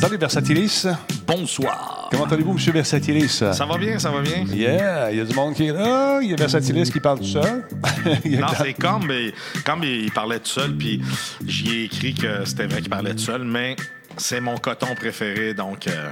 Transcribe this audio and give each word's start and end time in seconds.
Salut 0.00 0.16
Versatilis. 0.16 0.86
Bonsoir. 1.26 2.08
Comment 2.10 2.24
allez-vous, 2.24 2.54
Monsieur 2.54 2.72
Versatilis? 2.72 3.28
Ça 3.28 3.66
va 3.66 3.76
bien, 3.78 3.98
ça 3.98 4.10
va 4.10 4.20
bien. 4.22 4.44
Yeah, 4.52 5.10
il 5.12 5.18
y 5.18 5.20
a 5.20 5.24
du 5.24 5.34
monde 5.34 5.54
qui 5.54 5.66
est 5.66 5.72
là. 5.72 6.20
Il 6.22 6.30
y 6.30 6.32
a 6.32 6.36
Versatilis 6.36 6.90
qui 6.90 7.00
parle 7.00 7.18
tout 7.18 7.24
seul. 7.26 7.64
Non, 8.24 8.46
c'est 8.56 8.72
comme, 8.72 9.06
mais- 9.06 9.32
comme 9.64 9.84
il 9.84 10.10
parlait 10.10 10.38
tout 10.38 10.48
seul, 10.50 10.74
puis 10.76 11.02
j'y 11.46 11.68
ai 11.80 11.84
écrit 11.84 12.14
que 12.14 12.44
c'était 12.46 12.66
vrai 12.66 12.80
qu'il 12.80 12.88
parlait 12.90 13.12
tout 13.12 13.18
seul, 13.18 13.44
mais 13.44 13.76
c'est 14.16 14.40
mon 14.40 14.56
coton 14.56 14.94
préféré, 14.94 15.52
donc 15.54 15.86
euh, 15.86 16.08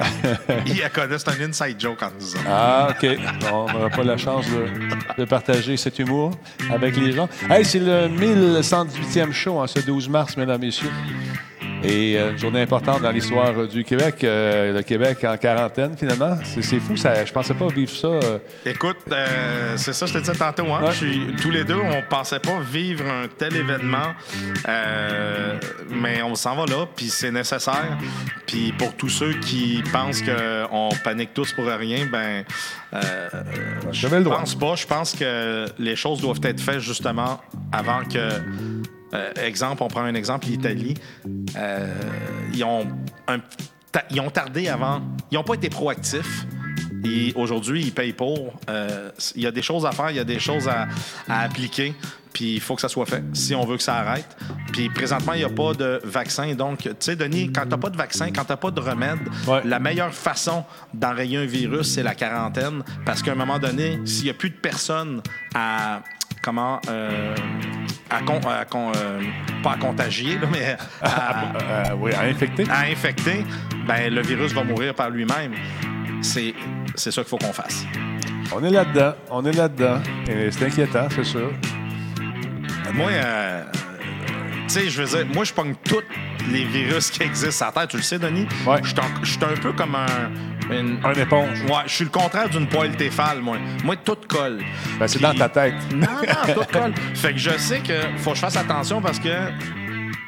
il 0.66 0.78
la 0.78 0.88
connaît. 0.88 1.18
C'est 1.18 1.28
un 1.30 1.48
inside 1.48 1.80
joke 1.80 2.02
en 2.02 2.10
disant. 2.18 2.38
Ah, 2.48 2.88
OK. 2.90 3.06
On 3.52 3.72
n'aura 3.72 3.90
pas 3.90 4.04
la 4.04 4.16
chance 4.16 4.46
de, 4.48 5.20
de 5.20 5.24
partager 5.24 5.76
cet 5.76 5.98
humour 5.98 6.32
avec 6.70 6.96
les 6.96 7.12
gens. 7.12 7.28
Hey, 7.48 7.64
c'est 7.64 7.78
le 7.80 8.08
1118e 8.08 9.32
show, 9.32 9.60
hein, 9.60 9.66
ce 9.66 9.80
12 9.80 10.08
mars, 10.08 10.36
mesdames, 10.36 10.60
messieurs. 10.60 10.90
Et 11.82 12.18
euh, 12.18 12.32
une 12.32 12.38
journée 12.38 12.60
importante 12.62 13.00
dans 13.02 13.10
l'histoire 13.10 13.66
du 13.66 13.84
Québec. 13.84 14.22
Euh, 14.22 14.72
le 14.74 14.82
Québec 14.82 15.24
en 15.24 15.36
quarantaine, 15.36 15.96
finalement. 15.96 16.36
C'est 16.44 16.78
fou, 16.80 16.96
ça, 16.96 17.24
je 17.24 17.32
pensais 17.32 17.54
pas 17.54 17.68
vivre 17.68 17.90
ça. 17.90 18.08
euh, 18.08 18.38
Écoute, 18.66 18.98
euh, 19.10 19.74
c'est 19.76 19.92
ça, 19.92 20.06
je 20.06 20.12
te 20.14 20.18
disais 20.18 20.34
tantôt. 20.34 20.66
Hein? 20.72 20.82
Ouais. 20.84 20.92
Je 20.92 20.96
suis- 20.96 21.34
tous 21.40 21.50
les 21.50 21.64
deux, 21.64 21.76
on 21.78 22.02
pensait 22.08 22.38
pas 22.40 22.58
vivre 22.60 23.04
un 23.06 23.28
tel 23.28 23.56
événement, 23.56 24.12
mais 25.90 26.22
on 26.22 26.34
s'en 26.34 26.54
va 26.56 26.66
là, 26.66 26.86
puis 26.94 27.06
c'est 27.08 27.30
nécessaire. 27.30 27.96
Puis 28.46 28.72
pour 28.78 28.94
tous 28.94 29.08
ceux 29.08 29.32
qui 29.34 29.82
pensent 29.92 30.22
qu'on 30.22 30.90
panique 31.02 31.32
tous 31.34 31.52
pour 31.52 31.64
rien, 31.66 32.06
ben, 32.10 32.44
je 33.92 34.08
pense 34.28 34.54
pas. 34.54 34.74
Je 34.76 34.86
pense 34.86 35.12
que 35.14 35.66
les 35.78 35.96
choses 35.96 36.20
doivent 36.20 36.40
être 36.44 36.60
faites 36.60 36.80
justement 36.80 37.40
avant 37.72 38.02
que. 38.04 38.28
Euh, 39.14 39.32
exemple, 39.44 39.82
on 39.82 39.88
prend 39.88 40.02
un 40.02 40.14
exemple, 40.14 40.46
l'Italie. 40.46 40.94
Euh, 41.56 41.94
ils, 42.52 42.64
ont 42.64 42.86
un- 43.28 43.40
ta- 43.92 44.04
ils 44.10 44.20
ont 44.20 44.30
tardé 44.30 44.68
avant. 44.68 45.02
Ils 45.30 45.34
n'ont 45.34 45.44
pas 45.44 45.54
été 45.54 45.68
proactifs. 45.70 46.46
Et 47.02 47.32
aujourd'hui, 47.34 47.82
ils 47.84 47.92
payent 47.92 48.12
pour. 48.12 48.52
Euh, 48.68 49.10
Il 49.34 49.42
y 49.42 49.46
a 49.46 49.50
des 49.50 49.62
choses 49.62 49.86
à 49.86 49.92
faire, 49.92 50.10
il 50.10 50.16
y 50.16 50.20
a 50.20 50.24
des 50.24 50.38
choses 50.38 50.68
à, 50.68 50.86
à 51.28 51.40
appliquer. 51.40 51.94
Puis 52.32 52.54
il 52.54 52.60
faut 52.60 52.74
que 52.76 52.80
ça 52.82 52.88
soit 52.88 53.06
fait 53.06 53.24
si 53.32 53.54
on 53.54 53.64
veut 53.64 53.76
que 53.78 53.82
ça 53.82 53.96
arrête. 53.96 54.36
Puis 54.72 54.88
présentement, 54.90 55.32
il 55.32 55.38
n'y 55.38 55.44
a 55.44 55.48
pas 55.48 55.72
de 55.72 56.00
vaccin. 56.04 56.54
Donc, 56.54 56.80
tu 56.82 56.90
sais, 57.00 57.16
Denis, 57.16 57.50
quand 57.52 57.62
tu 57.62 57.68
n'as 57.70 57.78
pas 57.78 57.88
de 57.90 57.96
vaccin, 57.96 58.26
quand 58.30 58.44
tu 58.44 58.52
n'as 58.52 58.56
pas 58.56 58.70
de 58.70 58.80
remède, 58.80 59.18
Ouais. 59.48 59.62
la 59.64 59.80
meilleure 59.80 60.12
façon 60.14 60.62
d'enrayer 60.94 61.38
un 61.38 61.46
virus, 61.46 61.88
c'est 61.94 62.02
la 62.04 62.14
quarantaine. 62.14 62.82
Parce 63.06 63.22
qu'à 63.22 63.32
un 63.32 63.36
moment 63.36 63.58
donné, 63.58 63.98
s'il 64.04 64.24
n'y 64.24 64.30
a 64.30 64.34
plus 64.34 64.50
de 64.50 64.56
personnes 64.56 65.22
à. 65.54 66.02
Comment. 66.42 66.80
euh, 66.88 67.34
à, 68.10 68.20
con- 68.22 68.40
à 68.48 68.64
con- 68.64 68.92
euh, 68.96 69.20
pas 69.62 69.72
à 69.72 69.76
contagier, 69.76 70.38
là, 70.38 70.46
mais 70.50 70.76
à, 71.02 71.42
euh, 71.90 71.94
oui, 71.98 72.12
à 72.14 72.22
infecter. 72.22 72.64
à 72.70 72.80
infecter, 72.90 73.44
ben, 73.86 74.12
le 74.12 74.20
virus 74.22 74.52
va 74.52 74.64
mourir 74.64 74.94
par 74.94 75.10
lui-même. 75.10 75.52
C'est 76.22 76.54
c'est 76.96 77.10
ça 77.12 77.22
qu'il 77.22 77.30
faut 77.30 77.38
qu'on 77.38 77.52
fasse. 77.52 77.84
On 78.52 78.62
est 78.64 78.70
là-dedans. 78.70 79.12
On 79.30 79.44
est 79.46 79.52
là-dedans. 79.56 80.00
Et 80.28 80.50
C'est 80.50 80.66
inquiétant, 80.66 81.06
c'est 81.14 81.24
sûr. 81.24 81.50
Moi, 82.92 83.10
euh, 83.12 83.62
tu 84.66 84.68
sais, 84.68 84.90
je 84.90 85.02
veux 85.02 85.08
dire, 85.18 85.26
moi, 85.34 85.44
je 85.44 85.52
pogne 85.52 85.74
tous 85.84 86.02
les 86.50 86.64
virus 86.64 87.10
qui 87.10 87.22
existent 87.22 87.50
sur 87.50 87.66
la 87.66 87.72
Terre. 87.72 87.88
Tu 87.88 87.96
le 87.98 88.02
sais, 88.02 88.18
Denis? 88.18 88.46
Ouais. 88.66 88.80
Je 88.82 88.88
suis 89.30 89.38
un 89.44 89.56
peu 89.60 89.72
comme 89.72 89.94
un. 89.94 90.06
Une- 90.72 90.98
Un 91.04 91.12
éponge. 91.14 91.62
Ouais, 91.62 91.82
je 91.86 91.94
suis 91.94 92.04
le 92.04 92.10
contraire 92.10 92.48
d'une 92.48 92.66
poêle 92.66 92.96
téfale, 92.96 93.40
moi. 93.40 93.56
Moi, 93.84 93.96
tout 93.96 94.16
colle. 94.28 94.60
Ben, 94.98 95.06
c'est 95.08 95.18
Puis- 95.18 95.26
dans 95.26 95.34
ta 95.34 95.48
tête. 95.48 95.74
Non, 95.94 96.06
non, 96.06 96.54
tout 96.54 96.64
colle. 96.72 96.94
Fait 97.14 97.32
que 97.32 97.38
je 97.38 97.50
sais 97.58 97.80
que 97.80 97.92
faut 98.18 98.30
que 98.30 98.36
je 98.36 98.40
fasse 98.40 98.56
attention 98.56 99.00
parce 99.02 99.18
que 99.18 99.30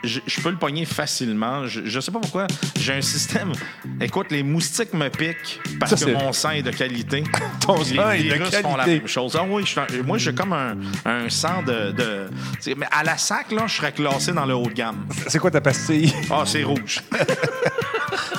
je, 0.05 0.19
je 0.27 0.41
peux 0.41 0.51
le 0.51 0.57
pogner 0.57 0.85
facilement. 0.85 1.67
Je, 1.69 1.83
je 1.85 2.01
sais 2.01 2.11
pas 2.11 2.19
pourquoi. 2.19 2.49
J'ai 2.81 2.95
un 2.95 3.01
système. 3.03 3.53
Écoute, 4.01 4.27
les 4.33 4.43
moustiques 4.43 4.93
me 4.95 5.09
piquent 5.09 5.61
parce 5.79 5.95
Ça, 5.95 5.97
que 6.07 6.13
c'est- 6.13 6.19
mon 6.25 6.33
sang 6.33 6.51
est 6.51 6.63
de 6.63 6.73
qualité. 6.73 7.23
Ton 7.61 7.79
Les 7.79 7.85
sang 7.97 8.11
est 8.11 8.19
de 8.19 8.23
virus 8.35 8.57
font 8.57 8.77
la 8.77 8.85
qualité. 8.85 8.99
même 9.01 9.09
chose. 9.09 9.37
Ah 9.41 9.45
oui, 9.49 9.63
je 9.65 9.69
suis 9.69 9.81
un- 9.81 10.03
moi, 10.05 10.19
j'ai 10.19 10.35
comme 10.35 10.53
un, 10.53 10.75
un 11.05 11.29
sang 11.29 11.63
de. 11.63 11.93
de- 11.93 12.29
tu 12.55 12.63
sais, 12.63 12.75
mais 12.77 12.87
à 12.91 13.05
la 13.05 13.17
sac, 13.17 13.53
là, 13.53 13.65
je 13.69 13.75
serais 13.77 13.93
classé 13.93 14.33
dans 14.33 14.45
le 14.47 14.55
haut 14.55 14.67
de 14.67 14.73
gamme. 14.75 15.07
C'est 15.29 15.39
quoi 15.39 15.51
ta 15.53 15.61
pastille? 15.61 16.13
Ah, 16.31 16.43
c'est 16.47 16.65
rouge. 16.65 16.99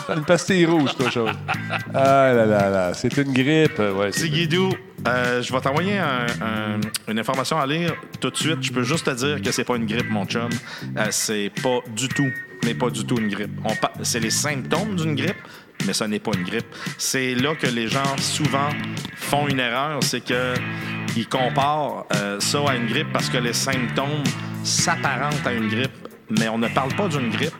Une 0.10 0.24
pastille 0.26 0.66
rouge, 0.66 0.92
toi, 0.98 1.10
chose. 1.10 1.32
Ah 1.94 2.32
là 2.34 2.46
là 2.46 2.70
là. 2.70 2.94
C'est 2.94 3.16
une 3.18 3.32
grippe. 3.34 3.80
Ouais, 3.80 4.12
c'est- 4.12 4.30
Guidou, 4.30 4.70
euh, 5.08 5.42
je 5.42 5.52
vais 5.54 5.62
t'envoyer 5.62 5.98
un- 6.00 6.26
un- 6.42 7.12
une 7.12 7.20
information 7.20 7.58
à 7.60 7.66
lire 7.66 7.94
tout 8.20 8.30
de 8.30 8.36
suite. 8.38 8.62
Je 8.62 8.72
peux 8.72 8.84
juste 8.84 9.06
te 9.06 9.12
dire 9.12 9.42
que 9.42 9.52
c'est 9.52 9.64
pas 9.64 9.76
une 9.76 9.86
grippe, 9.86 10.10
mon 10.10 10.26
chum. 10.26 10.50
Euh, 10.98 11.06
c'est 11.12 11.52
pas 11.62 11.80
du 11.96 12.08
tout, 12.10 12.30
mais 12.66 12.74
pas 12.74 12.90
du 12.90 13.06
tout 13.06 13.18
une 13.18 13.30
grippe. 13.30 13.52
C'est 14.02 14.20
les 14.20 14.30
symptômes 14.32 14.96
d'une 14.96 15.16
grippe, 15.16 15.38
mais 15.86 15.94
ce 15.94 16.04
n'est 16.04 16.20
pas 16.20 16.32
une 16.36 16.44
grippe. 16.44 16.66
C'est 16.98 17.36
là 17.36 17.56
que 17.56 17.68
les 17.68 17.88
gens 17.88 18.18
souvent 18.18 18.70
font 19.16 19.48
une 19.48 19.60
erreur, 19.60 20.00
c'est 20.04 20.24
que 20.24 20.54
ils 21.16 21.28
comparent 21.28 22.06
euh, 22.16 22.40
ça 22.40 22.60
à 22.68 22.76
une 22.76 22.88
grippe 22.88 23.12
parce 23.14 23.30
que 23.30 23.38
les 23.38 23.54
symptômes 23.54 24.24
s'apparentent 24.64 25.46
à 25.46 25.52
une 25.54 25.68
grippe, 25.68 25.92
mais 26.40 26.48
on 26.50 26.58
ne 26.58 26.68
parle 26.68 26.94
pas 26.96 27.08
d'une 27.08 27.30
grippe 27.30 27.54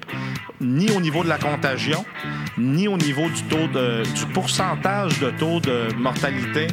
ni 0.62 0.90
au 0.92 1.02
niveau 1.02 1.24
de 1.24 1.30
la 1.30 1.38
contagion, 1.38 2.06
ni 2.58 2.88
au 2.88 2.96
niveau 2.98 3.28
du 3.30 3.44
taux 3.44 3.68
de, 3.68 4.04
du 4.04 4.26
pourcentage 4.34 5.20
de 5.20 5.30
taux 5.32 5.60
de 5.60 5.94
mortalité. 5.98 6.68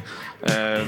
Euh, 0.49 0.85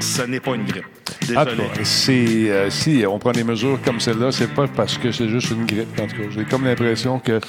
ce 0.00 0.22
n'est 0.22 0.40
pas 0.40 0.54
une 0.54 0.64
grippe. 0.64 0.84
Désolé. 1.26 1.62
c'est, 1.84 2.50
euh, 2.50 2.68
si 2.68 3.04
on 3.08 3.18
prend 3.18 3.30
des 3.32 3.44
mesures 3.44 3.78
comme 3.84 4.00
celle-là, 4.00 4.32
c'est 4.32 4.52
pas 4.52 4.66
parce 4.66 4.98
que 4.98 5.12
c'est 5.12 5.28
juste 5.28 5.50
une 5.52 5.64
grippe. 5.66 5.98
En 6.00 6.06
tout 6.08 6.16
cas, 6.16 6.22
j'ai 6.30 6.44
comme 6.44 6.64
l'impression 6.64 7.20
que 7.20 7.40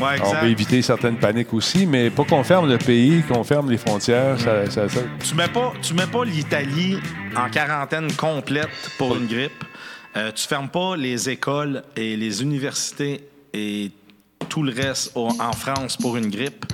Ouais, 0.00 0.16
on 0.24 0.44
éviter 0.46 0.82
certaines 0.82 1.16
paniques 1.16 1.52
aussi, 1.54 1.86
mais 1.86 2.10
pas 2.10 2.24
qu'on 2.24 2.42
ferme 2.44 2.68
le 2.68 2.78
pays, 2.78 3.22
qu'on 3.28 3.44
ferme 3.44 3.70
les 3.70 3.78
frontières. 3.78 4.38
Ça, 4.40 4.68
ça- 4.68 4.88
ça- 4.88 5.00
Tu 5.26 5.34
mets 5.36 5.48
pas, 5.48 5.72
tu 5.80 5.94
mets 5.94 6.06
pas 6.06 6.24
l'Italie 6.24 6.98
en 7.36 7.48
quarantaine 7.48 8.12
complète 8.14 8.68
pour 8.98 9.16
une 9.16 9.26
grippe? 9.26 9.64
Euh, 10.16 10.32
tu 10.32 10.46
fermes 10.46 10.68
pas 10.68 10.96
les 10.96 11.30
écoles 11.30 11.82
et 11.96 12.16
les 12.16 12.42
universités 12.42 13.28
et 13.54 13.90
tout 14.48 14.62
le 14.62 14.72
reste 14.72 15.12
au- 15.14 15.28
en 15.38 15.52
France 15.52 15.96
pour 15.96 16.16
une 16.16 16.28
grippe. 16.30 16.64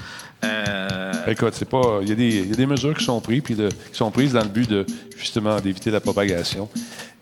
Euh, 0.45 1.13
Écoute, 1.27 1.55
c'est 1.55 1.69
pas. 1.69 1.99
Il 2.03 2.09
y, 2.09 2.13
a 2.13 2.15
des- 2.15 2.29
il 2.39 2.51
y 2.51 2.53
a 2.53 2.57
des 2.57 2.67
mesures 2.67 2.95
qui 2.97 3.05
sont 3.05 3.21
prises, 3.21 3.43
puis 3.43 3.55
de- 3.55 3.69
qui 3.69 3.95
sont 3.97 4.11
prises 4.11 4.33
dans 4.33 4.43
le 4.43 4.49
but 4.49 4.69
de 4.69 4.87
justement 5.19 5.59
d'éviter 5.61 5.91
la 5.91 5.99
propagation 6.01 6.69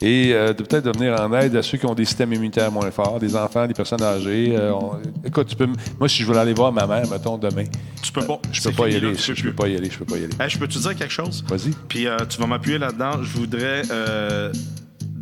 et 0.00 0.32
euh, 0.34 0.52
de 0.52 0.62
peut-être 0.64 0.92
venir 0.98 1.18
en 1.20 1.32
aide 1.34 1.54
à 1.56 1.62
ceux 1.62 1.78
qui 1.78 1.86
ont 1.86 1.94
des 1.94 2.04
systèmes 2.04 2.32
immunitaires 2.32 2.70
moins 2.72 2.90
forts, 2.90 3.18
des 3.20 3.34
enfants, 3.36 3.66
des 3.66 3.72
personnes 3.74 4.02
âgées. 4.02 4.54
Euh, 4.56 4.72
on- 4.74 4.98
écoute, 5.24 5.46
tu 5.48 5.56
peux. 5.56 5.68
Moi, 5.98 6.08
si 6.08 6.18
je 6.22 6.26
voulais 6.26 6.40
aller 6.40 6.54
voir 6.54 6.72
ma 6.72 6.86
mère, 6.86 7.08
mettons 7.08 7.38
demain, 7.38 7.64
tu 8.02 8.12
peux 8.12 8.26
pas. 8.26 8.40
je 8.52 8.62
peux 8.62 8.72
pas 8.72 8.88
y 8.88 8.96
aller. 8.96 9.14
Je, 9.14 9.32
peux 9.32 9.42
peux 9.50 9.52
pas 9.54 9.68
y 9.68 9.76
aller. 9.76 9.90
Je 9.90 9.98
peux 9.98 10.04
pas 10.04 10.16
y 10.18 10.24
aller. 10.24 10.48
Je 10.48 10.58
peux-tu 10.58 10.78
dire 10.78 10.94
quelque 10.96 11.12
chose? 11.12 11.44
Vas-y. 11.48 11.70
Puis 11.88 12.06
tu 12.28 12.38
vas 12.40 12.46
m'appuyer 12.46 12.78
là-dedans. 12.78 13.22
Je 13.22 13.30
voudrais 13.38 13.82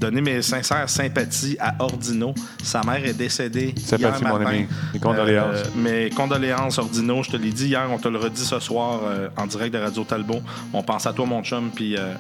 donner 0.03 0.21
mes 0.21 0.43
sincères 0.43 0.89
sympathies 0.91 1.57
à 1.61 1.75
Ordino. 1.79 2.35
Sa 2.63 2.83
mère 2.83 3.05
est 3.05 3.15
décédée. 3.15 3.75
Sympathie, 3.79 4.23
hier 4.23 4.33
mon 4.33 4.39
matin. 4.39 4.51
ami. 4.51 4.67
Mes 4.93 4.99
condoléances. 5.01 5.57
Euh, 5.57 5.65
mes 5.77 6.11
condoléances, 6.11 6.79
Ordino. 6.79 7.23
Je 7.23 7.31
te 7.31 7.37
l'ai 7.37 7.51
dit 7.51 7.69
hier, 7.69 7.89
on 7.91 7.99
te 7.99 8.09
le 8.09 8.19
redit 8.19 8.41
ce 8.45 8.59
soir 8.59 9.01
euh, 9.05 9.29
en 9.37 9.47
direct 9.47 9.73
de 9.75 9.79
Radio 9.79 10.05
Talbot. 10.05 10.41
On 10.73 10.83
pense 10.83 11.07
à 11.07 11.13
toi, 11.13 11.25
mon 11.27 11.43
chum, 11.43 11.71
puis 11.75 11.97
euh, 11.97 12.15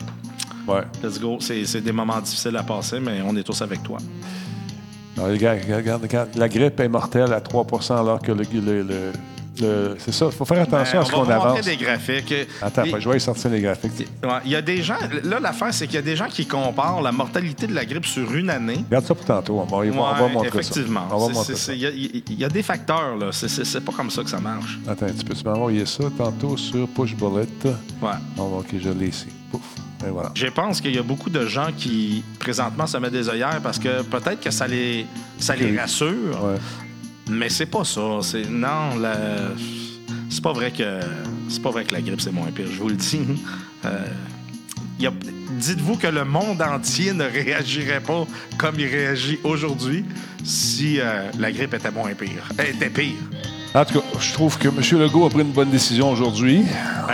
Ouais. 0.69 0.83
let's 1.03 1.19
go. 1.21 1.39
C'est 1.41 1.65
c'est 1.65 1.81
des 1.81 1.91
moments 1.93 2.21
difficiles 2.21 2.57
à 2.57 2.63
passer, 2.63 3.01
mais 3.01 3.21
on 3.27 3.35
est 3.37 3.43
tous 3.43 3.61
avec 3.63 3.83
toi. 3.83 3.99
Non, 5.17 5.25
regarde, 5.25 5.59
regarde, 5.69 6.03
regarde, 6.03 6.29
la 6.37 6.49
grippe 6.49 6.79
est 6.81 6.89
mortelle 6.89 7.33
à 7.33 7.41
3% 7.41 7.99
alors 7.99 8.23
que 8.23 8.31
le. 8.33 8.45
le- 8.55 8.83
le- 8.83 9.13
le- 9.61 9.97
c'est 9.99 10.13
ça, 10.13 10.27
il 10.27 10.33
faut 10.33 10.45
faire 10.45 10.63
attention 10.63 10.99
Euh, 10.99 11.03
à 11.03 11.05
ce 11.05 11.13
on 11.13 11.19
qu'on 11.19 11.23
va 11.25 11.35
vous 11.39 11.45
montrer 11.47 11.59
avance. 11.61 11.67
des 11.67 11.77
graphiques. 11.77 12.35
Attends, 12.63 12.83
Les- 12.83 13.01
je 13.01 13.09
vais 13.09 13.19
sortir 13.19 13.51
les 13.51 13.61
graphiques. 13.61 14.09
Ouais, 14.23 14.29
Il 14.45 14.51
y 14.51 14.57
a 14.57 14.63
des 14.63 14.83
gens. 14.83 14.97
Là, 15.25 15.41
l'affaire, 15.41 15.73
c'est 15.75 15.87
qu'il 15.87 15.97
y 15.97 15.99
a 15.99 16.03
des 16.03 16.17
gens 16.17 16.29
qui 16.29 16.47
comparent 16.47 17.03
la 17.03 17.13
mortalité 17.13 17.67
de 17.67 17.75
la 17.75 17.85
grippe 17.85 18.07
sur 18.07 18.33
une 18.35 18.51
année. 18.51 18.85
Regarde 18.89 19.05
ça 19.05 19.15
pour 19.15 19.25
tantôt. 19.27 19.59
On 19.61 19.65
va, 19.65 19.77
on 19.77 19.81
va 19.81 20.23
Ouais, 20.25 20.33
montrer 20.33 20.49
effectivement. 20.49 21.07
On 21.11 21.19
va 21.19 21.33
montrer 21.35 21.55
ça. 21.55 21.67
c'est- 21.67 21.75
Il 21.77 21.81
y, 21.83 21.87
a- 21.87 21.91
il 21.91 22.39
y 22.41 22.45
a 22.45 22.49
des 22.49 22.63
facteurs, 22.63 23.17
là. 23.17 23.31
C'est- 23.33 23.81
pas 23.81 23.93
comme 23.93 24.11
ça 24.11 24.23
que 24.23 24.31
ça 24.31 24.39
marche. 24.41 24.79
Attends 24.89 25.07
un 25.07 25.11
petit 25.11 25.25
peu. 25.25 25.35
Tu 25.35 25.45
m'as 25.45 25.53
envoyé 25.55 25.85
ça 25.87 26.05
tantôt 26.17 26.57
sur 26.57 26.89
Push 26.89 27.15
Bullet? 27.15 27.47
Ouais. 28.01 28.09
Oh, 28.39 28.59
OK, 28.61 28.69
je 28.83 28.89
l'ai 28.91 29.09
ici. 29.09 29.27
Pouf. 29.51 29.61
Et 30.07 30.11
voilà. 30.11 30.31
Je 30.35 30.47
pense 30.49 30.81
qu'il 30.81 30.95
y 30.95 30.99
a 30.99 31.03
beaucoup 31.03 31.31
de 31.31 31.47
gens 31.47 31.69
qui, 31.77 32.25
présentement, 32.41 32.87
se 32.89 32.97
mettent 32.97 33.13
des 33.13 33.29
œillères 33.29 33.61
parce 33.63 33.79
que 33.79 34.03
peut-être 34.03 34.41
que 34.41 34.51
ça 34.51 34.67
les, 34.67 35.07
ça 35.39 35.55
les 35.55 35.79
rassure, 35.79 36.43
Ouais. 36.43 36.57
Mais 37.33 37.49
c'est 37.49 37.67
pas 37.67 37.85
ça. 37.85 38.01
C'est 38.23 38.49
Non, 38.49 38.97
la- 39.01 39.53
c'est 40.31 40.43
pas 40.43 40.53
vrai 40.53 40.71
que 40.71 41.01
c'est 41.49 41.63
pas 41.63 41.71
vrai 41.71 41.85
que 41.85 41.93
la 41.95 42.01
grippe, 42.01 42.21
c'est 42.21 42.33
moins 42.33 42.51
pire. 42.51 42.67
Je 42.71 42.79
vous 42.79 42.89
le 42.89 42.97
dis. 42.97 43.21
Euh, 43.85 44.07
Dites-vous 45.59 45.97
que 45.97 46.07
le 46.07 46.25
monde 46.25 46.63
entier 46.63 47.13
ne 47.13 47.25
réagirait 47.25 48.01
pas 48.01 48.25
comme 48.57 48.77
il 48.79 48.87
réagit 48.87 49.39
aujourd'hui 49.45 50.05
si 50.45 50.99
euh, 51.01 51.31
la 51.39 51.51
grippe 51.53 51.75
était 51.75 51.91
moins 51.91 52.15
pire. 52.15 52.49
Elle 52.59 52.71
était 52.77 52.89
pire. 52.91 53.15
En 53.75 53.85
tout 53.87 54.01
cas, 54.01 54.07
je 54.21 54.33
trouve 54.35 54.59
que 54.59 54.69
M. 54.69 55.01
Legault 55.01 55.25
a 55.25 55.31
pris 55.31 55.41
une 55.41 55.53
bonne 55.53 55.71
décision 55.71 56.11
aujourd'hui. 56.11 56.63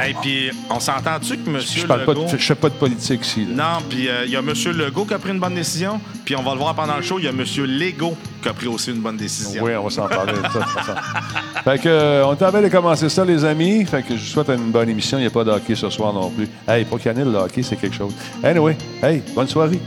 Et 0.09 0.15
puis, 0.21 0.51
on 0.69 0.81
s'entend-tu 0.81 1.37
que 1.39 1.49
M. 1.49 1.61
Je 1.61 1.87
parle 1.87 2.05
pas 2.05 2.13
Legault... 2.15 2.25
de, 2.25 2.37
je 2.37 2.45
fais 2.45 2.55
pas 2.57 2.69
de 2.69 2.75
politique 2.75 3.25
ici. 3.25 3.47
là. 3.55 3.79
Non, 3.79 3.85
puis 3.89 4.09
euh, 4.09 4.25
il 4.25 4.33
y 4.33 4.37
a 4.37 4.41
M. 4.41 4.53
Legault 4.77 5.05
qui 5.05 5.15
a 5.15 5.19
pris 5.19 5.31
une 5.31 5.39
bonne 5.39 5.55
décision. 5.55 6.01
Puis 6.25 6.35
on 6.35 6.43
va 6.43 6.53
le 6.55 6.59
voir 6.59 6.75
pendant 6.75 6.97
le 6.97 7.03
show, 7.03 7.19
il 7.21 7.27
y 7.27 7.29
a 7.29 7.31
M. 7.31 7.45
Legault 7.65 8.17
qui 8.43 8.49
a 8.49 8.53
pris 8.53 8.67
aussi 8.67 8.91
une 8.91 9.01
bonne 9.01 9.17
décision. 9.17 9.63
Oui, 9.63 9.73
on 9.77 9.85
va 9.85 9.91
s'en 9.91 10.09
parler 10.09 10.33
de 10.33 10.39
ça. 10.39 10.43
de 10.43 10.65
toute 10.65 10.73
façon. 10.73 10.93
Fait 11.65 11.79
que, 11.79 11.89
euh, 11.89 12.27
on 12.27 12.33
est 12.35 12.43
en 12.43 12.51
train 12.51 12.63
de 12.63 12.69
commencer 12.69 13.09
ça, 13.09 13.25
les 13.25 13.45
amis. 13.45 13.85
Fait 13.85 14.03
que 14.03 14.17
je 14.17 14.21
vous 14.21 14.27
souhaite 14.27 14.49
une 14.49 14.73
bonne 14.73 14.89
émission. 14.89 15.19
Il 15.19 15.23
n'y 15.23 15.27
a 15.29 15.31
pas 15.31 15.45
de 15.45 15.51
hockey 15.51 15.77
ce 15.77 15.89
soir 15.91 16.13
non 16.13 16.29
plus. 16.31 16.49
Hey, 16.67 16.85
pas 16.85 16.99
qu'il 16.99 17.13
y 17.13 17.15
en 17.15 17.19
ait, 17.19 17.25
le 17.25 17.37
hockey, 17.37 17.63
c'est 17.63 17.77
quelque 17.77 17.97
chose. 17.97 18.15
Anyway, 18.43 18.77
hey, 19.01 19.23
bonne 19.33 19.49
soirée. 19.49 19.79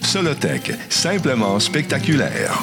Solotech, 0.00 0.72
simplement 0.88 1.58
spectaculaire. 1.60 2.62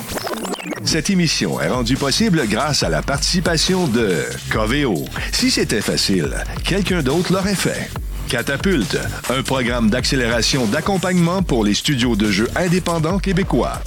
Cette 0.86 1.10
émission 1.10 1.60
est 1.62 1.70
rendue 1.70 1.96
possible 1.96 2.44
grâce 2.48 2.84
à 2.84 2.90
la 2.90 3.02
participation 3.02 3.88
de 3.88 4.24
Coveo. 4.52 5.06
Si 5.32 5.50
c'était 5.50 5.82
facile, 5.82 6.36
quelqu'un 6.64 7.02
d'autre 7.02 7.34
l'aurait 7.34 7.56
fait. 7.56 7.90
Catapulte, 8.28 8.98
un 9.30 9.44
programme 9.44 9.90
d'accélération 9.90 10.66
d'accompagnement 10.66 11.44
pour 11.44 11.64
les 11.64 11.74
studios 11.74 12.16
de 12.16 12.32
jeux 12.32 12.50
indépendants 12.56 13.20
québécois. 13.20 13.82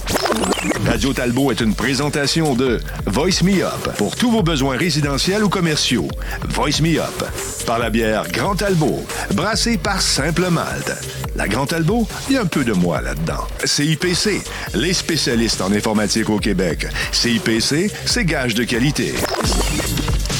Radio 0.85 1.13
Talbot 1.13 1.51
est 1.51 1.61
une 1.61 1.75
présentation 1.75 2.55
de 2.55 2.79
Voice 3.05 3.43
Me 3.43 3.63
Up 3.63 3.95
pour 3.97 4.15
tous 4.15 4.31
vos 4.31 4.43
besoins 4.43 4.77
résidentiels 4.77 5.43
ou 5.43 5.49
commerciaux. 5.49 6.07
Voice 6.49 6.81
Me 6.81 6.99
Up 6.99 7.23
par 7.65 7.79
la 7.79 7.89
bière 7.89 8.29
Grand 8.31 8.55
Talbot, 8.55 9.05
brassée 9.33 9.77
par 9.77 10.01
Simple 10.01 10.49
Malte. 10.49 10.93
La 11.35 11.47
Grand 11.47 11.65
Talbot, 11.65 12.07
il 12.29 12.35
y 12.35 12.37
a 12.37 12.41
un 12.41 12.45
peu 12.45 12.63
de 12.63 12.73
moi 12.73 13.01
là-dedans. 13.01 13.45
CIPC, 13.63 14.41
les 14.73 14.93
spécialistes 14.93 15.61
en 15.61 15.71
informatique 15.71 16.29
au 16.29 16.39
Québec. 16.39 16.87
CIPC, 17.11 17.91
c'est 18.05 18.25
gage 18.25 18.55
de 18.55 18.63
qualité. 18.63 19.13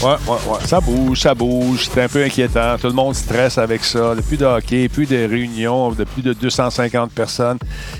Ouais, 0.03 0.11
ouais, 0.27 0.37
ouais. 0.51 0.59
Ça 0.65 0.79
bouge, 0.79 1.19
ça 1.21 1.33
bouge. 1.33 1.89
C'est 1.91 2.03
un 2.03 2.07
peu 2.07 2.23
inquiétant. 2.23 2.77
Tout 2.77 2.87
le 2.87 2.93
monde 2.93 3.15
stresse 3.15 3.57
avec 3.57 3.83
ça. 3.83 4.13
Plus 4.27 4.37
de 4.37 4.45
hockey, 4.45 4.87
plus 4.89 5.07
de 5.07 5.15
réunions 5.27 5.91
de 5.91 6.03
plus 6.03 6.21
de 6.21 6.33
250 6.33 7.11
personnes. 7.11 7.57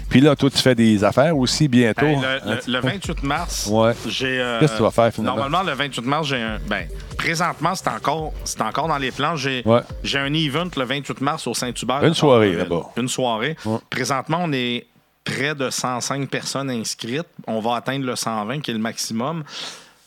Puis 0.08 0.22
là, 0.22 0.36
toi, 0.36 0.50
tu 0.52 0.60
fais 0.60 0.76
des 0.76 1.04
affaires 1.04 1.36
aussi 1.36 1.68
bientôt. 1.68 2.06
Hey, 2.06 2.16
Hein, 2.16 2.22
le, 2.46 2.52
le- 2.54 2.60
tu- 2.60 2.72
le 2.72 2.80
28 2.82 3.24
mars, 3.24 3.68
Ouais. 3.72 3.94
j'ai. 4.08 4.40
euh, 4.40 4.60
Qu'est-ce 4.60 4.74
que 4.74 4.78
tu 4.78 4.84
vas 4.84 4.92
faire, 4.92 5.12
finalement? 5.12 5.38
Normalement, 5.38 5.70
le 5.72 5.76
28 5.76 6.06
mars, 6.06 6.28
j'ai 6.28 6.38
un. 6.42 6.60
Ben, 6.68 6.88
présentement, 7.18 7.74
c'est 7.74 7.88
encore, 7.90 8.32
c'est 8.46 8.62
encore 8.62 8.88
dans 8.88 8.98
les 8.98 9.12
plans. 9.12 9.36
J'ai 9.36 9.64
Ouais. 9.66 9.82
j'ai 10.04 10.20
un 10.20 10.34
event 10.34 10.70
le 10.78 10.84
28 10.84 11.20
mars 11.22 11.48
au 11.48 11.54
Saint-Hubert. 11.56 12.04
Une 12.04 12.14
soirée, 12.14 12.54
Euh, 12.54 12.58
là-bas. 12.60 12.84
Une 12.98 13.08
soirée. 13.10 13.56
Ouais. 13.66 13.78
Présentement, 13.90 14.42
on 14.44 14.54
est 14.54 14.86
près 15.24 15.56
de 15.56 15.70
105 15.72 16.30
personnes 16.30 16.70
inscrites. 16.70 17.28
On 17.48 17.60
va 17.60 17.76
atteindre 17.78 18.06
le 18.06 18.16
120, 18.16 18.62
qui 18.62 18.70
est 18.72 18.76
le 18.76 18.80
maximum. 18.80 19.44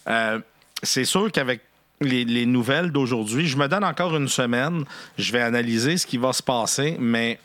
Euh, 0.09 0.39
c'est 0.83 1.05
sûr 1.05 1.31
qu'avec 1.33 1.61
les, 2.01 2.25
les 2.25 2.47
nouvelles 2.47 2.91
d'aujourd'hui, 2.91 3.47
je 3.47 3.57
me 3.57 3.69
donne 3.69 3.85
encore 3.85 4.17
une 4.17 4.29
semaine. 4.29 4.85
Je 5.19 5.33
vais 5.33 5.43
analyser 5.43 5.97
ce 5.97 6.07
qui 6.07 6.17
va 6.17 6.33
se 6.33 6.43
passer, 6.43 6.97
mais 6.99 7.39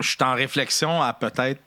je 0.00 0.08
suis 0.08 0.22
en 0.22 0.34
réflexion 0.34 1.02
à 1.02 1.12
peut-être. 1.12 1.60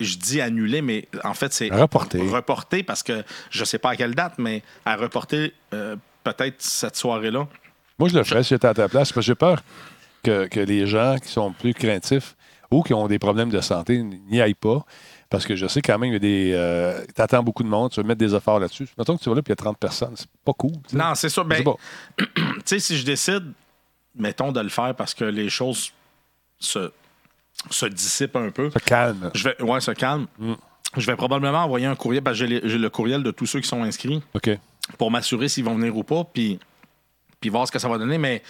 Je 0.00 0.16
dis 0.16 0.40
annuler, 0.40 0.80
mais 0.80 1.06
en 1.22 1.34
fait, 1.34 1.52
c'est 1.52 1.68
Reporter. 1.72 2.18
reporter 2.30 2.82
parce 2.82 3.02
que 3.02 3.22
je 3.50 3.64
sais 3.64 3.78
pas 3.78 3.90
à 3.90 3.96
quelle 3.96 4.14
date, 4.14 4.34
mais 4.38 4.62
à 4.86 4.96
reporter 4.96 5.52
euh, 5.74 5.96
peut-être 6.24 6.60
cette 6.62 6.96
soirée-là. 6.96 7.46
Moi, 7.98 8.08
je 8.08 8.16
le 8.16 8.24
ferais 8.24 8.42
si 8.42 8.50
j'étais 8.50 8.66
à 8.66 8.74
ta 8.74 8.88
place, 8.88 9.12
parce 9.12 9.12
que 9.12 9.20
j'ai 9.20 9.34
peur 9.34 9.62
que, 10.22 10.46
que 10.46 10.60
les 10.60 10.86
gens 10.86 11.16
qui 11.22 11.28
sont 11.28 11.52
plus 11.52 11.74
craintifs 11.74 12.36
ou 12.70 12.82
qui 12.82 12.94
ont 12.94 13.06
des 13.06 13.18
problèmes 13.18 13.50
de 13.50 13.60
santé 13.60 14.02
n'y 14.02 14.40
aillent 14.40 14.54
pas. 14.54 14.84
Parce 15.32 15.46
que 15.46 15.56
je 15.56 15.66
sais 15.66 15.80
quand 15.80 15.98
même, 15.98 16.10
il 16.10 16.12
y 16.12 16.16
a 16.16 16.18
des. 16.18 17.04
tu 17.16 17.20
attends 17.22 17.42
beaucoup 17.42 17.62
de 17.62 17.68
monde, 17.68 17.90
tu 17.90 18.00
veux 18.00 18.06
mettre 18.06 18.20
des 18.20 18.34
efforts 18.34 18.60
là-dessus. 18.60 18.86
Mettons 18.98 19.16
que 19.16 19.22
tu 19.22 19.30
vas 19.30 19.34
là 19.34 19.40
et 19.40 19.44
il 19.46 19.48
y 19.48 19.52
a 19.52 19.56
30 19.56 19.78
personnes. 19.78 20.12
C'est 20.14 20.28
pas 20.44 20.52
cool. 20.52 20.72
Non, 20.92 21.14
c'est 21.14 21.30
ça. 21.30 21.42
Ben, 21.42 21.64
tu 22.18 22.24
sais, 22.66 22.78
si 22.78 22.98
je 22.98 23.04
décide, 23.06 23.44
mettons, 24.14 24.52
de 24.52 24.60
le 24.60 24.68
faire 24.68 24.94
parce 24.94 25.14
que 25.14 25.24
les 25.24 25.48
choses 25.48 25.90
se, 26.58 26.92
se 27.70 27.86
dissipent 27.86 28.36
un 28.36 28.50
peu, 28.50 28.70
Ça 28.70 28.80
calme. 28.80 29.30
je 29.34 29.44
vais, 29.44 29.62
ouais, 29.62 29.80
se 29.80 29.92
calme. 29.92 30.26
Mm. 30.38 30.52
Je 30.98 31.06
vais 31.06 31.16
probablement 31.16 31.64
envoyer 31.64 31.86
un 31.86 31.96
courriel, 31.96 32.22
parce 32.22 32.38
que 32.38 32.46
j'ai 32.46 32.78
le 32.78 32.90
courriel 32.90 33.22
de 33.22 33.30
tous 33.30 33.46
ceux 33.46 33.60
qui 33.60 33.68
sont 33.68 33.82
inscrits 33.82 34.22
OK. 34.34 34.50
pour 34.98 35.10
m'assurer 35.10 35.48
s'ils 35.48 35.64
vont 35.64 35.74
venir 35.76 35.96
ou 35.96 36.04
pas, 36.04 36.24
puis, 36.24 36.58
puis 37.40 37.48
voir 37.48 37.66
ce 37.66 37.72
que 37.72 37.78
ça 37.78 37.88
va 37.88 37.96
donner. 37.96 38.18
Mais 38.18 38.42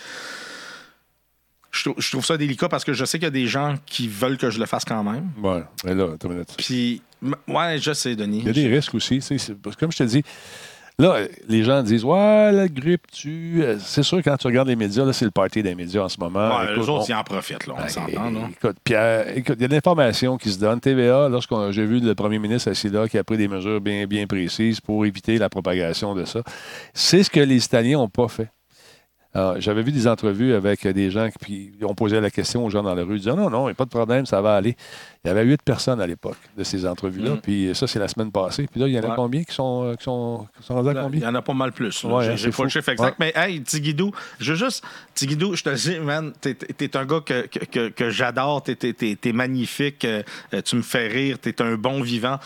je, 1.72 1.84
trou- 1.90 1.94
je 1.98 2.10
trouve 2.10 2.24
ça 2.24 2.36
délicat 2.36 2.68
parce 2.68 2.84
que 2.84 2.92
je 2.92 3.04
sais 3.04 3.18
qu'il 3.18 3.24
y 3.24 3.28
a 3.28 3.30
des 3.30 3.46
gens 3.46 3.74
qui 3.86 4.06
veulent 4.08 4.36
que 4.38 4.50
je 4.50 4.60
le 4.60 4.66
fasse 4.66 4.84
quand 4.84 5.02
même. 5.02 5.30
Ouais. 5.42 5.62
Mais 5.84 5.94
là, 5.94 6.06
minute. 6.28 6.54
Puis, 6.58 7.02
ouais, 7.48 7.78
je 7.78 7.92
sais, 7.92 8.14
Denis. 8.14 8.40
Il 8.40 8.46
y 8.46 8.50
a 8.50 8.52
des 8.52 8.68
risques 8.68 8.94
aussi. 8.94 9.18
tu 9.20 9.54
parce 9.56 9.74
que 9.76 9.80
comme 9.80 9.92
je 9.92 9.98
te 9.98 10.02
dis, 10.04 10.22
là, 10.98 11.14
euh, 11.14 11.28
les 11.48 11.64
gens 11.64 11.82
disent 11.82 12.04
Ouais, 12.04 12.52
la 12.52 12.68
grippe 12.68 13.10
tue. 13.10 13.62
Euh, 13.62 13.78
C'est 13.80 14.02
sûr, 14.02 14.18
quand 14.22 14.36
tu 14.36 14.46
regardes 14.46 14.68
les 14.68 14.76
médias, 14.76 15.04
là, 15.06 15.14
c'est 15.14 15.24
le 15.24 15.30
party 15.30 15.62
des 15.62 15.74
médias 15.74 16.02
en 16.02 16.08
ce 16.10 16.20
moment. 16.20 16.58
Ouais, 16.58 16.64
Écoute, 16.74 16.84
eux 16.86 16.90
autres, 16.90 17.04
on- 17.04 17.06
ils 17.08 17.14
en 17.14 17.24
profitent, 17.24 17.66
là, 17.66 17.74
on 17.78 17.80
Ben, 17.80 17.88
s'entend. 17.88 18.48
Écoute, 18.50 18.76
Pierre, 18.84 19.36
écoute, 19.36 19.56
il 19.58 19.62
y 19.62 19.64
a 19.64 19.68
de 19.68 19.72
l'information 19.74 20.36
qui 20.36 20.50
se 20.52 20.58
donne. 20.58 20.78
TVA, 20.78 21.28
lorsqu'on 21.30 21.72
j'ai 21.72 21.86
vu 21.86 22.00
le 22.00 22.14
premier 22.14 22.38
ministre 22.38 22.70
assis 22.70 22.90
là, 22.90 23.08
qui 23.08 23.16
a 23.16 23.24
pris 23.24 23.38
des 23.38 23.48
mesures 23.48 23.80
bien, 23.80 24.06
bien 24.06 24.26
précises 24.26 24.80
pour 24.80 25.06
éviter 25.06 25.38
la 25.38 25.48
propagation 25.48 26.14
de 26.14 26.26
ça, 26.26 26.42
c'est 26.92 27.22
ce 27.22 27.30
que 27.30 27.40
les 27.40 27.64
Italiens 27.64 27.96
n'ont 27.96 28.08
pas 28.10 28.28
fait. 28.28 28.48
Alors, 29.34 29.58
J'avais 29.60 29.82
vu 29.82 29.92
des 29.92 30.06
entrevues 30.06 30.52
avec 30.52 30.86
des 30.86 31.10
gens 31.10 31.28
qui 31.46 31.72
ont 31.82 31.94
posé 31.94 32.20
la 32.20 32.30
question 32.30 32.66
aux 32.66 32.70
gens 32.70 32.82
dans 32.82 32.94
la 32.94 33.02
rue, 33.02 33.18
disant 33.18 33.34
non, 33.34 33.48
non, 33.48 33.62
il 33.62 33.70
n'y 33.70 33.70
a 33.72 33.74
pas 33.74 33.86
de 33.86 33.90
problème, 33.90 34.26
ça 34.26 34.42
va 34.42 34.56
aller. 34.56 34.76
Il 35.24 35.28
y 35.28 35.30
avait 35.30 35.42
huit 35.44 35.62
personnes 35.62 36.00
à 36.02 36.06
l'époque 36.06 36.36
de 36.56 36.62
ces 36.64 36.84
entrevues-là, 36.86 37.30
Mm. 37.36 37.40
puis 37.40 37.70
ça, 37.74 37.86
c'est 37.86 37.98
la 37.98 38.08
semaine 38.08 38.30
passée. 38.30 38.66
Puis 38.70 38.78
là, 38.78 38.88
il 38.88 38.92
y 38.92 38.98
en 38.98 39.02
a 39.04 39.08
Ouais. 39.08 39.16
combien 39.16 39.42
qui 39.44 39.54
sont, 39.54 39.84
euh, 39.84 39.94
qui 39.94 40.04
sont, 40.04 40.46
qui 40.60 40.66
sont 40.66 40.74
rendus 40.74 40.90
à 40.90 40.92
Là, 40.92 41.00
Il 41.00 41.04
combien? 41.04 41.20
y 41.20 41.26
en 41.26 41.34
a 41.34 41.40
pas 41.42 41.54
mal 41.54 41.72
plus. 41.72 42.02
là. 42.04 42.10
Ouais, 42.10 42.36
J'ai- 42.36 42.48
hein, 42.48 42.52
pas 42.54 42.62
le 42.64 42.68
chiffre 42.68 42.88
exact. 42.90 43.16
Mais 43.18 43.32
hey, 43.34 43.62
Tigidou, 43.62 44.12
je 44.38 44.52
veux 44.52 44.58
juste. 44.58 44.84
Tigidou, 45.14 45.54
je 45.56 45.62
te 45.62 45.74
dis, 45.74 45.98
man, 46.00 46.32
t'es 46.40 46.56
es 46.80 46.96
un 46.96 47.06
gars 47.06 47.20
que, 47.24 47.46
que, 47.46 47.88
que- 47.88 48.10
j'adore. 48.10 48.62
T'es 48.62 48.76
es, 48.82 49.16
es, 49.24 49.32
magnifique. 49.32 50.04
euh, 50.04 50.22
euh, 50.52 50.60
tu 50.60 50.76
me 50.76 50.82
fais 50.82 51.08
rire. 51.08 51.38
T'es 51.38 51.62
un 51.62 51.76
bon 51.76 52.02
vivant. 52.02 52.38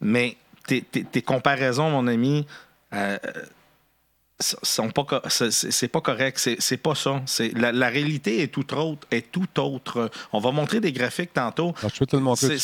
Mais 0.00 0.36
tes, 0.66 0.82
tes- 0.82 1.04
tes 1.04 1.22
comparaisons, 1.22 1.90
mon 1.90 2.06
ami, 2.08 2.44
euh, 2.92 3.16
sont 4.40 4.90
pas 4.90 5.22
c'est 5.28 5.88
pas 5.88 6.00
correct 6.00 6.38
c'est 6.58 6.76
pas 6.76 6.94
ça 6.94 7.20
c'est 7.26 7.56
la, 7.58 7.72
la 7.72 7.88
réalité 7.88 8.40
est 8.42 8.48
tout 8.48 8.72
autre 8.74 9.06
est 9.10 9.32
tout 9.32 9.58
autre 9.58 10.10
on 10.32 10.38
va 10.38 10.52
montrer 10.52 10.80
des 10.80 10.92
graphiques 10.92 11.32
tantôt 11.34 11.74
Alors, 11.80 11.90
je 11.92 11.98
peux 11.98 12.06
te 12.06 12.14
le 12.16 12.22
montrer 12.22 12.56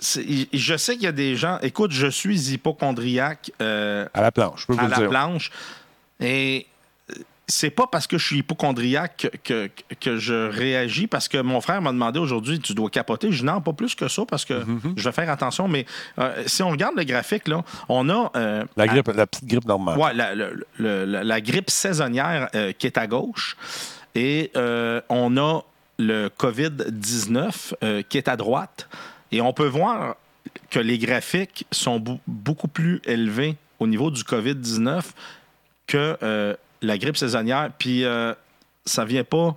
je 0.00 0.76
sais 0.76 0.94
qu'il 0.94 1.02
y 1.02 1.08
a 1.08 1.12
des 1.12 1.34
gens 1.34 1.58
écoute 1.60 1.90
je 1.90 2.06
suis 2.06 2.52
hypochondriaque 2.52 3.50
euh, 3.60 4.06
à 4.14 4.20
la 4.20 4.30
planche, 4.30 4.60
je 4.62 4.66
peux 4.66 4.74
vous 4.74 4.80
à 4.80 4.84
le 4.84 4.90
la 4.90 4.96
dire. 4.98 5.08
planche. 5.08 5.50
Et 6.20 6.66
c'est 7.50 7.70
pas 7.70 7.86
parce 7.86 8.06
que 8.06 8.18
je 8.18 8.26
suis 8.26 8.38
hypochondriaque 8.38 9.30
que, 9.42 9.66
que, 9.66 9.94
que 10.00 10.16
je 10.18 10.48
réagis, 10.50 11.06
parce 11.06 11.28
que 11.28 11.38
mon 11.38 11.60
frère 11.62 11.80
m'a 11.80 11.92
demandé 11.92 12.18
aujourd'hui, 12.18 12.60
tu 12.60 12.74
dois 12.74 12.90
capoter. 12.90 13.32
Je 13.32 13.38
dis 13.40 13.44
non, 13.44 13.60
pas 13.62 13.72
plus 13.72 13.94
que 13.94 14.06
ça, 14.08 14.22
parce 14.28 14.44
que 14.44 14.52
Mm-hmm. 14.54 14.92
je 14.96 15.02
vais 15.08 15.12
faire 15.12 15.30
attention. 15.30 15.66
Mais 15.66 15.86
euh, 16.18 16.42
si 16.46 16.62
on 16.62 16.68
regarde 16.70 16.94
le 16.96 17.04
graphique, 17.04 17.48
là, 17.48 17.64
on 17.88 18.08
a. 18.10 18.30
euh, 18.36 18.64
La, 18.76 18.84
à- 18.84 18.86
grippe, 18.86 19.08
la 19.14 19.26
petite 19.26 19.46
grippe 19.46 19.64
normale. 19.64 19.98
Ouais, 19.98 20.12
la, 20.14 20.34
la- 20.34 21.24
la 21.24 21.40
grippe 21.40 21.70
saisonnière 21.70 22.48
euh, 22.54 22.72
qui 22.72 22.86
est 22.86 22.98
à 22.98 23.06
gauche. 23.06 23.56
Et 24.14 24.50
on 25.08 25.36
a 25.36 25.62
le 25.98 26.28
COVID-19 26.28 27.72
euh, 27.82 28.02
qui 28.08 28.18
est 28.18 28.28
à 28.28 28.36
droite. 28.36 28.88
Et 29.32 29.40
on 29.40 29.52
peut 29.52 29.66
voir 29.66 30.16
que 30.70 30.78
les 30.80 30.98
graphiques 30.98 31.66
sont 31.72 32.02
beaucoup 32.26 32.68
plus 32.68 33.00
élevés 33.04 33.56
au 33.78 33.86
niveau 33.86 34.10
du 34.10 34.22
COVID-19 34.22 35.02
que 35.86 36.16
la 36.82 36.98
grippe 36.98 37.16
saisonnière. 37.16 37.70
Puis 37.78 38.04
euh, 38.04 38.32
ça 38.84 39.04
vient 39.04 39.24
pas 39.24 39.56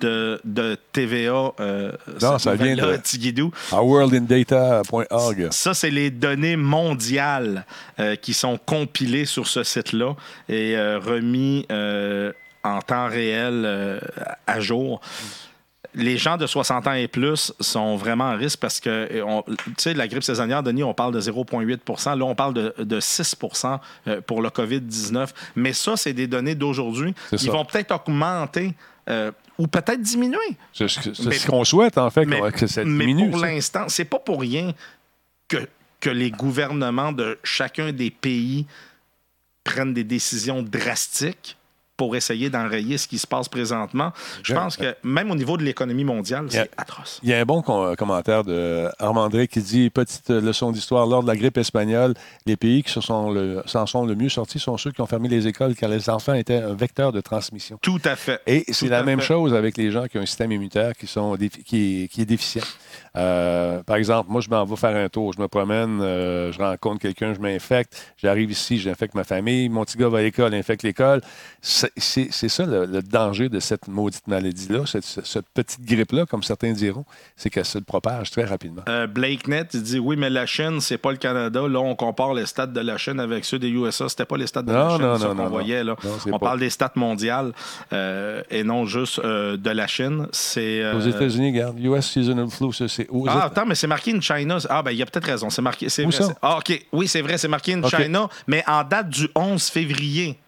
de, 0.00 0.40
de 0.44 0.76
TVA. 0.92 1.52
euh, 1.60 1.92
Non, 2.22 2.38
ça 2.38 2.54
vient 2.54 2.76
de- 2.76 2.96
Tigidou. 2.98 3.50
À 3.72 3.82
worldindata.org. 3.82 5.48
Ça, 5.50 5.74
c'est 5.74 5.90
les 5.90 6.10
données 6.10 6.56
mondiales 6.56 7.64
euh, 7.98 8.14
qui 8.16 8.32
sont 8.34 8.58
compilées 8.64 9.24
sur 9.24 9.46
ce 9.46 9.62
site-là 9.64 10.14
et 10.48 10.76
euh, 10.76 10.98
remis 10.98 11.66
en 12.64 12.80
temps 12.80 13.08
réel 13.08 14.00
à 14.46 14.60
jour. 14.60 15.00
Les 15.98 16.16
gens 16.16 16.36
de 16.36 16.46
60 16.46 16.86
ans 16.86 16.92
et 16.94 17.08
plus 17.08 17.52
sont 17.60 17.96
vraiment 17.96 18.24
en 18.30 18.36
risque 18.36 18.60
parce 18.60 18.80
que, 18.80 19.08
tu 19.66 19.74
sais, 19.78 19.94
la 19.94 20.08
grippe 20.08 20.22
saisonnière, 20.22 20.62
Denis, 20.62 20.82
on 20.84 20.94
parle 20.94 21.12
de 21.12 21.20
0,8 21.20 22.16
Là, 22.16 22.24
on 22.24 22.34
parle 22.34 22.54
de, 22.54 22.74
de 22.78 23.00
6 23.00 23.36
euh, 24.06 24.20
pour 24.22 24.40
le 24.40 24.48
COVID-19. 24.48 25.28
Mais 25.56 25.72
ça, 25.72 25.96
c'est 25.96 26.12
des 26.12 26.26
données 26.26 26.54
d'aujourd'hui. 26.54 27.14
Ils 27.32 27.50
vont 27.50 27.64
peut-être 27.64 27.92
augmenter 27.92 28.74
euh, 29.10 29.30
ou 29.58 29.66
peut-être 29.66 30.00
diminuer. 30.00 30.38
C'est 30.72 30.88
ce 30.88 31.28
Mais- 31.28 31.38
qu'on 31.38 31.64
souhaite, 31.64 31.98
en 31.98 32.10
fait, 32.10 32.24
Mais, 32.26 32.40
que 32.52 32.66
ça 32.66 32.84
mais 32.84 33.04
diminue. 33.06 33.30
pour 33.30 33.40
ça. 33.40 33.46
l'instant, 33.46 33.84
c'est 33.88 34.04
pas 34.04 34.18
pour 34.18 34.40
rien 34.40 34.72
que, 35.48 35.68
que 36.00 36.10
les 36.10 36.30
gouvernements 36.30 37.12
de 37.12 37.38
chacun 37.42 37.92
des 37.92 38.10
pays 38.10 38.66
prennent 39.64 39.92
des 39.94 40.04
décisions 40.04 40.62
drastiques 40.62 41.56
pour 41.98 42.16
essayer 42.16 42.48
d'enrayer 42.48 42.96
ce 42.96 43.06
qui 43.08 43.18
se 43.18 43.26
passe 43.26 43.48
présentement. 43.50 44.12
Je 44.42 44.54
pense 44.54 44.76
que 44.78 44.94
même 45.02 45.30
au 45.30 45.34
niveau 45.34 45.56
de 45.58 45.64
l'économie 45.64 46.04
mondiale, 46.04 46.46
c'est 46.48 46.70
atroce. 46.78 47.18
Il 47.24 47.28
y 47.28 47.34
a 47.34 47.38
un 47.40 47.44
bon 47.44 47.60
com- 47.60 47.94
commentaire 47.96 48.44
de 48.44 48.88
Armandré 49.00 49.48
qui 49.48 49.60
dit 49.60 49.90
Petite 49.90 50.30
leçon 50.30 50.70
d'histoire, 50.70 51.06
lors 51.06 51.22
de 51.22 51.28
la 51.28 51.36
grippe 51.36 51.58
espagnole, 51.58 52.14
les 52.46 52.56
pays 52.56 52.82
qui 52.84 52.92
se 52.92 53.00
sont 53.00 53.30
le- 53.32 53.62
s'en 53.66 53.84
sont 53.86 54.06
le 54.06 54.14
mieux 54.14 54.28
sortis 54.28 54.60
sont 54.60 54.76
ceux 54.78 54.92
qui 54.92 55.00
ont 55.00 55.06
fermé 55.06 55.28
les 55.28 55.48
écoles 55.48 55.74
car 55.74 55.90
les 55.90 56.08
enfants 56.08 56.34
étaient 56.34 56.62
un 56.62 56.74
vecteur 56.74 57.12
de 57.12 57.20
transmission. 57.20 57.78
Tout 57.82 58.00
à 58.04 58.14
fait. 58.14 58.40
Et 58.46 58.64
c'est 58.72 58.86
la 58.88 59.02
même 59.02 59.20
fait. 59.20 59.26
chose 59.26 59.52
avec 59.52 59.76
les 59.76 59.90
gens 59.90 60.06
qui 60.06 60.18
ont 60.18 60.22
un 60.22 60.26
système 60.26 60.52
immunitaire 60.52 60.94
qui, 60.96 61.08
sont 61.08 61.34
défi- 61.34 61.64
qui, 61.64 62.04
est- 62.04 62.08
qui 62.08 62.20
est 62.22 62.26
déficient. 62.26 62.62
Euh, 63.18 63.82
par 63.82 63.96
exemple, 63.96 64.30
moi, 64.30 64.40
je 64.40 64.48
m'en 64.48 64.64
vais 64.64 64.76
faire 64.76 64.96
un 64.96 65.08
tour, 65.08 65.32
je 65.32 65.40
me 65.40 65.48
promène, 65.48 66.00
euh, 66.00 66.52
je 66.52 66.58
rencontre 66.58 67.00
quelqu'un, 67.00 67.34
je 67.34 67.40
m'infecte, 67.40 68.14
j'arrive 68.16 68.50
ici, 68.50 68.78
j'infecte 68.78 69.14
ma 69.14 69.24
famille, 69.24 69.68
mon 69.68 69.84
petit 69.84 69.98
gars 69.98 70.08
va 70.08 70.18
à 70.18 70.22
l'école, 70.22 70.54
infecte 70.54 70.82
l'école. 70.82 71.20
C'est 71.60 72.32
ça 72.32 72.64
le, 72.64 72.86
le 72.86 73.02
danger 73.02 73.48
de 73.48 73.58
cette 73.60 73.88
maudite 73.88 74.26
maladie-là, 74.28 74.84
cette, 74.86 75.46
petite 75.54 75.84
grippe-là, 75.84 76.26
comme 76.26 76.42
certains 76.42 76.72
diront, 76.72 77.04
c'est 77.36 77.50
qu'elle 77.50 77.64
se 77.64 77.78
propage 77.78 78.30
très 78.30 78.44
rapidement. 78.44 78.82
Euh, 78.88 79.06
Blake 79.06 79.48
Net, 79.48 79.70
il 79.74 79.82
dit 79.82 79.98
oui, 79.98 80.16
mais 80.16 80.30
la 80.30 80.46
Chine, 80.46 80.80
c'est 80.80 80.98
pas 80.98 81.10
le 81.10 81.16
Canada. 81.16 81.62
Là, 81.68 81.80
on 81.80 81.94
compare 81.94 82.34
les 82.34 82.46
stats 82.46 82.66
de 82.66 82.80
la 82.80 82.98
Chine 82.98 83.18
avec 83.18 83.44
ceux 83.44 83.58
des 83.58 83.68
USA. 83.68 84.08
C'était 84.08 84.24
pas 84.24 84.36
les 84.36 84.46
stats 84.46 84.62
de 84.62 84.72
Non, 84.72 84.78
la 84.78 84.90
Chine 84.90 85.02
non, 85.02 85.18
ça, 85.18 85.48
voyait. 85.48 85.82
Là. 85.82 85.96
On 86.26 86.30
pas. 86.30 86.38
parle 86.38 86.60
des 86.60 86.70
stats 86.70 86.92
mondiales 86.94 87.52
euh, 87.92 88.42
et 88.50 88.62
non 88.62 88.84
juste 88.86 89.20
de 89.20 89.70
la 89.70 89.86
Chine. 89.86 90.28
C'est 90.32 90.92
Aux 90.92 91.00
États-Unis, 91.00 91.50
regarde, 91.50 91.78
US 91.80 92.06
Seasonal 92.06 92.48
Flu, 92.48 92.72
ça, 92.72 92.86
c'est 92.88 93.07
aux 93.08 93.26
Ah, 93.28 93.44
attends, 93.44 93.66
mais 93.66 93.74
c'est 93.74 93.86
marqué 93.86 94.12
in 94.14 94.20
China. 94.20 94.58
Ah, 94.68 94.82
ben, 94.82 94.90
il 94.92 94.98
y 94.98 95.02
a 95.02 95.06
peut-être 95.06 95.26
raison. 95.26 95.50
C'est 95.50 95.62
marqué. 95.62 95.88
C'est 95.88 96.04
Où 96.04 96.10
vrai, 96.10 96.16
ça? 96.18 96.24
c'est- 96.28 96.34
Ah, 96.42 96.58
OK. 96.58 96.86
Oui, 96.92 97.08
c'est 97.08 97.20
vrai, 97.22 97.38
c'est 97.38 97.48
marqué 97.48 97.74
in 97.74 97.82
OK. 97.82 97.90
China, 97.96 98.28
mais 98.46 98.62
en 98.66 98.84
date 98.84 99.08
du 99.10 99.28
11 99.34 99.68
février. 99.68 100.38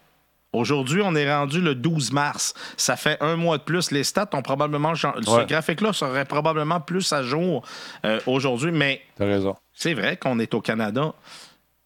Aujourd'hui, 0.52 1.00
on 1.04 1.14
est 1.14 1.32
rendu 1.32 1.60
le 1.60 1.76
12 1.76 2.10
mars. 2.10 2.54
Ça 2.76 2.96
fait 2.96 3.16
un 3.20 3.36
mois 3.36 3.58
de 3.58 3.62
plus. 3.62 3.92
Les 3.92 4.02
stats 4.02 4.28
ont 4.32 4.42
probablement 4.42 4.96
changé. 4.96 5.20
Ce 5.24 5.30
Ouais. 5.30 5.46
graphique-là 5.46 5.92
serait 5.92 6.24
probablement 6.24 6.80
plus 6.80 7.12
à 7.12 7.22
jour 7.22 7.64
euh, 8.04 8.18
aujourd'hui, 8.26 8.72
mais 8.72 9.00
T'as 9.16 9.26
raison. 9.26 9.54
c'est 9.72 9.94
vrai 9.94 10.16
qu'on 10.16 10.40
est 10.40 10.52
au 10.52 10.60
Canada. 10.60 11.14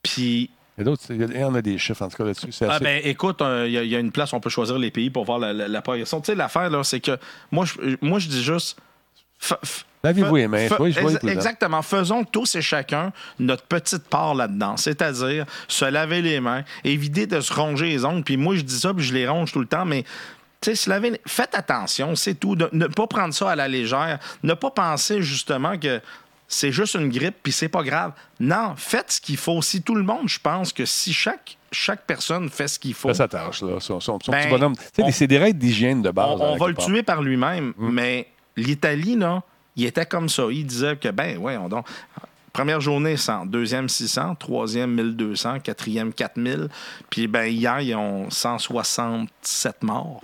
Puis, 0.02 0.50
Il 0.76 0.81
y 0.81 0.81
a 0.81 0.85
d'autres, 0.85 1.02
il 1.11 1.38
y 1.38 1.45
en 1.45 1.54
a 1.54 1.62
des 1.62 1.76
chiffres, 1.78 2.02
en 2.02 2.09
tout 2.09 2.16
cas, 2.16 2.25
là-dessus. 2.25 2.52
C'est 2.52 2.64
ah 2.66 2.73
assez- 2.76 2.85
ben, 2.85 3.00
écoute, 3.04 3.40
il 3.66 3.71
y, 3.73 3.78
a- 3.78 3.85
y 3.85 3.95
a 3.95 3.99
une 4.00 4.11
place, 4.12 4.33
on 4.33 4.40
peut 4.40 4.50
choisir 4.50 4.76
les 4.78 4.90
pays 4.90 5.11
pour 5.11 5.25
voir 5.25 5.38
la, 5.38 5.52
la, 5.52 5.69
la 5.69 5.83
progression. 5.83 6.21
Tu 6.21 6.26
sais, 6.26 6.35
l'affaire, 6.35 6.69
là, 6.71 6.83
c'est 6.83 7.00
que 7.00 7.19
moi, 7.52 7.64
je, 7.64 7.97
moi, 8.00 8.19
je 8.19 8.28
dis 8.28 8.43
juste. 8.43 8.76
Lavez-vous 10.03 10.37
les 10.37 10.49
mains. 10.49 10.59
ex- 10.69 11.25
exactement. 11.25 11.81
Faisons 11.83 12.25
tous 12.25 12.55
et 12.57 12.63
chacun 12.63 13.13
notre 13.39 13.63
petite 13.65 14.05
part 14.09 14.35
là-dedans. 14.35 14.77
C'est-à-dire 14.77 15.47
se 15.67 15.85
laver 15.87 16.21
les 16.21 16.41
mains, 16.41 16.63
éviter 16.85 17.27
de 17.27 17.41
se 17.41 17.53
ronger 17.53 17.87
les 17.87 18.05
ongles. 18.05 18.23
Puis 18.23 18.37
moi, 18.37 18.55
je 18.55 18.61
dis 18.63 18.79
ça, 18.79 18.93
puis 18.93 19.05
je 19.05 19.15
les 19.15 19.27
ronge 19.27 19.53
tout 19.53 19.61
le 19.61 19.67
temps, 19.67 19.85
mais. 19.85 20.05
Tu 20.61 20.71
sais, 20.71 20.77
se 20.77 20.89
laver 20.91 21.21
faites 21.27 21.55
attention, 21.55 22.15
c'est 22.17 22.35
tout. 22.35 22.57
De, 22.57 22.69
ne 22.73 22.87
pas 22.87 23.07
prendre 23.07 23.35
ça 23.35 23.51
à 23.51 23.57
la 23.57 23.69
légère. 23.69 24.19
Ne 24.43 24.55
pas 24.55 24.71
penser 24.71 25.21
justement 25.21 25.79
que 25.79 26.01
c'est 26.49 26.73
juste 26.73 26.95
une 26.95 27.09
grippe 27.11 27.37
puis 27.43 27.53
c'est 27.53 27.69
pas 27.69 27.83
grave. 27.83 28.13
Non, 28.41 28.73
faites 28.77 29.13
ce 29.13 29.21
qu'il 29.21 29.37
faut. 29.37 29.61
Si 29.61 29.83
tout 29.83 29.95
le 29.95 30.03
monde, 30.05 30.27
je 30.29 30.39
pense 30.39 30.73
que 30.73 30.85
si 30.87 31.13
chaque, 31.13 31.59
chaque 31.73 32.07
personne 32.07 32.49
fait 32.49 32.69
ce 32.69 32.79
qu'il 32.79 32.95
faut, 32.95 33.13
sa 33.13 33.29
tâche, 33.29 33.61
là. 33.63 33.79
Son, 33.81 34.01
son- 34.01 34.19
son 34.23 34.33
Ben, 34.33 34.41
petit 34.43 34.49
bonhomme. 34.49 34.75
On- 34.99 35.11
c'est 35.11 35.27
des 35.27 35.39
règles 35.39 35.59
d'hygiène 35.59 36.01
de 36.03 36.11
base. 36.11 36.29
on, 36.41 36.43
on 36.43 36.55
à 36.55 36.59
va 36.59 36.69
le 36.69 36.75
tuer 36.75 37.03
par 37.03 37.21
lui-même. 37.23 37.75
Mm. 37.77 37.91
Mais 37.91 38.29
l'Italie, 38.57 39.17
là, 39.17 39.43
il 39.77 39.85
était 39.85 40.07
comme 40.07 40.29
ça. 40.29 40.45
Il 40.51 40.67
disait 40.67 40.97
que, 40.97 41.09
ben, 41.09 41.39
ouais, 41.39 41.57
on 41.57 41.69
donc. 41.69 41.87
Première 42.53 42.81
journée, 42.81 43.17
100. 43.17 43.47
Deuxième, 43.47 43.89
600. 43.89 44.37
Troisième, 44.37 44.95
1200. 44.95 45.59
Quatrième, 45.59 46.13
4000. 46.13 46.69
Puis, 47.11 47.27
ben, 47.27 47.47
hier, 47.47 47.81
ils 47.81 47.97
ont 47.97 48.31
167 48.31 49.83
morts 49.83 50.23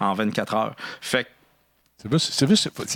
en 0.00 0.14
24 0.14 0.54
heures. 0.54 0.76
Fait 1.02 1.24
que, 1.24 2.18
C'est 2.18 2.46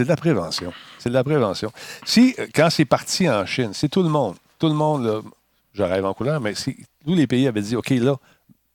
de 0.04 0.08
la 0.08 0.16
prévention. 0.16 0.72
C'est 0.98 1.10
de 1.10 1.14
la 1.14 1.24
prévention. 1.24 1.70
Si, 2.06 2.34
euh, 2.38 2.46
quand 2.54 2.70
c'est 2.70 2.86
parti 2.86 3.28
en 3.28 3.44
Chine, 3.44 3.72
c'est 3.74 3.90
tout 3.90 4.02
le 4.02 4.08
monde, 4.08 4.36
tout 4.58 4.68
le 4.68 4.74
monde, 4.74 5.04
là, 5.04 5.20
je 5.74 5.82
rêve 5.82 6.06
en 6.06 6.14
couleur, 6.14 6.40
mais 6.40 6.54
si 6.54 6.76
tous 7.04 7.14
les 7.14 7.26
pays 7.26 7.46
avaient 7.48 7.60
dit, 7.60 7.76
OK, 7.76 7.90
là, 7.90 8.16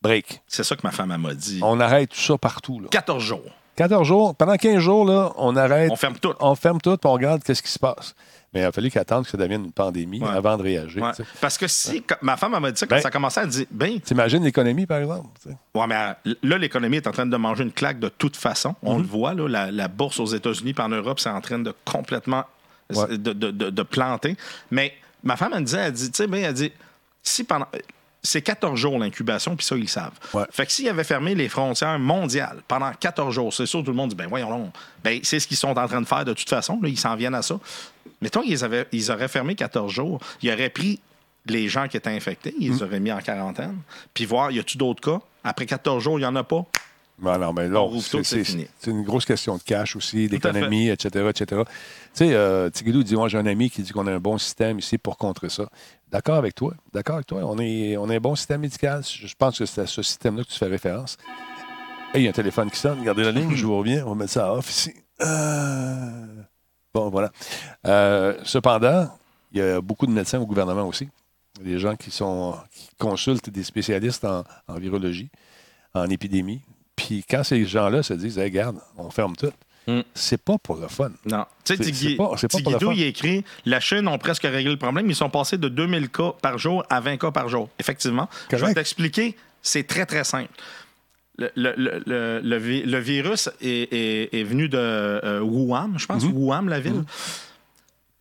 break. 0.02 0.42
c'est 0.48 0.64
ça 0.64 0.76
que 0.76 0.82
ma 0.84 0.92
femme 0.92 1.16
m'a 1.18 1.34
dit. 1.34 1.60
On 1.64 1.80
arrête 1.80 2.12
tout 2.12 2.20
ça 2.20 2.38
partout. 2.38 2.80
Là. 2.80 2.90
14 2.92 3.24
jours. 3.24 3.52
14 3.76 4.08
jours, 4.08 4.36
pendant 4.36 4.56
15 4.56 4.80
jours, 4.80 5.06
là, 5.06 5.32
on 5.38 5.56
arrête. 5.56 5.92
On 5.92 5.96
ferme 5.96 6.18
tout. 6.18 6.34
On 6.40 6.56
ferme 6.56 6.80
tout, 6.82 6.98
puis 6.98 7.10
on 7.10 7.14
regarde 7.14 7.44
qu'est-ce 7.44 7.62
qui 7.64 7.72
se 7.72 7.80
passe. 7.80 8.16
Mais 8.54 8.62
il 8.62 8.64
a 8.64 8.72
fallu 8.72 8.90
qu'attendre 8.90 9.26
que 9.26 9.30
ça 9.32 9.38
devienne 9.38 9.66
une 9.66 9.72
pandémie 9.74 10.22
Ouais. 10.22 10.30
avant 10.30 10.56
de 10.56 10.64
réagir. 10.64 11.04
Ouais. 11.04 11.12
Parce 11.42 11.58
que 11.58 11.68
si, 11.68 12.02
ma 12.22 12.38
femme 12.38 12.58
m'a 12.58 12.72
dit 12.72 12.80
ça 12.80 12.88
quand 12.88 12.96
Ben- 12.96 13.02
ça 13.02 13.12
commençait, 13.12 13.42
elle 13.42 13.50
dit, 13.50 13.68
ben, 13.70 14.00
T'imagines 14.00 14.44
l'économie, 14.46 14.86
par 14.86 15.00
exemple? 15.00 15.28
Ouais, 15.74 15.88
mais 15.88 16.14
là, 16.42 16.58
l'économie 16.58 16.96
est 16.98 17.08
en 17.08 17.12
train 17.12 17.26
de 17.26 17.36
manger 17.38 17.64
une 17.64 17.74
claque 17.74 18.00
de 18.00 18.08
toute 18.08 18.38
façon. 18.38 18.76
On 18.82 18.94
Mhm. 18.96 19.02
le 19.02 19.08
voit, 19.08 19.34
là, 19.34 19.48
la, 19.50 19.72
la 19.72 19.88
bourse 19.90 20.22
aux 20.22 20.26
États-Unis 20.28 20.74
et 20.78 20.82
en 20.82 20.88
Europe, 20.90 21.20
c'est 21.20 21.30
en 21.30 21.42
train 21.42 21.60
de 21.60 21.74
complètement 21.84 22.46
de- 22.90 23.34
de- 23.34 23.52
de 23.72 23.84
planter. 23.84 24.38
Mais 24.72 24.94
ma 25.24 25.36
femme, 25.36 25.52
elle 25.54 25.62
me 25.62 25.66
disait, 25.66 25.80
elle 25.88 25.92
dit, 25.92 26.12
tu 26.12 26.16
sais, 26.18 26.28
ben, 26.28 26.42
elle 26.44 26.54
dit, 26.54 26.72
si 27.24 27.44
pendant. 27.44 27.66
C'est 28.26 28.42
14 28.42 28.78
jours 28.78 29.00
l'incubation, 29.00 29.56
puis 29.56 29.66
ça, 29.66 29.76
ils 29.76 29.82
le 29.82 29.88
savent. 29.88 30.18
Ouais. 30.34 30.44
Fait 30.52 30.66
que 30.66 30.72
s'ils 30.72 30.90
avaient 30.90 31.04
fermé 31.04 31.36
les 31.36 31.48
frontières 31.48 32.00
mondiales 32.00 32.62
pendant 32.68 32.92
14 32.92 33.34
jours, 33.34 33.54
c'est 33.54 33.66
sûr, 33.66 33.84
tout 33.84 33.92
le 33.92 33.98
monde 33.98 34.10
dit, 34.10 34.16
ben 34.16 34.28
voyons 34.28 34.50
donc. 34.50 34.74
Ben, 35.04 35.20
c'est 35.24 35.40
ce 35.40 35.48
qu'ils 35.48 35.58
sont 35.58 35.78
en 35.78 35.88
train 35.88 36.02
de 36.02 36.08
faire 36.08 36.26
de 36.26 36.34
toute 36.34 36.50
façon. 36.50 36.80
Là, 36.82 36.90
ils 36.90 36.98
s'en 36.98 37.16
viennent 37.16 37.36
à 37.36 37.42
ça. 37.42 37.60
Mettons 38.22 38.42
qu'ils 38.42 38.64
avaient, 38.64 38.88
ils 38.92 39.12
auraient 39.12 39.28
fermé 39.28 39.56
14 39.56 39.92
jours, 39.92 40.20
ils 40.42 40.52
auraient 40.52 40.70
pris 40.70 41.00
les 41.46 41.70
gens 41.70 41.88
qui 41.88 41.98
étaient 41.98 42.10
infectés, 42.10 42.56
ils 42.60 42.72
les 42.72 42.84
auraient 42.84 43.00
mis 43.00 43.12
en 43.12 43.20
quarantaine, 43.20 43.78
puis 44.14 44.26
voir, 44.26 44.52
y 44.52 44.60
a-tu 44.60 44.78
d'autres 44.78 45.02
cas? 45.02 45.22
Après 45.44 45.66
14 45.66 46.04
jours, 46.04 46.18
il 46.18 46.22
n'y 46.22 46.26
en 46.26 46.36
a 46.36 46.44
pas. 46.44 46.66
Ben 47.18 47.38
non, 47.38 47.54
mais 47.54 47.70
là, 47.70 47.82
On 47.82 47.88
rouvre 47.88 48.04
c'est 48.04 48.88
une 48.88 49.04
grosse 49.04 49.26
question 49.26 49.56
de 49.56 49.62
cash 49.62 49.96
aussi, 49.96 50.28
d'économie, 50.28 50.90
etc., 50.90 51.28
etc. 51.30 51.62
Tu 51.66 51.70
sais, 52.14 52.34
euh, 52.34 52.70
Tigidou 52.70 53.04
dit, 53.04 53.16
moi, 53.16 53.30
j'ai 53.30 53.38
un 53.38 53.46
ami 53.46 53.70
qui 53.70 53.82
dit 53.84 53.92
qu'on 53.92 54.06
a 54.08 54.12
un 54.14 54.20
bon 54.20 54.38
système 54.38 54.80
ici 54.80 54.98
pour 54.98 55.18
contrer 55.18 55.50
ça. 55.50 55.70
D'accord 56.12 56.36
avec 56.36 56.56
toi. 56.56 56.74
D'accord 56.94 57.16
avec 57.16 57.28
toi. 57.28 57.42
On, 57.44 57.58
est, 57.60 57.96
on 57.98 58.10
a 58.10 58.16
un 58.16 58.20
bon 58.20 58.36
système 58.36 58.62
médical. 58.62 59.02
Je 59.04 59.34
pense 59.38 59.58
que 59.58 59.66
c'est 59.66 59.82
à 59.82 59.88
ce 59.88 60.02
système-là 60.02 60.44
que 60.44 60.50
tu 60.50 60.58
fais 60.58 60.68
référence. 60.68 61.18
Hey, 62.14 62.22
il 62.22 62.24
y 62.24 62.28
a 62.28 62.30
un 62.30 62.34
téléphone 62.34 62.70
qui 62.70 62.80
sonne. 62.80 63.02
Gardez 63.04 63.24
la 63.24 63.32
ligne, 63.32 63.56
je 63.56 63.66
vous 63.66 63.78
reviens. 63.78 64.06
On 64.06 64.10
va 64.10 64.16
mettre 64.16 64.34
ça 64.34 64.48
à 64.48 64.52
off 64.54 64.70
ici. 64.70 64.94
Euh, 65.22 66.26
Bon, 66.96 67.10
voilà. 67.10 67.30
Euh, 67.86 68.38
cependant, 68.46 69.10
il 69.52 69.58
y 69.58 69.62
a 69.62 69.82
beaucoup 69.82 70.06
de 70.08 70.14
médecins 70.14 70.40
au 70.40 70.46
gouvernement 70.46 70.88
aussi. 70.88 71.10
Des 71.62 71.78
gens 71.78 71.98
qui, 71.98 72.10
sont, 72.10 72.56
qui 72.72 72.88
consultent 72.98 73.50
des 73.50 73.64
spécialistes 73.64 74.24
en, 74.24 74.46
en 74.70 74.76
virologie, 74.76 75.30
en 75.94 76.10
épidémie. 76.10 76.62
Puis 76.96 77.24
quand 77.30 77.44
ces 77.44 77.66
gens-là 77.66 78.04
se 78.04 78.14
disent, 78.14 78.38
hey, 78.38 78.46
regarde, 78.46 78.78
on 78.98 79.10
ferme 79.10 79.36
tout, 79.36 79.52
Mm. 79.88 80.02
c'est 80.16 80.42
pas 80.42 80.58
pour 80.58 80.78
le 80.78 80.88
fun. 80.88 81.12
Non. 81.26 81.46
Tu 81.64 81.76
sais, 81.76 81.84
C'est- 81.84 81.92
Tigui- 81.92 82.10
c'est 82.12 82.16
pas- 82.16 82.32
c'est 82.38 82.52
pas 82.52 82.58
pour 82.60 82.72
le 82.72 82.78
Tigidou, 82.80 82.92
fun. 82.92 82.94
il 82.98 83.04
écrit 83.04 83.44
La 83.66 83.80
Chine 83.80 84.08
ont 84.08 84.18
presque 84.18 84.42
réglé 84.44 84.72
le 84.72 84.78
problème. 84.78 85.08
Ils 85.10 85.16
sont 85.16 85.30
passés 85.30 85.60
de 85.60 85.68
2000 85.70 86.10
cas 86.10 86.32
par 86.42 86.58
jour 86.58 86.84
à 86.90 87.00
20 87.02 87.18
cas 87.18 87.30
par 87.30 87.50
jour. 87.50 87.70
Effectivement. 87.78 88.28
Je 88.52 88.56
vais 88.58 88.74
t'expliquer. 88.74 89.36
C'est 89.62 89.86
très, 89.86 90.06
très 90.08 90.24
simple. 90.24 90.50
Le, 91.38 91.52
le- 91.56 91.74
le- 91.78 92.02
le- 92.06 92.40
le 92.42 92.58
vi- 92.58 92.84
le 92.84 92.98
virus 92.98 93.50
est, 93.62 93.94
est- 93.94 94.34
est 94.34 94.44
venu 94.44 94.70
de 94.70 94.78
euh, 94.78 95.42
Wuhan, 95.42 95.92
je 95.98 96.06
pense. 96.08 96.24
Mhm. 96.24 96.32
Wuhan, 96.34 96.62
la 96.64 96.80
ville. 96.80 97.04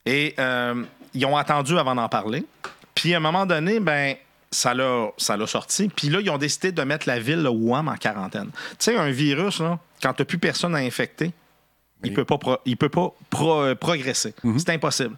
Et 0.06 0.34
euh, 0.38 0.82
ils 1.14 1.24
ont 1.24 1.36
attendu 1.36 1.78
avant 1.78 1.94
d'en 1.94 2.08
parler. 2.08 2.44
Puis 2.94 3.14
à 3.14 3.18
un 3.18 3.20
moment 3.20 3.46
donné, 3.46 3.80
ben. 3.80 4.16
Ça 4.54 4.72
l'a, 4.74 5.08
ça 5.16 5.36
l'a 5.36 5.46
sorti. 5.46 5.88
Puis 5.88 6.08
là, 6.10 6.20
ils 6.20 6.30
ont 6.30 6.38
décidé 6.38 6.70
de 6.72 6.82
mettre 6.82 7.08
la 7.08 7.18
ville 7.18 7.42
de 7.42 7.48
Wuhan 7.48 7.86
en 7.88 7.96
quarantaine. 7.96 8.50
Tu 8.70 8.76
sais, 8.78 8.96
un 8.96 9.10
virus, 9.10 9.58
là, 9.60 9.78
quand 10.02 10.12
tu 10.14 10.22
n'as 10.22 10.26
plus 10.26 10.38
personne 10.38 10.74
à 10.76 10.78
infecter, 10.78 11.32
il 12.04 12.10
Oui. 12.10 12.14
peut 12.14 12.24
pas, 12.24 12.38
pro- 12.38 12.58
il 12.64 12.76
peut 12.76 12.88
pas 12.88 13.12
pro- 13.30 13.62
euh, 13.62 13.74
progresser. 13.74 14.34
C'est 14.58 14.70
impossible. 14.70 15.16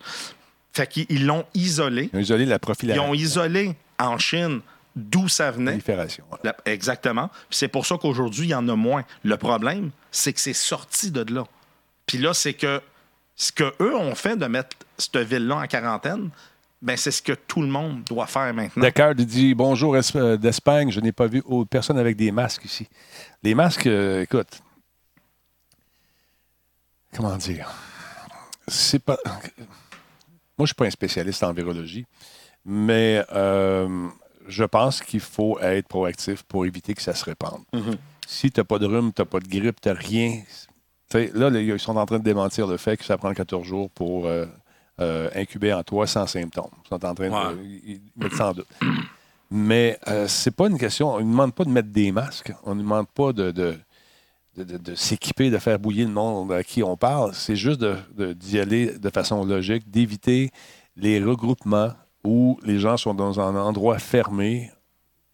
Fait 0.73 0.87
qu'ils 0.87 1.07
ils 1.09 1.26
l'ont 1.26 1.45
isolé. 1.55 2.09
Ils 2.12 2.16
ont 2.16 2.21
isolé 2.21 2.47
la 2.47 2.57
Ils 2.57 2.59
prophylaxie. 2.61 3.00
ont 3.00 3.12
isolé 3.14 3.76
en 3.99 4.19
Chine 4.19 4.61
d'où 4.95 5.28
ça 5.28 5.50
venait. 5.50 5.73
prolifération. 5.73 6.25
voilà. 6.31 6.57
La- 6.64 6.73
Exactement. 6.73 7.28
Puis 7.49 7.59
c'est 7.59 7.69
pour 7.69 7.85
ça 7.87 7.97
qu'aujourd'hui, 7.99 8.47
il 8.47 8.50
y 8.50 8.55
en 8.55 8.69
a 8.69 8.76
moins. 8.76 9.05
Le 9.25 9.37
problème, 9.37 9.90
c'est 10.11 10.33
que 10.33 10.40
c'est 10.40 10.52
sorti 10.55 11.11
de 11.11 11.31
là. 11.35 11.45
Puis 12.07 12.19
là, 12.19 12.33
c'est 12.33 12.55
que 12.55 12.81
ce 13.37 13.52
qu'eux 13.52 13.95
ont 13.95 14.14
fait 14.14 14.37
de 14.37 14.47
mettre 14.47 14.76
cette 14.97 15.19
ville-là 15.19 15.57
en 15.57 15.66
quarantaine, 15.66 16.31
ben 16.87 16.97
c'est 16.97 17.11
ce 17.11 17.21
que 17.21 17.33
tout 17.33 17.61
le 17.61 17.66
monde 17.66 18.05
doit 18.05 18.28
faire 18.28 18.55
maintenant. 18.55 18.81
Dakar 18.81 19.14
dit 19.16 19.55
Bonjour 19.55 19.97
euh, 19.97 20.37
d'Espagne, 20.37 20.93
je 20.93 21.00
n'ai 21.00 21.11
pas 21.11 21.26
vu 21.26 21.43
personne 21.69 21.99
avec 21.99 22.16
des 22.16 22.31
masques 22.31 22.64
ici. 22.64 22.88
Les 23.43 23.57
masques, 23.57 23.88
euh, 23.88 24.23
écoute, 24.23 24.62
comment 27.12 27.37
dire? 27.37 27.69
C'est 28.69 29.00
pas. 29.00 29.19
Moi, 29.25 29.35
je 30.59 30.62
ne 30.62 30.66
suis 30.66 30.75
pas 30.75 30.87
un 30.87 30.90
spécialiste 30.90 31.43
en 31.43 31.52
virologie, 31.52 32.07
mais 32.64 33.25
euh, 33.33 34.09
je 34.47 34.64
pense 34.64 35.02
qu'il 35.02 35.21
faut 35.21 35.59
être 35.59 35.88
proactif 35.88 36.45
pour 36.45 36.66
éviter 36.66 36.95
que 36.95 37.02
ça 37.02 37.14
se 37.14 37.25
répande. 37.25 37.62
Mhm. 37.73 37.97
Si 38.28 38.52
tu 38.52 38.61
n'as 38.61 38.64
pas 38.64 38.78
de 38.78 38.87
rhume, 38.87 39.12
tu 39.12 39.23
n'as 39.23 39.26
pas 39.26 39.40
de 39.40 39.49
grippe, 39.49 39.81
tu 39.81 39.88
n'as 39.88 39.95
rien. 39.95 40.40
Là, 41.12 41.49
ils 41.50 41.81
sont 41.81 41.97
en 41.97 42.07
train 42.07 42.19
de 42.19 42.25
démentir 42.25 42.69
le 42.69 42.76
fait 42.76 42.97
que 42.97 43.05
ça 43.05 43.19
prend 43.19 43.35
14 43.35 43.66
jours 43.66 43.90
pour 43.90 44.26
euh, 44.26 44.47
euh, 45.00 45.29
incuber 45.35 45.73
en 45.73 45.83
toi 45.83 46.07
sans 46.07 46.26
symptômes. 46.26 46.71
Ils 46.85 46.88
sont 46.88 46.95
en 47.05 47.15
train 47.15 47.29
de 47.29 47.33
Ouais. 47.33 47.65
ils- 47.65 47.91
ils 47.93 48.00
mettent 48.23 48.35
ça 48.35 48.49
en 48.49 48.53
doute. 48.53 48.67
Mais 49.50 49.99
euh, 50.09 50.26
c'est 50.26 50.50
pas 50.50 50.67
une 50.69 50.79
question. 50.79 51.15
On 51.15 51.19
ne 51.21 51.25
demande 51.31 51.55
pas 51.55 51.65
de 51.65 51.71
mettre 51.71 51.88
des 51.91 52.11
masques. 52.12 52.53
On 52.65 52.75
ne 52.75 52.81
demande 52.83 53.07
pas 53.09 53.33
de, 53.33 53.50
de, 53.50 53.76
de- 54.57 54.76
de- 54.79 54.95
s'équiper, 54.95 55.50
de 55.50 55.59
faire 55.59 55.79
bouillir 55.79 56.09
le 56.09 56.15
monde 56.15 56.50
à 56.53 56.65
qui 56.65 56.83
on 56.83 56.97
parle. 56.97 57.33
C'est 57.35 57.57
juste 57.57 57.85
d'y 58.19 58.59
aller 58.59 58.99
de 58.99 59.11
façon 59.11 59.45
logique, 59.45 59.88
d'éviter 59.91 60.50
les 60.97 61.23
regroupements 61.23 61.93
où 62.25 62.59
les 62.65 62.79
gens 62.79 62.97
sont 62.97 63.15
dans 63.15 63.38
un 63.38 63.55
endroit 63.55 63.99
fermé. 63.99 64.71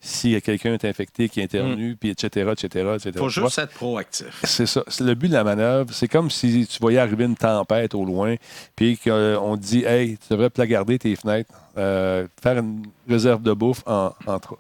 S'il 0.05 0.33
y 0.33 0.35
a 0.35 0.41
quelqu'un 0.41 0.75
est 0.75 0.85
infecté, 0.85 1.29
qui 1.29 1.41
éternue, 1.41 1.95
puis 1.95 2.11
etc., 2.11 2.51
etc., 2.51 2.67
etc. 2.97 3.11
Il 3.15 3.19
faut 3.19 3.29
juste 3.29 3.59
être 3.59 3.73
proactif. 3.73 4.41
C'est 4.43 4.67
ça. 4.67 4.83
C'est 4.89 5.05
le 5.05 5.15
but 5.15 5.29
de 5.29 5.35
la 5.35 5.45
manœuvre. 5.45 5.95
C'est 5.95 6.09
comme 6.09 6.29
si 6.29 6.67
tu 6.67 6.79
voyais 6.81 6.99
arriver 6.99 7.25
une 7.25 7.37
tempête 7.37 7.95
au 7.95 8.05
loin, 8.05 8.35
puis 8.75 8.99
qu'on 8.99 9.57
te 9.57 9.63
dit 9.63 9.85
Hey, 9.85 10.19
tu 10.19 10.33
devrais 10.33 10.51
plagarder 10.51 10.99
tes 10.99 11.15
fenêtres, 11.15 11.55
euh, 11.79 12.27
faire 12.43 12.59
une 12.59 12.83
réserve 13.09 13.43
de 13.43 13.53
bouffe 13.53 13.85
en, 13.87 14.11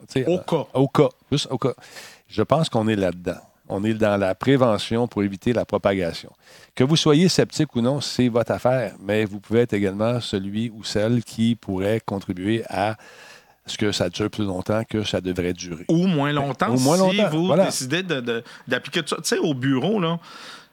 sais, 0.06 0.24
Au 0.26 0.34
euh, 0.34 0.38
cas. 0.38 0.66
Au 0.74 0.86
cas. 0.86 1.08
Juste 1.32 1.48
au 1.50 1.58
cas. 1.58 1.74
Je 2.28 2.42
pense 2.42 2.68
qu'on 2.68 2.86
est 2.86 2.96
là-dedans. 2.96 3.40
On 3.68 3.82
est 3.82 3.94
dans 3.94 4.16
la 4.16 4.36
prévention 4.36 5.08
pour 5.08 5.24
éviter 5.24 5.52
la 5.52 5.64
propagation. 5.64 6.30
Que 6.76 6.84
vous 6.84 6.96
soyez 6.96 7.28
sceptique 7.28 7.74
ou 7.74 7.80
non, 7.80 8.00
c'est 8.00 8.28
votre 8.28 8.52
affaire, 8.52 8.94
mais 9.02 9.24
vous 9.24 9.40
pouvez 9.40 9.60
être 9.60 9.72
également 9.72 10.20
celui 10.20 10.70
ou 10.70 10.84
celle 10.84 11.24
qui 11.24 11.56
pourrait 11.56 12.00
contribuer 12.04 12.62
à 12.68 12.96
ce 13.66 13.76
que 13.78 13.92
ça 13.92 14.08
dure 14.08 14.28
plus 14.30 14.44
longtemps 14.44 14.82
que 14.84 15.04
ça 15.04 15.20
devrait 15.20 15.52
durer? 15.52 15.84
Ou 15.88 16.06
moins 16.06 16.32
longtemps, 16.32 16.74
Ou 16.74 16.78
moins 16.80 16.96
si 16.96 17.16
longtemps, 17.16 17.30
vous 17.30 17.46
voilà. 17.46 17.66
décidez 17.66 18.02
de- 18.02 18.20
de- 18.20 18.42
d'appliquer 18.68 19.02
tout 19.02 19.08
ça. 19.08 19.16
Tu 19.16 19.28
sais, 19.28 19.38
au 19.38 19.54
bureau, 19.54 20.00
là, 20.00 20.18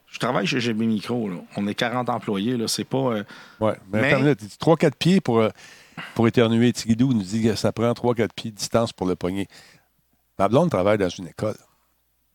je 0.07 0.17
travaille 0.19 0.47
chez 0.47 0.59
GB 0.59 0.85
Micro. 0.87 1.29
Là. 1.29 1.35
On 1.55 1.67
est 1.67 1.75
40 1.75 2.09
employés. 2.09 2.57
Là. 2.57 2.67
C'est 2.67 2.83
pas. 2.83 2.97
euh, 2.97 3.23
Oui, 3.59 3.71
mais, 3.91 4.01
Mais- 4.01 4.07
attends 4.07 4.17
une 4.17 4.23
minute. 4.23 4.57
3-4 4.59 4.95
pieds 4.95 5.21
pour, 5.21 5.39
euh, 5.39 5.49
pour 6.15 6.27
éternuer. 6.27 6.73
Tigidou 6.73 7.13
nous 7.13 7.21
dit 7.21 7.43
que 7.43 7.55
ça 7.55 7.71
prend 7.71 7.93
3-4 7.93 8.33
pieds 8.33 8.51
de 8.51 8.55
distance 8.55 8.91
pour 8.91 9.05
le 9.07 9.15
pogner. 9.15 9.47
Ma 10.39 10.47
blonde 10.47 10.71
travaille 10.71 10.97
dans 10.97 11.09
une 11.09 11.27
école. 11.27 11.57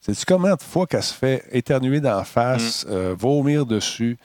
Sais-tu 0.00 0.24
combien 0.26 0.54
de 0.54 0.62
fois 0.62 0.86
qu'elle 0.86 1.02
se 1.02 1.14
fait 1.14 1.44
éternuer 1.50 2.00
d'en 2.00 2.22
face, 2.24 2.84
Mm. 2.84 2.90
euh, 2.90 3.14
vomir 3.18 3.64
dessus? 3.66 4.18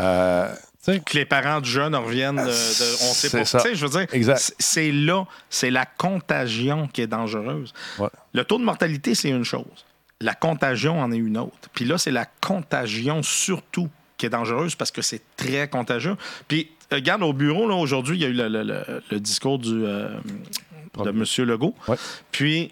Euh, 0.00 0.54
que 0.86 1.16
les 1.18 1.24
parents 1.24 1.60
du 1.60 1.70
jeune 1.70 1.94
reviennent 1.94 2.36
de. 2.36 2.42
de- 2.42 2.48
on 2.48 3.12
sait 3.14 3.28
C'est 3.28 3.38
pas. 3.38 3.44
ça. 3.44 3.60
Tu 3.60 3.68
sais, 3.68 3.74
je 3.74 3.86
veux 3.86 3.90
dire, 3.98 4.06
Exact. 4.12 4.54
c'est- 4.58 4.92
là, 4.92 5.24
c'est 5.50 5.70
la 5.70 5.86
contagion 5.86 6.88
qui 6.88 7.00
est 7.02 7.06
dangereuse. 7.06 7.72
Ouais. 7.98 8.08
Le 8.32 8.44
taux 8.44 8.58
de 8.58 8.64
mortalité, 8.64 9.14
c'est 9.14 9.30
une 9.30 9.44
chose. 9.44 9.84
La 10.20 10.34
contagion 10.34 11.00
en 11.00 11.10
est 11.12 11.16
une 11.16 11.38
autre. 11.38 11.68
Puis 11.74 11.84
là, 11.84 11.98
c'est 11.98 12.10
la 12.10 12.26
contagion 12.40 13.22
surtout 13.22 13.88
qui 14.16 14.26
est 14.26 14.30
dangereuse 14.30 14.74
parce 14.74 14.90
que 14.90 15.02
c'est 15.02 15.22
très 15.36 15.68
contagieux. 15.68 16.16
Puis, 16.48 16.70
euh, 16.92 16.96
regarde, 16.96 17.22
au 17.22 17.32
bureau, 17.32 17.68
là, 17.68 17.74
aujourd'hui, 17.74 18.16
il 18.16 18.22
y 18.22 18.24
a 18.24 18.28
eu 18.28 18.32
le, 18.32 18.48
le- 18.48 18.62
le- 18.62 19.02
le 19.10 19.20
discours 19.20 19.58
du, 19.58 19.84
euh, 19.84 20.08
de 21.02 21.08
M. 21.10 21.24
Legault. 21.48 21.74
Ouais. 21.88 21.96
Puis, 22.30 22.70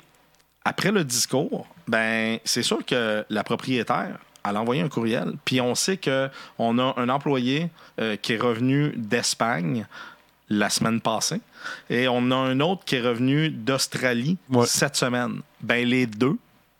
après 0.65 0.93
le 0.93 1.03
discours, 1.05 1.67
ben, 1.89 2.39
c'est 2.45 2.63
sûr 2.63 2.85
que 2.87 3.25
la 3.29 3.43
propriétaire, 3.43 4.19
elle 4.49 4.57
a 4.57 4.61
envoyé 4.61 4.83
un 4.83 4.89
courriel. 4.89 5.35
Puis 5.45 5.61
on 5.61 5.75
sait 5.75 5.97
qu'on 5.99 6.79
a 6.79 6.95
un 6.97 7.09
employé 7.09 7.71
euh, 8.01 8.17
qui 8.17 8.33
est 8.35 8.41
revenu 8.41 8.93
d'Espagne 8.97 9.87
la 10.49 10.69
semaine 10.71 11.01
passée. 11.01 11.41
Et 11.89 12.09
on 12.09 12.31
a 12.31 12.37
un 12.37 12.61
autre 12.61 12.85
qui 12.85 12.97
est 12.97 13.01
revenu 13.01 13.49
d'Australie 13.51 14.37
Ouais. 14.51 14.67
cette 14.67 14.97
semaine. 14.97 15.41
Ben, 15.61 15.87
les 15.87 16.07
deux 16.07 16.37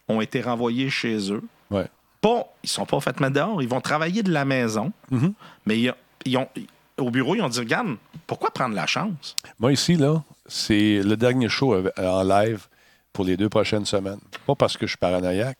ont 0.09 0.21
été 0.21 0.41
renvoyés 0.43 0.91
chez 0.91 1.33
eux. 1.33 1.43
ouais. 1.71 1.87
Pas, 2.21 2.45
ils 2.63 2.69
sont 2.69 2.87
pas 2.87 3.01
fait 3.01 3.19
mettre 3.19 3.35
dehors. 3.35 3.61
Ils 3.63 3.69
vont 3.69 3.81
travailler 3.81 4.23
de 4.23 4.31
la 4.31 4.45
maison. 4.45 4.93
Mhm. 5.11 5.33
Mais 5.67 5.81
ils, 5.81 5.93
ils 6.25 6.37
ont, 6.37 6.47
au 6.97 7.11
bureau, 7.11 7.35
ils 7.35 7.43
ont 7.43 7.49
dit 7.49 7.59
Regarde, 7.59 7.97
pourquoi 8.29 8.53
prendre 8.53 8.77
la 8.77 8.87
chance? 8.87 9.35
Moi, 9.59 9.73
ici, 9.73 9.97
là, 9.97 10.23
c'est 10.47 11.01
le 11.03 11.17
dernier 11.17 11.49
show 11.49 11.75
euh, 11.75 11.91
en 11.99 12.23
live 12.23 12.69
pour 13.13 13.25
les 13.25 13.37
deux 13.37 13.49
prochaines 13.49 13.87
semaines. 13.87 14.21
Pas 14.47 14.55
parce 14.55 14.77
que 14.77 14.87
je 14.87 14.91
suis 14.93 14.99
paranoïaque, 14.99 15.59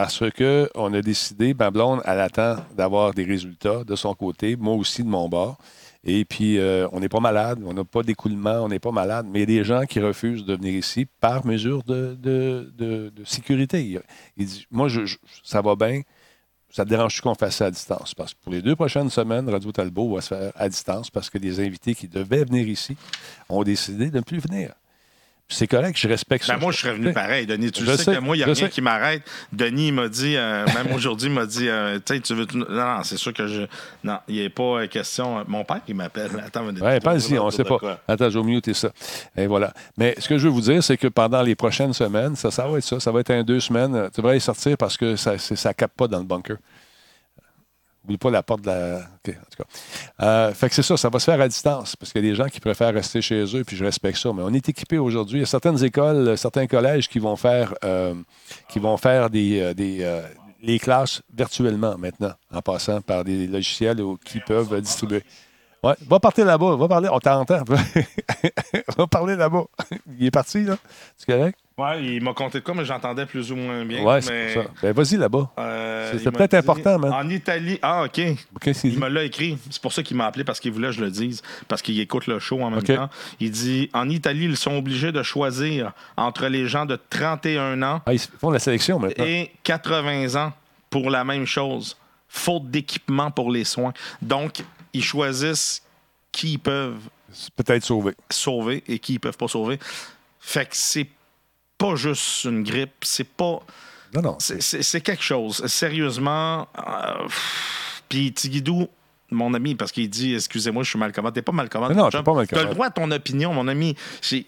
parce 0.00 0.22
qu'on 0.30 0.94
a 0.94 1.02
décidé, 1.02 1.54
ma 1.54 1.72
blonde, 1.72 2.02
elle 2.04 2.20
attend 2.20 2.58
d'avoir 2.76 3.12
des 3.12 3.24
résultats 3.24 3.82
de 3.82 3.96
son 3.96 4.14
côté, 4.14 4.54
moi 4.54 4.74
aussi 4.74 5.02
de 5.02 5.08
mon 5.08 5.28
bord. 5.28 5.58
Et 6.04 6.24
puis, 6.24 6.56
euh, 6.56 6.86
on 6.92 7.00
n'est 7.00 7.08
pas 7.08 7.18
malade, 7.18 7.58
on 7.66 7.72
n'a 7.72 7.82
pas 7.82 8.04
d'écoulement, 8.04 8.60
on 8.60 8.68
n'est 8.68 8.78
pas 8.78 8.92
malade, 8.92 9.26
mais 9.28 9.40
il 9.40 9.50
y 9.50 9.56
a 9.56 9.58
des 9.58 9.64
gens 9.64 9.86
qui 9.86 9.98
refusent 9.98 10.44
de 10.44 10.54
venir 10.54 10.72
ici 10.72 11.04
par 11.20 11.44
mesure 11.44 11.82
de, 11.82 13.12
sécurité. 13.24 13.84
Il, 13.84 14.00
il 14.36 14.46
dit, 14.46 14.68
moi, 14.70 14.86
je- 14.86 15.16
ça 15.42 15.62
va 15.62 15.74
bien, 15.74 16.02
ça 16.70 16.84
te 16.84 16.90
dérange 16.90 17.20
qu'on 17.20 17.34
fasse 17.34 17.56
ça 17.56 17.66
à 17.66 17.70
distance? 17.72 18.14
Parce 18.14 18.34
que 18.34 18.38
pour 18.40 18.52
les 18.52 18.62
deux 18.62 18.76
prochaines 18.76 19.10
semaines, 19.10 19.50
Radio 19.50 19.72
Talbot 19.72 20.14
va 20.14 20.20
se 20.20 20.28
faire 20.28 20.52
à 20.54 20.68
distance 20.68 21.10
parce 21.10 21.28
que 21.28 21.38
des 21.38 21.58
invités 21.58 21.96
qui 21.96 22.06
devaient 22.06 22.44
venir 22.44 22.68
ici 22.68 22.96
ont 23.48 23.64
décidé 23.64 24.10
de 24.10 24.18
ne 24.18 24.22
plus 24.22 24.38
venir. 24.38 24.74
C'est 25.50 25.66
correct, 25.66 25.96
je 25.98 26.06
respecte 26.08 26.44
ça. 26.44 26.54
Ben 26.54 26.60
moi, 26.60 26.72
je 26.72 26.78
serais 26.78 26.92
venu 26.92 27.10
pareil, 27.14 27.46
Denis. 27.46 27.72
Tu 27.72 27.82
Je 27.82 27.90
sais, 27.96 28.04
sais, 28.04 28.14
que 28.16 28.20
moi, 28.20 28.36
il 28.36 28.40
n'y 28.40 28.42
a 28.42 28.46
rien 28.46 28.54
sais. 28.54 28.68
qui 28.68 28.82
m'arrête. 28.82 29.22
Denis 29.50 29.88
il 29.88 29.94
m'a 29.94 30.08
dit, 30.08 30.36
euh, 30.36 30.66
même 30.74 30.92
aujourd'hui, 30.94 31.28
il 31.28 31.32
m'a 31.32 31.46
dit, 31.46 31.70
euh, 31.70 31.98
tu 32.04 32.14
sais, 32.16 32.20
tu 32.20 32.34
veux. 32.34 32.44
tout- 32.44 32.58
Non, 32.58 32.66
non, 32.68 33.02
c'est 33.02 33.16
sûr 33.16 33.32
que 33.32 33.46
je. 33.46 33.62
Non, 34.04 34.18
il 34.28 34.36
n'est 34.42 34.50
pas 34.50 34.86
question. 34.88 35.42
Mon 35.48 35.64
père, 35.64 35.80
il 35.88 35.94
m'appelle. 35.94 36.30
Attends, 36.44 36.64
minute. 36.64 36.82
Oui, 36.84 37.00
pas-y, 37.00 37.38
on 37.38 37.46
ne 37.46 37.50
sait 37.50 37.64
pas. 37.64 37.78
Attends, 38.06 38.28
je 38.28 38.38
vais 38.38 38.44
muter 38.44 38.74
ça. 38.74 38.90
Et 39.38 39.46
voilà. 39.46 39.72
Mais 39.96 40.14
ce 40.18 40.28
que 40.28 40.36
je 40.36 40.44
veux 40.44 40.52
vous 40.52 40.60
dire, 40.60 40.84
c'est 40.84 40.98
que 40.98 41.08
pendant 41.08 41.40
les 41.40 41.54
prochaines 41.54 41.94
semaines, 41.94 42.36
ça, 42.36 42.50
ça 42.50 42.66
va 42.66 42.76
être 42.76 42.84
ça. 42.84 43.00
Ça 43.00 43.10
va 43.10 43.20
être 43.20 43.30
un 43.30 43.42
deux 43.42 43.60
semaines. 43.60 44.10
Tu 44.14 44.20
devrais 44.20 44.36
y 44.36 44.40
sortir 44.42 44.76
parce 44.76 44.98
que 44.98 45.16
ça 45.16 45.32
ne 45.36 45.72
capte 45.72 45.96
pas 45.96 46.08
dans 46.08 46.18
le 46.18 46.24
bunker. 46.24 46.58
Oublie 48.08 48.16
pas 48.16 48.30
la 48.30 48.42
porte 48.42 48.62
de 48.62 48.68
la. 48.68 48.96
OK, 48.96 49.28
en 49.28 49.32
tout 49.32 49.62
cas. 49.62 50.24
Euh, 50.24 50.54
fait 50.54 50.70
que 50.70 50.74
c'est 50.74 50.82
ça, 50.82 50.96
ça 50.96 51.10
va 51.10 51.18
se 51.18 51.26
faire 51.26 51.40
à 51.40 51.46
distance 51.46 51.94
parce 51.94 52.10
qu'il 52.10 52.24
y 52.24 52.26
a 52.26 52.30
des 52.30 52.34
gens 52.34 52.46
qui 52.46 52.58
préfèrent 52.58 52.94
rester 52.94 53.20
chez 53.20 53.44
eux, 53.54 53.64
puis 53.64 53.76
je 53.76 53.84
respecte 53.84 54.16
ça. 54.16 54.32
Mais 54.32 54.42
on 54.42 54.52
est 54.54 54.66
équipé 54.66 54.96
aujourd'hui. 54.96 55.40
Il 55.40 55.42
y 55.42 55.44
a 55.44 55.46
certaines 55.46 55.84
écoles, 55.84 56.28
euh, 56.28 56.36
certains 56.36 56.66
collèges 56.66 57.06
qui 57.08 57.18
vont 57.18 57.36
faire, 57.36 57.74
euh, 57.84 58.14
qui 58.70 58.78
vont 58.78 58.96
faire 58.96 59.28
des, 59.28 59.74
des, 59.74 60.22
les 60.62 60.78
classes 60.78 61.20
virtuellement 61.34 61.98
maintenant, 61.98 62.32
en 62.50 62.62
passant 62.62 63.02
par 63.02 63.24
des 63.24 63.46
logiciels 63.46 64.00
qui 64.24 64.40
peuvent 64.40 64.80
distribuer. 64.80 65.22
Ouais, 65.84 65.94
va 66.08 66.18
partir 66.18 66.46
là-bas, 66.46 66.76
va 66.76 66.88
parler, 66.88 67.08
on 67.12 67.20
t'entend. 67.20 67.62
va 68.96 69.06
parler 69.06 69.36
là-bas. 69.36 69.64
Il 70.18 70.26
est 70.26 70.30
parti, 70.30 70.64
là. 70.64 70.76
C'est 71.16 71.30
correct? 71.30 71.58
Ouais, 71.78 72.04
il 72.04 72.22
m'a 72.24 72.34
compté 72.34 72.58
de 72.58 72.64
quoi, 72.64 72.74
mais 72.74 72.84
j'entendais 72.84 73.24
plus 73.24 73.52
ou 73.52 73.56
moins 73.56 73.84
bien. 73.84 74.02
Ouais, 74.02 74.20
c'est 74.20 74.32
mais, 74.32 74.52
pour 74.54 74.64
ça. 74.64 74.70
Ben, 74.82 74.92
vas-y 74.92 75.16
là-bas. 75.16 75.50
euh, 75.58 76.10
C'est- 76.12 76.18
c'est 76.18 76.24
m'a 76.26 76.32
peut-être 76.32 76.50
dit- 76.50 76.56
important, 76.56 76.98
man. 76.98 77.12
En 77.12 77.28
Italie. 77.30 77.78
Ah, 77.82 78.02
OK. 78.04 78.12
Qu'il 78.12 78.36
Il 78.84 78.98
me 78.98 79.08
l'a 79.08 79.22
écrit. 79.22 79.56
C'est 79.70 79.80
pour 79.80 79.92
ça 79.92 80.02
qu'il 80.02 80.16
m'a 80.16 80.26
appelé, 80.26 80.42
parce 80.42 80.58
qu'il 80.58 80.72
voulait 80.72 80.88
que 80.88 80.94
je 80.94 81.04
le 81.04 81.10
dise, 81.10 81.40
parce 81.68 81.80
qu'il 81.80 81.98
écoute 82.00 82.26
le 82.26 82.40
show 82.40 82.60
en 82.62 82.70
même 82.70 82.82
temps. 82.82 83.08
Il 83.38 83.52
dit 83.52 83.88
En 83.94 84.08
Italie, 84.10 84.46
ils 84.46 84.56
sont 84.56 84.76
obligés 84.76 85.12
de 85.12 85.22
choisir 85.22 85.92
entre 86.16 86.48
les 86.48 86.66
gens 86.66 86.84
de 86.84 86.98
31 87.10 87.80
ans 87.82 88.02
Ah, 88.06 88.12
ils 88.12 88.18
font 88.18 88.50
la 88.50 88.58
sélection 88.58 88.98
maintenant. 88.98 89.24
et 89.24 89.52
80 89.62 90.34
ans 90.34 90.52
pour 90.90 91.10
la 91.10 91.22
même 91.22 91.46
chose. 91.46 91.96
Faute 92.28 92.68
d'équipement 92.70 93.30
pour 93.30 93.52
les 93.52 93.64
soins. 93.64 93.92
Donc, 94.20 94.62
ils 94.92 95.04
choisissent 95.04 95.82
qui 96.32 96.54
ils 96.54 96.58
peuvent 96.58 96.98
C'est 97.30 97.52
Peut-être 97.54 97.84
sauvé. 97.84 98.14
sauver 98.30 98.82
et 98.88 98.98
qui 98.98 99.14
ils 99.14 99.18
peuvent 99.20 99.36
pas 99.36 99.48
sauver. 99.48 99.78
Fait 100.40 100.64
que 100.64 100.70
c'est 100.74 101.06
pas 101.78 101.94
juste 101.94 102.44
une 102.44 102.62
grippe, 102.64 102.92
c'est 103.02 103.24
pas. 103.28 103.60
Non, 104.14 104.22
non. 104.22 104.36
C'est- 104.40 105.00
quelque 105.00 105.22
chose. 105.22 105.64
Sérieusement. 105.66 106.68
euh, 106.78 107.28
Puis 108.08 108.32
Tigidou, 108.32 108.88
mon 109.30 109.52
ami, 109.54 109.74
parce 109.74 109.92
qu'il 109.92 110.08
dit 110.10 110.34
Excusez-moi, 110.34 110.82
je 110.82 110.90
suis 110.90 110.98
mal 110.98 111.12
commode. 111.12 111.34
T'es 111.34 111.42
pas 111.42 111.52
mal 111.52 111.68
commode. 111.68 111.94
Non, 111.96 112.08
t'es 112.10 112.22
pas 112.22 112.34
mal 112.34 112.46
T'as 112.46 112.64
le 112.64 112.70
droit 112.74 112.86
à 112.86 112.90
ton 112.90 113.10
opinion, 113.10 113.52
mon 113.54 113.68
ami. 113.68 113.94
C'est- 114.20 114.44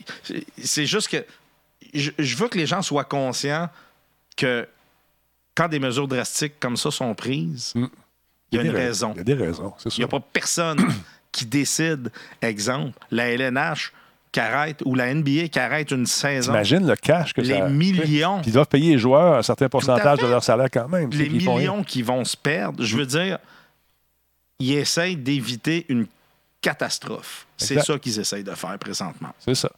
juste 0.87 1.09
que 1.09 1.25
je, 1.95 2.11
je 2.19 2.37
veux 2.37 2.49
que 2.49 2.57
les 2.59 2.67
gens 2.67 2.83
soient 2.83 3.05
conscients 3.05 3.69
que 4.37 4.67
quand 5.55 5.69
des 5.69 5.79
mesures 5.81 6.09
drastiques 6.09 6.59
comme 6.61 6.77
ça 6.77 6.91
sont 6.91 7.15
prises, 7.15 7.73
Mm. 7.75 7.87
il 8.53 8.57
y 8.57 8.59
a 8.59 8.63
des 8.63 8.69
une 8.71 8.75
rais- 8.77 8.87
raison. 8.87 9.13
Il 9.15 9.19
y 9.19 9.21
a 9.21 9.25
des 9.25 9.35
raisons, 9.35 9.75
c'est 9.79 9.95
Il 9.97 10.01
n'y 10.01 10.05
a 10.05 10.09
pas 10.09 10.21
personne 10.21 10.79
qui 11.33 11.45
décide, 11.47 12.11
exemple, 12.41 12.99
la 13.11 13.29
LNH 13.29 13.93
qui 14.33 14.41
arrête 14.41 14.83
ou 14.85 14.95
la 14.95 15.13
NBA 15.13 15.49
qui 15.49 15.59
arrête 15.59 15.91
une 15.91 16.07
saison. 16.07 16.53
T'imagines 16.53 16.87
le 16.87 16.97
cash 16.97 17.33
que 17.33 17.41
Les 17.41 17.59
ça... 17.59 17.69
millions. 17.69 18.41
Puis 18.41 18.51
ils 18.51 18.55
doivent 18.55 18.69
payer 18.69 18.93
les 18.93 18.99
joueurs 18.99 19.39
un 19.39 19.43
certain 19.43 19.69
pourcentage 19.69 20.19
de 20.19 20.27
leur 20.27 20.45
salaire 20.45 20.69
quand 20.73 20.89
même. 20.89 21.11
les 21.11 21.29
millions 21.29 21.83
qui 21.83 22.03
vont 22.03 22.25
se 22.25 22.37
perdre, 22.37 22.85
je 22.85 22.97
veux 22.97 23.07
dire, 23.07 23.39
ils 24.61 24.75
essayent 24.75 25.17
d'éviter 25.17 25.87
une 25.89 26.07
catastrophe. 26.61 27.47
C'est 27.57 27.81
ça 27.81 27.99
qu'ils 27.99 28.19
essayent 28.21 28.45
de 28.45 28.55
faire 28.55 28.79
présentement. 28.79 29.31
C'est 29.39 29.55
ça. 29.55 29.71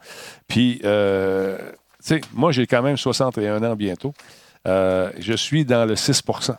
Puis, 0.48 0.80
euh, 0.84 1.56
tu 1.58 1.74
sais, 2.00 2.20
moi, 2.32 2.52
j'ai 2.52 2.66
quand 2.66 2.82
même 2.82 2.96
61 2.96 3.62
ans 3.62 3.76
bientôt. 3.76 4.12
Euh, 4.66 5.10
je 5.18 5.32
suis 5.34 5.64
dans 5.64 5.84
le 5.84 5.94
6% 5.94 6.56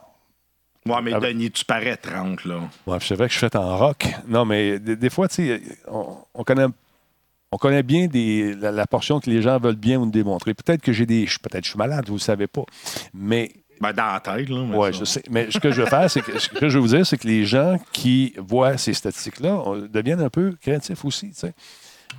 Ouais, 0.86 1.02
mais 1.02 1.14
Denis, 1.14 1.50
tu 1.52 1.64
parais 1.64 1.96
30, 1.96 2.44
là. 2.44 2.60
Ouais, 2.86 2.98
c'est 3.00 3.16
vrai 3.16 3.28
que 3.28 3.34
je 3.34 3.38
suis 3.38 3.48
fait 3.48 3.56
en 3.56 3.78
rock. 3.78 4.06
Non, 4.28 4.44
mais 4.44 4.80
des, 4.80 4.98
des 4.98 5.10
fois, 5.10 5.30
tu 5.30 5.36
sais, 5.36 5.62
on, 5.88 6.18
on 6.34 6.44
connaît, 6.44 6.66
on 7.54 7.58
connaît 7.58 7.84
bien 7.84 8.08
des, 8.08 8.54
la, 8.56 8.72
la 8.72 8.88
portion 8.88 9.20
que 9.20 9.30
les 9.30 9.42
gens 9.42 9.60
veulent 9.60 9.76
bien 9.76 10.00
nous 10.00 10.10
démontrer. 10.12 10.54
Peut-être 10.54 10.82
que 10.82 10.92
j'ai 10.92 11.06
des. 11.06 11.28
je- 11.28 11.38
Peut-être 11.40 11.62
que 11.62 11.66
je 11.66 11.70
suis 11.72 11.78
malade, 11.78 12.06
vous 12.08 12.14
ne 12.14 12.18
le 12.20 12.24
savez 12.24 12.48
pas. 12.48 12.64
Mais 13.14 13.52
Ben, 13.80 13.94
dans 13.94 14.12
la 14.14 14.20
tête, 14.20 14.50
là. 14.50 14.62
Oui, 14.74 14.90
je 14.94 15.04
sais. 15.06 15.22
Mais 15.30 15.52
ce 15.52 15.60
que 15.60 15.72
je 15.72 15.82
veux 15.82 15.88
faire, 15.88 16.10
c'est 16.10 16.22
que 16.22 16.40
ce 16.40 16.50
que 16.50 16.70
je 16.70 16.78
veux 16.78 16.82
vous 16.82 16.96
dire, 16.96 17.06
c'est 17.06 17.18
que 17.18 17.28
les 17.28 17.46
gens 17.46 17.78
qui 17.92 18.34
voient 18.38 18.78
ces 18.78 18.94
statistiques-là 18.94 19.62
deviennent 19.90 20.22
un 20.22 20.30
peu 20.30 20.56
créatifs 20.62 21.04
aussi. 21.06 21.32
sais. 21.34 21.54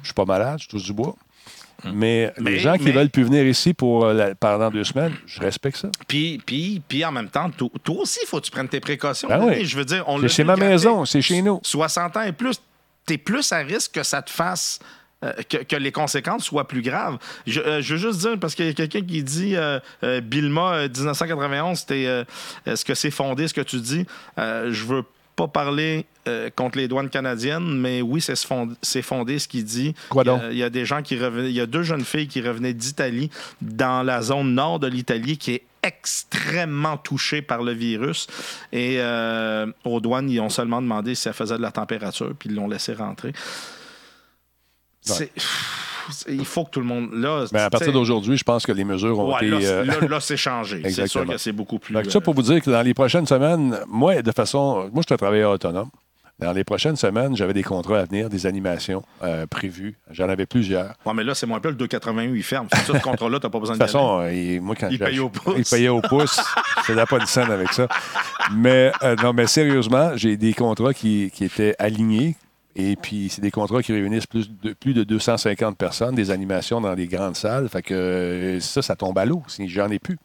Je 0.02 0.06
suis 0.08 0.14
pas 0.14 0.24
malade, 0.24 0.58
je 0.60 0.68
touche 0.68 0.82
du 0.84 0.92
bois. 0.92 1.14
Mais, 1.92 2.32
les 2.38 2.42
Mais- 2.52 2.58
gens 2.58 2.76
qui 2.78 2.90
veulent 2.92 3.10
plus 3.10 3.24
venir 3.24 3.44
ici 3.46 3.74
pour, 3.74 4.04
euh, 4.06 4.14
la- 4.14 4.34
pendant 4.34 4.70
deux 4.70 4.84
semaines, 4.84 5.12
je 5.26 5.40
respecte 5.40 5.76
ça. 5.76 5.90
Puis, 6.08 6.40
puis, 6.46 6.80
puis 6.86 7.04
en 7.04 7.12
même 7.12 7.28
temps, 7.28 7.50
toi 7.50 7.68
toi 7.82 7.96
aussi, 8.02 8.20
il 8.22 8.26
faut 8.26 8.40
que 8.40 8.46
tu 8.46 8.50
prennes 8.50 8.68
tes 8.68 8.80
précautions. 8.80 9.28
Ben 9.28 9.42
oui. 9.44 9.64
Je 9.66 9.76
veux 9.76 9.84
dire, 9.84 10.04
on 10.06 10.18
C'est 10.20 10.28
chez 10.28 10.44
ma 10.44 10.56
maison, 10.56 11.04
c'est 11.04 11.20
chez 11.20 11.42
nous. 11.42 11.60
60 11.62 12.16
ans 12.16 12.22
et 12.22 12.32
plus, 12.32 12.56
tu 13.06 13.14
es 13.14 13.18
plus 13.18 13.52
à 13.52 13.58
risque 13.58 13.92
que 13.92 14.02
ça 14.02 14.22
te 14.22 14.30
fasse. 14.30 14.78
Euh, 15.24 15.32
que, 15.48 15.56
que 15.58 15.76
les 15.76 15.90
conséquences 15.92 16.44
soient 16.44 16.68
plus 16.68 16.82
graves. 16.82 17.18
Je, 17.46 17.60
euh, 17.60 17.80
je 17.82 17.94
veux 17.94 18.00
juste 18.10 18.20
dire, 18.20 18.38
parce 18.38 18.54
qu'il 18.54 18.66
y 18.66 18.70
a 18.70 18.72
quelqu'un 18.74 19.00
qui 19.02 19.22
dit 19.22 19.54
euh, 19.56 19.80
Bilma, 20.22 20.74
euh, 20.74 20.88
1991, 20.88 21.78
c'était, 21.78 22.06
euh, 22.06 22.24
est-ce 22.66 22.84
que 22.84 22.94
c'est 22.94 23.10
fondé 23.10 23.48
ce 23.48 23.54
que 23.54 23.60
tu 23.62 23.80
dis? 23.80 24.06
Je 24.38 24.84
veux 24.84 25.02
pas 25.36 25.48
parler 25.48 26.06
euh, 26.28 26.48
contre 26.54 26.78
les 26.78 26.86
douanes 26.86 27.10
canadiennes, 27.10 27.78
mais 27.80 28.00
oui, 28.02 28.20
c'est 28.20 28.36
se 28.36 28.46
fond- 28.46 28.72
c'est 28.82 29.02
fondé 29.02 29.40
ce 29.40 29.48
qu'il 29.48 29.64
dit. 29.64 29.92
Quoi 30.08 30.22
Il 30.22 30.26
y 30.26 30.30
a- 30.30 30.32
donc? 30.36 30.42
Il 30.52 30.58
y 30.58 30.62
a 30.62 30.70
des 30.70 30.84
gens 30.84 31.02
qui 31.02 31.18
revenaient, 31.18 31.48
il 31.48 31.54
y 31.56 31.60
a 31.60 31.66
deux 31.66 31.82
jeunes 31.82 32.04
filles 32.04 32.28
qui 32.28 32.40
revenaient 32.40 32.72
d'Italie, 32.72 33.30
dans 33.60 34.04
la 34.04 34.22
zone 34.22 34.54
nord 34.54 34.78
de 34.78 34.86
l'Italie, 34.86 35.36
qui 35.36 35.50
est 35.54 35.62
extrêmement 35.82 36.96
touchée 36.96 37.42
par 37.42 37.62
le 37.62 37.72
virus. 37.72 38.26
Et 38.72 38.96
euh, 39.00 39.66
aux 39.84 40.00
douanes, 40.00 40.30
ils 40.30 40.40
ont 40.40 40.48
seulement 40.50 40.80
demandé 40.80 41.14
si 41.16 41.26
elle 41.28 41.34
faisait 41.34 41.56
de 41.56 41.62
la 41.62 41.72
température, 41.72 42.32
puis 42.38 42.48
ils 42.50 42.54
l'ont 42.54 42.68
laissé 42.68 42.94
rentrer. 42.94 43.32
C'est- 45.04 45.30
Il 46.28 46.44
faut 46.44 46.64
que 46.64 46.70
tout 46.70 46.80
le 46.80 46.86
monde. 46.86 47.10
Là, 47.14 47.46
Mais 47.52 47.60
à 47.60 47.70
partir 47.70 47.90
d'aujourd'hui, 47.92 48.36
je 48.36 48.44
pense 48.44 48.66
que 48.66 48.72
les 48.72 48.84
mesures 48.84 49.18
ont 49.18 49.32
ouais, 49.34 49.46
été. 49.46 49.48
là, 49.50 49.56
euh, 49.62 49.84
là, 49.84 49.94
là, 50.06 50.20
c'est 50.20 50.36
changé. 50.36 50.82
C'est 50.90 51.06
sûr 51.06 51.24
que 51.26 51.38
c'est 51.38 51.52
beaucoup 51.52 51.78
plus. 51.78 51.94
Ça, 52.10 52.18
euh, 52.18 52.20
pour 52.20 52.34
vous 52.34 52.42
dire 52.42 52.60
que 52.60 52.70
dans 52.70 52.82
les 52.82 52.92
prochaines 52.94 53.26
semaines, 53.26 53.78
moi, 53.88 54.20
de 54.20 54.32
façon. 54.32 54.90
Moi, 54.92 55.02
je 55.02 55.02
suis 55.06 55.14
un 55.14 55.16
travailleur 55.16 55.52
autonome. 55.52 55.88
Dans 56.40 56.52
les 56.52 56.64
prochaines 56.64 56.96
semaines, 56.96 57.36
j'avais 57.36 57.52
des 57.52 57.62
contrats 57.62 58.00
à 58.00 58.04
venir, 58.06 58.28
des 58.28 58.44
animations 58.44 59.04
euh, 59.22 59.46
prévues. 59.46 59.96
J'en 60.10 60.28
avais 60.28 60.46
plusieurs. 60.46 60.88
De 60.88 60.92
ouais, 61.06 61.14
mais 61.14 61.22
là, 61.22 61.32
c'est 61.34 61.46
moins 61.46 61.60
peu 61.60 61.68
le 61.70 61.76
2,88, 61.76 62.32
il 62.34 62.42
ferme. 62.42 62.66
Ce 62.86 62.90
contrat-là, 63.00 63.38
tu 63.38 63.46
n'as 63.46 63.50
pas 63.50 63.60
besoin 63.60 63.76
de 63.76 63.80
toute 63.80 63.86
façon, 63.86 64.18
euh, 64.20 64.32
il- 64.32 64.60
moi, 64.60 64.74
quand 64.78 64.88
Il 64.90 64.98
payait 64.98 65.20
au 65.20 65.28
pouce. 65.28 65.54
Il 65.56 65.64
payait 65.64 65.88
au 65.88 66.00
pouce. 66.02 66.40
je 66.78 66.82
faisais 66.92 67.06
pas 67.06 67.18
de 67.20 67.26
scène 67.26 67.50
avec 67.52 67.72
ça. 67.72 67.86
Mais 68.52 68.90
euh, 69.04 69.14
non, 69.22 69.32
mais 69.32 69.46
sérieusement, 69.46 70.10
j'ai 70.16 70.36
des 70.36 70.52
contrats 70.54 70.92
qui, 70.92 71.30
qui 71.32 71.44
étaient 71.44 71.76
alignés. 71.78 72.36
Et 72.76 72.96
puis, 72.96 73.28
c'est 73.28 73.40
des 73.40 73.50
contrats 73.50 73.82
qui 73.82 73.92
réunissent 73.92 74.26
plus 74.26 74.50
de, 74.50 74.72
plus 74.72 74.94
de 74.94 75.04
250 75.04 75.76
personnes, 75.76 76.14
des 76.14 76.30
animations 76.30 76.80
dans 76.80 76.94
des 76.94 77.06
grandes 77.06 77.36
salles. 77.36 77.68
Fait 77.68 77.82
que 77.82 77.94
euh, 77.94 78.60
ça, 78.60 78.82
ça 78.82 78.96
tombe 78.96 79.16
à 79.18 79.24
l'eau. 79.24 79.42
J'en 79.66 79.90
ai 79.90 79.98
plus. 79.98 80.18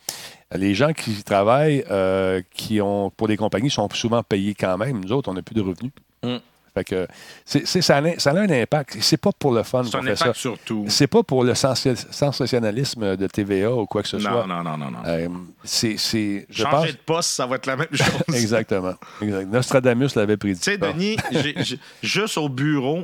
Les 0.56 0.74
gens 0.74 0.94
qui 0.94 1.24
travaillent 1.24 1.84
euh, 1.92 2.42
qui 2.52 2.82
ont 2.82 3.12
pour 3.12 3.28
des 3.28 3.38
compagnies 3.38 3.70
sont 3.70 3.88
souvent 3.94 4.24
payés 4.24 4.56
quand 4.56 4.78
même. 4.78 5.00
Nous 5.00 5.12
autres, 5.12 5.30
on 5.30 5.36
n'a 5.36 5.44
plus 5.44 5.54
de 5.54 5.62
revenus. 5.62 5.92
Mm. 6.24 6.38
Fait 6.80 6.84
que 6.86 7.08
c'est, 7.46 7.68
c'est- 7.68 7.82
ça, 7.82 7.98
a, 7.98 8.02
un- 8.02 8.18
ça 8.18 8.32
a 8.32 8.36
un 8.36 8.50
impact. 8.50 8.98
C'est 9.02 9.18
pas 9.18 9.32
pour 9.38 9.54
le 9.54 9.64
fun 9.64 9.84
C'est 9.84 9.92
qu'on 9.92 9.98
un 10.00 10.04
fait 10.04 10.16
ça. 10.16 10.26
impact 10.26 10.40
sur 10.40 10.58
tout. 10.60 10.86
C'est 10.88 11.08
pas 11.08 11.24
pour 11.24 11.44
le 11.44 11.54
sensationnalisme 11.56 13.16
de 13.18 13.28
TVA 13.28 13.72
ou 13.72 13.86
quoi 13.86 14.02
que 14.02 14.08
ce 14.08 14.20
soit. 14.20 14.46
Non, 14.48 14.64
non, 14.64 14.78
non, 14.78 14.78
non. 14.78 15.00
Euh, 15.06 15.28
c'est, 15.64 15.98
c'est, 15.98 16.46
je 16.50 16.64
Changer 16.64 16.78
pense, 16.78 16.88
de 16.88 16.98
poste, 17.06 17.30
ça 17.32 17.46
va 17.46 17.56
être 17.58 17.66
la 17.66 17.76
même 17.76 17.88
chose. 17.92 18.08
Exactement. 18.36 18.94
Exact. 19.22 19.52
Nostradamus 19.52 20.16
l'avait 20.16 20.38
prédit. 20.38 20.60
Tu 20.60 20.72
sais. 20.72 20.78
Denis, 20.78 21.18
j'ai- 21.32 21.56
j'ai- 21.64 21.80
juste 22.02 22.38
au 22.38 22.50
bureau, 22.50 23.04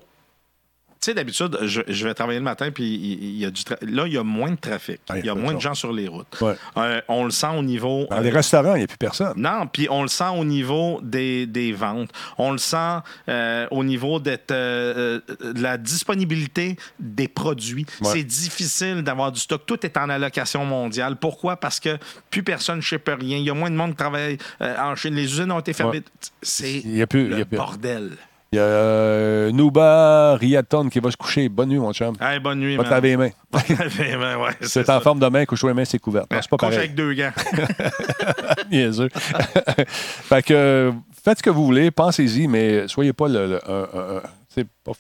sais, 1.06 1.14
d'habitude, 1.14 1.58
je, 1.64 1.82
je 1.88 2.08
vais 2.08 2.14
travailler 2.14 2.40
le 2.40 2.46
matin, 2.46 2.70
puis 2.72 2.86
il, 2.96 3.38
y 3.38 3.46
a 3.46 3.52
du 3.52 3.62
tra- 3.62 3.78
là, 3.86 4.06
il 4.08 4.14
y 4.14 4.18
a 4.18 4.24
moins 4.24 4.52
de 4.52 4.56
trafic. 4.58 5.00
Ah, 5.10 5.18
il 5.20 5.26
y 5.26 5.30
a 5.30 5.36
moins 5.36 5.54
de 5.54 5.60
gens 5.62 5.74
sur 5.74 5.92
les 5.94 6.08
routes. 6.08 6.40
Ouais. 6.42 6.56
Euh, 6.78 7.02
on 7.08 7.24
le 7.26 7.32
sent 7.32 7.48
au 7.58 7.64
niveau. 7.64 8.06
Dans 8.10 8.20
les 8.20 8.30
restaurants, 8.30 8.76
il 8.76 8.80
n'y 8.80 8.84
a 8.84 8.88
plus 8.88 8.98
personne. 8.98 9.34
non, 9.38 9.68
puis 9.68 9.88
on 9.90 10.02
le 10.02 10.08
sent 10.08 10.30
au 10.36 10.44
niveau 10.46 11.00
des, 11.04 11.46
des 11.48 11.72
ventes. 11.74 12.12
On 12.38 12.52
le 12.52 12.58
sent 12.58 12.98
euh, 13.30 13.68
au 13.72 13.84
niveau 13.84 14.20
d'être, 14.20 14.52
euh, 14.52 15.20
de 15.42 15.62
la 15.62 15.78
disponibilité 15.78 16.78
des 17.00 17.28
produits. 17.28 17.86
Ouais. 18.02 18.12
C'est 18.14 18.24
difficile 18.24 19.02
d'avoir 19.04 19.32
du 19.32 19.40
stock. 19.40 19.66
Tout 19.66 19.86
est 19.86 19.98
en 19.98 20.10
allocation 20.10 20.66
mondiale. 20.66 21.16
Pourquoi? 21.18 21.58
Parce 21.58 21.80
que 21.80 21.98
plus 22.30 22.44
personne 22.44 22.78
ne 22.78 22.82
sait 22.82 23.02
rien. 23.08 23.38
Il 23.38 23.44
y 23.44 23.50
a 23.50 23.54
moins 23.54 23.70
de 23.72 23.76
monde 23.76 23.92
qui 23.92 23.98
travaille 23.98 24.38
en 24.60 24.96
Chine. 24.96 25.16
Les 25.16 25.24
usines 25.24 25.52
ont 25.52 25.60
été 25.60 25.74
fermées. 25.74 25.98
Ouais. 25.98 26.04
C'est 26.42 26.80
Il 26.80 26.96
y 26.98 27.02
a 27.02 27.08
plus- 27.08 27.26
il 27.26 27.32
y 27.32 27.36
le 27.36 27.42
a 27.42 27.46
plus- 27.46 27.58
bordel. 27.58 28.12
Il 28.56 28.60
y 28.60 28.62
a 28.62 28.64
euh, 28.64 29.52
Nouba 29.52 30.38
Riaton 30.38 30.88
qui 30.88 31.02
va 31.02 31.12
se 31.12 31.18
coucher. 31.18 31.50
Bonne 31.50 31.68
nuit, 31.68 31.78
mon 31.78 31.92
chum. 31.92 32.16
Hey, 32.22 32.40
bonne 32.40 32.60
nuit, 32.60 32.78
Va 32.78 32.84
te 32.86 32.88
man. 32.88 32.94
laver 33.02 33.10
les 33.10 33.18
mains. 33.18 34.38
Ouais, 34.38 34.52
C'est 34.62 34.86
ça. 34.86 34.96
en 34.96 35.02
forme 35.02 35.20
de 35.20 35.28
main, 35.28 35.44
couche-toi 35.46 35.72
les 35.72 35.74
mains, 35.74 35.84
c'est 35.84 36.00
couvert. 36.00 36.22
Non, 36.32 36.38
c'est 36.42 36.50
pas 36.50 36.56
Couche 36.56 36.60
pareil. 36.70 36.78
avec 36.78 36.96
deux 36.96 37.14
gants. 37.14 37.34
Niaiseux. 38.72 39.10
fait 39.90 40.42
que 40.44 40.54
euh, 40.54 40.92
faites 41.22 41.40
ce 41.40 41.44
que 41.44 41.50
vous 41.50 41.66
voulez, 41.66 41.92
pensez-y, 41.92 42.48
mais 42.48 42.88
soyez 42.88 43.12
pas 43.12 43.28
le. 43.28 43.46
le- 43.46 43.70
un- 43.70 43.88
un- 43.94 44.18
un- 44.18 44.22
c'est 44.48 44.66
pas. 44.86 44.94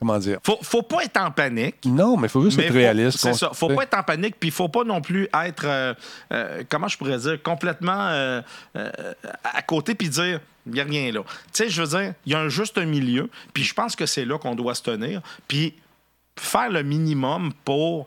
Comment 0.00 0.18
dire? 0.18 0.38
Faut, 0.42 0.58
faut 0.62 0.82
pas 0.82 1.04
être 1.04 1.18
en 1.20 1.30
panique. 1.30 1.76
Non, 1.84 2.16
mais 2.16 2.26
il 2.26 2.30
faut 2.30 2.42
juste 2.42 2.56
Mais 2.56 2.64
être 2.64 2.72
faut- 2.72 2.78
réaliste. 2.78 3.18
C'est 3.18 3.34
ça. 3.34 3.50
Faut 3.52 3.68
pas 3.68 3.82
être 3.84 3.94
en 3.96 4.02
panique, 4.02 4.36
puis 4.40 4.48
il 4.48 4.52
faut 4.52 4.68
pas 4.70 4.82
non 4.82 5.00
plus 5.02 5.28
être, 5.44 5.64
euh, 5.66 5.94
euh, 6.32 6.64
comment 6.68 6.88
je 6.88 6.96
pourrais 6.96 7.18
dire, 7.18 7.42
complètement 7.42 8.08
euh, 8.08 8.40
à 9.44 9.62
côté, 9.62 9.94
puis 9.94 10.08
dire, 10.08 10.40
il 10.66 10.72
n'y 10.72 10.80
a 10.80 10.84
rien 10.84 11.12
là. 11.12 11.20
Tu 11.22 11.28
sais, 11.52 11.68
je 11.68 11.82
veux 11.82 11.88
dire, 11.98 12.14
il 12.26 12.32
y 12.32 12.34
a 12.34 12.40
un 12.40 12.48
juste 12.48 12.78
milieu, 12.78 13.28
puis 13.52 13.62
je 13.62 13.74
pense 13.74 13.94
que 13.94 14.06
c'est 14.06 14.24
là 14.24 14.38
qu'on 14.38 14.54
doit 14.54 14.74
se 14.74 14.82
tenir, 14.82 15.20
puis 15.46 15.74
faire 16.38 16.70
le 16.70 16.82
minimum 16.82 17.52
pour 17.64 18.06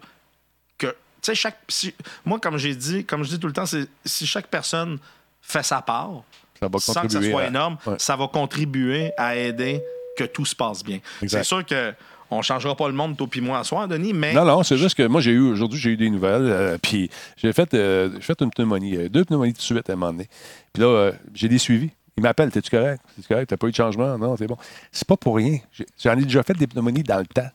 que, 0.79 0.88
tu 0.88 0.95
sais, 1.21 1.36
chaque, 1.36 1.60
si- 1.67 1.93
moi, 2.25 2.39
comme 2.39 2.58
j'ai 2.58 2.73
dit, 2.75 3.06
comme 3.06 3.23
je 3.23 3.29
dis 3.29 3.39
tout 3.39 3.47
le 3.47 3.53
temps, 3.53 3.65
c'est 3.67 3.88
si 4.06 4.25
chaque 4.25 4.47
personne 4.47 4.97
fait 5.41 5.63
sa 5.63 5.82
part, 5.82 6.23
Ça 6.60 6.67
va 6.67 6.79
sans 6.79 7.01
que 7.01 7.10
ça 7.10 7.21
soit 7.21 7.41
à- 7.43 7.47
énorme, 7.47 7.77
Ouais. 7.86 7.95
ça 7.99 8.15
va 8.15 8.27
contribuer 8.27 9.12
à 9.17 9.36
aider 9.36 9.84
que 10.17 10.23
tout 10.26 10.45
se 10.45 10.56
passe 10.56 10.84
bien. 10.84 10.99
C'est 11.28 11.43
sûr 11.43 11.65
que 11.65 11.93
on 12.32 12.41
changera 12.41 12.76
pas 12.76 12.88
le 12.88 12.93
monde, 12.95 13.15
toi 13.15 13.28
puis 13.30 13.41
moi, 13.41 13.60
à 13.60 13.63
soir, 13.63 13.88
Denis, 13.88 14.12
mais 14.13 14.34
Non, 14.34 14.43
non, 14.43 14.63
c'est 14.63 14.78
juste 14.78 14.95
que 14.97 15.06
moi, 15.06 15.21
j'ai 15.21 15.32
eu, 15.32 15.52
aujourd'hui, 15.52 15.80
j'ai 15.80 15.91
eu 15.91 15.97
des 15.97 16.10
nouvelles. 16.10 16.45
euh, 16.45 16.78
puis 16.82 17.10
j'ai 17.38 17.54
fait, 17.54 17.71
euh, 17.76 18.19
fait 18.21 18.41
une 18.41 18.49
pneumonie, 18.49 18.95
euh, 18.97 19.08
deux 19.10 19.23
pneumonies 19.23 19.54
de 19.54 19.62
suite 19.62 19.88
à 19.89 19.93
un 19.93 19.95
moment 19.95 20.12
donné. 20.13 20.28
Puis 20.73 20.82
là, 20.82 21.12
j'ai 21.36 21.47
des 21.47 21.60
suivis. 21.60 21.91
Il 22.17 22.23
m'appelle, 22.23 22.52
t'es-tu 22.52 22.69
correct? 22.71 23.02
T'es-tu 23.15 23.28
correct? 23.28 23.49
T'as 23.49 23.58
pas 23.58 23.67
eu 23.67 23.71
de 23.71 23.76
changement? 23.76 24.17
Non, 24.17 24.36
c'est 24.38 24.47
bon. 24.47 24.58
C'est 24.91 25.08
pas 25.08 25.17
pour 25.17 25.36
rien. 25.36 25.60
J'en 26.04 26.17
ai 26.17 26.23
déjà 26.23 26.41
fait 26.43 26.54
des 26.56 26.67
pneumonies 26.67 27.04
dans 27.04 27.19
le 27.19 27.26
temps. 27.28 27.49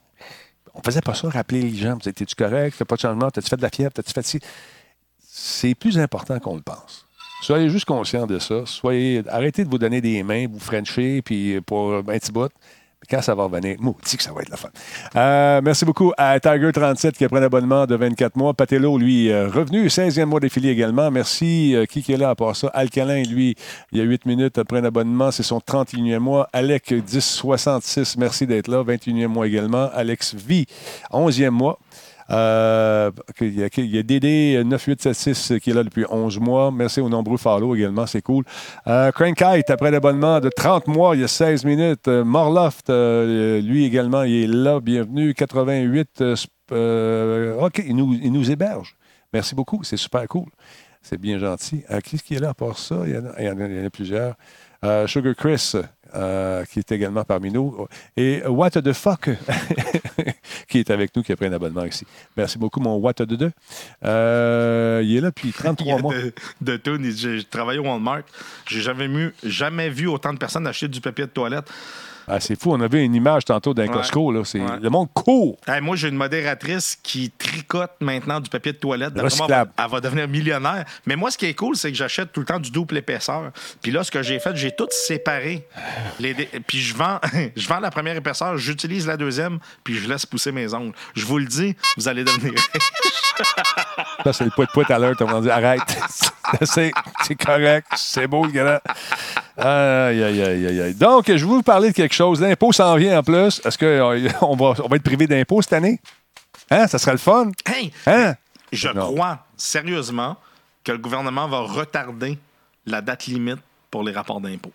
On 0.74 0.82
faisait 0.82 1.00
pas 1.00 1.14
ça, 1.14 1.28
rappeler 1.28 1.62
les 1.62 1.74
gens. 1.76 1.96
T'es-tu 1.96 2.34
correct? 2.36 2.76
T'as 2.78 2.84
pas 2.84 2.94
de 2.96 3.00
changement? 3.00 3.30
T'as-tu 3.30 3.48
fait 3.48 3.56
de 3.56 3.62
la 3.62 3.70
fièvre? 3.70 3.92
T'as-tu 3.92 4.12
fait 4.12 4.22
ci? 4.24 4.40
C'est 5.18 5.74
plus 5.74 5.98
important 5.98 6.38
qu'on 6.38 6.54
le 6.56 6.62
pense. 6.62 7.06
Soyez 7.40 7.70
juste 7.70 7.84
conscients 7.84 8.26
de 8.26 8.38
ça. 8.38 8.62
Soyez, 8.66 9.22
arrêtez 9.28 9.64
de 9.64 9.70
vous 9.70 9.78
donner 9.78 10.00
des 10.00 10.22
mains, 10.22 10.46
vous 10.50 10.58
frencher, 10.58 11.22
puis 11.22 11.60
pour 11.60 11.94
un 11.94 12.02
petit 12.02 12.32
bout. 12.32 12.50
Quand 13.08 13.22
ça 13.22 13.34
va 13.34 13.44
revenir, 13.44 13.76
maudit 13.78 14.16
que 14.16 14.22
ça 14.22 14.32
va 14.32 14.42
être 14.42 14.50
la 14.50 14.56
fun. 14.56 14.68
Euh, 15.16 15.60
merci 15.62 15.84
beaucoup 15.84 16.12
à 16.18 16.36
Tiger37 16.38 17.12
qui 17.12 17.24
a 17.24 17.28
pris 17.28 17.38
un 17.38 17.42
abonnement 17.42 17.86
de 17.86 17.94
24 17.94 18.36
mois. 18.36 18.52
Patello, 18.52 18.98
lui, 18.98 19.32
revenu, 19.32 19.86
16e 19.86 20.24
mois 20.24 20.40
défilé 20.40 20.70
également. 20.70 21.10
Merci. 21.10 21.74
Euh, 21.74 21.86
qui 21.86 22.02
qui 22.02 22.12
est 22.12 22.16
là 22.16 22.30
à 22.30 22.34
part 22.34 22.56
ça? 22.56 22.68
Alcalin, 22.74 23.22
lui, 23.22 23.54
il 23.92 23.98
y 23.98 24.00
a 24.02 24.04
8 24.04 24.26
minutes 24.26 24.58
après 24.58 24.80
un 24.80 24.84
abonnement. 24.84 25.30
C'est 25.30 25.44
son 25.44 25.58
31e 25.58 26.18
mois. 26.18 26.48
Alec, 26.52 26.90
1066, 26.90 28.18
merci 28.18 28.46
d'être 28.46 28.68
là. 28.68 28.82
21e 28.82 29.28
mois 29.28 29.46
également. 29.46 29.88
Alex 29.94 30.34
V, 30.34 30.66
11e 31.12 31.50
mois. 31.50 31.78
Euh, 32.30 33.10
il, 33.40 33.58
y 33.58 33.98
a, 33.98 34.02
Dédé 34.02 34.62
9876 34.64 35.58
qui 35.60 35.70
est 35.70 35.74
là 35.74 35.82
depuis 35.82 36.04
11 36.08 36.38
mois. 36.40 36.70
Merci 36.70 37.00
aux 37.00 37.08
nombreux 37.08 37.38
follow 37.38 37.74
également, 37.74 38.06
c'est 38.06 38.22
cool. 38.22 38.44
Euh, 38.86 39.10
Crankite, 39.12 39.70
après 39.70 39.90
l'abonnement 39.90 40.40
de 40.40 40.50
30 40.50 40.86
mois, 40.88 41.14
il 41.16 41.22
y 41.22 41.24
a 41.24 41.28
16 41.28 41.64
minutes. 41.64 42.08
Euh, 42.08 42.24
Morloft, 42.24 42.90
lui 42.90 43.84
également, 43.84 44.22
il 44.24 44.44
est 44.44 44.46
là. 44.46 44.80
Bienvenue. 44.80 45.34
88. 45.34 46.20
euh, 46.20 46.34
sp- 46.34 46.48
euh, 46.72 47.58
OK, 47.60 47.82
il 47.86 47.96
nous, 47.96 48.14
il 48.22 48.32
nous 48.32 48.50
héberge. 48.50 48.96
Merci 49.32 49.54
beaucoup, 49.54 49.82
c'est 49.84 49.96
super 49.96 50.26
cool. 50.28 50.48
C'est 51.00 51.18
bien 51.18 51.38
gentil. 51.38 51.82
Qui 52.04 52.16
est-ce 52.16 52.22
qui 52.24 52.34
est 52.34 52.40
là 52.40 52.50
à 52.50 52.54
part 52.54 52.78
ça? 52.78 52.96
Il 53.06 53.12
y 53.14 53.48
en 53.50 53.86
a, 53.86 53.90
plusieurs. 53.90 54.34
Sugar 55.06 55.34
Chris, 55.34 55.72
euh, 56.14 56.64
qui 56.64 56.78
est 56.78 56.92
également 56.92 57.24
parmi 57.24 57.50
nous. 57.50 57.86
Et 58.16 58.42
What 58.46 58.70
the 58.70 58.92
fuck, 58.92 59.28
qui 60.68 60.78
est 60.78 60.90
avec 60.90 61.14
nous, 61.14 61.22
qui 61.22 61.32
a 61.32 61.36
pris 61.36 61.46
un 61.46 61.52
abonnement 61.52 61.84
ici. 61.84 62.06
Merci 62.36 62.58
beaucoup, 62.58 62.80
mon 62.80 62.96
What 62.96 63.14
the 63.14 63.22
deux. 63.22 63.52
Euh, 64.04 65.02
il 65.04 65.16
est 65.16 65.20
là 65.20 65.28
depuis 65.28 65.48
Il 65.48 65.50
y 65.50 65.52
33 65.52 65.94
a 65.98 66.02
mois. 66.02 66.14
de, 66.14 66.32
de 66.60 66.76
tout. 66.76 66.98
J'ai 67.16 67.44
travaillé 67.44 67.78
au 67.78 67.84
Walmart. 67.84 68.22
J'ai 68.66 68.80
jamais 68.80 69.08
vu, 69.08 69.34
jamais 69.42 69.90
vu 69.90 70.06
autant 70.06 70.32
de 70.32 70.38
personnes 70.38 70.66
acheter 70.66 70.88
du 70.88 71.00
papier 71.00 71.26
de 71.26 71.30
toilette. 71.30 71.70
Ah, 72.28 72.40
c'est 72.40 72.60
fou, 72.60 72.72
on 72.72 72.80
avait 72.80 73.04
une 73.04 73.14
image 73.14 73.44
tantôt 73.44 73.72
d'un. 73.74 73.86
Costco. 73.88 74.30
Là. 74.32 74.42
C'est. 74.44 74.58
Le 74.80 74.90
monde 74.90 75.08
court. 75.14 75.56
Hey, 75.66 75.80
moi, 75.80 75.96
j'ai 75.96 76.08
une 76.08 76.16
modératrice 76.16 76.96
qui 77.02 77.30
tricote 77.30 77.92
maintenant 78.00 78.40
du 78.40 78.50
papier 78.50 78.72
de 78.72 78.78
toilette. 78.78 79.14
D'après 79.14 79.36
moi, 79.36 79.46
Recyclable. 79.46 79.72
Elle 79.78 79.90
va 79.90 80.00
devenir 80.00 80.28
millionnaire. 80.28 80.84
Mais 81.06 81.16
moi, 81.16 81.30
ce 81.30 81.38
qui 81.38 81.46
est 81.46 81.54
cool, 81.54 81.76
c'est 81.76 81.90
que 81.90 81.96
j'achète 81.96 82.32
tout 82.32 82.40
le 82.40 82.46
temps 82.46 82.58
du 82.60 82.70
double 82.70 82.96
épaisseur. 82.98 83.50
Puis 83.82 83.90
là, 83.92 84.04
ce 84.04 84.10
que 84.10 84.22
j'ai 84.22 84.38
fait, 84.38 84.54
j'ai 84.56 84.72
tout 84.74 84.88
séparé. 84.90 85.66
Les 86.20 86.34
dé- 86.34 86.48
Puis 86.66 86.80
je 86.80 86.94
vends, 86.94 87.18
je 87.56 87.68
vends 87.68 87.80
la 87.80 87.90
première 87.90 88.16
épaisseur, 88.16 88.56
j'utilise 88.58 89.06
la 89.06 89.16
deuxième, 89.16 89.58
puis 89.84 89.94
je 89.96 90.08
laisse 90.08 90.26
pousser 90.26 90.52
mes 90.52 90.74
ongles. 90.74 90.94
Je 91.14 91.24
vous 91.24 91.38
le 91.38 91.46
dis, 91.46 91.74
vous 91.96 92.08
allez 92.08 92.24
devenir. 92.24 92.54
Ça, 94.24 94.32
c'est 94.32 94.44
le 94.44 94.50
poète-poète 94.50 94.90
à 94.90 94.98
l'heure. 94.98 95.14
Va 95.18 95.40
dire 95.40 95.52
arrête. 95.52 95.80
c'est, 96.62 96.90
c'est 97.24 97.34
correct. 97.36 97.86
C'est 97.96 98.26
beau, 98.26 98.44
le 98.44 98.50
gars. 98.50 98.82
Aïe, 99.58 100.22
aïe, 100.22 100.42
aïe, 100.42 100.66
aïe, 100.66 100.80
aïe. 100.80 100.94
Donc, 100.94 101.26
je 101.26 101.32
vais 101.32 101.38
vous 101.42 101.62
parler 101.62 101.88
de 101.90 101.94
quelque 101.94 102.14
chose. 102.14 102.40
L'impôt 102.40 102.72
s'en 102.72 102.94
vient 102.96 103.18
en 103.18 103.22
plus. 103.22 103.60
Est-ce 103.64 103.76
qu'on 103.76 104.56
va, 104.56 104.74
on 104.84 104.88
va 104.88 104.96
être 104.96 105.02
privé 105.02 105.26
d'impôt 105.26 105.60
cette 105.62 105.72
année? 105.72 106.00
Hein? 106.70 106.86
Ça 106.86 106.98
serait 106.98 107.12
le 107.12 107.18
fun? 107.18 107.50
Hey, 107.66 107.92
Hein? 108.06 108.34
je 108.72 108.88
Non. 108.88 109.12
crois 109.12 109.46
sérieusement 109.56 110.36
que 110.84 110.92
le 110.92 110.98
gouvernement 110.98 111.48
va 111.48 111.60
retarder 111.60 112.38
la 112.86 113.00
date 113.00 113.26
limite 113.26 113.58
pour 113.90 114.02
les 114.04 114.12
rapports 114.12 114.40
d'impôts. 114.40 114.72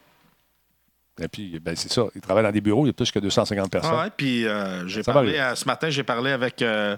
Et 1.22 1.28
puis, 1.28 1.60
ben, 1.60 1.76
c'est 1.76 1.92
ça. 1.92 2.06
Ils 2.16 2.22
travaillent 2.22 2.44
dans 2.44 2.52
des 2.52 2.60
bureaux, 2.62 2.86
il 2.86 2.88
y 2.88 2.90
a 2.90 2.94
plus 2.94 3.12
que 3.12 3.20
250 3.20 3.70
personnes. 3.72 3.92
Ah 3.94 4.04
ouais, 4.06 4.10
puis 4.18 4.48
euh, 4.48 4.88
j'ai 4.88 5.04
parlé 5.04 5.38
euh, 5.38 5.54
ce 5.54 5.66
matin, 5.66 5.90
j'ai 5.92 6.02
parlé 6.04 6.32
avec 6.32 6.62
euh, 6.64 6.98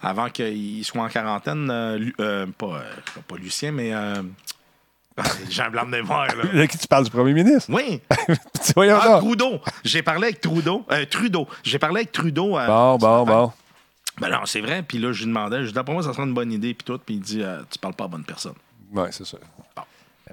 avant 0.00 0.30
qu'il 0.30 0.84
soit 0.84 1.02
en 1.02 1.08
quarantaine, 1.08 1.68
euh, 1.70 1.98
euh, 2.20 2.46
pas, 2.56 2.66
euh, 2.66 3.20
pas 3.26 3.36
Lucien, 3.36 3.72
mais 3.72 3.92
euh, 3.92 4.22
j'ai 5.50 5.62
un 5.62 5.70
blanc 5.70 5.84
de 5.84 5.90
mémoire. 5.90 6.26
Là. 6.26 6.44
De 6.44 6.66
qui 6.66 6.76
tu 6.78 6.86
parles 6.86 7.04
du 7.04 7.10
premier 7.10 7.32
ministre? 7.32 7.70
Oui, 7.72 8.00
Voyons 8.76 8.98
ah. 9.00 9.18
Trudeau. 9.18 9.60
J'ai 9.84 10.02
parlé 10.02 10.24
avec 10.28 10.40
Trudeau. 10.40 10.84
euh, 10.90 11.04
Trudeau. 11.10 11.46
J'ai 11.62 11.78
parlé 11.78 12.00
avec 12.00 12.12
Trudeau. 12.12 12.58
euh, 12.58 12.66
Bon, 12.66 12.96
bon, 12.98 13.24
bon. 13.24 13.52
Ben 14.20 14.28
non, 14.30 14.40
c'est 14.46 14.60
vrai. 14.60 14.82
Puis 14.82 14.98
là, 14.98 15.12
je 15.12 15.20
lui 15.20 15.26
demandais, 15.26 15.62
je 15.62 15.68
dis, 15.68 15.72
d'après 15.72 15.92
moi, 15.94 16.02
ça 16.02 16.12
serait 16.12 16.24
une 16.24 16.34
bonne 16.34 16.52
idée. 16.52 16.74
Puis 16.74 16.84
tout. 16.84 16.98
Puis 16.98 17.14
il 17.16 17.20
dit, 17.20 17.42
euh, 17.42 17.60
tu 17.70 17.78
parles 17.78 17.94
pas 17.94 18.04
à 18.04 18.08
bonne 18.08 18.24
personne. 18.24 18.54
Oui, 18.92 19.08
c'est 19.10 19.26
ça. 19.26 19.38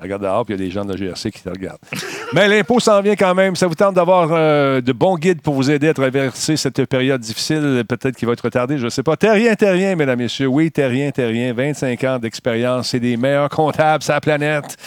Regarde 0.01 0.23
dehors, 0.23 0.43
puis 0.43 0.55
il 0.55 0.59
y 0.59 0.63
a 0.63 0.65
des 0.65 0.71
gens 0.71 0.83
de 0.83 0.93
la 0.93 0.97
GRC 0.97 1.31
qui 1.31 1.43
te 1.43 1.49
regardent. 1.49 1.79
Mais 2.33 2.47
l'impôt 2.47 2.79
s'en 2.79 2.99
vient 3.01 3.15
quand 3.15 3.35
même. 3.35 3.55
Ça 3.55 3.67
vous 3.67 3.75
tente 3.75 3.93
d'avoir 3.93 4.29
euh, 4.31 4.81
de 4.81 4.91
bons 4.91 5.17
guides 5.17 5.41
pour 5.41 5.53
vous 5.53 5.69
aider 5.69 5.87
à 5.87 5.93
traverser 5.93 6.57
cette 6.57 6.85
période 6.85 7.21
difficile, 7.21 7.83
peut-être 7.87 8.15
qui 8.15 8.25
va 8.25 8.33
être 8.33 8.41
retardée, 8.41 8.79
je 8.79 8.85
ne 8.85 8.89
sais 8.89 9.03
pas. 9.03 9.15
Terrien, 9.15 9.53
Terrien, 9.53 9.95
mesdames, 9.95 10.17
messieurs. 10.17 10.47
Oui, 10.47 10.71
Terrien, 10.71 11.11
Terrien, 11.11 11.53
25 11.53 12.03
ans 12.05 12.19
d'expérience. 12.19 12.89
C'est 12.89 12.99
des 12.99 13.17
meilleurs 13.17 13.49
comptables 13.49 14.03
sur 14.03 14.13
la 14.13 14.21
planète. 14.21 14.77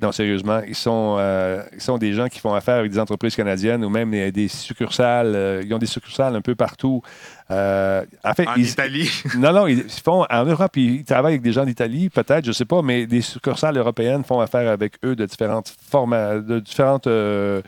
Non, 0.00 0.12
sérieusement, 0.12 0.60
ils 0.66 0.76
sont, 0.76 1.16
euh, 1.18 1.62
ils 1.74 1.80
sont 1.80 1.98
des 1.98 2.12
gens 2.12 2.28
qui 2.28 2.38
font 2.38 2.54
affaire 2.54 2.76
avec 2.76 2.92
des 2.92 3.00
entreprises 3.00 3.34
canadiennes 3.34 3.84
ou 3.84 3.90
même 3.90 4.12
des, 4.30 4.48
succursales. 4.48 5.34
euh, 5.34 5.62
ils 5.64 5.74
ont 5.74 5.78
des 5.78 5.86
succursales 5.86 6.36
un 6.36 6.40
peu 6.40 6.54
partout. 6.54 7.02
Euh, 7.50 8.04
en 8.24 8.34
fait, 8.34 8.46
En 8.46 8.54
ils- 8.56 8.68
Italie. 8.68 9.10
non, 9.38 9.52
non, 9.52 9.66
ils 9.66 9.84
font 9.88 10.26
en 10.28 10.44
Europe, 10.44 10.76
ils 10.76 11.02
travaillent 11.04 11.32
avec 11.34 11.42
des 11.42 11.52
gens 11.52 11.64
d'Italie, 11.64 12.10
peut-être, 12.10 12.44
je 12.44 12.50
ne 12.50 12.52
sais 12.54 12.64
pas, 12.66 12.82
mais 12.82 13.06
des 13.06 13.22
succursales 13.22 13.76
européennes 13.78 14.22
font 14.24 14.40
affaire 14.40 14.70
avec 14.70 14.94
eux 15.04 15.16
de 15.16 15.24
différentes 15.24 15.72
formes, 15.90 16.12
de 16.46 16.60
différentes, 16.60 17.06
euh, 17.06 17.62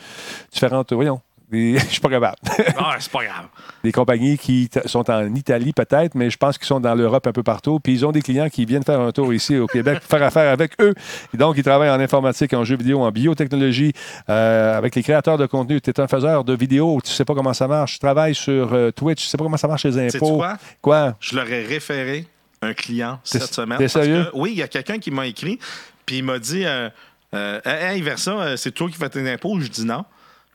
différentes, 0.53 0.93
voyons, 0.93 1.21
des- 1.51 1.79
je 1.79 1.85
suis 1.87 2.01
pas 2.01 2.09
capable. 2.09 2.37
ah, 2.79 2.97
c'est 2.99 3.11
pas 3.11 3.25
grave. 3.25 3.47
des 3.85 3.93
compagnies 3.93 4.39
qui 4.39 4.69
sont 4.87 5.11
en 5.11 5.35
Italie 5.35 5.73
peut-être, 5.73 6.15
mais 6.15 6.31
je 6.31 6.37
pense 6.37 6.57
qu'ils 6.59 6.67
sont 6.67 6.81
dans 6.81 6.95
l'Europe 6.95 7.27
un 7.27 7.33
peu 7.33 7.43
partout. 7.43 7.81
Puis 7.81 7.93
ils 7.95 8.07
ont 8.07 8.13
des 8.13 8.23
clients 8.23 8.49
qui 8.49 8.65
viennent 8.65 8.85
faire 8.85 9.01
un 9.01 9.13
tour 9.13 9.33
ici 9.35 9.57
au 9.57 9.67
Québec 9.67 10.01
pour 10.01 10.09
faire 10.19 10.27
affaire 10.27 10.51
avec 10.53 10.73
eux. 10.81 10.95
Et 11.35 11.37
donc, 11.37 11.57
ils 11.59 11.63
travaillent 11.65 11.91
en 11.91 12.01
informatique, 12.01 12.53
en 12.55 12.65
jeux 12.65 12.77
vidéo, 12.77 13.03
en 13.03 13.11
biotechnologie, 13.11 13.93
euh, 14.29 14.77
avec 14.77 14.95
les 14.95 15.03
créateurs 15.03 15.39
de 15.39 15.47
contenu. 15.47 15.81
Tu 15.81 15.91
es 15.91 16.01
un 16.01 16.09
faiseur 16.09 16.45
de 16.45 16.55
vidéos, 16.55 17.01
tu 17.05 17.11
sais 17.11 17.25
pas 17.25 17.35
comment 17.35 17.53
ça 17.55 17.67
marche. 17.69 17.95
Tu 17.95 17.99
travailles 17.99 18.35
sur 18.35 18.73
euh, 18.73 18.91
Twitch, 18.91 19.23
tu 19.23 19.29
sais 19.29 19.37
pas 19.37 19.45
comment 19.45 19.57
ça 19.57 19.69
marche 19.69 19.85
les 19.85 19.99
impôts. 19.99 20.37
quoi? 20.37 20.57
Quoi? 20.81 21.17
Je 21.21 21.37
leur 21.37 21.51
ai 21.51 21.65
référé 21.65 22.27
un 22.63 22.75
client 22.75 23.19
cette 23.25 23.55
semaine. 23.55 23.79
t'es 23.79 23.85
parce 23.85 23.93
sérieux? 24.05 24.25
que, 24.33 24.37
oui, 24.37 24.51
il 24.53 24.59
y 24.59 24.63
a 24.63 24.69
quelqu'un 24.69 24.99
qui 24.99 25.11
m'a 25.11 25.27
écrit, 25.27 25.59
puis 26.05 26.19
il 26.19 26.25
m'a 26.25 26.39
dit 26.39 26.65
euh, 26.67 26.91
euh, 27.35 27.61
Hey, 27.65 28.03
Versa, 28.03 28.57
c'est 28.57 28.73
toi 28.73 28.89
qui 28.89 28.97
fais 28.97 29.09
tes 29.09 29.29
impôts? 29.33 29.59
Je 29.61 29.69
dis 29.69 29.85
non. 29.85 30.05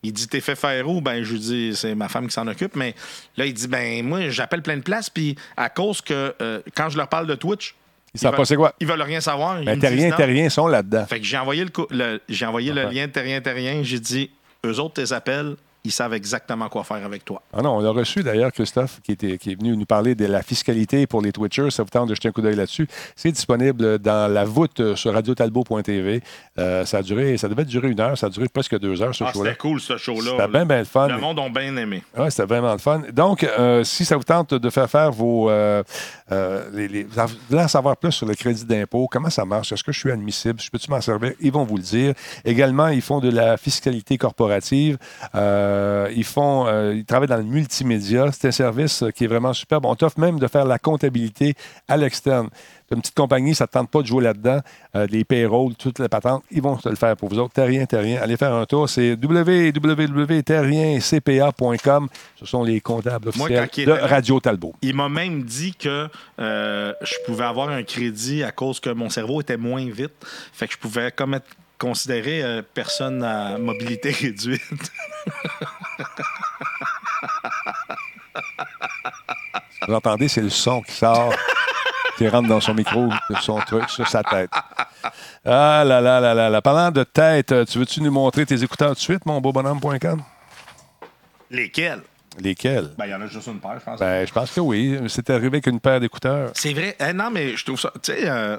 Il 0.06 0.14
dit 0.14 0.28
T'es 0.28 0.42
fait 0.42 0.56
faire 0.56 0.88
où? 0.90 1.02
Ben, 1.02 1.24
je 1.24 1.34
lui 1.34 1.40
dis 1.40 1.72
C'est 1.76 1.96
ma 1.96 2.08
femme 2.10 2.28
qui 2.28 2.34
s'en 2.34 2.48
occupe. 2.48 2.76
Mais 2.76 2.96
là, 3.38 3.46
il 3.46 3.54
dit 3.54 3.68
Ben, 3.68 4.06
moi, 4.06 4.30
j'appelle 4.30 4.62
plein 4.62 4.78
de 4.78 4.82
places, 4.84 5.10
puis 5.10 5.36
à 5.58 5.70
cause 5.70 6.02
que 6.02 6.34
euh, 6.42 6.62
quand 6.76 6.90
je 6.90 6.98
leur 6.98 7.08
parle 7.08 7.28
de 7.28 7.36
Twitch, 7.36 7.76
Ils 8.14 8.20
savent 8.20 8.32
veulent- 8.32 8.38
pas 8.38 8.46
c'est 8.46 8.56
quoi. 8.56 8.74
Ils 8.80 8.88
veulent 8.88 9.02
rien 9.02 9.20
savoir. 9.22 9.60
Ils 9.62 9.66
Ben, 9.66 9.76
me 9.76 9.82
Terrien, 9.82 9.98
disent 9.98 10.12
non. 10.12 10.18
Terrien 10.18 10.50
sont 10.50 10.68
là-dedans. 10.68 11.06
Fait 11.06 11.20
que 11.20 11.26
j'ai 11.26 11.38
envoyé 11.38 11.66
le, 11.92 12.22
j'ai 12.30 12.46
envoyé 12.46 12.72
le 12.72 12.84
lien 12.90 13.08
de 13.08 13.12
Terrien 13.12 13.42
Terrien. 13.42 13.82
J'ai 13.84 14.00
dit 14.00 14.32
Eux 14.66 14.80
autres, 14.80 14.96
tes 15.04 15.12
appels, 15.14 15.56
ils 15.86 15.92
savent 15.92 16.14
exactement 16.14 16.68
quoi 16.70 16.84
faire 16.84 17.04
avec 17.06 17.24
toi. 17.26 17.42
Ah 17.54 17.62
non, 17.62 17.78
on 17.78 17.86
a 17.86 17.90
reçu 17.92 18.24
d'ailleurs 18.24 18.52
Christophe 18.52 19.00
qui, 19.04 19.12
était, 19.14 19.38
qui 19.38 19.52
est 19.52 19.56
venu 19.56 19.76
nous 19.78 19.86
parler 19.86 20.16
de 20.16 20.26
la 20.26 20.42
fiscalité 20.42 21.08
pour 21.08 21.22
les 21.22 21.32
Twitchers. 21.32 21.72
Ça 21.72 21.84
vous 21.84 21.90
tente 21.90 22.10
de 22.10 22.16
jeter 22.16 22.28
un 22.30 22.32
coup 22.32 22.42
d'œil 22.42 22.56
là-dessus? 22.56 22.88
C'est 23.16 23.32
disponible 23.32 24.00
dans 24.00 24.32
la 24.32 24.46
voûte 24.46 24.96
sur 24.96 25.14
radiotalbo.tv. 25.14 26.22
Euh, 26.58 26.86
ça 26.86 26.98
a 27.00 27.02
duré, 27.02 27.38
ça 27.38 27.48
devait 27.50 27.66
durer 27.66 27.90
une 27.90 28.00
heure, 28.00 28.18
ça 28.18 28.28
a 28.28 28.30
duré 28.30 28.48
presque 28.48 28.78
deux 28.80 29.02
heures 29.02 29.14
ce 29.16 29.24
Ah, 29.24 29.32
show-là. 29.34 29.52
c'était 29.52 29.58
cool, 29.62 29.80
ce 29.80 29.98
show-là. 29.98 30.32
C'était 30.32 30.48
bien, 30.48 30.66
bien 30.66 30.80
le 30.80 30.86
fun. 30.86 31.08
Le 31.08 31.18
monde 31.18 31.40
ont 31.40 31.50
bien 31.50 31.76
aimé. 31.78 32.04
Ouais, 32.18 32.30
c'était 32.30 32.46
vraiment 32.46 32.72
le 32.74 32.78
fun. 32.80 33.02
Donc, 33.14 33.44
euh, 33.44 33.84
si 33.84 34.06
ça 34.06 34.18
vous 34.18 34.24
tente 34.24 34.54
de 34.54 34.70
faire 34.70 34.90
faire 34.90 35.12
vos. 35.12 35.50
euh, 35.50 35.84
euh, 36.32 36.70
les, 36.74 36.88
les- 36.88 37.04
vous 37.04 37.22
voulez 37.50 37.62
en 37.64 37.68
savoir 37.68 37.98
plus 37.98 38.12
sur 38.12 38.26
le 38.26 38.34
crédit 38.36 38.66
d'impôt, 38.66 39.08
comment 39.12 39.30
ça 39.30 39.46
marche, 39.46 39.72
est-ce 39.72 39.84
que 39.84 39.92
je 39.92 40.00
suis 40.00 40.12
admissible, 40.12 40.60
je 40.60 40.70
peux-tu 40.70 40.90
m'en 40.90 41.02
servir, 41.02 41.34
ils 41.40 41.52
vont 41.52 41.64
vous 41.64 41.78
le 41.78 41.84
dire. 41.84 42.14
Également, 42.44 42.88
ils 42.88 43.02
font 43.02 43.20
de 43.20 43.30
la 43.30 43.58
fiscalité 43.58 44.18
corporative. 44.18 44.98
Euh, 45.36 45.75
ils 46.16 46.24
font. 46.24 46.66
euh, 46.68 46.94
ils 46.96 47.06
travaillent 47.06 47.28
dans 47.28 47.38
le 47.38 47.44
multimédia. 47.44 48.32
C'est 48.32 48.48
un 48.48 48.52
service 48.52 49.04
euh, 49.04 49.12
qui 49.12 49.26
est 49.26 49.28
vraiment 49.28 49.54
superbe. 49.54 49.86
On 49.86 49.96
t'offre 49.96 50.20
même 50.20 50.40
de 50.40 50.48
faire 50.48 50.66
la 50.66 50.80
comptabilité 50.80 51.54
à 51.88 51.98
l'externe. 51.98 52.50
Une 52.92 53.02
petite 53.02 53.16
compagnie, 53.16 53.56
ça 53.56 53.64
ne 53.64 53.68
te 53.68 53.72
tente 53.74 53.90
pas 53.90 54.02
de 54.02 54.08
jouer 54.08 54.24
là-dedans. 54.24 54.60
Euh, 54.96 55.08
les 55.10 55.24
payrolls, 55.24 55.74
toutes 55.76 55.98
les 55.98 56.08
patentes, 56.08 56.44
ils 56.52 56.62
vont 56.62 56.76
te 56.76 56.88
le 56.88 56.96
faire 56.96 57.18
pour 57.18 57.30
vous 57.30 57.40
autres. 57.40 57.54
Terrien, 57.54 57.84
Terrien. 57.86 58.20
Allez 58.22 58.38
faire 58.38 58.54
un 58.54 58.66
tour. 58.66 58.88
C'est 58.88 59.16
www.terriencpa.com. 59.16 62.08
Ce 62.40 62.46
sont 62.46 62.64
les 62.64 62.80
comptables 62.82 63.30
officiels 63.30 63.68
de 63.86 63.92
Radio 63.92 64.40
Talbot. 64.40 64.74
Il 64.84 64.96
m'a 64.96 65.10
même 65.10 65.42
dit 65.44 65.74
que 65.74 66.08
euh, 66.40 66.94
je 67.02 67.16
pouvais 67.26 67.46
avoir 67.46 67.70
un 67.70 67.82
crédit 67.84 68.44
à 68.44 68.52
cause 68.52 68.80
que 68.80 68.92
mon 68.92 69.10
cerveau 69.10 69.42
était 69.42 69.58
moins 69.58 69.86
vite. 69.90 70.14
Fait 70.54 70.68
que 70.68 70.74
je 70.74 70.78
pouvais 70.78 71.12
comme 71.12 71.34
être 71.34 71.48
considéré 71.78 72.44
euh, 72.44 72.62
personne 72.62 73.24
à 73.24 73.58
mobilité 73.58 74.12
réduite. 74.22 74.92
Vous 79.88 79.94
entendez, 79.94 80.28
c'est 80.28 80.42
le 80.42 80.50
son 80.50 80.82
qui 80.82 80.94
sort, 80.94 81.34
qui 82.18 82.28
rentre 82.28 82.48
dans 82.48 82.60
son 82.60 82.74
micro, 82.74 83.08
de 83.30 83.36
son 83.42 83.60
truc, 83.60 83.90
sur 83.90 84.08
sa 84.08 84.24
tête. 84.24 84.50
Ah 85.46 85.84
là 85.86 86.02
là 86.02 86.20
là 86.20 86.34
là 86.34 86.50
là. 86.50 86.62
Parlant 86.62 86.92
de 86.92 87.04
tête, 87.04 87.52
euh, 87.52 87.66
tu 87.66 87.78
veux-tu 87.78 88.02
nous 88.02 88.12
montrer 88.12 88.46
tes 88.46 88.64
écouteurs 88.64 88.90
tout 88.90 88.96
de 88.96 89.00
suite, 89.00 89.26
mon 89.26 89.40
beau 89.40 89.52
bonhomme.com? 89.52 90.24
Lesquels? 91.52 92.02
Lesquels? 92.40 92.90
Ben, 92.98 93.06
il 93.06 93.12
y 93.12 93.16
en 93.16 93.22
a 93.22 93.28
juste 93.28 93.48
une 93.48 93.60
paire, 93.60 93.80
je 93.80 93.86
pense. 93.86 94.00
Ben, 94.00 94.26
je 94.26 94.34
pense 94.34 94.52
que 94.52 94.60
oui. 94.60 95.00
C'est 95.08 95.30
arrivé 95.30 95.48
avec 95.48 95.68
une 95.68 95.80
paire 95.80 96.00
d'écouteurs. 96.00 96.52
C'est 96.54 96.74
vrai. 96.74 96.96
Eh, 97.00 97.14
non, 97.14 97.30
mais 97.30 97.56
je 97.56 97.64
trouve 97.64 97.80
ça. 97.80 97.92
Tu 98.02 98.12
sais, 98.12 98.30
euh, 98.30 98.58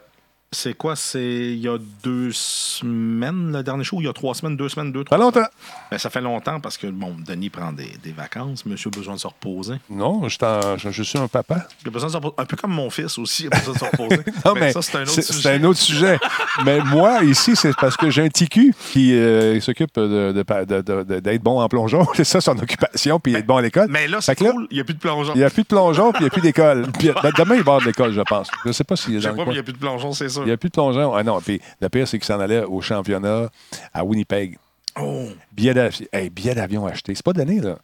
c'est 0.56 0.74
quoi? 0.74 0.96
C'est 0.96 1.20
il 1.22 1.58
y 1.58 1.68
a 1.68 1.76
deux 2.02 2.30
semaines, 2.32 3.52
le 3.52 3.62
dernier 3.62 3.84
show? 3.84 3.98
Il 4.00 4.04
y 4.06 4.08
a 4.08 4.12
trois 4.12 4.34
semaines, 4.34 4.56
deux 4.56 4.68
semaines, 4.68 4.90
deux, 4.92 5.04
Pas 5.04 5.16
trois 5.16 5.18
longtemps. 5.18 5.46
Ben, 5.90 5.98
ça 5.98 6.10
fait 6.10 6.20
longtemps 6.20 6.60
parce 6.60 6.78
que, 6.78 6.86
bon, 6.86 7.14
Denis 7.26 7.50
prend 7.50 7.72
des, 7.72 7.90
des 8.02 8.12
vacances. 8.12 8.64
Monsieur 8.66 8.90
a 8.92 8.96
besoin 8.96 9.14
de 9.14 9.20
se 9.20 9.26
reposer. 9.26 9.74
Non, 9.90 10.28
je, 10.28 10.38
t'en- 10.38 10.76
je- 10.78 10.90
je 10.90 11.02
suis 11.02 11.18
un 11.18 11.28
papa. 11.28 11.66
Il 11.82 11.88
a 11.88 11.90
besoin 11.90 12.06
de 12.08 12.12
se 12.12 12.16
reposer. 12.16 12.34
Un 12.38 12.44
peu 12.46 12.56
comme 12.56 12.72
mon 12.72 12.88
fils 12.90 13.18
aussi, 13.18 13.44
il 13.44 13.54
a 13.54 13.58
besoin 13.58 13.74
de 13.74 13.78
se 13.78 13.84
reposer. 13.84 14.16
Non, 14.44 14.52
Ben, 14.54 14.60
mais 14.60 14.72
ça, 14.72 14.82
c'est 14.82 14.96
un 14.96 15.02
autre 15.02 15.12
sujet. 15.22 15.32
c'est 15.42 15.48
un 15.54 15.64
autre 15.64 15.80
sujet. 15.80 16.18
mais 16.64 16.80
moi, 16.80 17.22
ici, 17.24 17.54
c'est 17.54 17.74
parce 17.76 17.96
que 17.96 18.08
j'ai 18.10 18.22
un 18.22 18.28
TQ 18.28 18.74
qui 18.92 19.14
euh, 19.14 19.60
s'occupe 19.60 19.94
de- 19.96 20.32
de- 20.32 20.64
de- 20.64 20.80
de- 20.82 21.02
de- 21.02 21.20
d'être 21.20 21.42
bon 21.42 21.60
en 21.60 21.68
plongeon. 21.68 22.06
C'est 22.14 22.24
ça 22.24 22.40
son 22.40 22.58
occupation, 22.58 23.20
puis 23.20 23.34
être 23.34 23.46
bon 23.46 23.56
à 23.58 23.62
l'école. 23.62 23.88
Mais 23.90 24.08
là, 24.08 24.20
c'est 24.20 24.32
Fait 24.32 24.36
que 24.36 24.44
là, 24.44 24.52
cool. 24.52 24.66
Il 24.70 24.74
n'y 24.76 24.80
a 24.80 24.84
plus 24.84 24.94
de 24.94 24.98
plongeon. 24.98 25.32
Il 25.34 25.38
n'y 25.38 25.44
a 25.44 25.50
plus 25.50 25.62
de 25.62 25.68
plongeon, 25.68 26.12
puis 26.12 26.20
il 26.20 26.24
n'y 26.24 26.28
a 26.28 26.30
plus 26.30 26.40
d'école. 26.40 26.86
Puis, 26.98 27.08
ben, 27.22 27.30
demain, 27.36 27.56
il 27.56 27.62
va 27.62 27.72
y 27.72 27.74
avoir 27.74 27.80
de 27.80 27.86
l'école, 27.86 28.12
je 28.12 28.20
pense. 28.22 28.48
Je 28.64 28.68
ne 28.68 28.72
sais 28.72 28.84
pas 28.84 28.96
s'il 28.96 29.14
est 29.16 29.18
Je 29.18 29.22
sais 29.24 29.28
le 29.28 29.34
pas, 29.34 29.40
mais 29.42 29.44
coin. 29.44 29.52
il 29.52 29.56
n'y 29.56 29.60
a 29.60 29.62
plus 29.62 29.72
de 29.74 29.78
plongeon, 29.78 30.12
c'est 30.12 30.28
sûr. 30.28 30.45
Il 30.46 30.50
n'y 30.50 30.54
a 30.54 30.56
plus 30.56 30.68
de 30.68 30.74
plongeon. 30.74 31.12
Ah 31.14 31.22
non, 31.24 31.40
puis 31.40 31.61
le 31.80 31.88
pire, 31.88 32.06
c'est 32.06 32.18
qu'il 32.18 32.26
s'en 32.26 32.38
allait 32.38 32.62
au 32.62 32.80
championnat 32.80 33.50
à 33.92 34.04
Winnipeg. 34.04 34.59
Oh. 35.00 35.26
Billet 35.52 35.74
d'avion 35.74 36.87
hey, 36.87 36.92
acheté. 36.92 37.14
C'est 37.14 37.24
pas 37.24 37.32
donné, 37.32 37.61
là. 37.61 37.78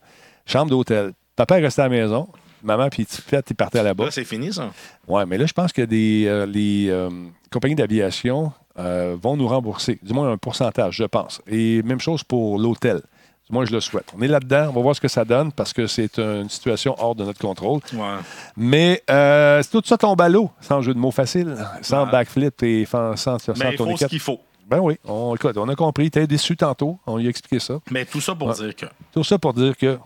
Chambre 0.46 0.70
d'hôtel. 0.70 1.12
Papa 1.37 1.59
est 1.59 1.62
resté 1.62 1.83
à 1.83 1.88
la 1.88 1.90
maison. 1.90 2.29
Maman 2.62 2.88
puis 2.88 3.07
pète, 3.29 3.51
ils 3.51 3.55
partaient 3.55 3.83
là-bas. 3.83 4.05
Là, 4.05 4.11
c'est 4.11 4.25
fini, 4.25 4.53
ça. 4.53 4.70
Ouais, 5.09 5.27
mais 5.27 5.37
là, 5.37 5.46
je 5.46 5.53
pense 5.53 5.72
que 5.72 5.83
des, 5.83 6.27
euh, 6.27 6.46
les 6.46 6.87
euh, 6.88 7.11
compagnies 7.51 7.75
d'aviation 7.75 8.53
euh, 8.79 9.16
vont 9.20 9.37
nous 9.37 9.48
rembourser, 9.48 9.98
du 10.03 10.12
moins 10.12 10.31
un 10.31 10.38
pourcentage, 10.38 10.96
je 10.96 11.05
pense. 11.05 11.42
Et 11.48 11.83
même 11.83 12.01
chose 12.01 12.22
pour 12.22 12.59
l'hôtel. 12.59 13.03
Moins, 13.53 13.67
je 13.67 13.71
le 13.73 13.81
souhaite. 13.81 14.07
On 14.17 14.23
est 14.23 14.29
là-dedans, 14.29 14.69
on 14.71 14.73
va 14.73 14.81
voir 14.81 14.97
ce 14.97 15.01
que 15.01 15.09
ça 15.09 15.25
donne 15.25 15.53
parce 15.53 15.73
que 15.75 15.87
c'est 15.87 16.19
une 16.19 16.49
situation 16.49 16.97
hors 16.99 17.15
de 17.15 17.23
notre 17.25 17.38
contrôle. 17.38 17.81
Ouais. 17.93 18.17
Mais 18.57 19.03
euh, 19.11 19.62
c'est 19.62 19.71
tout 19.71 19.83
ça 19.85 19.97
tombe 19.99 20.21
à 20.23 20.29
l'eau, 20.31 20.51
sans 20.61 20.81
jeu 20.81 20.95
de 20.95 20.99
mots 20.99 21.11
facile, 21.11 21.55
sans 21.83 22.07
Ouais. 22.07 22.11
backflip 22.11 22.62
et 22.62 22.85
sans, 22.87 23.15
sans, 23.17 23.38
sans 23.38 23.53
Mais 23.59 23.73
il 23.73 23.77
faut 23.77 23.97
ce 23.97 24.07
qu'il 24.07 24.19
faut. 24.21 24.41
Ben 24.67 24.79
oui, 24.81 24.97
on, 25.05 25.35
écoute, 25.35 25.57
on 25.59 25.69
a 25.69 25.75
compris. 25.75 26.11
T'es 26.11 26.27
déçu 26.27 26.57
tantôt, 26.57 26.99
on 27.07 27.19
lui 27.19 27.27
a 27.27 27.31
expliqué 27.31 27.59
ça. 27.59 27.79
Mais 27.91 28.07
tout 28.07 28.23
ça 28.23 28.35
pour 28.35 28.49
Ouais. 28.49 28.55
dire 28.55 28.75
que. 28.75 28.87
Tout 29.12 29.23
ça 29.23 29.38
pour 29.38 29.53
dire 29.53 29.77
que 29.77 29.99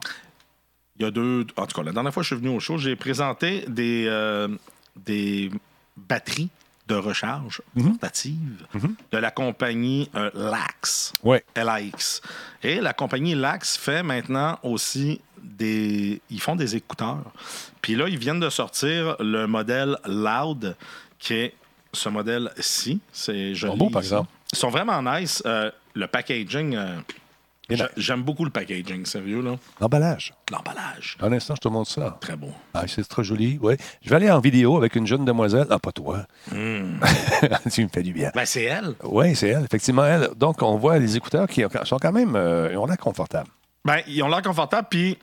Il 0.99 1.05
y 1.05 1.09
a 1.09 1.11
deux. 1.13 1.47
En 1.57 1.67
tout 1.67 1.77
cas, 1.77 1.85
la 1.85 1.93
dernière 1.93 2.13
fois 2.13 2.23
que 2.23 2.29
je 2.29 2.35
suis 2.35 2.43
venu 2.43 2.57
au 2.57 2.59
show, 2.59 2.79
j'ai 2.79 2.97
présenté 2.97 3.65
des, 3.69 4.07
euh, 4.09 4.49
des 4.97 5.51
batteries 5.97 6.49
de 6.87 6.95
recharge 6.95 7.63
Mhm. 7.75 7.91
portatives 7.93 8.67
de 9.13 9.19
la 9.19 9.31
compagnie 9.31 10.09
euh, 10.15 10.31
Lax. 10.35 11.13
Ouais. 11.23 11.45
LAX. 11.57 12.21
Et 12.63 12.81
la 12.81 12.93
compagnie 12.93 13.35
Lax 13.35 13.77
fait 13.77 14.03
maintenant 14.03 14.59
aussi 14.63 15.21
des. 15.43 16.21
Ils 16.31 16.41
font 16.41 16.57
des 16.57 16.77
écouteurs. 16.77 17.25
Puis 17.83 17.95
là, 17.97 18.09
ils 18.09 18.19
viennent 18.19 18.41
de 18.41 18.51
sortir 18.51 19.17
le 19.21 19.47
modèle 19.47 19.97
Loud, 20.07 20.77
qui 21.19 21.35
est 21.35 21.55
ce 21.93 22.09
modèle-ci. 22.09 23.01
C'est 23.13 23.55
joli. 23.55 23.73
Sont 23.73 23.79
beaux, 23.79 23.91
par 23.91 24.03
exemple. 24.03 24.31
Ils 24.53 24.59
sont 24.59 24.71
vraiment 24.71 25.03
nice. 25.03 25.43
Euh, 25.47 25.71
le 25.95 26.07
packaging. 26.07 26.77
euh, 26.77 26.97
J'aime 27.97 28.23
beaucoup 28.23 28.45
le 28.45 28.51
packaging, 28.51 29.05
sérieux, 29.07 29.43
là. 29.43 29.57
L'emballage. 29.81 30.33
L'emballage. 30.53 31.17
Un 31.21 31.33
instant, 31.33 31.55
je 31.57 31.61
te 31.63 31.69
montre 31.69 31.91
ça. 31.91 32.17
Très 32.21 32.37
beau. 32.37 32.51
Ah, 32.75 32.85
c'est 32.87 33.07
très 33.09 33.25
joli, 33.25 33.59
oui. 33.61 33.75
Je 34.03 34.11
vais 34.11 34.17
aller 34.17 34.31
en 34.31 34.39
vidéo 34.39 34.77
avec 34.77 34.95
une 34.95 35.07
jeune 35.07 35.25
demoiselle. 35.25 35.67
Ah, 35.71 35.79
pas 35.81 35.91
toi. 35.93 36.27
Hmm. 36.53 37.01
tu 37.73 37.83
me 37.85 37.89
fais 37.89 38.03
du 38.03 38.13
bien. 38.13 38.31
Ben, 38.35 38.47
c'est 38.47 38.63
elle. 38.65 38.95
Oui, 39.03 39.35
c'est 39.35 39.49
elle, 39.49 39.65
effectivement, 39.65 40.05
elle. 40.05 40.31
Donc, 40.37 40.63
on 40.63 40.77
voit 40.77 40.99
les 40.99 41.17
écouteurs 41.17 41.49
qui 41.49 41.65
sont 41.85 41.99
quand 41.99 42.13
même, 42.13 42.37
euh, 42.37 42.69
ils 42.71 42.77
ont 42.79 42.87
l'air 42.87 42.99
confortables. 42.99 43.51
Ben, 43.85 44.01
ils 44.07 44.23
ont 44.23 44.29
l'air 44.29 44.43
confortables, 44.43 44.87
puis 44.89 45.19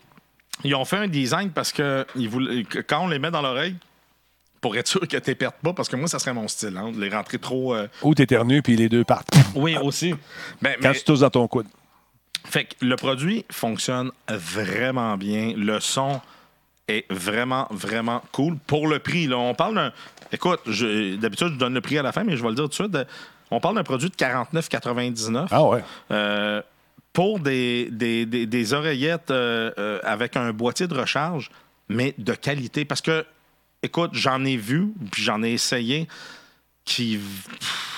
ils 0.66 0.76
ont 0.76 0.86
fait 0.86 0.98
un 0.98 1.08
design 1.08 1.50
parce 1.50 1.72
que, 1.72 2.06
ils 2.16 2.28
voulaient- 2.30 2.64
que 2.66 2.80
quand 2.80 3.06
on 3.06 3.08
les 3.08 3.20
met 3.20 3.32
dans 3.32 3.42
l'oreille, 3.42 3.76
pour 4.60 4.76
être 4.78 4.88
sûr 4.88 5.06
que 5.08 5.18
tu 5.18 5.36
perds 5.36 5.54
pas, 5.54 5.74
parce 5.74 5.90
que 5.90 5.96
moi, 5.96 6.08
ça 6.08 6.20
serait 6.20 6.34
mon 6.34 6.48
style, 6.48 6.76
hein, 6.78 6.92
de 6.92 7.00
les 7.00 7.10
rentrer 7.10 7.38
trop. 7.40 7.74
euh, 7.76 7.88
Ou 8.02 8.14
t'éternues, 8.16 8.62
puis 8.62 8.76
les 8.78 8.88
deux 8.90 9.04
partent. 9.04 9.34
Oui, 9.56 9.76
aussi. 9.78 10.14
Ben, 10.62 10.76
Quand 10.82 10.90
mais- 10.90 10.96
tu 10.96 11.04
tousses 11.04 11.20
dans 11.22 11.30
ton 11.30 11.48
coude. 11.48 11.68
Fait 12.46 12.66
que 12.66 12.74
le 12.86 12.96
produit 12.96 13.46
fonctionne 13.52 14.12
vraiment 14.28 15.18
bien. 15.18 15.54
Le 15.56 15.80
son 15.80 16.22
est 16.88 17.06
vraiment, 17.12 17.68
vraiment 17.72 18.22
cool. 18.32 18.58
Pour 18.68 18.88
le 18.88 19.00
prix, 19.00 19.28
là, 19.28 19.38
on 19.38 19.54
parle 19.56 19.76
d'un. 19.76 19.94
Écoute, 20.32 20.60
je- 20.68 21.16
d'habitude, 21.16 21.50
je 21.54 21.58
donne 21.58 21.74
le 21.74 21.82
prix 21.82 21.98
à 21.98 22.04
la 22.04 22.12
fin, 22.12 22.24
mais 22.24 22.36
je 22.36 22.44
vais 22.44 22.50
le 22.50 22.56
dire 22.56 22.66
tout 22.66 22.70
de 22.70 22.74
suite. 22.74 22.92
de- 22.92 23.06
On 23.52 23.60
parle 23.60 23.76
d'un 23.76 23.84
produit 23.84 24.10
de 24.10 24.16
49,99. 24.16 25.48
Ah 25.52 25.64
ouais. 25.64 25.84
Euh, 26.12 26.62
pour 27.14 27.40
des, 27.40 27.90
des, 27.92 28.26
des- 28.26 28.46
des 28.48 28.74
oreillettes 28.74 29.30
euh, 29.32 29.72
euh, 29.78 30.00
avec 30.04 30.36
un 30.36 30.52
boîtier 30.52 30.88
de 30.88 30.96
recharge, 30.96 31.52
mais 31.88 32.16
de 32.18 32.34
qualité. 32.34 32.84
Parce 32.86 33.02
que, 33.02 33.26
écoute, 33.84 34.12
j'en 34.14 34.44
ai 34.44 34.58
vu, 34.58 34.88
puis 35.12 35.22
j'en 35.24 35.44
ai 35.44 35.52
essayé, 35.52 36.08
qui. 36.84 37.18
pff, 37.18 37.93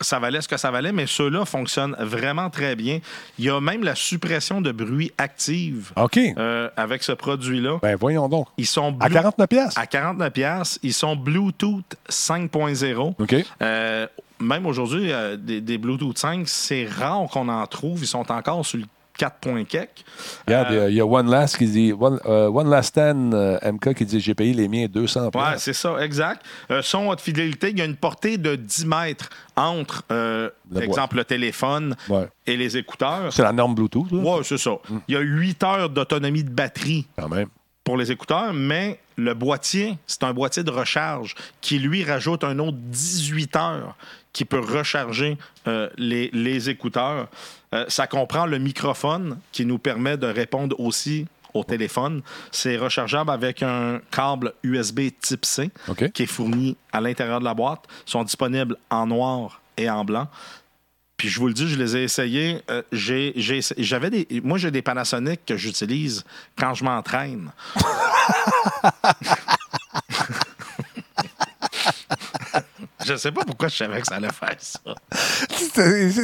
Ça 0.00 0.18
valait 0.18 0.40
ce 0.40 0.48
que 0.48 0.56
ça 0.56 0.70
valait, 0.70 0.92
mais 0.92 1.06
ceux-là 1.06 1.44
fonctionnent 1.44 1.96
vraiment 1.98 2.50
très 2.50 2.76
bien. 2.76 3.00
Il 3.38 3.44
y 3.44 3.50
a 3.50 3.60
même 3.60 3.82
la 3.84 3.94
suppression 3.94 4.60
de 4.60 4.72
bruit 4.72 5.12
active 5.18 5.92
OK. 5.96 6.18
euh, 6.38 6.68
avec 6.76 7.02
ce 7.02 7.12
produit-là. 7.12 7.78
Ben, 7.82 7.96
voyons 7.96 8.28
donc. 8.28 8.48
Ils 8.56 8.66
sont 8.66 8.96
À 9.00 9.06
Blu- 9.08 9.14
49 9.14 9.48
pièces. 9.48 9.76
à 9.78 9.86
49 9.86 10.32
pièces, 10.32 10.78
ils 10.82 10.94
sont 10.94 11.16
Bluetooth 11.16 11.96
5.0. 12.08 13.14
OK. 13.18 13.34
Euh, 13.62 14.06
même 14.40 14.66
aujourd'hui, 14.66 15.12
euh, 15.12 15.36
des, 15.36 15.60
des 15.60 15.78
Bluetooth 15.78 16.16
5, 16.16 16.48
c'est 16.48 16.86
rare 16.86 17.26
qu'on 17.30 17.48
en 17.48 17.66
trouve. 17.66 18.00
Ils 18.02 18.06
sont 18.06 18.30
encore 18.30 18.64
sur 18.64 18.78
le 18.78 18.84
4. 19.18 19.64
quelques. 19.68 20.04
Regarde, 20.46 20.68
il 20.70 20.76
y 20.76 20.80
a- 20.80 20.88
il 20.88 20.94
y, 20.96 21.00
a 21.00 21.06
One 21.06 21.30
Last 21.30 21.58
qui 21.58 21.66
dit, 21.66 21.92
One, 21.92 22.18
euh, 22.24 22.46
One 22.48 22.70
Last 22.70 22.88
Stand 22.90 23.34
euh, 23.34 23.58
MK 23.62 23.92
qui 23.94 24.06
dit, 24.06 24.20
j'ai 24.20 24.34
payé 24.34 24.54
les 24.54 24.68
miens 24.68 24.86
200 24.88 25.24
Ouais, 25.24 25.30
pièces. 25.30 25.62
c'est 25.64 25.72
ça, 25.74 25.96
exact. 26.02 26.42
Euh, 26.70 26.80
son 26.82 27.08
haute 27.08 27.20
fidélité, 27.20 27.70
il 27.70 27.78
y 27.78 27.82
a 27.82 27.84
une 27.84 27.96
portée 27.96 28.38
de 28.38 28.54
10 28.56 28.86
mètres 28.86 29.28
entre, 29.56 30.04
euh, 30.10 30.48
La 30.70 30.84
exemple, 30.84 31.16
le 31.16 31.24
téléphone 31.24 31.96
Ouais. 32.08 32.28
et 32.46 32.56
les 32.56 32.76
écouteurs. 32.76 33.32
C'est 33.32 33.42
la 33.42 33.52
norme 33.52 33.74
Bluetooth, 33.74 34.10
Ouais, 34.12 34.40
c'est 34.44 34.58
ça. 34.58 34.78
Mm. 34.88 34.98
Il 35.08 35.14
y 35.14 35.16
a 35.16 35.20
8 35.20 35.62
heures 35.64 35.90
d'autonomie 35.90 36.44
de 36.44 36.50
batterie 36.50 37.06
quand 37.18 37.28
même. 37.28 37.48
pour 37.84 37.96
les 37.96 38.12
écouteurs, 38.12 38.52
mais 38.52 39.00
le 39.16 39.32
boîtier, 39.34 39.96
c'est 40.06 40.22
un 40.22 40.32
boîtier 40.34 40.62
de 40.62 40.70
recharge 40.70 41.34
qui, 41.62 41.78
lui, 41.78 42.04
rajoute 42.04 42.44
un 42.44 42.58
autre 42.58 42.76
18 42.76 43.56
heures 43.56 43.96
qui 44.38 44.44
peut 44.44 44.60
recharger 44.60 45.36
euh, 45.66 45.90
les, 45.96 46.30
les 46.32 46.70
écouteurs. 46.70 47.26
Euh, 47.74 47.84
ça 47.88 48.06
comprend 48.06 48.46
le 48.46 48.58
microphone 48.58 49.36
qui 49.50 49.66
nous 49.66 49.78
permet 49.78 50.16
de 50.16 50.28
répondre 50.28 50.78
aussi 50.78 51.26
au 51.54 51.64
téléphone. 51.64 52.22
C'est 52.52 52.76
rechargeable 52.76 53.32
avec 53.32 53.64
un 53.64 54.00
câble 54.12 54.52
USB 54.62 55.08
type 55.20 55.44
C 55.44 55.70
qui 56.14 56.22
est 56.22 56.26
fourni 56.26 56.76
à 56.92 57.00
l'intérieur 57.00 57.40
de 57.40 57.44
la 57.46 57.54
boîte. 57.54 57.82
Ils 58.06 58.10
sont 58.12 58.22
disponibles 58.22 58.76
en 58.90 59.08
noir 59.08 59.60
et 59.76 59.90
en 59.90 60.04
blanc. 60.04 60.28
Puis 61.16 61.28
je 61.28 61.40
vous 61.40 61.48
le 61.48 61.52
dis, 61.52 61.68
je 61.68 61.76
les 61.76 61.96
ai 61.96 62.04
essayés. 62.04 62.62
Euh, 62.70 62.82
j'ai, 62.92 63.32
j'ai 63.34 63.58
essa- 63.58 63.74
j'avais 63.76 64.08
des, 64.10 64.40
moi, 64.44 64.56
j'ai 64.56 64.70
des 64.70 64.82
Panasonic 64.82 65.44
que 65.44 65.56
j'utilise 65.56 66.24
quand 66.56 66.74
je 66.74 66.84
m'entraîne. 66.84 67.50
je 73.08 73.16
sais 73.16 73.32
pas 73.32 73.44
pourquoi 73.44 73.68
je 73.68 73.76
savais 73.76 74.00
que 74.00 74.06
ça 74.06 74.16
allait 74.16 74.28
faire 74.28 74.54
ça. 74.58 74.80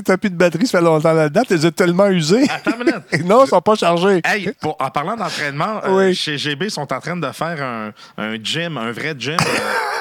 T'as 0.05 0.17
plus 0.17 0.31
de 0.31 0.37
batterie, 0.37 0.67
ça 0.67 0.79
fait 0.79 0.85
longtemps 0.85 1.13
là-dedans, 1.13 1.43
as 1.51 1.71
tellement 1.71 2.07
usés. 2.09 2.47
Attends 2.51 2.73
une 2.73 2.79
minute. 2.87 3.03
non, 3.25 3.45
ils 3.45 3.49
sont 3.49 3.61
pas 3.61 3.75
chargés. 3.75 4.21
Hey, 4.25 4.53
pour- 4.61 4.77
en 4.81 4.91
parlant 4.91 5.17
d'entraînement, 5.17 5.81
euh, 5.85 6.09
Oui. 6.09 6.15
chez 6.15 6.37
GB, 6.39 6.67
ils 6.67 6.71
sont 6.71 6.93
en 6.93 7.01
train 7.01 7.17
de 7.17 7.31
faire 7.33 7.63
un, 7.63 7.93
un 8.19 8.37
gym, 8.43 8.77
un 8.79 8.93
vrai 8.93 9.15
gym. 9.19 9.37
Euh, 9.41 9.45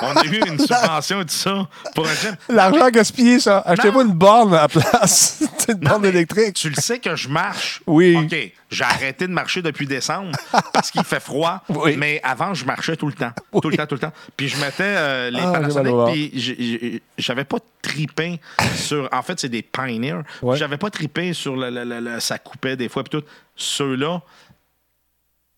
on 0.03 0.15
a 0.17 0.25
eu 0.25 0.41
une 0.47 0.59
subvention 0.59 1.21
et 1.21 1.25
tout 1.25 1.33
ça 1.33 1.67
pour 1.95 2.05
un 2.07 2.13
gym. 2.15 2.35
L'argent 2.49 2.89
gaspillé, 2.89 3.39
ça. 3.39 3.59
Achetez-vous 3.65 4.01
une 4.01 4.11
borne 4.13 4.53
à 4.53 4.61
la 4.63 4.67
place. 4.67 5.43
C'est 5.57 5.71
une 5.73 5.79
Non, 5.79 5.91
borne 5.91 6.05
électrique. 6.05 6.53
Tu 6.55 6.69
le 6.69 6.75
sais 6.75 6.99
que 6.99 7.15
je 7.15 7.29
marche. 7.29 7.81
Oui. 7.87 8.15
OK. 8.17 8.35
J'ai 8.69 8.83
arrêté 8.83 9.27
de 9.27 9.31
marcher 9.33 9.61
depuis 9.61 9.85
décembre 9.85 10.31
parce 10.73 10.89
qu'il 10.91 11.03
fait 11.03 11.19
froid. 11.19 11.61
Oui. 11.69 11.95
Mais 11.97 12.19
avant, 12.23 12.53
je 12.53 12.65
marchais 12.65 12.95
tout 12.95 13.07
le 13.07 13.13
temps. 13.13 13.31
Tout 13.61 13.69
le 13.69 13.77
temps, 13.77 13.85
tout 13.85 13.95
le 13.95 13.99
temps. 13.99 14.13
Puis 14.37 14.47
je 14.49 14.57
mettais 14.57 14.83
euh, 14.83 15.29
les 15.31 15.39
Ah, 15.41 15.51
Panasonic, 15.51 15.93
puis 16.11 17.01
j'avais 17.17 17.43
pas 17.43 17.57
tripé 17.81 18.39
sur. 18.75 19.09
En 19.11 19.21
fait, 19.21 19.39
c'est 19.39 19.49
des 19.49 19.61
Pioneer. 19.61 20.21
Ouais. 20.41 20.57
J'avais 20.57 20.77
pas 20.77 20.89
tripé 20.89 21.33
sur 21.33 21.55
le, 21.55 21.69
le- 21.69 21.83
le- 21.83 21.99
le- 21.99 22.19
ça 22.19 22.37
coupait 22.37 22.75
des 22.75 22.89
fois, 22.89 23.03
puis 23.03 23.19
tout. 23.19 23.25
Ceux-là, 23.55 24.21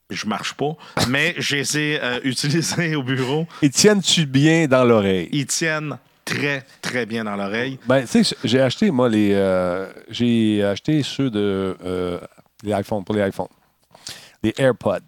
je 0.10 0.26
marche 0.28 0.54
pas, 0.54 0.76
mais 1.10 1.34
je 1.38 1.56
les 1.56 1.78
ai 1.78 2.00
euh, 2.02 2.20
utilisés 2.24 2.96
au 2.96 3.04
bureau. 3.04 3.48
Ils 3.62 3.72
tiennent-tu 3.72 4.26
bien 4.26 4.68
dans 4.68 4.84
l'oreille? 4.84 5.30
Ils 5.32 5.48
tiennent 5.48 5.98
très, 6.24 6.64
très 6.82 7.06
bien 7.06 7.24
dans 7.24 7.36
l'oreille. 7.36 7.80
Ben, 7.88 8.06
tu 8.06 8.24
sais, 8.24 8.36
j'ai 8.44 8.62
acheté, 8.62 8.92
moi, 8.92 9.10
les. 9.10 9.32
euh, 9.34 9.92
j'ai 10.10 10.64
acheté 10.64 11.02
ceux 11.04 11.30
de. 11.30 11.76
euh, 11.84 12.20
les 12.64 12.72
iPhones, 12.72 13.04
pour 13.04 13.16
les 13.16 13.28
iPhones. 13.28 13.48
Les 14.44 14.54
AirPods. 14.58 15.00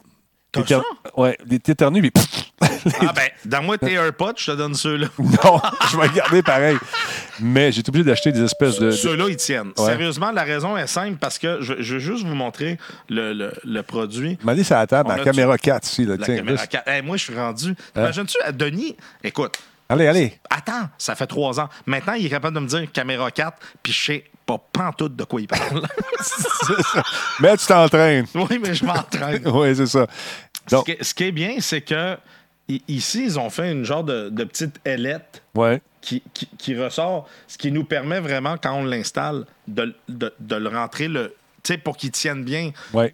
T'éter-? 0.63 0.81
Ouais, 1.15 1.37
des 1.45 1.59
t'éternues, 1.59 2.01
puis. 2.11 2.23
Ah 3.01 3.11
ben, 3.13 3.27
dans 3.45 3.61
moi, 3.61 3.77
tes 3.77 3.91
AirPods, 3.93 4.33
je 4.37 4.51
te 4.51 4.55
donne 4.55 4.73
ceux-là. 4.73 5.07
non, 5.19 5.61
je 5.91 5.97
vais 5.97 6.07
les 6.07 6.13
garder 6.13 6.41
pareil. 6.41 6.77
Mais 7.39 7.71
j'ai 7.71 7.81
été 7.81 7.89
obligé 7.89 8.05
d'acheter 8.05 8.31
des 8.31 8.41
espèces 8.41 8.79
de. 8.79 8.91
Ceux-là, 8.91 9.25
ils 9.27 9.35
tiennent. 9.35 9.73
Ouais. 9.77 9.85
Sérieusement, 9.85 10.31
la 10.31 10.43
raison 10.43 10.77
est 10.77 10.87
simple 10.87 11.17
parce 11.19 11.37
que 11.37 11.57
je, 11.61 11.73
je 11.79 11.93
veux 11.95 11.99
juste 11.99 12.25
vous 12.25 12.33
montrer 12.33 12.77
le, 13.09 13.33
le- 13.33 13.53
le 13.63 13.83
produit. 13.83 14.37
m'a 14.43 14.55
dit 14.55 14.63
ça 14.63 14.77
à 14.77 14.81
la 14.83 14.87
table, 14.87 15.09
On 15.11 15.15
la 15.17 15.23
caméra 15.23 15.57
4 15.57 15.85
ici. 15.85 16.05
Là, 16.05 16.15
La 16.17 16.25
tiens, 16.25 16.37
caméra 16.37 16.57
juste. 16.57 16.71
4. 16.71 16.87
Hey, 16.87 17.01
moi, 17.01 17.17
je 17.17 17.23
suis 17.23 17.35
rendu. 17.35 17.69
Hein? 17.95 18.01
Imagines-tu, 18.03 18.37
à 18.43 18.51
Denis, 18.53 18.95
écoute, 19.23 19.59
Allez, 19.89 20.07
allez. 20.07 20.39
attends, 20.49 20.89
ça 20.97 21.15
fait 21.15 21.27
trois 21.27 21.59
ans. 21.59 21.69
Maintenant, 21.85 22.13
il 22.13 22.25
est 22.25 22.29
capable 22.29 22.55
de 22.55 22.61
me 22.61 22.67
dire 22.67 22.91
caméra 22.91 23.29
4, 23.31 23.57
puis 23.83 23.91
je 23.93 24.05
sais 24.05 24.23
pas 24.45 24.57
pantoute 24.71 25.15
de 25.15 25.23
quoi 25.25 25.41
il 25.41 25.47
parle. 25.47 25.81
C'est 26.21 26.41
ça. 26.81 27.03
Mais 27.41 27.55
tu 27.57 27.65
t'entraînes. 27.65 28.25
oui, 28.33 28.59
mais 28.63 28.73
je 28.73 28.85
m'entraîne. 28.85 29.41
oui, 29.45 29.75
c'est 29.75 29.85
ça. 29.87 30.07
Ce, 30.67 30.83
qui- 30.83 30.97
ce 31.03 31.13
qui 31.13 31.23
est 31.25 31.31
bien, 31.31 31.59
c'est 31.59 31.81
que 31.81 32.17
ici, 32.87 33.23
ils 33.23 33.39
ont 33.39 33.49
fait 33.49 33.71
une 33.71 33.85
genre 33.85 34.03
de, 34.03 34.29
de 34.29 34.43
petite 34.43 34.79
ailette 34.85 35.41
ouais. 35.55 35.81
qui, 36.01 36.21
qui- 36.33 36.47
qui 36.57 36.75
ressort, 36.77 37.29
ce 37.47 37.57
qui 37.57 37.71
nous 37.71 37.83
permet 37.85 38.19
vraiment, 38.19 38.57
quand 38.61 38.73
on 38.73 38.83
l'installe, 38.85 39.45
de, 39.67 39.95
de- 40.09 40.33
de 40.39 40.55
le 40.55 40.69
rentrer 40.69 41.07
le. 41.07 41.35
Pour 41.83 41.97
qu'il 41.97 42.11
tienne 42.11 42.45
bien, 42.45 42.71
Ouais. 42.93 43.13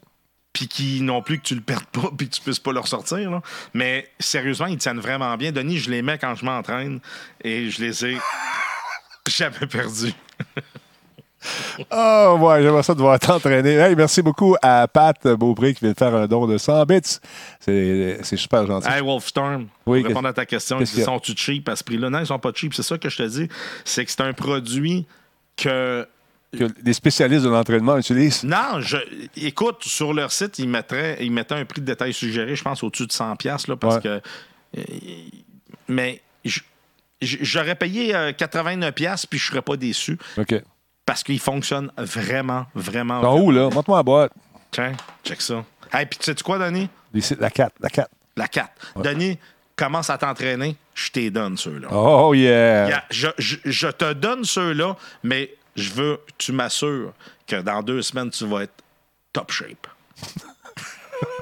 puis 0.53 0.67
qui 0.67 1.01
non 1.01 1.23
plus 1.23 1.39
que 1.39 1.43
tu 1.43 1.55
le 1.55 1.61
perdes 1.61 1.86
pas, 1.86 2.11
puis 2.15 2.30
que 2.30 2.36
tu 2.36 2.41
puisses 2.41 2.59
pas 2.59 2.71
le 2.71 2.80
ressortir. 2.80 3.32
là. 3.32 3.41
Mais 3.73 4.11
sérieusement, 4.19 4.67
ils 4.67 4.77
tiennent 4.77 4.99
vraiment 4.99 5.36
bien. 5.38 5.51
Denis, 5.51 5.80
je 5.80 5.89
les 5.89 6.03
mets 6.03 6.19
quand 6.19 6.36
je 6.36 6.45
m'entraîne 6.45 6.99
et 7.43 7.71
je 7.71 7.82
les 7.82 8.05
ai 8.05 8.17
jamais 9.27 9.65
perdus. 9.67 10.13
Oh, 11.91 12.37
ouais, 12.41 12.61
j'aimerais 12.63 12.83
ça 12.83 12.93
devoir 12.93 13.19
t'entraîner. 13.19 13.73
Hey, 13.73 13.95
merci 13.95 14.21
beaucoup 14.21 14.55
à 14.61 14.87
Pat 14.87 15.27
Beaupré 15.27 15.73
qui 15.73 15.81
vient 15.81 15.91
de 15.93 15.97
faire 15.97 16.13
un 16.15 16.27
don 16.27 16.47
de 16.47 16.57
100 16.57 16.85
bits. 16.85 16.99
C'est 17.59 18.35
super 18.37 18.65
gentil. 18.67 18.87
Hey, 18.89 19.01
Wolfstorm, 19.01 19.67
Oui, 19.85 19.99
pour 20.01 20.07
répondre 20.09 20.27
à 20.29 20.33
ta 20.33 20.45
question, 20.45 20.79
ils 20.79 20.87
sont-tu 20.87 21.33
cheap 21.35 21.67
à 21.69 21.75
ce 21.75 21.83
prix-là? 21.83 22.09
Non, 22.09 22.19
ils 22.19 22.25
sont 22.27 22.39
pas 22.39 22.51
cheap. 22.53 22.73
C'est 22.73 22.83
ça 22.83 22.97
que 22.97 23.09
je 23.09 23.17
te 23.17 23.23
dis. 23.23 23.47
C'est 23.85 24.05
que 24.05 24.11
c'est 24.11 24.21
un 24.21 24.33
produit 24.33 25.05
que 25.57 26.07
Que 26.57 26.65
les 26.83 26.93
spécialistes 26.93 27.43
de 27.45 27.49
l'entraînement 27.49 27.97
utilisent. 27.97 28.43
Non, 28.43 28.79
je, 28.79 28.97
écoute, 29.37 29.77
sur 29.83 30.13
leur 30.13 30.31
site, 30.31 30.59
ils 30.59 30.67
mettraient, 30.69 31.17
ils 31.21 31.31
mettaient 31.31 31.55
un 31.55 31.65
prix 31.65 31.81
de 31.81 31.85
détail 31.85 32.13
suggéré, 32.13 32.55
je 32.55 32.63
pense, 32.63 32.83
au-dessus 32.83 33.07
de 33.07 33.11
100$, 33.11 33.37
piastres, 33.37 33.69
là, 33.69 33.75
parce 33.75 33.95
Ouais. 33.95 34.01
que. 34.01 34.21
euh, 34.77 34.81
mais 35.87 36.21
j'aurais 37.21 37.75
payé 37.75 38.15
euh, 38.15 38.31
89$, 38.31 38.91
piastres, 38.91 39.27
puis 39.29 39.39
je 39.39 39.47
serais 39.47 39.61
pas 39.61 39.77
déçu, 39.77 40.17
OK. 40.37 40.55
Parce 41.05 41.23
qu'ils 41.23 41.39
fonctionnent 41.39 41.91
vraiment, 41.97 42.65
vraiment. 42.75 43.21
Dans 43.21 43.39
où, 43.39 43.51
là? 43.51 43.69
Montre-moi 43.69 43.97
la 43.99 44.03
boîte. 44.03 44.31
Tiens, 44.71 44.93
check 45.23 45.41
ça. 45.41 45.63
Hey, 45.91 46.05
puis 46.05 46.17
tu 46.19 46.25
sais 46.25 46.35
quoi, 46.43 46.57
Denis? 46.57 46.89
La 47.39 47.49
4. 47.51 47.73
La 47.79 47.89
4. 47.89 48.09
La 48.35 48.47
4. 48.47 48.69
Denis, 49.03 49.37
commence 49.75 50.09
à 50.09 50.17
t'entraîner, 50.17 50.75
je 50.95 51.11
t'ai 51.11 51.29
donne 51.29 51.57
ceux-là. 51.57 51.87
Oh, 51.91 52.33
yeah. 52.33 52.87
Yeah, 52.87 53.03
je, 53.11 53.27
je- 53.37 53.57
je 53.65 53.87
te 53.87 54.13
donne 54.13 54.43
ceux-là, 54.45 54.95
mais 55.23 55.53
je 55.75 55.91
veux 55.93 56.17
que 56.27 56.31
tu 56.37 56.51
m'assures 56.51 57.13
que 57.47 57.57
dans 57.61 57.81
deux 57.83 58.01
semaines, 58.01 58.29
tu 58.31 58.45
vas 58.47 58.63
être 58.63 58.73
top 59.31 59.51
shape. 59.51 59.87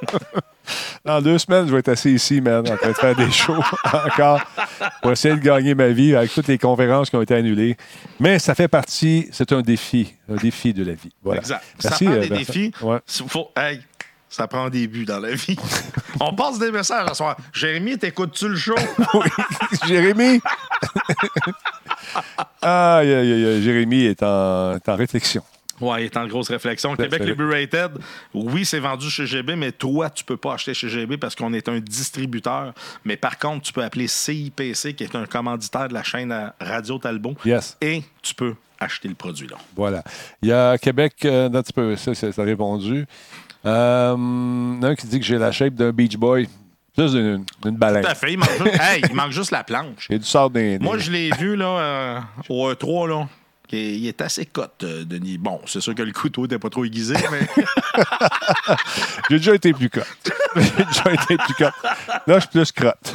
Dans 1.05 1.21
deux 1.21 1.37
semaines, 1.37 1.67
je 1.67 1.73
vais 1.73 1.79
être 1.79 1.89
assis 1.89 2.11
ici, 2.13 2.41
man, 2.41 2.67
en 2.67 2.77
train 2.77 2.89
de 2.89 2.93
faire 2.93 3.15
des 3.15 3.31
shows 3.31 3.63
encore 3.93 4.41
pour 5.01 5.11
essayer 5.11 5.35
de 5.35 5.39
gagner 5.39 5.75
ma 5.75 5.87
vie 5.89 6.15
avec 6.15 6.33
toutes 6.33 6.47
les 6.47 6.57
conférences 6.57 7.09
qui 7.09 7.15
ont 7.15 7.21
été 7.21 7.35
annulées. 7.35 7.77
Mais 8.19 8.39
ça 8.39 8.55
fait 8.55 8.67
partie, 8.67 9.27
c'est 9.31 9.51
un 9.51 9.61
défi, 9.61 10.13
un 10.29 10.35
défi 10.35 10.73
de 10.73 10.83
la 10.83 10.93
vie. 10.93 11.11
Voilà. 11.23 11.41
Exact. 11.41 11.63
Merci, 11.83 12.05
ça 12.05 12.11
prend 12.11 12.19
des 12.21 12.29
défis. 12.29 12.71
Ouais. 12.81 12.99
Faut, 13.27 13.49
hey, 13.57 13.81
ça 14.29 14.47
prend 14.47 14.69
des 14.69 14.87
buts 14.87 15.05
dans 15.05 15.19
la 15.19 15.33
vie. 15.35 15.57
On 16.19 16.33
passe 16.33 16.57
des 16.57 16.71
messages 16.71 17.07
ce 17.09 17.15
soir. 17.15 17.35
Jérémy, 17.53 17.97
t'écoutes-tu 17.97 18.47
le 18.47 18.55
show? 18.55 18.75
Oui, 19.13 19.27
Jérémy? 19.87 20.39
aïe, 22.61 23.13
aïe, 23.13 23.45
aïe, 23.45 23.61
Jérémy 23.61 24.05
est 24.05 24.23
en, 24.23 24.75
est 24.75 24.89
en 24.89 24.95
réflexion. 24.95 25.43
Ouais, 25.81 26.03
il 26.03 26.05
est 26.05 26.17
en 26.17 26.27
grosse 26.27 26.49
réflexion. 26.49 26.95
Québec 26.95 27.23
Liberated, 27.23 27.91
oui, 28.33 28.65
c'est 28.65 28.79
vendu 28.79 29.09
chez 29.09 29.25
GB, 29.25 29.55
mais 29.55 29.71
toi, 29.71 30.09
tu 30.09 30.23
peux 30.23 30.37
pas 30.37 30.53
acheter 30.53 30.73
chez 30.73 30.87
GB 30.89 31.17
parce 31.17 31.35
qu'on 31.35 31.53
est 31.53 31.67
un 31.67 31.79
distributeur. 31.79 32.73
Mais 33.05 33.17
par 33.17 33.37
contre, 33.37 33.63
tu 33.63 33.73
peux 33.73 33.83
appeler 33.83 34.07
CIPC, 34.07 34.93
qui 34.95 35.03
est 35.03 35.15
un 35.15 35.25
commanditaire 35.25 35.87
de 35.87 35.93
la 35.93 36.03
chaîne 36.03 36.51
Radio 36.59 36.97
Talbot, 36.97 37.35
Yes. 37.45 37.77
et 37.81 38.03
tu 38.21 38.33
peux 38.35 38.53
acheter 38.79 39.07
le 39.07 39.15
produit 39.15 39.47
là. 39.47 39.57
Voilà. 39.75 40.03
Il 40.41 40.49
y 40.49 40.53
a 40.53 40.77
Québec, 40.77 41.13
euh, 41.25 41.47
un 41.47 41.61
petit 41.61 41.73
peu, 41.73 41.95
ça, 41.95 42.13
ça, 42.15 42.31
ça 42.31 42.41
a 42.41 42.45
répondu. 42.45 43.05
Euh, 43.65 44.15
il 44.17 44.77
y 44.77 44.79
en 44.79 44.83
a 44.83 44.87
un 44.89 44.95
qui 44.95 45.07
dit 45.07 45.19
que 45.19 45.25
j'ai 45.25 45.37
la 45.37 45.51
shape 45.51 45.73
d'un 45.75 45.91
Beach 45.91 46.15
Boy. 46.17 46.47
Plus 46.95 47.13
d'une 47.13 47.45
d'une 47.63 47.77
baleine. 47.77 48.03
Tout 48.03 48.09
à 48.09 48.15
fait. 48.15 48.33
Il 48.33 48.37
manque 48.37 48.49
juste, 48.57 48.81
hey, 48.81 49.01
il 49.09 49.15
manque 49.15 49.31
juste 49.31 49.51
la 49.51 49.63
planche. 49.63 50.09
Du 50.09 50.21
sort 50.23 50.49
des. 50.49 50.77
Moi, 50.79 50.97
je 50.97 51.09
l'ai 51.09 51.29
vu 51.39 51.55
là, 51.55 51.65
euh, 51.67 52.19
au 52.49 52.69
E3. 52.69 53.07
Là. 53.07 53.29
Il 53.71 53.77
est- 53.77 53.97
il 53.99 54.07
est 54.07 54.21
assez 54.21 54.45
cote, 54.45 54.83
euh, 54.83 55.03
Denis. 55.05 55.37
Bon, 55.37 55.61
c'est 55.65 55.79
sûr 55.81 55.95
que 55.95 56.01
le 56.03 56.11
couteau 56.11 56.41
n'était 56.43 56.59
pas 56.59 56.69
trop 56.69 56.83
aiguisé, 56.85 57.15
mais 57.31 57.47
J'ai 59.29 59.37
déjà 59.37 59.55
été 59.55 59.73
plus 59.73 59.89
cote. 59.89 60.05
J'ai 60.55 60.85
déjà 60.85 61.13
été 61.13 61.37
plus 61.37 61.53
cote. 61.55 61.73
Là, 62.27 62.35
je 62.35 62.39
suis 62.39 62.49
plus 62.49 62.71
crotte. 62.71 63.13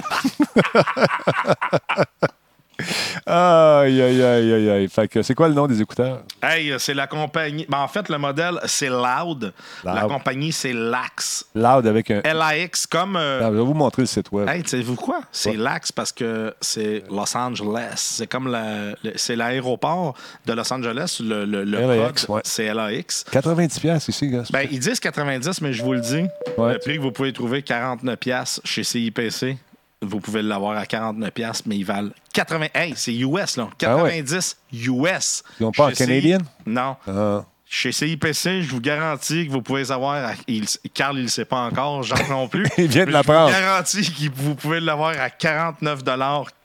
Aïe, 3.26 4.02
aïe, 4.02 4.22
aïe, 4.22 4.52
aïe, 4.52 4.70
aïe. 4.70 4.88
Fait 4.88 5.08
que 5.08 5.22
c'est 5.22 5.34
quoi 5.34 5.48
le 5.48 5.54
nom 5.54 5.66
des 5.66 5.80
écouteurs? 5.80 6.22
hey, 6.42 6.74
c'est 6.78 6.94
la 6.94 7.06
compagnie. 7.06 7.66
Ben, 7.68 7.78
en 7.78 7.88
fait, 7.88 8.08
le 8.08 8.18
modèle, 8.18 8.58
c'est 8.66 8.88
Loud. 8.88 9.52
La 9.84 10.02
compagnie, 10.02 10.52
c'est 10.52 10.72
Lax. 10.72 11.46
Loud 11.54 11.86
avec 11.86 12.10
un. 12.10 12.20
L-A-X, 12.22 12.86
comme. 12.86 13.16
euh, 13.16 13.40
Ah, 13.42 13.48
je 13.50 13.56
vais 13.56 13.62
vous 13.64 13.74
montrer 13.74 14.02
le 14.02 14.06
site 14.06 14.30
web. 14.32 14.48
Hey, 14.48 14.62
savez-vous 14.66 14.96
quoi? 14.96 15.20
C'est 15.32 15.50
Ouais. 15.50 15.56
Lax 15.56 15.92
parce 15.92 16.12
que 16.12 16.54
c'est 16.60 17.02
Los 17.10 17.36
Angeles. 17.36 17.94
C'est 17.96 18.26
comme 18.26 18.50
la- 18.50 18.90
le- 19.02 19.12
c'est 19.16 19.36
l'aéroport 19.36 20.14
de 20.46 20.52
Los 20.52 20.72
Angeles. 20.72 21.18
Le, 21.20 21.44
le, 21.44 21.64
le 21.64 21.80
LAX, 22.02 22.28
ouais. 22.28 22.40
c'est 22.44 22.72
LAX. 22.72 23.24
90$ 23.32 23.80
piastres 23.80 24.08
ici, 24.10 24.28
gars. 24.28 24.42
Ben, 24.50 24.66
ils 24.70 24.78
disent 24.80 25.00
90, 25.00 25.60
mais 25.62 25.72
je 25.72 25.82
vous 25.82 25.92
le 25.94 26.00
dis. 26.00 26.24
Ouais. 26.58 26.74
Le 26.74 26.78
prix 26.78 26.96
que 26.96 27.02
vous 27.02 27.12
pouvez 27.12 27.32
trouver, 27.32 27.60
49$ 27.62 28.16
piastres 28.16 28.60
chez 28.64 28.84
CIPC. 28.84 29.56
Vous 30.02 30.20
pouvez 30.20 30.42
l'avoir 30.42 30.76
à 30.76 30.84
49$, 30.84 31.30
piastres, 31.30 31.64
mais 31.66 31.76
ils 31.78 31.84
valent 31.84 32.10
80. 32.34 32.66
Hey, 32.74 32.92
c'est 32.96 33.14
US, 33.14 33.56
là. 33.56 33.68
Ah 33.84 33.96
ouais. 33.96 34.22
90 34.22 34.56
US. 34.72 35.42
Ils 35.58 35.64
ont 35.66 35.72
pas 35.72 35.86
en 35.86 35.92
Canadian? 35.92 36.38
Non. 36.66 36.96
Ah. 37.08 37.44
Chez 37.68 37.90
CIPC, 37.90 38.62
je 38.62 38.70
vous 38.70 38.80
garantis 38.80 39.46
que 39.46 39.52
vous 39.52 39.62
pouvez 39.62 39.90
avoir. 39.90 40.24
À... 40.24 40.32
il- 40.46 40.66
Carl, 40.94 41.16
il 41.18 41.24
ne 41.24 41.28
sait 41.28 41.44
pas 41.46 41.62
encore, 41.62 42.02
Jean 42.02 42.14
non 42.30 42.46
plus. 42.46 42.66
Il 42.78 42.86
vient 42.88 43.06
de 43.06 43.10
l'apprendre. 43.10 43.50
Je 43.50 43.56
vous 43.56 43.60
garantis 43.60 44.12
que 44.12 44.30
vous 44.36 44.54
pouvez 44.54 44.80
l'avoir 44.80 45.18
à 45.18 45.30
49 45.30 46.02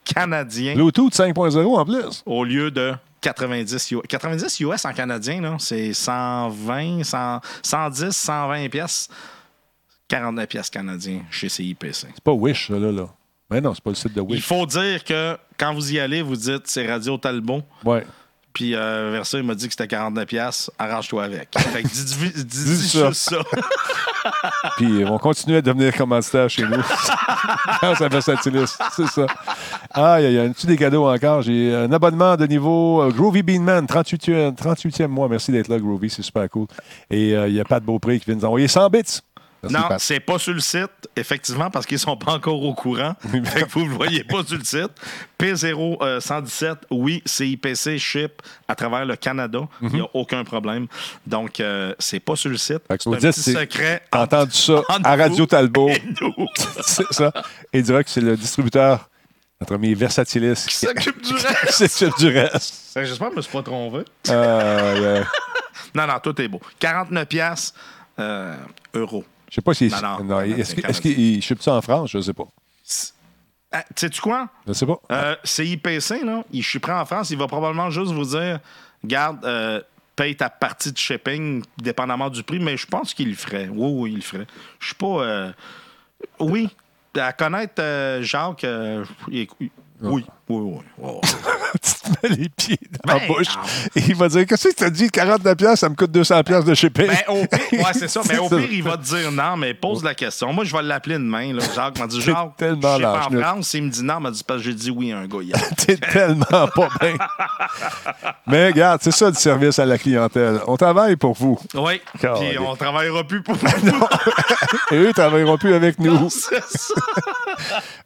canadiens 0.04 0.76
Bluetooth 0.76 1.14
5.0 1.14 1.66
en 1.80 1.86
plus. 1.86 2.22
au 2.26 2.44
lieu 2.44 2.70
de 2.70 2.94
90 3.22 3.92
US. 3.92 4.02
90 4.08 4.60
US 4.60 4.86
en 4.86 4.94
canadien, 4.94 5.58
c'est 5.58 5.94
120, 5.94 7.04
100, 7.04 7.40
110, 7.64 8.12
120 8.12 8.70
pièces. 8.70 9.08
49 10.08 10.48
pièces 10.48 10.70
canadiens 10.70 11.22
chez 11.32 11.48
CIPC. 11.50 11.94
C'est 11.94 12.22
pas 12.24 12.34
Wish, 12.34 12.68
ça, 12.68 12.74
là. 12.78 12.92
là. 12.92 13.08
Mais 13.52 13.62
non, 13.62 13.74
c'est 13.74 13.84
pas 13.84 13.90
le 13.92 13.96
site 13.96 14.14
de 14.16 14.22
Il 14.22 14.36
Wish. 14.36 14.46
faut 14.46 14.66
dire 14.66 15.04
que 15.04 15.38
quand 15.58 15.74
vous 15.74 15.94
y 15.94 16.00
allez, 16.00 16.22
vous 16.22 16.36
dites 16.36 16.64
c'est 16.66 16.90
Radio 16.90 17.18
Talbot. 17.18 17.62
Ouais. 17.84 18.06
Puis 18.54 18.76
euh, 18.76 19.12
Versa, 19.14 19.38
il 19.38 19.46
m'a 19.46 19.56
dit 19.56 19.66
que 19.68 19.72
c'était 19.72 19.88
49 19.88 20.26
pièces. 20.26 20.72
Arrange-toi 20.78 21.24
avec. 21.24 21.50
Fait 21.58 21.84
que 21.84 21.88
dis, 21.88 22.34
dis, 22.34 22.46
dis 22.46 22.88
ça. 22.90 23.14
ça. 23.14 23.38
Puis 24.78 24.86
ils 24.86 25.06
vont 25.06 25.18
continuer 25.18 25.58
à 25.58 25.62
devenir 25.62 25.96
commanditaires 25.96 26.50
chez 26.50 26.64
nous. 26.64 26.82
Grâce 27.82 28.02
à 28.02 28.08
Versatilis. 28.10 28.78
C'est 28.96 29.08
ça. 29.08 29.26
Ah, 29.92 30.22
il 30.22 30.34
y 30.34 30.38
a 30.40 30.44
un 30.44 30.52
petit 30.52 30.68
des 30.68 30.78
cadeaux 30.78 31.08
encore. 31.08 31.42
J'ai 31.44 31.74
un 31.74 31.92
abonnement 31.94 32.36
de 32.36 32.46
niveau 32.46 33.02
euh, 33.02 33.10
Groovy 33.12 33.42
Beanman, 33.42 33.86
38e, 33.86 34.56
38e 34.56 35.08
mois. 35.08 35.30
Merci 35.30 35.52
d'être 35.52 35.70
là, 35.70 35.80
Groovy. 35.80 36.10
C'est 36.10 36.22
super 36.22 36.50
cool. 36.50 36.68
Et 37.10 37.36
euh, 37.36 37.48
il 37.48 37.56
y 37.56 37.60
a 37.60 37.64
Pat 37.64 37.82
Beaupré 37.84 38.20
qui 38.20 38.26
vient 38.26 38.36
nous 38.36 38.46
envoyer 38.46 38.68
100 38.68 38.90
bits. 38.90 39.22
Merci, 39.64 39.76
Non, 39.90 39.96
c'est 40.00 40.20
pas 40.20 40.40
sur 40.40 40.54
le 40.54 40.60
site, 40.60 40.90
effectivement, 41.16 41.70
parce 41.70 41.86
qu'ils 41.86 42.00
sont 42.00 42.18
pas 42.18 42.34
encore 42.34 42.62
au 42.64 42.74
courant. 42.74 43.14
fait 43.46 43.64
que 43.64 43.70
vous 43.70 43.84
ne 43.86 43.90
le 43.90 43.96
voyez 43.96 44.24
pas 44.24 44.44
sur 44.44 44.58
le 44.58 44.64
site. 44.64 44.90
P0117, 45.40 46.76
oui, 46.92 47.22
CIPC 47.26 47.98
ship 47.98 48.42
à 48.68 48.76
travers 48.76 49.06
le 49.06 49.16
Canada. 49.16 49.60
Il 49.82 49.90
n'y 49.90 50.02
a 50.02 50.08
aucun 50.14 50.44
problème. 50.44 50.88
Donc, 51.26 51.60
euh, 51.60 51.94
c'est 52.00 52.20
pas 52.20 52.36
sur 52.36 52.50
le 52.50 52.58
site. 52.58 52.82
Mhm. 52.90 52.98
C'est 53.00 53.10
un 53.10 53.18
dire, 53.18 53.30
petit 53.32 53.42
c'est- 53.42 53.54
secret 53.54 54.04
entendu 54.12 54.52
ça 54.56 54.82
entre 54.90 55.06
à 55.08 55.16
Radio 55.16 55.46
Talbot? 55.46 55.90
c'est 56.82 57.12
ça. 57.12 57.32
Et 57.74 57.80
il 57.80 57.84
dira 57.84 58.04
que 58.04 58.10
c'est 58.10 58.22
le 58.22 58.36
distributeur, 58.36 59.10
notre 59.60 59.76
ami 59.76 59.94
Versatilis, 59.94 60.66
Qui 60.68 60.76
s'occupe 60.88 61.22
du 61.22 61.34
reste. 61.34 61.78
qui 61.78 61.88
s'occupe 61.90 62.18
du 62.20 62.28
reste. 62.38 62.74
J'espère 62.96 63.28
que 63.30 63.34
je 63.34 63.38
me 63.38 63.42
suis 63.42 63.52
pas 63.52 63.64
trompé. 63.64 64.00
Euh, 64.30 64.34
euh, 65.20 65.24
Non, 65.96 66.08
non, 66.08 66.16
tout 66.22 66.40
est 66.42 66.48
beau. 66.48 66.60
49 66.80 67.26
piastres, 67.28 67.74
euh, 68.20 68.56
euros. 68.94 69.24
Je 69.52 69.56
sais 69.56 69.62
pas 69.62 69.74
si. 69.74 69.90
Non, 70.02 70.24
non, 70.24 70.40
est-ce 70.42 71.02
qu'il 71.02 71.42
ship 71.44 71.62
ça 71.62 71.74
en 71.76 71.82
France? 71.82 72.10
Je 72.12 72.22
sais 72.22 72.34
pas. 72.34 72.48
Ah, 73.74 73.84
Sais-tu 73.96 74.22
quoi? 74.22 74.48
Je 74.66 74.72
sais 74.74 74.86
pas. 74.86 75.00
Euh, 75.12 75.36
CIPC, 75.44 76.24
là, 76.24 76.44
il, 76.52 76.64
prêt 76.82 76.94
en 76.94 77.06
France, 77.06 77.30
il 77.32 77.38
va 77.38 77.48
probablement 77.48 77.90
juste 77.90 78.12
vous 78.14 78.26
dire 78.26 78.60
Garde, 79.04 79.44
euh, 79.46 79.82
paye 80.16 80.36
ta 80.38 80.50
partie 80.50 80.92
de 80.94 80.98
shipping, 80.98 81.64
dépendamment 81.78 82.30
du 82.30 82.44
prix, 82.44 82.60
mais 82.60 82.78
je 82.78 82.88
pense 82.88 83.14
qu'il 83.14 83.30
le 83.30 83.36
ferait. 83.36 83.68
Oui, 83.70 83.92
oui, 83.94 84.12
il 84.12 84.16
le 84.18 84.22
ferait. 84.22 84.48
Je 84.80 84.86
suis 84.88 84.96
pas. 84.96 85.06
euh, 85.24 85.52
Oui, 86.40 86.70
à 87.18 87.34
connaître 87.34 87.76
euh, 87.80 88.22
Jacques, 88.22 88.66
oui, 89.28 89.50
oui, 89.60 89.72
oui. 90.02 90.26
oui. 90.50 91.12
les 92.30 92.50
pieds 92.50 92.80
dans 93.04 93.14
la 93.14 93.20
Ben, 93.20 93.28
bouche. 93.28 93.48
non. 93.56 93.62
Et 93.96 94.04
il 94.08 94.16
va 94.16 94.28
dire 94.30 94.46
Qu'est-ce 94.46 94.70
que 94.70 94.76
tu 94.76 94.84
as 94.84 94.90
dit? 94.90 95.10
49 95.10 95.56
pièces 95.56 95.80
ça 95.80 95.90
me 95.90 95.96
coûte 95.96 96.12
200 96.12 96.44
pièces 96.44 96.66
de 96.66 96.74
shipping. 96.74 97.08
Ben, 97.08 97.18
au 97.30 97.46
pire, 97.46 97.60
ouais, 97.86 97.94
c'est 97.94 98.08
ça. 98.08 98.22
Mais 98.30 98.38
au 98.38 98.48
C'est 98.50 98.58
pire, 98.58 98.72
il 98.72 98.84
va 98.84 98.98
te 98.98 99.04
dire 99.04 99.32
non, 99.32 99.58
mais 99.58 99.74
pose 99.74 100.04
la 100.04 100.14
question. 100.14 100.54
Moi, 100.54 100.64
je 100.66 100.76
vais 100.76 100.84
l'appeler 100.84 101.16
demain. 101.16 101.54
Là. 101.54 101.64
Jacques 101.76 102.00
m'a 102.00 102.08
dit 102.08 102.22
Jacques, 102.22 102.38
je 102.60 102.66
sais 102.66 102.76
pas 102.80 102.98
en. 103.28 103.32
France. 103.32 103.74
Il 103.74 103.84
me 103.84 103.90
dit 103.90 104.04
non, 104.04 104.16
il 104.20 104.24
m'a 104.24 104.32
dit 104.32 104.44
parce 104.46 104.60
que 104.60 104.66
j'ai 104.66 104.74
dit 104.74 104.92
oui 104.92 105.12
à 105.12 105.20
un 105.20 105.28
gars 105.28 105.42
hier. 105.42 105.58
T'es 105.78 105.98
tellement 105.98 106.46
pas 106.46 106.90
bien. 107.00 107.16
Mais 108.48 108.68
regarde, 108.68 109.02
c'est 109.04 109.12
ça 109.12 109.32
du 109.32 109.38
service 109.38 109.80
à 109.80 109.86
la 109.86 109.98
clientèle. 109.98 110.60
On 110.68 110.78
travaille 110.78 111.16
pour 111.16 111.34
vous. 111.34 111.60
Oui. 111.74 112.02
Puis 112.20 112.58
on 112.60 112.76
travaillera 112.76 113.24
plus 113.24 113.42
pour 113.42 113.56
Et 114.92 114.96
eux 114.96 115.08
ne 115.08 115.12
travailleront 115.12 115.58
plus 115.58 115.74
avec 115.74 116.00
nous. 116.00 116.30
C'est 116.30 116.64
ça. 116.64 116.94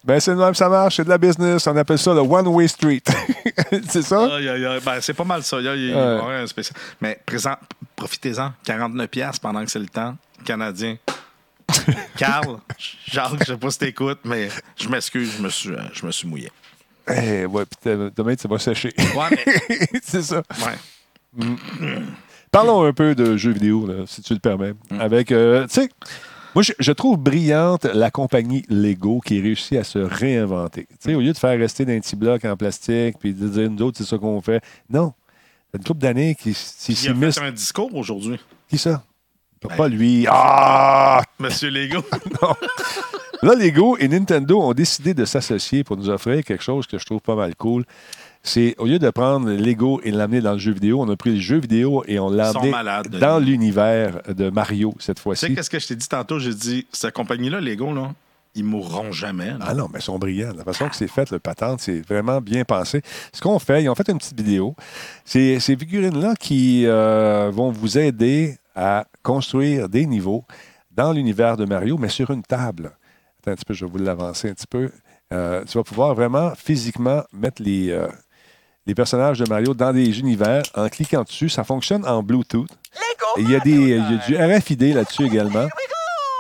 Ben, 0.06 0.20
c'est 0.20 0.32
le 0.32 0.38
même, 0.38 0.53
ça 0.53 0.70
marche. 0.70 0.97
C'est 0.97 1.03
de 1.03 1.10
la 1.10 1.18
business. 1.18 1.66
On 1.66 1.76
appelle 1.76 1.97
ça 1.97 2.14
le 2.14 2.20
one-way 2.20 2.68
street. 2.68 3.01
c'est 3.89 4.03
ça? 4.03 4.28
Ben, 4.86 5.01
c'est 5.01 5.14
pas 5.16 5.24
mal 5.24 5.43
ça. 5.43 5.60
Y 5.60 5.93
a- 5.93 6.47
spécial. 6.47 6.78
Mais 7.01 7.20
présent, 7.26 7.56
profitez-en. 7.95 8.53
49$ 8.66 9.08
piastres 9.08 9.41
pendant 9.41 9.64
que 9.66 9.72
c'est 9.72 9.80
le 9.80 9.88
temps. 9.88 10.16
Canadien. 10.45 10.97
Carl, 12.18 12.58
Jacques, 13.08 13.39
je 13.39 13.45
sais 13.45 13.58
pas 13.58 13.72
si 13.72 13.80
t'écoutes, 13.80 14.20
mais 14.24 14.49
je 14.78 14.88
m'excuse, 14.88 15.34
je 15.38 15.41
me 15.41 15.49
suis, 15.49 15.72
euh, 15.72 15.80
je 15.93 16.06
me 16.06 16.12
suis 16.12 16.28
mouillé. 16.28 16.51
Eh, 17.10 17.45
ouais, 17.45 17.64
puis 17.66 17.91
demain, 18.16 18.36
ça 18.38 18.47
va 18.47 18.60
sécher. 18.60 18.93
Ouais, 18.97 19.30
mais. 19.32 19.99
c'est 20.03 20.22
ça. 20.22 20.43
Ouais. 20.60 21.45
Parlons 22.51 22.84
un 22.84 22.93
peu 22.93 23.16
de 23.16 23.36
jeux 23.36 23.51
vidéo, 23.51 23.88
là, 23.88 24.06
si 24.06 24.22
tu 24.22 24.34
le 24.34 24.39
permets. 24.39 24.74
Avec, 24.99 25.32
euh, 25.32 25.66
tu 25.68 25.82
sais, 25.82 25.89
moi, 26.56 26.64
je, 26.64 26.72
je 26.80 26.91
trouve 26.93 27.18
brillante 27.18 27.84
la 27.84 28.10
compagnie 28.10 28.64
Lego 28.70 29.20
qui 29.20 29.41
réussit 29.41 29.78
à 29.78 29.84
se 29.84 29.99
réinventer. 29.99 30.88
Tu 30.89 30.95
sais, 30.99 31.14
au 31.14 31.20
lieu 31.20 31.34
de 31.34 31.38
faire 31.38 31.60
rester 31.60 31.84
dans 31.84 31.91
un 31.91 31.99
petit 31.99 32.16
bloc 32.16 32.45
en 32.45 32.56
plastique 32.56 33.18
puis 33.20 33.34
de 33.34 33.47
dire 33.49 33.70
nous 33.70 33.82
autres, 33.82 33.97
c'est 33.97 34.06
ça 34.06 34.18
qu'on 34.18 34.41
fait. 34.41 34.64
Non. 34.89 35.14
Il 35.74 35.76
y 35.76 35.78
a 35.78 35.78
une 35.80 35.84
couple 35.84 35.99
d'années 35.99 36.34
qui 36.34 36.53
s'y 36.53 36.93
Il 36.93 37.24
a 37.24 37.32
fait 37.32 37.41
un 37.41 37.51
discours 37.51 37.93
aujourd'hui, 37.93 38.39
Qui 38.70 38.78
ça? 38.78 39.03
Ben, 39.62 39.76
Pas 39.76 39.89
lui. 39.89 40.26
Ah! 40.30 41.22
Monsieur 41.39 41.70
Lego. 41.70 42.01
Là, 43.41 43.53
Lego 43.53 43.97
et 43.97 44.08
Nintendo 44.08 44.62
ont 44.62 44.74
décidé 44.74 45.14
de 45.14 45.26
s'associer 45.26 45.84
pour 45.84 45.97
nous 45.97 46.10
offrir 46.10 46.43
quelque 46.43 46.64
chose 46.64 46.88
que 46.88 46.97
je 46.97 47.06
trouve 47.06 47.20
pas 47.20 47.36
mal 47.36 47.53
cool. 47.56 47.84
C'est 48.48 48.76
au 48.78 48.86
lieu 48.86 49.00
de 49.00 49.10
prendre 49.10 49.50
Lego 49.52 50.00
et 50.04 50.12
l'amener 50.12 50.39
dans 50.39 50.54
le 50.54 50.60
jeu 50.60 50.72
vidéo, 50.72 51.02
on 51.02 51.10
a 51.10 51.16
pris 51.18 51.32
le 51.34 51.41
jeu 51.41 51.58
vidéo 51.58 52.04
et 52.08 52.20
on 52.20 52.30
l'a 52.30 52.50
amené 52.50 52.72
dans 53.20 53.39
l'univers 53.39 54.22
de 54.28 54.52
Mario 54.52 54.93
cette 55.00 55.18
tu 55.18 55.20
sais, 55.20 55.24
fois-ci. 55.24 55.56
qu'est-ce 55.56 55.70
que 55.70 55.80
je 55.80 55.88
t'ai 55.88 55.96
dit 55.96 56.08
tantôt? 56.08 56.38
J'ai 56.38 56.54
dit, 56.54 56.86
cette 56.93 57.16
compagnie-là, 57.16 57.60
Lego, 57.60 57.91
là, 57.91 58.14
ils 58.54 58.64
mourront 58.64 59.12
jamais. 59.12 59.48
là. 59.48 59.58
Ah 59.62 59.74
non, 59.74 59.88
mais 59.91 59.98
ils 60.00 60.04
sont 60.04 60.20
brillants. 60.20 60.54
La 60.56 60.64
façon 60.64 60.88
que 60.88 60.96
c'est 60.96 61.08
fait, 61.08 61.32
le 61.32 61.39
patente, 61.39 61.80
c'est 61.82 62.02
vraiment 62.08 62.39
bien 62.39 62.64
pensé. 62.66 63.02
Ce 63.34 63.41
qu'on 63.41 63.58
fait, 63.58 63.84
ils 63.84 63.89
ont 63.89 63.96
fait 63.96 64.08
une 64.10 64.20
petite 64.20 64.38
vidéo. 64.38 64.76
C'est 65.26 65.60
ces 65.60 65.76
figurines-là 65.76 66.36
qui 66.39 66.86
euh, 66.86 67.50
vont 67.52 67.72
vous 67.72 67.98
aider 67.98 68.58
à 68.76 69.08
construire 69.24 69.89
des 69.89 70.06
niveaux 70.06 70.46
dans 70.91 71.12
l'univers 71.12 71.58
de 71.58 71.66
Mario, 71.66 71.98
mais 71.98 72.10
sur 72.10 72.30
une 72.30 72.43
table. 72.43 72.91
Attends 73.41 73.52
un 73.52 73.56
petit 73.56 73.66
peu, 73.66 73.74
je 73.74 73.86
vais 73.86 73.91
vous 73.91 73.98
l'avancer 73.98 74.50
un 74.52 74.54
petit 74.54 74.68
peu. 74.68 74.91
Euh, 75.34 75.64
tu 75.66 75.78
vas 75.80 75.84
pouvoir 75.84 76.14
vraiment 76.14 76.54
physiquement 76.56 77.24
mettre 77.34 77.62
les, 77.64 77.89
euh, 77.89 78.08
les 78.88 78.96
personnages 78.96 79.40
de 79.40 79.50
Mario 79.50 79.74
dans 79.74 79.94
des 79.94 80.20
univers 80.20 80.64
en 80.76 80.88
cliquant 80.90 81.24
dessus. 81.24 81.50
Ça 81.50 81.64
fonctionne 81.64 82.06
en 82.06 82.22
Bluetooth. 82.22 82.70
Et 83.38 83.42
Il 83.42 83.52
y 83.52 83.56
a, 83.56 83.60
des, 83.60 83.72
il 83.72 83.90
y 83.90 83.94
a 83.94 84.18
du 84.28 84.38
RFID 84.58 84.94
là-dessus 84.94 85.26
également. 85.26 85.68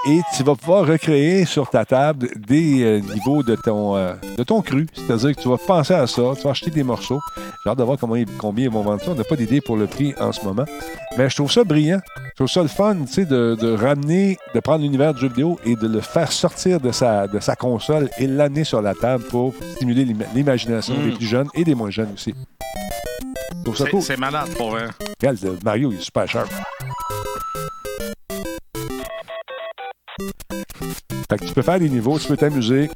Et 0.07 0.21
tu 0.37 0.43
vas 0.43 0.53
pouvoir 0.55 0.85
recréer 0.85 1.45
sur 1.45 1.67
ta 1.67 1.83
table 1.83 2.29
des 2.35 2.83
euh, 2.83 2.99
niveaux 2.99 3.41
de 3.41 3.55
ton, 3.55 3.95
euh, 3.97 4.13
de 4.37 4.43
ton 4.43 4.61
cru. 4.61 4.85
C'est-à-dire 4.93 5.35
que 5.35 5.41
tu 5.41 5.49
vas 5.49 5.57
penser 5.57 5.95
à 5.95 6.05
ça, 6.05 6.21
tu 6.37 6.43
vas 6.43 6.51
acheter 6.51 6.69
des 6.69 6.83
morceaux. 6.83 7.19
J'ai 7.63 7.71
hâte 7.71 7.79
de 7.79 7.83
voir 7.83 7.97
comment 7.99 8.15
combien 8.37 8.65
ils 8.65 8.71
vont 8.71 8.83
vendre 8.83 9.01
ça. 9.01 9.11
On 9.11 9.15
n'a 9.15 9.23
pas 9.23 9.35
d'idée 9.35 9.61
pour 9.61 9.77
le 9.77 9.87
prix 9.87 10.13
en 10.19 10.31
ce 10.31 10.45
moment. 10.45 10.65
Mais 11.17 11.27
je 11.27 11.35
trouve 11.35 11.51
ça 11.51 11.63
brillant. 11.63 12.01
Je 12.27 12.35
trouve 12.35 12.47
ça 12.47 12.61
le 12.61 12.67
fun, 12.67 12.95
tu 13.07 13.13
sais, 13.13 13.25
de, 13.25 13.57
de 13.59 13.71
ramener, 13.75 14.37
de 14.53 14.59
prendre 14.59 14.83
l'univers 14.83 15.13
du 15.15 15.21
jeu 15.21 15.27
vidéo 15.29 15.59
et 15.65 15.75
de 15.75 15.87
le 15.87 16.01
faire 16.01 16.31
sortir 16.31 16.79
de 16.79 16.91
sa, 16.91 17.27
de 17.27 17.39
sa 17.39 17.55
console 17.55 18.09
et 18.19 18.27
l'amener 18.27 18.63
sur 18.63 18.81
la 18.83 18.93
table 18.93 19.23
pour 19.31 19.53
stimuler 19.75 20.05
l'ima- 20.05 20.25
l'imagination 20.35 20.93
Mm. 20.95 21.03
des 21.09 21.11
plus 21.15 21.25
jeunes 21.25 21.47
et 21.55 21.63
des 21.63 21.73
moins 21.73 21.89
jeunes 21.89 22.11
aussi. 22.13 22.35
C'est 23.75 23.89
cool. 23.89 24.01
malade, 24.19 24.49
pour 24.55 24.69
vrai. 24.69 24.85
Regarde, 25.19 25.39
Mario, 25.63 25.91
il 25.91 25.97
est 25.97 26.01
super 26.01 26.27
sharp. 26.29 26.51
Fait 31.29 31.37
que 31.37 31.45
tu 31.45 31.53
peux 31.53 31.61
faire 31.61 31.79
des 31.79 31.89
niveaux, 31.89 32.17
tu 32.19 32.27
peux 32.27 32.37
t'amuser. 32.37 32.89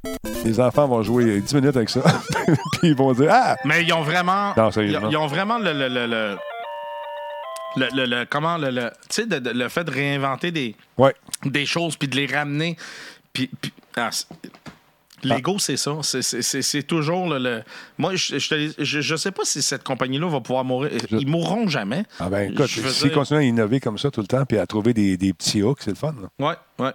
Les 0.46 0.60
enfants 0.60 0.88
vont 0.88 1.04
jouer 1.04 1.42
10 1.42 1.54
minutes 1.56 1.76
avec 1.76 1.90
ça. 1.90 2.02
Puis 2.46 2.90
ils 2.90 2.96
vont 2.96 3.12
dire 3.14 3.30
Ah! 3.32 3.56
Mais 3.66 3.84
ils 3.84 3.92
ont 3.94 4.02
vraiment. 4.04 4.54
Non, 4.56 4.70
ils, 4.70 4.74
sérieusement. 4.74 5.10
ils 5.10 5.18
ont 5.18 5.28
vraiment 5.28 5.58
le. 5.60 5.74
le, 5.74 5.88
le, 5.90 6.08
le- 6.08 6.38
le- 7.76 7.90
le- 7.94 8.06
le- 8.06 8.26
comment 8.26 8.58
le, 8.58 8.72
le- 8.72 8.92
tu 9.10 9.24
sais 9.24 9.40
le 9.40 9.70
fait 9.70 9.84
de 9.84 9.92
réinventer 9.92 10.52
des, 10.52 10.76
Ouais. 10.98 11.14
des 11.46 11.66
choses 11.66 11.96
puis 11.98 12.08
de 12.08 12.16
les 12.16 12.26
ramener 12.26 12.78
puis, 13.32 13.50
puis- 13.62 13.72
ah, 13.96 14.10
Lego, 15.24 15.60
c'est 15.60 15.76
ça. 15.78 15.98
C'est- 16.02 16.22
c'est- 16.22 16.42
C'est 16.42 16.62
c'est 16.62 16.84
toujours 16.84 17.28
le. 17.28 17.38
le- 17.38 17.64
Moi, 17.98 18.16
je, 18.16 18.40
je, 18.40 18.72
je- 18.78 19.02
je 19.02 19.16
sais 19.18 19.32
pas 19.32 19.44
si 19.44 19.62
cette 19.62 19.84
compagnie-là 19.84 20.28
va 20.30 20.40
pouvoir 20.40 20.64
mourir. 20.64 20.92
Ils 21.12 21.28
mourront 21.28 21.68
jamais. 21.68 22.06
Ah 22.20 22.30
ben 22.30 22.52
écoute, 22.54 22.68
s'ils 22.68 22.84
dire- 22.84 23.12
continuent 23.14 23.40
à 23.40 23.44
innover 23.44 23.80
comme 23.82 23.98
ça 23.98 24.10
tout 24.10 24.22
le 24.22 24.28
temps 24.28 24.46
puis 24.46 24.58
à 24.58 24.66
trouver 24.66 24.94
des, 24.94 25.18
des 25.18 25.34
petits 25.34 25.62
hooks, 25.62 25.80
c'est 25.82 25.92
le 25.92 25.96
fun. 25.98 26.16
là. 26.22 26.30
Ouais, 26.48 26.56
ouais. 26.86 26.92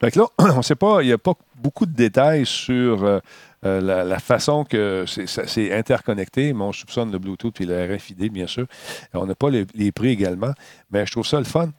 Fait 0.00 0.10
que 0.10 0.18
là, 0.18 0.26
on 0.38 0.62
sait 0.62 0.74
pas, 0.74 1.02
il 1.02 1.06
n'y 1.06 1.12
a 1.12 1.18
pas 1.18 1.34
beaucoup 1.60 1.86
de 1.86 1.94
détails 1.94 2.46
sur 2.46 3.04
euh, 3.04 3.18
euh, 3.64 3.80
la, 3.80 4.18
façon 4.18 4.64
que 4.64 5.04
c'est- 5.06 5.72
interconnecté, 5.72 6.52
mais 6.52 6.64
on 6.64 6.72
soupçonne 6.72 7.10
le 7.10 7.18
Bluetooth 7.18 7.60
et 7.60 7.66
le 7.66 7.94
RFID, 7.94 8.30
bien 8.32 8.46
sûr. 8.46 8.66
On 9.14 9.26
n'a 9.26 9.34
pas 9.34 9.50
les, 9.50 9.92
prix 9.92 10.08
également, 10.08 10.52
mais 10.90 11.04
je 11.06 11.12
trouve 11.12 11.26
ça 11.26 11.38
le 11.38 11.44
fun. 11.44 11.70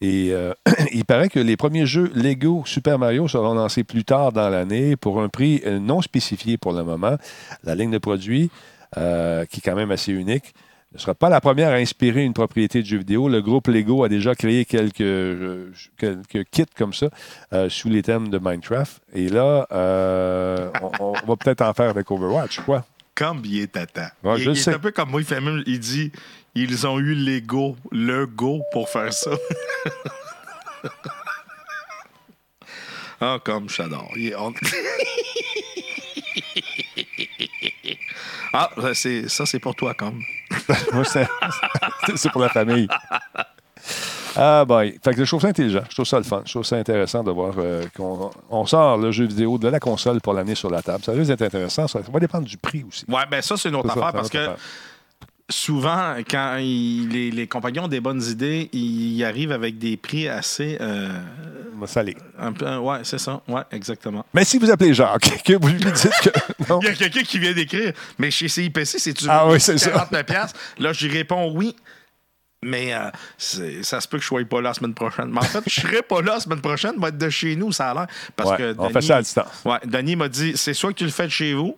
Et 0.00 0.30
euh, 0.32 0.52
il 0.92 1.04
paraît 1.04 1.28
que 1.28 1.40
les 1.40 1.56
premiers 1.56 1.86
jeux 1.86 2.10
Lego 2.14 2.62
Super 2.66 2.98
Mario 2.98 3.28
seront 3.28 3.54
lancés 3.54 3.84
plus 3.84 4.04
tard 4.04 4.32
dans 4.32 4.48
l'année 4.48 4.96
pour 4.96 5.20
un 5.20 5.28
prix 5.28 5.62
non 5.80 6.02
spécifié 6.02 6.58
pour 6.58 6.72
le 6.72 6.84
moment. 6.84 7.16
La 7.64 7.74
ligne 7.74 7.90
de 7.90 7.98
produits, 7.98 8.50
qui 8.94 9.00
est 9.00 9.62
quand 9.62 9.74
même 9.74 9.90
assez 9.90 10.12
unique, 10.12 10.54
ne 10.94 10.98
sera 10.98 11.14
pas 11.14 11.28
la 11.28 11.40
première 11.40 11.70
à 11.70 11.74
inspirer 11.76 12.24
une 12.24 12.32
propriété 12.32 12.80
de 12.80 12.86
jeu 12.86 12.98
vidéo. 12.98 13.28
Le 13.28 13.42
groupe 13.42 13.66
Lego 13.68 14.04
a 14.04 14.08
déjà 14.08 14.34
créé 14.34 14.64
quelques, 14.64 15.00
euh, 15.02 15.70
quelques 15.98 16.44
kits 16.50 16.64
comme 16.76 16.94
ça 16.94 17.08
euh, 17.52 17.68
sous 17.68 17.88
les 17.88 18.02
thèmes 18.02 18.28
de 18.28 18.38
Minecraft. 18.38 19.00
Et 19.12 19.28
là, 19.28 19.66
euh, 19.72 20.70
on, 20.80 20.92
on 21.00 21.26
va 21.26 21.36
peut-être 21.36 21.60
en 21.62 21.74
faire 21.74 21.90
avec 21.90 22.10
Overwatch, 22.10 22.60
quoi. 22.60 22.84
Comme 23.14 23.42
il 23.44 23.60
est. 23.62 23.76
Ouais, 23.76 24.36
il, 24.38 24.42
je 24.42 24.50
est 24.50 24.68
un 24.68 24.78
peu 24.78 24.90
comme 24.90 25.10
moi, 25.10 25.20
il 25.20 25.26
fait 25.26 25.40
même. 25.40 25.62
Il 25.66 25.80
dit 25.80 26.12
ils 26.54 26.86
ont 26.86 26.98
eu 26.98 27.14
l'ego, 27.14 27.76
le 27.92 28.26
go 28.26 28.62
pour 28.72 28.88
faire 28.88 29.12
ça. 29.12 29.30
ah, 33.20 33.38
comme 33.44 33.68
j'adore. 33.68 34.10
Il 34.16 34.28
est- 34.28 34.34
on- 34.36 34.52
ah, 38.52 38.70
ça, 38.80 38.94
c'est, 38.94 39.28
ça, 39.28 39.46
c'est 39.46 39.58
pour 39.58 39.74
toi, 39.74 39.94
comme. 39.94 40.20
C'est 42.14 42.30
pour 42.30 42.40
la 42.40 42.48
famille. 42.48 42.88
Ah, 44.36 44.64
boy. 44.66 44.98
Fait 45.02 45.14
que 45.14 45.24
je 45.24 45.28
trouve 45.28 45.40
ça 45.40 45.48
intelligent. 45.48 45.82
Je 45.88 45.94
trouve 45.94 46.06
ça 46.06 46.18
le 46.18 46.24
fun. 46.24 46.42
Je 46.44 46.52
trouve 46.52 46.64
ça 46.64 46.76
intéressant 46.76 47.24
de 47.24 47.30
voir 47.30 47.54
euh, 47.58 47.84
qu'on 47.96 48.30
on 48.50 48.66
sort 48.66 48.98
le 48.98 49.10
jeu 49.10 49.26
vidéo 49.26 49.58
de 49.58 49.68
la 49.68 49.80
console 49.80 50.20
pour 50.20 50.34
l'amener 50.34 50.54
sur 50.54 50.70
la 50.70 50.82
table. 50.82 51.02
Ça 51.02 51.12
risque 51.12 51.28
d'être 51.28 51.42
intéressant. 51.42 51.88
Ça, 51.88 52.00
va 52.00 52.20
dépendre 52.20 52.46
du 52.46 52.58
prix 52.58 52.84
aussi. 52.86 53.04
Ouais, 53.08 53.24
ben 53.30 53.40
ça, 53.40 53.56
c'est 53.56 53.70
une 53.70 53.76
autre 53.76 53.92
ça, 53.92 53.98
affaire 53.98 54.12
parce 54.12 54.28
que 54.28 54.38
affaire. 54.38 54.56
Souvent, 55.48 56.14
quand 56.28 56.56
il- 56.58 57.08
les, 57.08 57.30
les 57.30 57.46
compagnons 57.46 57.84
ont 57.84 57.88
des 57.88 58.00
bonnes 58.00 58.22
idées, 58.22 58.68
ils 58.72 59.22
arrivent 59.24 59.52
avec 59.52 59.78
des 59.78 59.96
prix 59.96 60.28
assez. 60.28 60.76
euh, 60.80 61.10
Ça 61.86 62.02
l'est. 62.02 62.16
un 62.38 62.52
peu, 62.52 62.76
ouais, 62.76 62.98
c'est 63.04 63.18
ça. 63.18 63.40
Ouais, 63.48 63.62
exactement. 63.70 64.24
Mais 64.34 64.44
si 64.44 64.58
vous 64.58 64.70
appelez 64.70 64.94
Jacques, 64.94 65.42
que 65.44 65.52
vous 65.54 65.68
lui 65.68 65.76
dites 65.78 66.10
que. 66.22 66.30
Non. 66.68 66.80
Il 66.82 66.86
y 66.86 66.90
a 66.90 66.94
quelqu'un 66.94 67.22
qui 67.22 67.38
vient 67.38 67.52
d'écrire, 67.52 67.92
mais 68.18 68.30
chez 68.30 68.48
CIPC, 68.48 68.98
c'est-tu 68.98 69.26
Ah 69.28 69.46
oui, 69.46 69.60
c'est 69.60 69.78
ça. 69.78 69.90
49 69.90 70.26
piastres? 70.26 70.58
Là, 70.78 70.92
j'y 70.92 71.08
réponds 71.08 71.52
oui. 71.54 71.76
Mais 72.62 72.92
euh, 72.94 73.10
ça 73.38 74.00
se 74.00 74.08
peut 74.08 74.16
que 74.16 74.22
je 74.22 74.28
sois 74.28 74.44
pas 74.46 74.56
là 74.56 74.70
la 74.70 74.74
semaine 74.74 74.94
prochaine. 74.94 75.26
Mais 75.30 75.38
en 75.38 75.42
fait, 75.42 75.62
je 75.68 75.80
serai 75.82 76.02
pas 76.02 76.22
là 76.22 76.34
la 76.34 76.40
semaine 76.40 76.60
prochaine, 76.60 76.92
je 76.96 77.00
vais 77.00 77.08
être 77.08 77.18
de 77.18 77.28
chez 77.28 77.54
nous, 77.54 77.70
ça 77.70 77.90
a 77.90 77.94
l'air. 77.94 78.06
Parce 78.34 78.50
Ouais, 78.50 78.56
que 78.56 78.74
on 78.78 78.88
fait 78.90 79.02
ça 79.02 79.18
à 79.18 79.22
distance. 79.22 79.46
Ouais, 79.64 79.76
Denis 79.84 80.16
m'a 80.16 80.28
dit 80.28 80.54
c'est 80.56 80.74
soit 80.74 80.92
que 80.92 80.98
tu 80.98 81.04
le 81.04 81.10
fais 81.10 81.26
de 81.26 81.30
chez 81.32 81.54
vous 81.54 81.76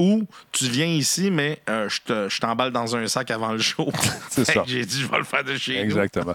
ou 0.00 0.24
tu 0.50 0.64
viens 0.64 0.86
ici, 0.86 1.30
mais 1.30 1.58
euh, 1.68 1.88
je 1.88 2.00
te- 2.00 2.28
je 2.28 2.40
t'emballe 2.40 2.72
dans 2.72 2.96
un 2.96 3.06
sac 3.06 3.30
avant 3.30 3.52
le 3.52 3.58
show. 3.60 3.88
C'est 4.30 4.44
ça. 4.44 4.64
J'ai 4.66 4.84
dit 4.84 5.00
je 5.02 5.06
vais 5.06 5.18
le 5.18 5.24
faire 5.24 5.44
de 5.44 5.54
chez. 5.56 5.78
Exactement. 5.78 6.34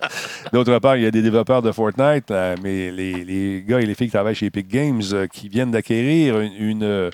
D'autre 0.53 0.77
part, 0.79 0.95
il 0.95 1.03
y 1.03 1.05
a 1.05 1.11
des 1.11 1.21
développeurs 1.21 1.61
de 1.61 1.71
Fortnite, 1.71 2.31
euh, 2.31 2.55
mais 2.63 2.91
les, 2.91 3.25
les 3.25 3.63
gars 3.67 3.81
et 3.81 3.85
les 3.85 3.95
filles 3.95 4.07
qui 4.07 4.13
travaillent 4.13 4.35
chez 4.35 4.45
Epic 4.45 4.67
Games 4.67 5.01
euh, 5.11 5.27
qui 5.27 5.49
viennent 5.49 5.71
d'acquérir 5.71 6.39
une, 6.39 6.53
une, 6.53 7.11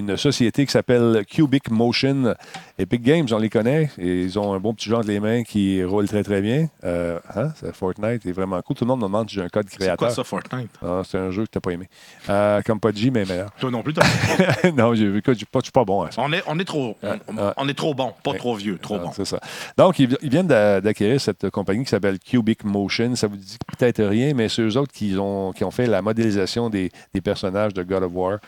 une 0.00 0.16
société 0.16 0.64
qui 0.66 0.72
s'appelle 0.72 1.24
Cubic 1.28 1.70
Motion. 1.70 2.34
Epic 2.78 3.02
Games, 3.02 3.26
on 3.30 3.38
les 3.38 3.48
connaît. 3.50 3.90
Et 3.98 4.22
ils 4.22 4.38
ont 4.38 4.52
un 4.52 4.60
bon 4.60 4.74
petit 4.74 4.88
genre 4.88 5.02
de 5.02 5.08
les 5.08 5.20
mains 5.20 5.42
qui 5.42 5.82
roule 5.84 6.06
très, 6.08 6.22
très 6.22 6.40
bien. 6.40 6.68
Euh, 6.84 7.18
hein, 7.34 7.48
c'est- 7.56 7.72
Fortnite 7.74 8.24
est 8.26 8.32
vraiment 8.32 8.60
cool. 8.62 8.76
Tout 8.76 8.84
le 8.84 8.88
monde 8.88 9.00
me 9.00 9.04
demande 9.06 9.28
si 9.28 9.36
j'ai 9.36 9.42
un 9.42 9.48
code 9.48 9.66
C'est 9.68 9.76
créateur. 9.78 9.96
quoi 9.96 10.10
ça, 10.10 10.24
Fortnite? 10.24 10.70
Ah, 10.84 11.02
c'est 11.04 11.18
un 11.18 11.30
jeu 11.30 11.44
que 11.44 11.50
tu 11.50 11.56
n'as 11.58 11.60
pas 11.60 11.70
aimé. 11.72 11.88
Euh, 12.28 12.60
comme 12.64 12.80
pas 12.80 12.92
de 12.92 12.96
J, 12.96 13.10
mais 13.10 13.24
meilleur. 13.24 13.50
Toi 13.58 13.70
non 13.70 13.82
plus, 13.82 13.94
t'as- 13.94 14.02
non, 14.76 14.94
je 14.94 15.04
ne 15.04 15.34
suis 15.34 15.72
pas 15.72 15.84
bon 15.84 16.06
on, 16.18 16.32
est, 16.32 16.42
on, 16.46 16.58
est 16.58 16.64
trop, 16.64 16.96
on, 17.02 17.16
Ah, 17.38 17.54
on 17.56 17.68
est 17.68 17.74
trop 17.74 17.94
bon, 17.94 18.12
pas 18.22 18.32
Ouais. 18.32 18.38
trop 18.38 18.54
vieux, 18.54 18.78
trop 18.78 18.96
Ah, 19.00 19.04
bon. 19.04 19.12
C'est 19.12 19.24
ça. 19.24 19.40
Donc, 19.78 19.98
ils, 19.98 20.16
ils 20.22 20.28
viennent 20.30 20.46
d'a- 20.46 20.80
d'acquérir 20.80 21.20
cette 21.20 21.48
compagnie 21.50 21.84
qui 21.84 21.90
s'appelle 21.90 22.18
Cubic 22.18 22.64
Motion. 22.64 23.14
Ça 23.16 23.26
vous 23.26 23.36
dit 23.36 23.56
peut-être 23.78 24.02
rien, 24.04 24.34
mais 24.34 24.48
c'est 24.48 24.62
eux 24.62 24.76
autres 24.76 24.92
qui 24.92 25.16
ont, 25.18 25.52
qui 25.52 25.64
ont 25.64 25.70
fait 25.70 25.86
la 25.86 26.02
modélisation 26.02 26.68
des, 26.70 26.90
des 27.14 27.20
personnages 27.20 27.72
de 27.74 27.82
God 27.82 28.02
of 28.02 28.12
War, 28.14 28.38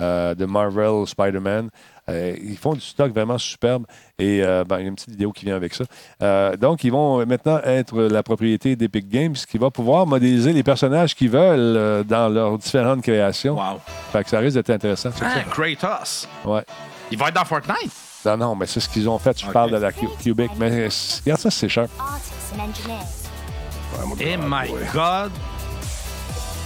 euh, 0.00 0.34
de 0.34 0.44
Marvel, 0.46 1.06
Spider-Man. 1.06 1.70
Euh, 2.08 2.36
ils 2.40 2.56
font 2.56 2.74
du 2.74 2.80
stock 2.80 3.12
vraiment 3.12 3.36
superbe 3.36 3.84
et 4.16 4.40
euh, 4.44 4.62
ben, 4.64 4.78
il 4.78 4.82
y 4.82 4.84
a 4.84 4.88
une 4.88 4.94
petite 4.94 5.10
vidéo 5.10 5.32
qui 5.32 5.44
vient 5.44 5.56
avec 5.56 5.74
ça. 5.74 5.84
Euh, 6.22 6.56
donc, 6.56 6.84
ils 6.84 6.92
vont 6.92 7.26
maintenant 7.26 7.58
être 7.64 8.00
la 8.00 8.22
propriété 8.22 8.76
d'Epic 8.76 9.08
Games 9.08 9.34
qui 9.34 9.58
va 9.58 9.70
pouvoir 9.72 10.06
modéliser 10.06 10.52
les 10.52 10.62
personnages 10.62 11.16
qu'ils 11.16 11.30
veulent 11.30 11.76
euh, 11.76 12.04
dans 12.04 12.28
leurs 12.28 12.58
différentes 12.58 13.02
créations. 13.02 13.56
Wow. 13.56 13.80
Fait 14.12 14.22
que 14.22 14.30
ça 14.30 14.38
risque 14.38 14.54
d'être 14.54 14.70
intéressant. 14.70 15.10
c'est 15.16 15.24
Ah, 15.24 15.40
Kratos. 15.50 16.28
ça. 16.44 16.48
Ouais. 16.48 16.62
Il 17.10 17.18
va 17.18 17.28
être 17.28 17.34
dans 17.34 17.44
Fortnite? 17.44 17.92
Non, 18.24 18.36
non, 18.36 18.54
mais 18.54 18.66
c'est 18.66 18.80
ce 18.80 18.88
qu'ils 18.88 19.08
ont 19.08 19.18
fait. 19.18 19.38
Je 19.40 19.46
Ok. 19.46 19.52
parle 19.52 19.70
de 19.72 19.76
la 19.76 19.90
Cu- 19.92 20.06
Cubic. 20.22 20.50
Mais 20.58 20.88
regarde 21.24 21.40
ça, 21.40 21.50
c'est 21.50 21.68
cher. 21.68 21.86
artists 21.98 22.54
and 22.56 22.60
engineers. 22.70 24.20
Eh 24.20 24.36
my 24.36 24.68
God. 24.92 25.32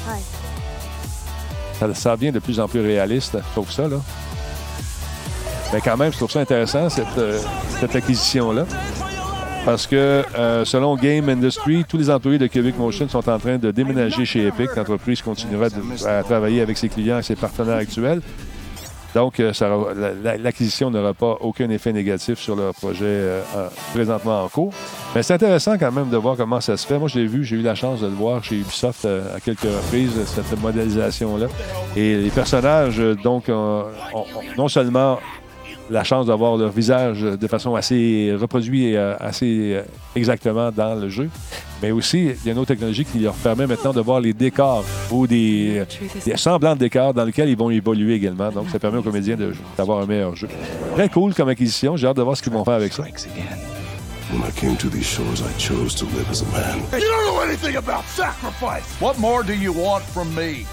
Hi. 0.06 0.39
Ça, 1.94 2.14
devient 2.16 2.32
de 2.32 2.40
plus 2.40 2.60
en 2.60 2.68
plus 2.68 2.80
réaliste, 2.80 3.38
je 3.38 3.52
trouve 3.52 3.70
ça. 3.70 3.84
Mais 5.72 5.80
quand 5.80 5.96
même, 5.96 6.12
je 6.12 6.18
trouve 6.18 6.30
ça 6.30 6.40
intéressant, 6.40 6.90
cette, 6.90 7.16
euh, 7.16 7.40
acquisition-là. 7.94 8.66
Parce 9.64 9.86
que, 9.86 10.24
euh, 10.36 10.64
selon 10.64 10.96
Game 10.96 11.28
Industry, 11.28 11.84
tous 11.88 11.96
les 11.96 12.10
employés 12.10 12.38
de 12.38 12.46
Cubic 12.46 12.78
Motion 12.78 13.08
sont 13.08 13.28
en 13.28 13.38
train 13.38 13.56
de 13.56 13.70
déménager 13.70 14.24
chez 14.24 14.46
Epic. 14.46 14.70
L'entreprise 14.76 15.22
continuera 15.22 15.68
à 16.06 16.22
travailler 16.22 16.60
avec 16.60 16.76
ses 16.76 16.88
clients 16.88 17.18
et 17.18 17.22
ses 17.22 17.36
partenaires 17.36 17.76
actuels. 17.76 18.20
Donc, 19.14 19.40
euh, 19.40 19.52
l'acquisition 20.38 20.90
n'aura 20.90 21.14
pas 21.14 21.36
aucun 21.40 21.68
effet 21.70 21.92
négatif 21.92 22.38
sur 22.38 22.54
leur 22.54 22.74
projet 22.74 23.04
euh, 23.04 23.42
euh, 23.56 23.68
présentement 23.92 24.44
en 24.44 24.48
cours. 24.48 24.72
Mais 25.14 25.22
c'est 25.22 25.34
intéressant 25.34 25.76
quand 25.78 25.90
même 25.90 26.10
de 26.10 26.16
voir 26.16 26.36
comment 26.36 26.60
ça 26.60 26.76
se 26.76 26.86
fait. 26.86 26.98
Moi, 26.98 27.08
je 27.08 27.18
l'ai 27.18 27.26
vu, 27.26 27.44
j'ai 27.44 27.56
eu 27.56 27.62
la 27.62 27.74
chance 27.74 28.00
de 28.00 28.06
le 28.06 28.12
voir 28.12 28.44
chez 28.44 28.56
Ubisoft 28.56 29.04
à 29.04 29.40
quelques 29.40 29.62
reprises, 29.62 30.12
cette 30.26 30.60
modélisation-là. 30.60 31.46
Et 31.96 32.16
les 32.16 32.30
personnages, 32.30 32.98
donc, 33.22 33.44
ont 33.48 33.86
non 34.56 34.68
seulement 34.68 35.18
la 35.90 36.04
chance 36.04 36.26
d'avoir 36.26 36.56
leur 36.56 36.70
visage 36.70 37.20
de 37.22 37.46
façon 37.46 37.74
assez 37.74 38.32
reproduit 38.40 38.86
et 38.92 38.96
euh, 38.96 39.16
assez 39.18 39.72
euh, 39.74 39.82
exactement 40.14 40.70
dans 40.70 40.94
le 40.94 41.08
jeu, 41.08 41.28
mais 41.82 41.90
aussi, 41.90 42.26
il 42.26 42.46
y 42.46 42.48
a 42.48 42.52
une 42.52 42.58
autre 42.58 42.68
technologie 42.68 43.04
qui 43.04 43.18
leur 43.18 43.34
permet 43.34 43.66
maintenant 43.66 43.92
de 43.92 44.00
voir 44.00 44.20
les 44.20 44.32
décors 44.32 44.84
ou 45.10 45.26
des, 45.26 45.82
des 46.24 46.36
semblants 46.36 46.74
de 46.74 46.80
décors 46.80 47.12
dans 47.12 47.24
lesquels 47.24 47.48
ils 47.48 47.56
vont 47.56 47.70
évoluer 47.70 48.14
également. 48.14 48.50
Donc, 48.50 48.68
ça 48.70 48.78
permet 48.78 48.98
aux 48.98 49.02
comédiens 49.02 49.36
de- 49.36 49.52
d'avoir 49.76 50.00
un 50.00 50.06
meilleur 50.06 50.36
jeu. 50.36 50.48
Très 50.94 51.08
cool 51.08 51.34
comme 51.34 51.48
acquisition. 51.48 51.96
J'ai 51.96 52.06
hâte 52.06 52.16
de 52.16 52.22
voir 52.22 52.36
ce 52.36 52.42
qu'ils 52.42 52.52
vont 52.52 52.64
faire 52.64 52.74
avec 52.74 52.92
ça. 52.92 53.02
When 54.32 54.42
I 54.48 54.52
came 54.54 54.76
to 54.76 54.88
these 54.88 55.06
shores, 55.06 55.40
I 55.42 55.58
chose 55.58 55.94
to 55.96 56.04
live 56.06 56.26
as 56.30 56.42
a 56.42 56.46
man. 56.52 56.78
You 56.92 57.00
don't 57.08 57.26
know 57.34 57.40
anything 57.40 57.74
about 57.76 58.04
sacrifice! 58.06 58.84
What 59.00 59.18
more 59.18 59.42
do 59.42 59.52
you 59.54 59.72
want 59.72 60.02
from 60.04 60.32
me? 60.36 60.66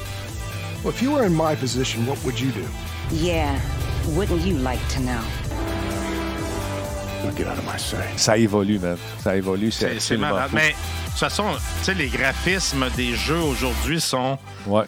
Well, 0.83 0.93
if 0.93 1.01
you 1.01 1.11
were 1.13 1.25
in 1.25 1.33
my 1.33 1.55
position, 1.55 2.05
what 2.05 2.23
would 2.23 2.39
you 2.39 2.51
do? 2.51 2.63
Yeah, 3.11 3.57
wouldn't 4.15 4.45
you 4.45 4.57
like 4.57 4.79
to 4.89 4.99
know? 4.99 5.21
Now 7.23 7.31
get 7.35 7.47
out 7.47 7.57
of 7.57 7.65
my 7.65 7.77
sight. 7.79 8.17
Ça 8.17 8.37
évolue, 8.37 8.79
man. 8.79 8.97
Ça 9.19 9.35
évolue. 9.35 9.71
C'est 9.71 9.99
fou. 9.99 10.15
Mais 10.53 10.69
de 10.69 10.75
toute 11.09 11.19
façon, 11.19 11.45
tu 11.79 11.83
sais, 11.85 11.93
les 11.93 12.07
graphismes 12.07 12.85
des 12.95 13.15
jeux 13.15 13.39
aujourd'hui 13.41 13.99
sont. 13.99 14.37
Ouais. 14.65 14.83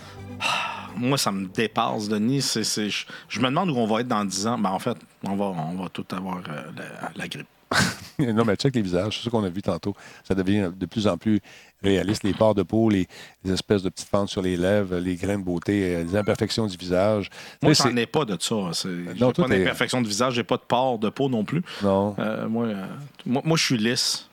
Moi, 0.96 1.18
ça 1.18 1.32
me 1.32 1.48
dépasse, 1.48 2.08
Denis. 2.08 2.42
C'est- 2.42 2.64
c'est- 2.64 2.90
je, 2.90 3.06
je 3.30 3.40
me 3.40 3.46
demande 3.46 3.70
où 3.72 3.78
on 3.78 3.88
va 3.88 4.02
être 4.02 4.08
dans 4.08 4.24
10 4.26 4.48
ans. 4.48 4.58
Ben, 4.58 4.70
en 4.70 4.80
fait, 4.80 4.98
on 5.24 5.36
va, 5.36 5.46
on 5.46 5.82
va 5.82 5.90
tout 5.90 6.06
avoir 6.12 6.38
euh, 6.38 6.64
la, 6.78 7.12
la 7.16 7.28
grippe. 7.28 7.48
non, 8.20 8.44
mais 8.46 8.56
check 8.56 8.76
les 8.76 8.82
visages. 8.82 9.18
C'est 9.18 9.26
ce 9.26 9.30
qu'on 9.30 9.44
a 9.44 9.50
vu 9.50 9.62
tantôt. 9.62 9.96
Ça 10.28 10.34
devient 10.36 10.72
de 10.76 10.86
plus 10.86 11.08
en 11.08 11.18
plus 11.18 11.40
réaliste. 11.84 12.24
Les 12.24 12.34
pores 12.34 12.56
de 12.56 12.64
peau, 12.64 12.90
les, 12.90 13.08
les 13.44 13.52
espèces 13.54 13.84
de 13.84 13.90
petites 13.90 14.10
fentes 14.10 14.30
sur 14.30 14.42
les 14.42 14.58
lèvres, 14.58 14.98
les 14.98 15.16
grains 15.16 15.38
de 15.40 15.44
beauté, 15.44 15.96
euh, 15.96 16.04
les 16.04 16.16
imperfections 16.16 16.68
du 16.68 16.78
visage. 16.78 17.30
Moi, 17.62 17.74
j'en 17.74 17.96
ai 17.96 18.06
pas 18.06 18.26
de 18.26 18.38
ça. 18.40 18.56
J'ai 18.84 18.90
Non, 19.20 19.28
pas 19.28 19.34
toi, 19.34 19.48
t'es- 19.48 19.58
d'imperfection 19.60 20.02
de 20.02 20.08
visage, 20.08 20.34
j'ai 20.34 20.44
pas 20.44 20.58
de 20.58 20.64
port 20.68 21.00
de 21.00 21.10
peau 21.10 21.30
non 21.30 21.44
plus. 21.46 21.62
Non. 21.84 22.16
Euh, 22.20 22.48
moi, 22.48 22.66
euh, 22.66 22.86
moi, 23.26 23.42
moi, 23.46 23.58
je 23.58 23.64
suis 23.64 23.78
lisse. 23.78 24.26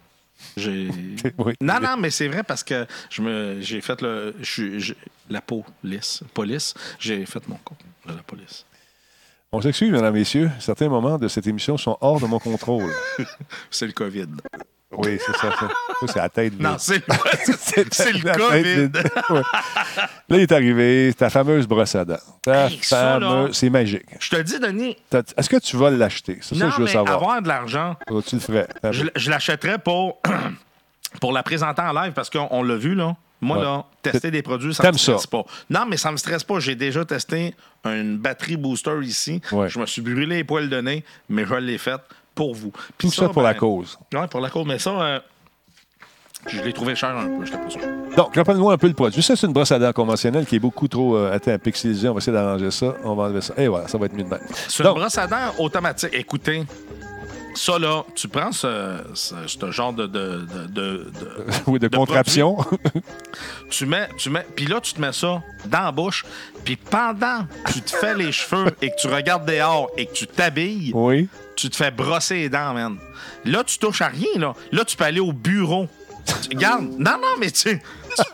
J'ai. 0.56 0.88
Oui. 1.38 1.54
Non, 1.60 1.80
non, 1.82 1.96
mais 1.98 2.10
c'est 2.10 2.28
vrai 2.28 2.42
parce 2.42 2.62
que 2.62 2.86
je 3.10 3.22
me, 3.22 3.58
j'ai 3.60 3.80
fait 3.80 4.00
le, 4.02 4.34
je- 4.40 4.92
la 5.30 5.40
peau 5.40 5.64
lisse, 5.82 6.22
pas 6.34 6.44
lisse. 6.44 6.74
J'ai 6.98 7.24
fait 7.26 7.46
mon 7.48 7.56
compte 7.64 7.78
de 8.06 8.12
la 8.12 8.22
police. 8.22 8.64
On 9.52 9.60
s'excuse, 9.62 9.90
mesdames, 9.90 10.12
messieurs. 10.12 10.50
Certains 10.58 10.88
moments 10.88 11.16
de 11.18 11.28
cette 11.28 11.46
émission 11.46 11.76
sont 11.78 11.96
hors 12.00 12.20
de 12.20 12.26
mon 12.26 12.38
contrôle. 12.38 12.90
C'est 13.70 13.86
le 13.86 13.92
COVID. 13.92 14.26
Oui, 14.92 15.18
c'est 15.24 15.32
ça. 15.36 15.50
ça. 15.58 15.68
C'est 16.06 16.16
la 16.18 16.28
tête 16.28 16.52
vide. 16.52 16.62
Non, 16.62 16.76
c'est 16.78 17.02
c'est 17.92 18.12
le 18.12 18.20
COVID. 18.36 18.90
Ouais. 19.30 19.42
Là, 20.28 20.36
il 20.36 20.40
est 20.40 20.52
arrivé 20.52 21.12
ta 21.16 21.28
fameuse 21.28 21.66
brosse 21.66 21.94
à 21.96 22.04
dents. 22.04 22.16
Ta 22.42 22.68
Hey, 22.68 22.78
fameuse... 22.82 23.56
C'est 23.56 23.68
magique. 23.68 24.06
Je 24.20 24.30
te 24.30 24.40
dis, 24.42 24.58
Denis, 24.60 24.96
Est-ce 25.36 25.48
que 25.50 25.56
tu 25.58 25.76
vas 25.76 25.90
l'acheter? 25.90 26.38
C'est 26.40 26.54
ça 26.54 26.66
que 26.66 26.70
je 26.72 26.76
veux 26.78 26.84
mais 26.84 26.92
savoir. 26.92 27.14
avoir 27.16 27.42
de 27.42 27.48
l'argent, 27.48 27.96
Oh, 28.10 28.22
tu 28.22 28.36
le 28.36 28.40
ferais. 28.40 28.68
je, 28.92 29.04
je 29.16 29.30
l'achèterais 29.30 29.78
pour, 29.78 30.20
pour 31.20 31.32
la 31.32 31.42
présenter 31.42 31.82
en 31.82 31.92
live 31.92 32.12
parce 32.12 32.30
qu'on 32.30 32.46
on 32.50 32.62
l'a 32.62 32.76
vu, 32.76 32.94
là. 32.94 33.16
Moi, 33.40 33.58
Ouais. 33.58 33.64
là, 33.64 33.84
tester 34.02 34.30
des 34.30 34.40
produits, 34.42 34.72
ça 34.72 34.90
me 34.90 34.96
stresse 34.96 35.22
ça? 35.22 35.28
pas. 35.28 35.44
Non, 35.68 35.84
mais 35.86 35.96
ça 35.98 36.10
me 36.10 36.16
stresse 36.16 36.42
pas. 36.42 36.58
J'ai 36.58 36.74
déjà 36.74 37.04
testé 37.04 37.54
une 37.84 38.16
batterie 38.16 38.56
booster 38.56 38.98
ici. 39.02 39.42
Ouais. 39.52 39.68
Je 39.68 39.78
me 39.78 39.84
suis 39.84 40.00
brûlé 40.00 40.36
les 40.36 40.44
poils 40.44 40.70
de 40.70 40.80
nez, 40.80 41.04
mais 41.28 41.44
je 41.44 41.54
l'ai 41.56 41.76
faite 41.76 42.00
pour 42.36 42.54
vous. 42.54 42.70
Puis 42.96 43.08
Tout 43.08 43.14
ça 43.14 43.24
pour 43.28 43.42
ben, 43.42 43.48
la 43.48 43.54
cause. 43.54 43.98
Oui, 44.14 44.20
pour 44.30 44.40
la 44.40 44.50
cause. 44.50 44.66
Mais 44.66 44.78
ça, 44.78 44.90
euh, 44.90 45.18
je 46.46 46.62
l'ai 46.62 46.72
trouvé 46.72 46.94
cher 46.94 47.08
un 47.16 47.26
peu, 47.26 47.44
je 47.44 47.50
pas 47.50 47.68
sûr. 47.68 47.80
Donc, 48.16 48.36
rappelle-moi 48.36 48.74
un 48.74 48.78
peu 48.78 48.86
le 48.86 48.94
produit. 48.94 49.22
Ça, 49.22 49.34
c'est 49.34 49.46
une 49.46 49.52
brosse 49.52 49.72
à 49.72 49.78
dents 49.80 49.92
conventionnelle 49.92 50.46
qui 50.46 50.56
est 50.56 50.60
beaucoup 50.60 50.86
trop 50.86 51.16
euh, 51.16 51.32
attends, 51.32 51.58
pixelisée. 51.58 52.08
On 52.08 52.12
va 52.12 52.18
essayer 52.18 52.32
d'arranger 52.32 52.70
ça. 52.70 52.94
On 53.02 53.16
va 53.16 53.24
enlever 53.24 53.40
ça. 53.40 53.54
Et 53.56 53.66
voilà, 53.66 53.88
ça 53.88 53.98
va 53.98 54.06
être 54.06 54.12
mieux 54.14 54.22
de 54.22 54.28
même. 54.28 54.40
C'est 54.68 54.84
une 54.84 54.92
brosse 54.92 55.18
à 55.18 55.26
dents 55.26 55.54
automatique. 55.58 56.10
Écoutez, 56.12 56.64
ça, 57.56 57.78
là, 57.78 58.04
tu 58.14 58.28
prends 58.28 58.52
ce, 58.52 58.98
ce, 59.14 59.34
ce 59.46 59.70
genre 59.70 59.92
de, 59.92 60.06
de, 60.06 60.46
de, 60.46 60.66
de- 60.66 61.10
de- 61.10 61.44
oui, 61.66 61.78
de, 61.78 61.88
contraption. 61.88 62.56
tu 63.70 63.86
mets, 63.86 64.08
tu 64.18 64.30
mets, 64.30 64.46
puis 64.54 64.66
là, 64.66 64.80
tu 64.80 64.92
te 64.92 65.00
mets 65.00 65.12
ça 65.12 65.42
dans 65.66 65.82
la 65.82 65.92
bouche, 65.92 66.24
puis 66.64 66.76
pendant 66.76 67.46
que 67.64 67.72
tu 67.72 67.80
te 67.80 67.90
fais 67.96 68.14
les 68.14 68.30
cheveux 68.32 68.70
et 68.82 68.90
que 68.90 68.96
tu 69.00 69.08
regardes 69.08 69.46
dehors 69.46 69.90
et 69.96 70.06
que 70.06 70.12
tu 70.12 70.26
t'habilles, 70.26 70.92
oui. 70.94 71.28
tu 71.56 71.68
te 71.70 71.76
fais 71.76 71.90
brosser 71.90 72.34
les 72.34 72.48
dents, 72.48 72.74
man. 72.74 72.98
Là, 73.44 73.64
tu 73.64 73.78
touches 73.78 74.02
à 74.02 74.08
rien, 74.08 74.28
là. 74.38 74.54
Là, 74.72 74.84
tu 74.84 74.96
peux 74.96 75.04
aller 75.04 75.20
au 75.20 75.32
bureau. 75.32 75.88
Tu- 76.26 76.56
Regarde. 76.56 76.84
Non, 76.98 77.12
non, 77.12 77.36
mais 77.38 77.50
tu... 77.50 77.80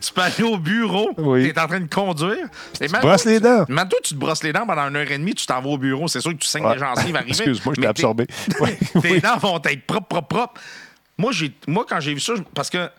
Tu 0.00 0.12
peux, 0.12 0.20
tu 0.20 0.20
aller 0.20 0.42
au 0.42 0.58
bureau. 0.58 1.10
Oui. 1.16 1.44
Tu 1.44 1.48
es 1.50 1.58
en 1.58 1.66
train 1.66 1.80
de 1.80 1.88
conduire. 1.92 2.46
Et 2.80 2.88
même 2.88 3.00
brosses 3.00 3.24
les 3.24 3.40
dents. 3.40 3.64
tu- 3.64 3.72
toi, 3.88 3.98
tu 4.02 4.14
te 4.14 4.18
brosses 4.18 4.42
les 4.42 4.52
dents 4.52 4.66
pendant 4.66 4.88
une 4.88 4.96
heure 4.96 5.10
et 5.10 5.16
demie, 5.18 5.34
tu 5.34 5.46
t'en 5.46 5.60
vas 5.62 5.68
au 5.70 5.78
bureau. 5.78 6.06
C'est 6.08 6.20
sûr 6.20 6.32
que 6.32 6.36
tu 6.36 6.46
saignes 6.48 6.66
Ouais. 6.66 6.74
les 6.74 6.80
gencives 6.80 7.16
arriver. 7.16 7.30
Excuse-moi, 7.30 7.74
je 7.76 7.80
t'ai 7.80 7.86
absorbé. 7.86 8.26
tes- 9.02 9.20
dents 9.20 9.38
vont 9.38 9.60
être 9.64 9.86
propres, 9.86 10.06
propres, 10.08 10.28
propres. 10.28 10.60
Moi, 11.16 11.32
moi 11.66 11.86
quand 11.88 12.00
j'ai 12.00 12.12
vu 12.14 12.20
ça, 12.20 12.34
parce 12.54 12.68
que 12.68 12.90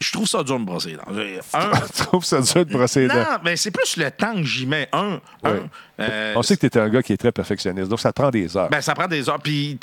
je 0.00 0.12
trouve 0.12 0.26
ça 0.26 0.42
dur 0.42 0.54
de 0.56 0.60
me 0.60 0.66
brosser 0.66 0.90
les 0.90 0.96
dents. 0.96 1.02
Un, 1.52 1.70
Tu 1.94 2.06
trouves 2.06 2.24
ça 2.24 2.40
dur 2.40 2.64
de 2.64 2.72
brosser 2.72 3.00
les 3.00 3.08
dents? 3.08 3.14
non, 3.16 3.38
mais 3.44 3.56
c'est 3.56 3.70
plus 3.70 3.98
le 3.98 4.10
temps 4.10 4.34
que 4.34 4.42
j'y 4.44 4.64
mets. 4.66 4.88
Un, 4.92 5.20
un, 5.44 5.56
euh, 6.00 6.32
On 6.34 6.42
sait 6.42 6.56
que 6.56 6.66
tu 6.66 6.78
es 6.78 6.80
un 6.80 6.88
gars 6.88 7.02
qui 7.02 7.12
est 7.12 7.18
très 7.18 7.32
perfectionniste, 7.32 7.88
donc 7.88 8.00
ça 8.00 8.10
prend 8.10 8.30
des 8.30 8.56
heures. 8.56 8.70
ben, 8.70 8.80
ça 8.80 8.94
prend 8.94 9.06
des 9.06 9.28
heures. 9.28 9.38
Puis 9.38 9.78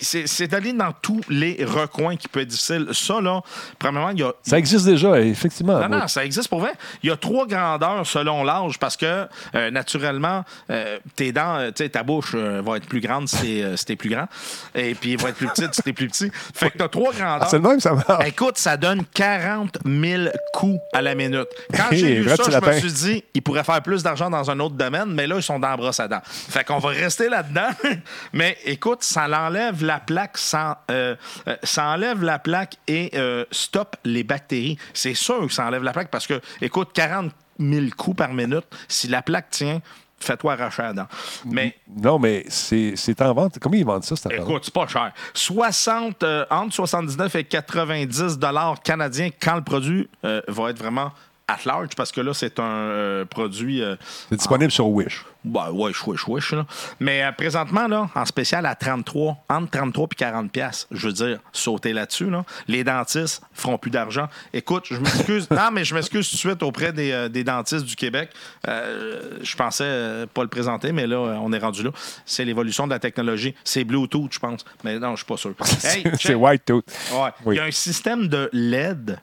c'est, 0.00 0.46
d'aller 0.46 0.72
dans 0.72 0.92
tous 1.02 1.20
les 1.28 1.64
recoins 1.64 2.14
qui 2.14 2.28
peut 2.28 2.40
être 2.40 2.48
difficile. 2.48 2.86
Ça, 2.92 3.20
là, 3.20 3.40
premièrement, 3.78 4.10
il 4.10 4.20
y 4.20 4.22
a. 4.22 4.32
ça 4.42 4.56
existe 4.56 4.86
déjà, 4.86 5.20
effectivement. 5.20 5.80
Non, 5.80 5.88
Moi, 5.88 5.98
non, 5.98 6.06
ça 6.06 6.24
existe 6.24 6.48
pour 6.48 6.60
vrai. 6.60 6.72
Il 7.02 7.08
y 7.08 7.12
a 7.12 7.16
trois 7.16 7.46
grandeurs 7.48 8.06
selon 8.06 8.44
l'âge 8.44 8.78
parce 8.78 8.96
que, 8.96 9.26
euh, 9.56 9.70
naturellement, 9.72 10.44
euh, 10.70 10.98
tes 11.16 11.32
dents, 11.32 11.58
tu 11.74 11.82
sais, 11.82 11.88
ta 11.88 12.04
bouche 12.04 12.36
va 12.36 12.76
être 12.76 12.86
plus 12.86 13.00
grande 13.00 13.28
si 13.28 13.36
t'es, 13.38 13.76
si 13.76 13.84
t'es 13.84 13.96
plus 13.96 14.10
grand. 14.10 14.28
Et 14.76 14.94
puis, 14.94 15.14
elle 15.14 15.20
va 15.20 15.30
être 15.30 15.36
plus 15.36 15.48
petite 15.48 15.74
si 15.74 15.82
t'es 15.82 15.92
plus 15.92 16.06
petit. 16.06 16.30
Fait 16.54 16.70
que 16.70 16.78
t'as 16.78 16.88
trois 16.88 17.12
grandeurs. 17.12 17.38
Ah, 17.42 17.48
c'est 17.50 17.58
le 17.58 17.68
même, 17.68 17.80
ça 17.80 17.94
marche. 17.94 18.24
Écoute, 18.28 18.58
ça 18.58 18.76
donne 18.76 19.02
40 19.12 19.55
000 19.84 20.24
coups 20.52 20.80
à 20.92 21.02
la 21.02 21.14
minute. 21.14 21.48
Quand 21.74 21.88
j'ai 21.90 22.16
vu 22.16 22.22
vrai 22.22 22.36
ça, 22.36 22.50
je 22.50 22.66
me 22.66 22.78
suis 22.78 22.92
dit, 22.92 23.24
ils 23.34 23.42
pourraient 23.42 23.64
faire 23.64 23.82
plus 23.82 24.02
d'argent 24.02 24.30
dans 24.30 24.50
un 24.50 24.58
autre 24.60 24.74
domaine, 24.74 25.12
mais 25.12 25.26
là, 25.26 25.36
ils 25.36 25.42
sont 25.42 25.58
dans 25.58 25.70
la 25.70 25.76
brosse 25.76 26.00
à 26.00 26.08
dents. 26.08 26.22
Fait 26.24 26.64
qu'on 26.64 26.78
va 26.78 26.90
rester 26.90 27.28
là-dedans. 27.28 27.68
mais 28.32 28.56
écoute, 28.64 29.02
ça 29.02 29.28
l'enlève 29.28 29.84
la 29.84 30.00
plaque, 30.00 30.38
ça, 30.38 30.82
euh, 30.90 31.14
euh, 31.48 31.56
ça 31.62 31.86
enlève 31.88 32.22
la 32.22 32.38
plaque 32.38 32.76
et 32.86 33.10
euh, 33.14 33.44
stop 33.50 33.96
les 34.04 34.24
bactéries. 34.24 34.78
C'est 34.92 35.14
sûr 35.14 35.46
que 35.46 35.52
ça 35.52 35.66
enlève 35.66 35.82
la 35.82 35.92
plaque 35.92 36.10
parce 36.10 36.26
que, 36.26 36.40
écoute, 36.60 36.90
40 36.94 37.32
000 37.58 37.86
coups 37.96 38.16
par 38.16 38.32
minute, 38.32 38.66
si 38.88 39.08
la 39.08 39.22
plaque 39.22 39.50
tient, 39.50 39.80
fais-toi 40.18 40.52
arracher 40.54 40.82
la 40.82 40.92
dent. 40.92 41.06
Mais 41.44 41.76
Non, 42.02 42.18
mais 42.18 42.44
c'est 42.48 42.94
c'est 42.96 43.20
en 43.22 43.32
vente. 43.34 43.58
Combien 43.60 43.80
ils 43.80 43.86
vendent 43.86 44.04
ça, 44.04 44.16
cette 44.16 44.32
Écoute, 44.32 44.64
c'est 44.64 44.74
pas 44.74 44.86
cher. 44.86 45.12
60, 45.34 46.22
euh, 46.22 46.44
entre 46.50 46.74
79 46.74 47.34
et 47.36 47.44
90 47.44 48.38
dollars 48.38 48.82
canadiens 48.82 49.30
quand 49.40 49.56
le 49.56 49.62
produit 49.64 50.08
euh, 50.24 50.40
va 50.48 50.70
être 50.70 50.78
vraiment 50.78 51.12
at 51.48 51.58
large, 51.64 51.90
parce 51.96 52.10
que 52.10 52.20
là, 52.20 52.34
c'est 52.34 52.58
un 52.58 52.64
euh, 52.64 53.24
produit. 53.24 53.80
euh, 53.82 53.94
C'est 54.30 54.36
disponible 54.36 54.72
sur 54.72 54.88
Wish. 54.88 55.24
bah, 55.44 55.70
ouais, 55.70 55.92
chouiche, 55.92 56.26
wesh, 56.26 56.52
là. 56.52 56.66
Mais 56.98 57.22
euh, 57.22 57.30
présentement, 57.30 57.86
là, 57.86 58.08
en 58.16 58.24
spécial 58.24 58.66
à 58.66 58.74
33, 58.74 59.44
entre 59.48 59.70
33 59.70 60.08
et 60.10 60.14
40 60.16 60.50
pièces, 60.50 60.88
je 60.90 61.06
veux 61.06 61.12
dire, 61.12 61.38
sauter 61.52 61.92
là-dessus, 61.92 62.30
là. 62.30 62.44
Les 62.66 62.82
dentistes 62.82 63.42
feront 63.54 63.78
plus 63.78 63.92
d'argent. 63.92 64.28
Écoute, 64.52 64.86
je 64.90 64.96
m'excuse. 64.96 65.48
non, 65.50 65.70
mais 65.72 65.84
je 65.84 65.94
m'excuse 65.94 66.28
tout 66.28 66.34
de 66.34 66.40
suite 66.40 66.62
auprès 66.64 66.92
des, 66.92 67.28
des 67.30 67.44
dentistes 67.44 67.84
du 67.84 67.94
Québec. 67.94 68.30
Je 68.66 69.56
pensais 69.56 70.26
pas 70.34 70.42
le 70.42 70.48
présenter, 70.48 70.90
mais 70.90 71.06
là, 71.06 71.18
on 71.20 71.52
est 71.52 71.58
rendu 71.58 71.84
là. 71.84 71.90
C'est 72.24 72.44
l'évolution 72.44 72.86
de 72.86 72.92
la 72.92 72.98
technologie. 72.98 73.54
C'est 73.62 73.84
Bluetooth, 73.84 74.32
je 74.32 74.38
pense. 74.40 74.64
Mais 74.82 74.98
non, 74.98 75.12
je 75.12 75.18
suis 75.18 75.26
pas 75.26 75.36
sûr. 75.36 75.54
Hey, 75.84 76.04
c'est. 76.18 76.34
White 76.34 76.64
Tooth. 76.64 76.84
Ouais. 77.12 77.30
Oui. 77.44 77.54
Il 77.54 77.58
y 77.58 77.60
a 77.60 77.64
un 77.64 77.70
système 77.70 78.26
de 78.26 78.50
LED, 78.52 79.18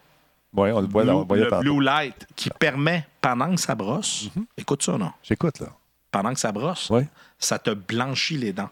Oui, 0.55 0.71
on 0.71 0.81
le 0.81 0.87
voit, 0.87 1.01
on 1.03 1.05
le 1.05 1.13
blue, 1.13 1.27
voyait 1.27 1.45
le 1.49 1.59
blue 1.59 1.81
light, 1.83 2.27
qui 2.35 2.49
permet, 2.51 3.05
pendant 3.21 3.53
que 3.53 3.59
ça 3.59 3.73
brosse, 3.75 4.29
Mhm. 4.35 4.45
écoute 4.57 4.83
ça, 4.83 4.97
non? 4.97 5.11
J'écoute, 5.23 5.59
là. 5.59 5.67
pendant 6.11 6.31
que 6.33 6.39
ça 6.39 6.51
brosse, 6.51 6.91
ça 7.39 7.57
te 7.57 7.71
blanchit 7.71 8.37
les 8.37 8.53
dents. 8.53 8.69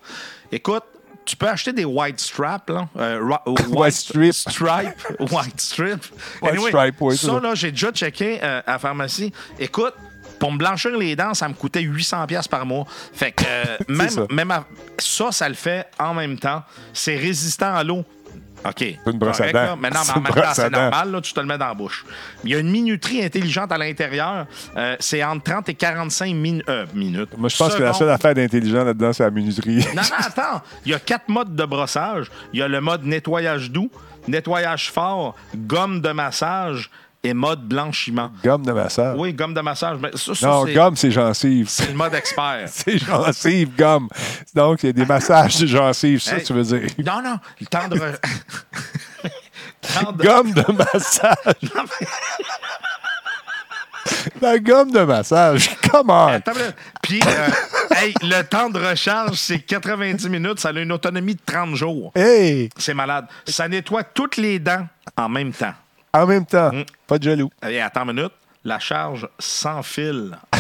Écoute, 0.51 0.83
tu 1.25 1.35
peux 1.35 1.47
acheter 1.47 1.73
des 1.73 1.85
white 1.85 2.19
straps, 2.19 2.69
là. 2.69 2.87
euh, 2.97 3.19
ra- 3.29 3.43
White 3.69 3.93
strip. 3.93 4.33
Stripe. 4.33 4.93
white 5.31 5.59
strip. 5.59 6.03
White 6.41 6.59
stripe, 6.59 6.95
oui, 7.01 7.17
Ça, 7.17 7.39
là, 7.39 7.55
j'ai 7.55 7.71
déjà 7.71 7.91
checké 7.91 8.39
euh, 8.43 8.61
à 8.65 8.73
la 8.73 8.79
pharmacie. 8.79 9.31
Écoute, 9.59 9.93
pour 10.39 10.51
me 10.51 10.57
blanchir 10.57 10.95
les 10.97 11.15
dents, 11.15 11.33
ça 11.33 11.47
me 11.47 11.53
coûtait 11.53 11.81
800 11.81 12.25
pièces 12.27 12.47
par 12.47 12.65
mois. 12.65 12.85
Fait 13.13 13.31
que 13.31 13.43
euh, 13.47 13.77
même, 13.87 14.09
ça. 14.09 14.25
même 14.31 14.51
à- 14.51 14.65
ça, 14.99 15.31
ça 15.31 15.47
le 15.49 15.55
fait 15.55 15.85
en 15.99 16.13
même 16.13 16.37
temps. 16.37 16.63
C'est 16.93 17.15
résistant 17.17 17.73
à 17.75 17.83
l'eau. 17.83 18.03
OK. 18.65 18.75
C'est 18.77 18.99
une 19.11 19.17
brosse 19.17 19.41
à 19.41 19.51
dents. 19.51 19.59
là. 19.59 19.75
Mais 19.79 19.89
non, 19.89 19.99
mais 20.05 20.11
en 20.11 20.15
une 20.17 20.23
même 20.23 20.33
temps, 20.33 20.39
brosse 20.41 20.45
à 20.49 20.53
c'est 20.53 20.69
dents. 20.69 20.81
normal, 20.81 21.11
là, 21.11 21.21
tu 21.21 21.33
te 21.33 21.39
le 21.39 21.45
mets 21.45 21.57
dans 21.57 21.67
la 21.67 21.73
bouche. 21.73 22.05
Il 22.43 22.51
y 22.51 22.55
a 22.55 22.59
une 22.59 22.69
minuterie 22.71 23.23
intelligente 23.23 23.71
à 23.71 23.77
l'intérieur. 23.77 24.45
Euh, 24.77 24.95
c'est 24.99 25.23
entre 25.23 25.43
30 25.43 25.69
et 25.69 25.73
45 25.73 26.35
min- 26.35 26.59
euh, 26.69 26.85
minutes. 26.93 27.29
Moi, 27.37 27.49
je 27.49 27.57
pense 27.57 27.75
que 27.75 27.81
la 27.81 27.87
Secondes. 27.93 27.99
seule 27.99 28.09
affaire 28.11 28.35
d'intelligent 28.35 28.83
là-dedans, 28.83 29.13
c'est 29.13 29.23
la 29.23 29.31
minuterie. 29.31 29.77
Non, 29.95 30.01
non, 30.03 30.17
attends. 30.19 30.61
Il 30.85 30.91
y 30.91 30.93
a 30.95 30.99
quatre 30.99 31.27
modes 31.29 31.55
de 31.55 31.65
brossage. 31.65 32.27
Il 32.53 32.59
y 32.59 32.63
a 32.63 32.67
le 32.67 32.81
mode 32.81 33.03
nettoyage 33.03 33.71
doux, 33.71 33.89
nettoyage 34.27 34.91
fort, 34.91 35.35
gomme 35.55 35.99
de 36.01 36.09
massage 36.11 36.89
et 37.23 37.33
mode 37.33 37.67
blanchiment. 37.67 38.31
gomme 38.43 38.65
de 38.65 38.71
massage. 38.71 39.15
Oui, 39.17 39.33
gomme 39.33 39.53
de 39.53 39.61
massage. 39.61 39.97
Mais 40.01 40.11
ça, 40.15 40.33
ça, 40.33 40.47
non, 40.47 40.65
gomme, 40.65 40.95
c'est 40.95 41.11
gencive. 41.11 41.69
c'est 41.69 41.87
le 41.87 41.93
mode 41.93 42.13
expert. 42.15 42.67
C'est 42.67 42.97
gencive, 42.97 43.75
gomme. 43.77 44.09
Donc, 44.55 44.83
il 44.83 44.87
y 44.87 44.89
a 44.89 44.93
des 44.93 45.05
massages 45.05 45.57
de 45.59 45.67
gencive, 45.67 46.21
ça, 46.21 46.37
Hey. 46.37 46.43
tu 46.43 46.53
veux 46.53 46.63
dire. 46.63 46.87
Non, 47.05 47.21
non. 47.23 47.37
Le 47.59 47.65
temps 47.67 47.87
de. 47.87 47.95
re- 47.97 48.19
Temps 49.81 50.11
de- 50.11 50.23
Gomme 50.23 50.51
de 50.53 50.65
massage. 50.71 51.71
La 54.41 54.57
gomme 54.59 54.91
de 54.91 55.01
massage. 55.01 55.69
Come 55.91 56.09
on. 56.09 56.27
Attends. 56.27 56.51
Puis, 57.03 57.19
euh, 57.25 57.47
hey, 57.95 58.13
le 58.23 58.41
temps 58.43 58.69
de 58.69 58.79
recharge, 58.79 59.35
c'est 59.37 59.59
90 59.59 60.27
minutes. 60.29 60.59
Ça 60.59 60.69
a 60.69 60.71
une 60.73 60.91
autonomie 60.91 61.35
de 61.35 61.41
30 61.45 61.75
jours. 61.75 62.11
Hey! 62.15 62.69
C'est 62.77 62.95
malade. 62.95 63.25
Ça 63.45 63.67
nettoie 63.67 64.03
toutes 64.03 64.37
les 64.37 64.57
dents 64.59 64.87
en 65.15 65.29
même 65.29 65.51
temps. 65.53 65.73
En 66.13 66.25
même 66.27 66.45
temps, 66.45 66.71
Mm. 66.73 66.83
pas 67.07 67.17
de 67.17 67.23
jaloux. 67.23 67.49
Allez, 67.61 67.79
attends 67.79 68.03
une 68.09 68.13
minute. 68.15 68.33
la 68.63 68.77
charge 68.79 69.27
sans 69.39 69.81
fil. 69.83 70.37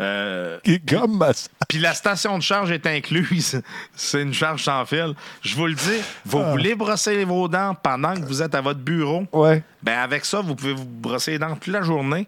Euh, 0.00 0.58
puis 1.68 1.78
la 1.78 1.94
station 1.94 2.36
de 2.36 2.42
charge 2.42 2.72
est 2.72 2.86
incluse. 2.88 3.62
C'est 3.94 4.20
une 4.22 4.34
charge 4.34 4.64
sans 4.64 4.84
fil. 4.84 5.14
Je 5.42 5.54
vous 5.54 5.66
le 5.68 5.74
dis, 5.74 6.00
vous 6.24 6.40
Ah. 6.44 6.50
voulez 6.50 6.74
brosser 6.74 7.24
vos 7.24 7.46
dents 7.46 7.74
pendant 7.80 8.14
que 8.14 8.20
vous 8.22 8.42
êtes 8.42 8.54
à 8.56 8.60
votre 8.60 8.80
bureau? 8.80 9.26
Ouais. 9.32 9.62
Ben 9.80 9.98
avec 9.98 10.24
ça, 10.24 10.40
vous 10.40 10.56
pouvez 10.56 10.72
vous 10.72 10.86
brosser 10.86 11.32
les 11.32 11.38
dents 11.38 11.54
toute 11.54 11.68
la 11.72 11.82
journée 11.82 12.26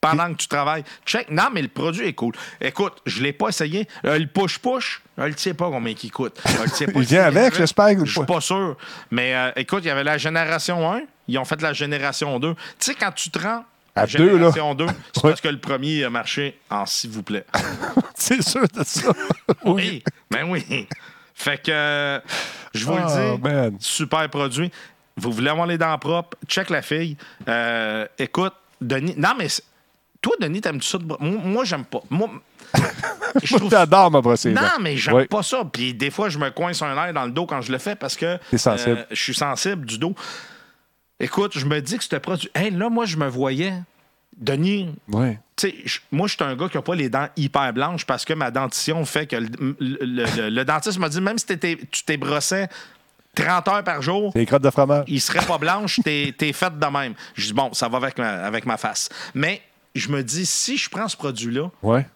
pendant 0.00 0.32
que 0.32 0.36
tu 0.38 0.46
travailles. 0.46 0.84
Check. 1.04 1.28
Non, 1.30 1.48
mais 1.52 1.62
le 1.62 1.68
produit 1.68 2.06
est 2.06 2.12
cool. 2.12 2.34
Écoute, 2.60 2.92
je 3.06 3.20
l'ai 3.22 3.32
pas 3.32 3.48
essayé. 3.48 3.88
Euh, 4.04 4.18
le 4.18 4.26
push-push, 4.26 5.02
je 5.18 5.24
ne 5.24 5.32
sais 5.36 5.54
pas 5.54 5.68
combien 5.68 5.94
il 6.00 6.12
coûte. 6.12 6.38
Je 6.46 6.62
le 6.62 6.68
sais 6.68 6.86
pas 6.86 7.00
Il 7.00 7.06
vient 7.06 7.24
avec, 7.24 7.56
j'espère 7.56 8.04
Je 8.04 8.12
suis 8.12 8.24
pas 8.24 8.40
sûr. 8.40 8.76
Mais 9.10 9.34
euh, 9.34 9.50
écoute, 9.56 9.80
il 9.82 9.88
y 9.88 9.90
avait 9.90 10.04
la 10.04 10.18
génération 10.18 10.92
1. 10.92 11.00
Ils 11.28 11.38
ont 11.38 11.44
fait 11.44 11.60
la 11.62 11.72
génération 11.72 12.38
2. 12.38 12.54
Tu 12.54 12.60
sais, 12.78 12.94
quand 12.94 13.12
tu 13.12 13.30
te 13.30 13.38
rends 13.38 13.64
À 13.94 14.02
la 14.02 14.06
deux, 14.06 14.26
là. 14.26 14.32
génération 14.50 14.74
2, 14.74 14.86
c'est 15.14 15.24
Ouais. 15.24 15.30
parce 15.30 15.40
que 15.40 15.48
le 15.48 15.58
premier 15.58 16.04
a 16.04 16.10
marché 16.10 16.58
en 16.70 16.86
s'il 16.86 17.10
vous 17.10 17.22
plaît. 17.22 17.44
C'est 18.14 18.42
sûr 18.42 18.62
de 18.72 18.84
ça. 18.84 19.10
Oui, 19.64 20.02
ben 20.30 20.48
oui. 20.48 20.86
Fait 21.34 21.60
que, 21.62 22.20
je 22.74 22.84
vous 22.86 22.92
Oh, 22.92 22.96
le 22.98 23.36
dis, 23.36 23.42
man. 23.42 23.76
super 23.80 24.28
produit. 24.30 24.70
Vous 25.16 25.32
voulez 25.32 25.48
avoir 25.50 25.66
les 25.66 25.78
dents 25.78 25.98
propres, 25.98 26.36
check 26.46 26.70
la 26.70 26.82
fille. 26.82 27.16
Euh, 27.48 28.06
écoute, 28.18 28.54
Denis, 28.80 29.14
non, 29.16 29.30
mais 29.38 29.48
toi, 30.20 30.34
Denis, 30.40 30.60
t'aimes-tu 30.60 30.86
ça? 30.86 30.98
de 30.98 31.04
Moi, 31.04 31.18
moi, 31.20 31.64
j'aime 31.64 31.84
pas. 31.84 32.00
Moi, 32.10 32.28
je 33.42 33.56
trouve- 33.56 33.70
brosser. 34.22 34.48
les 34.50 34.54
non, 34.54 34.62
mais 34.80 34.96
j'aime 34.96 35.14
Oui. 35.14 35.26
pas 35.26 35.42
ça. 35.42 35.62
Puis 35.70 35.94
des 35.94 36.10
fois, 36.10 36.28
je 36.28 36.38
me 36.38 36.50
coince 36.50 36.82
un 36.82 36.94
air 37.06 37.12
dans 37.14 37.24
le 37.24 37.30
dos 37.32 37.46
quand 37.46 37.60
je 37.62 37.72
le 37.72 37.78
fais 37.78 37.96
parce 37.96 38.16
que 38.16 38.26
euh, 38.26 39.04
je 39.10 39.22
suis 39.22 39.34
sensible 39.34 39.86
du 39.86 39.98
dos. 39.98 40.14
Écoute, 41.18 41.58
je 41.58 41.64
me 41.64 41.80
dis 41.80 41.96
que 41.98 42.04
ce 42.04 42.16
produit. 42.16 42.50
Hey, 42.54 42.70
là, 42.70 42.88
moi, 42.90 43.06
je 43.06 43.16
me 43.16 43.26
voyais. 43.28 43.74
Denis, 44.36 44.94
Ouais. 45.08 45.38
tu 45.56 45.70
sais, 45.70 45.74
je- 45.86 46.00
moi, 46.12 46.26
je 46.28 46.34
suis 46.34 46.44
un 46.44 46.54
gars 46.56 46.68
qui 46.68 46.76
n'a 46.76 46.82
pas 46.82 46.94
les 46.94 47.08
dents 47.08 47.28
hyper 47.36 47.72
blanches 47.72 48.04
parce 48.04 48.26
que 48.26 48.34
ma 48.34 48.50
dentition 48.50 49.02
fait 49.06 49.26
que 49.26 49.36
le, 49.36 49.48
le- 49.80 50.24
le- 50.36 50.50
le 50.50 50.64
dentiste 50.66 50.98
m'a 50.98 51.08
dit 51.08 51.22
même 51.22 51.38
si 51.38 51.46
tu 51.46 52.04
t'es 52.04 52.16
brossé 52.18 52.66
30 53.34 53.66
heures 53.68 53.82
par 53.84 54.02
jour, 54.02 54.32
les 54.34 54.44
crottes 54.44 54.60
de 54.62 54.68
fromage. 54.68 55.04
il 55.08 55.22
serait 55.22 55.44
pas 55.46 55.56
blanche, 55.56 56.00
t'es 56.04 56.34
es 56.38 56.52
faite 56.52 56.78
de 56.78 56.86
même. 56.86 57.14
Je 57.34 57.46
dis 57.46 57.52
bon, 57.54 57.72
ça 57.72 57.88
va 57.88 57.96
avec 57.96 58.18
ma, 58.18 58.28
avec 58.44 58.66
ma 58.66 58.76
face. 58.76 59.08
Mais 59.34 59.62
je 59.94 60.10
me 60.10 60.22
dis, 60.22 60.44
si 60.44 60.76
je 60.76 60.90
prends 60.90 61.08
ce 61.08 61.16
produit-là, 61.16 61.70
Ouais. 61.82 62.06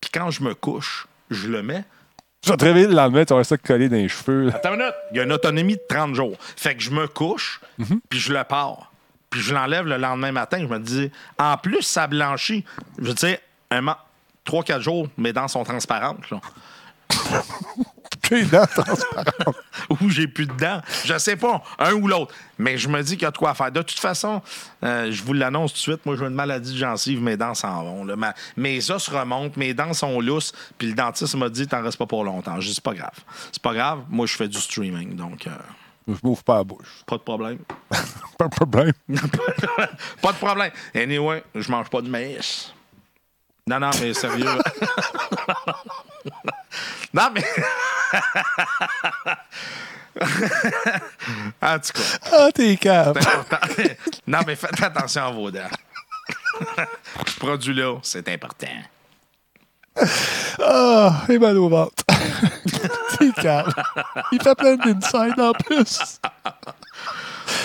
puis 0.00 0.10
quand 0.12 0.32
je 0.32 0.42
me 0.42 0.54
couche, 0.56 1.06
je 1.30 1.46
le 1.46 1.62
mets. 1.62 1.84
Tu 2.48 2.52
vas 2.52 2.56
te 2.56 2.64
réveiller 2.64 2.86
le 2.86 2.94
lendemain, 2.94 3.26
tu 3.26 3.34
vas 3.34 3.44
ça 3.44 3.58
collé 3.58 3.90
dans 3.90 3.96
les 3.96 4.08
cheveux. 4.08 4.48
Attends 4.48 4.70
une 4.72 4.78
minute. 4.78 4.94
Il 5.10 5.18
y 5.18 5.20
a 5.20 5.24
une 5.24 5.32
autonomie 5.34 5.74
de 5.76 5.82
30 5.86 6.14
jours. 6.14 6.34
Fait 6.56 6.74
que 6.74 6.80
je 6.82 6.90
me 6.90 7.06
couche, 7.06 7.60
puis 8.08 8.18
je 8.18 8.32
le 8.32 8.42
pars. 8.42 8.90
Puis 9.28 9.42
je 9.42 9.52
l'enlève 9.52 9.86
le 9.86 9.98
lendemain 9.98 10.32
matin. 10.32 10.56
Je 10.62 10.66
me 10.66 10.78
dis, 10.78 11.10
en 11.38 11.58
plus, 11.58 11.82
ça 11.82 12.06
blanchit. 12.06 12.64
Je 12.98 13.08
veux 13.08 13.12
dire, 13.12 13.36
un 13.70 13.82
ma- 13.82 14.02
3-4 14.46 14.80
jours, 14.80 15.08
mes 15.18 15.34
dents 15.34 15.46
sont 15.46 15.62
transparentes. 15.62 16.30
Là. 16.30 16.40
Les 18.30 18.44
dents 18.44 18.66
transparentes. 18.66 19.56
Ou 20.02 20.10
j'ai 20.10 20.28
plus 20.28 20.46
de 20.46 20.52
dents. 20.52 20.82
Je 21.04 21.16
sais 21.18 21.36
pas, 21.36 21.62
un 21.78 21.92
ou 21.94 22.08
l'autre. 22.08 22.34
Mais 22.58 22.76
je 22.76 22.88
me 22.88 23.02
dis 23.02 23.12
qu'il 23.14 23.22
y 23.22 23.26
a 23.26 23.30
de 23.30 23.38
quoi 23.38 23.54
faire. 23.54 23.72
De 23.72 23.80
toute 23.80 23.98
façon, 23.98 24.42
euh, 24.84 25.10
je 25.10 25.22
vous 25.22 25.32
l'annonce 25.32 25.72
tout 25.72 25.76
de 25.78 25.82
suite. 25.82 26.04
Moi, 26.04 26.16
j'ai 26.16 26.24
une 26.26 26.34
maladie 26.34 26.72
de 26.72 26.76
gencive, 26.78 27.22
mes 27.22 27.36
dents 27.38 27.54
s'en 27.54 27.82
vont. 27.84 28.04
là. 28.04 28.16
Ma- 28.16 28.34
mes 28.56 28.90
os 28.90 29.08
remontent, 29.08 29.54
mes 29.58 29.72
dents 29.72 29.94
sont 29.94 30.20
lousses. 30.20 30.52
Puis 30.76 30.88
le 30.88 30.94
dentiste 30.94 31.34
m'a 31.36 31.48
dit, 31.48 31.66
t'en 31.66 31.82
restes 31.82 31.96
pas 31.98 32.06
pour 32.06 32.22
longtemps. 32.24 32.60
Je 32.60 32.68
dis, 32.68 32.74
c'est 32.74 32.84
pas 32.84 32.94
grave. 32.94 33.14
C'est 33.50 33.62
pas 33.62 33.72
grave. 33.72 34.00
Moi, 34.10 34.26
je 34.26 34.36
fais 34.36 34.48
du 34.48 34.58
streaming. 34.60 35.16
Donc, 35.16 35.46
euh, 35.46 35.50
Je 36.06 36.14
m'ouvre 36.22 36.42
pas 36.44 36.56
la 36.58 36.64
bouche. 36.64 37.02
pas 37.06 37.16
de 37.16 37.22
problème. 37.22 37.58
Pas 38.38 38.46
de 38.46 38.54
problème. 38.54 38.92
pas 40.22 40.32
de 40.32 40.38
problème. 40.38 40.70
Anyway, 40.94 41.42
je 41.56 41.70
mange 41.72 41.88
pas 41.90 42.00
de 42.02 42.08
maïs. 42.08 42.72
Non, 43.66 43.80
non, 43.80 43.90
mais 44.00 44.14
sérieux. 44.14 44.46
Non, 47.14 47.28
mais. 47.34 47.44
en 51.62 51.78
tout 51.78 51.92
cas, 51.92 52.02
Ah, 52.32 52.48
t'es 52.54 52.78
important. 52.90 53.56
non, 54.26 54.38
mais 54.46 54.56
faites 54.56 54.82
attention 54.82 55.24
à 55.26 55.30
vos 55.30 55.50
dents. 55.50 55.68
Ce 57.26 57.38
produit-là, 57.38 57.98
c'est 58.02 58.28
important. 58.28 58.66
Ah, 60.64 61.22
et 61.28 61.38
mal 61.38 61.56
au 61.58 61.68
ventre. 61.68 62.04
t'es 63.18 63.30
cave. 63.32 63.72
Il 64.32 64.40
fait 64.42 64.54
plein 64.54 64.76
d'inside 64.76 65.38
en 65.40 65.52
plus. 65.52 66.18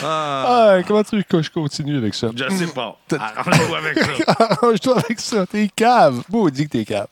Ah, 0.04 0.78
comment 0.88 1.04
tu 1.04 1.18
veux 1.18 1.24
que 1.24 1.42
je 1.42 1.50
continue 1.52 1.98
avec 1.98 2.14
ça? 2.16 2.28
Je 2.36 2.50
sais 2.50 2.68
pas. 2.68 2.98
Arrange-toi 3.20 3.78
avec 3.78 4.00
ça. 4.00 4.36
Arrange-toi 4.40 4.98
avec 5.00 5.20
ça. 5.20 5.46
T'es 5.46 5.70
cave. 5.76 6.24
Maudit 6.30 6.66
que 6.68 6.72
t'es 6.78 6.86
cave. 6.86 7.08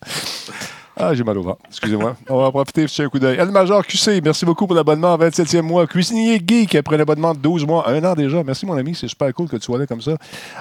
Ah, 1.03 1.15
j'ai 1.15 1.23
mal 1.23 1.35
au 1.35 1.41
ventre. 1.41 1.61
Excusez-moi. 1.67 2.15
On 2.29 2.43
va 2.43 2.51
profiter 2.51 2.87
jeter 2.87 3.03
un 3.03 3.09
coup 3.09 3.17
d'œil. 3.17 3.39
Al-Major 3.39 3.83
QC, 3.83 4.21
merci 4.23 4.45
beaucoup 4.45 4.67
pour 4.67 4.75
l'abonnement 4.75 5.17
27e 5.17 5.61
mois. 5.63 5.87
Cuisinier 5.87 6.39
Geek, 6.45 6.75
après 6.75 6.95
l'abonnement 6.95 7.33
de 7.33 7.39
12 7.39 7.65
mois, 7.65 7.89
un 7.89 8.03
an 8.03 8.13
déjà. 8.13 8.43
Merci, 8.43 8.67
mon 8.67 8.77
ami. 8.77 8.93
C'est 8.93 9.07
super 9.07 9.33
cool 9.33 9.49
que 9.49 9.55
tu 9.55 9.63
sois 9.63 9.79
là 9.79 9.87
comme 9.87 10.01
ça. 10.01 10.15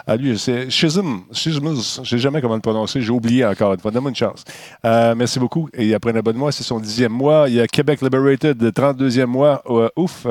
À 0.07 0.17
lui, 0.17 0.39
c'est 0.39 0.71
Shizm. 0.71 1.25
Shizm, 1.31 1.75
je 2.03 2.09
sais 2.09 2.19
jamais 2.19 2.41
comment 2.41 2.55
le 2.55 2.63
prononcer. 2.63 3.03
J'ai 3.03 3.13
oublié 3.13 3.45
encore. 3.45 3.77
Donne-moi 3.77 4.09
une 4.09 4.17
chance. 4.17 4.45
Euh, 4.87 5.15
merci 5.15 5.39
beaucoup. 5.39 5.69
Et 5.75 5.93
après 5.93 6.13
un 6.13 6.17
abonnement, 6.17 6.51
c'est 6.51 6.65
son 6.65 6.81
dixième 6.81 7.13
mois. 7.13 7.45
Il 7.49 7.57
y 7.57 7.61
a 7.61 7.67
Québec 7.67 8.01
Liberated, 8.01 8.63
32e 8.63 9.27
mois. 9.27 9.63
Euh, 9.69 9.91
ouf. 9.97 10.27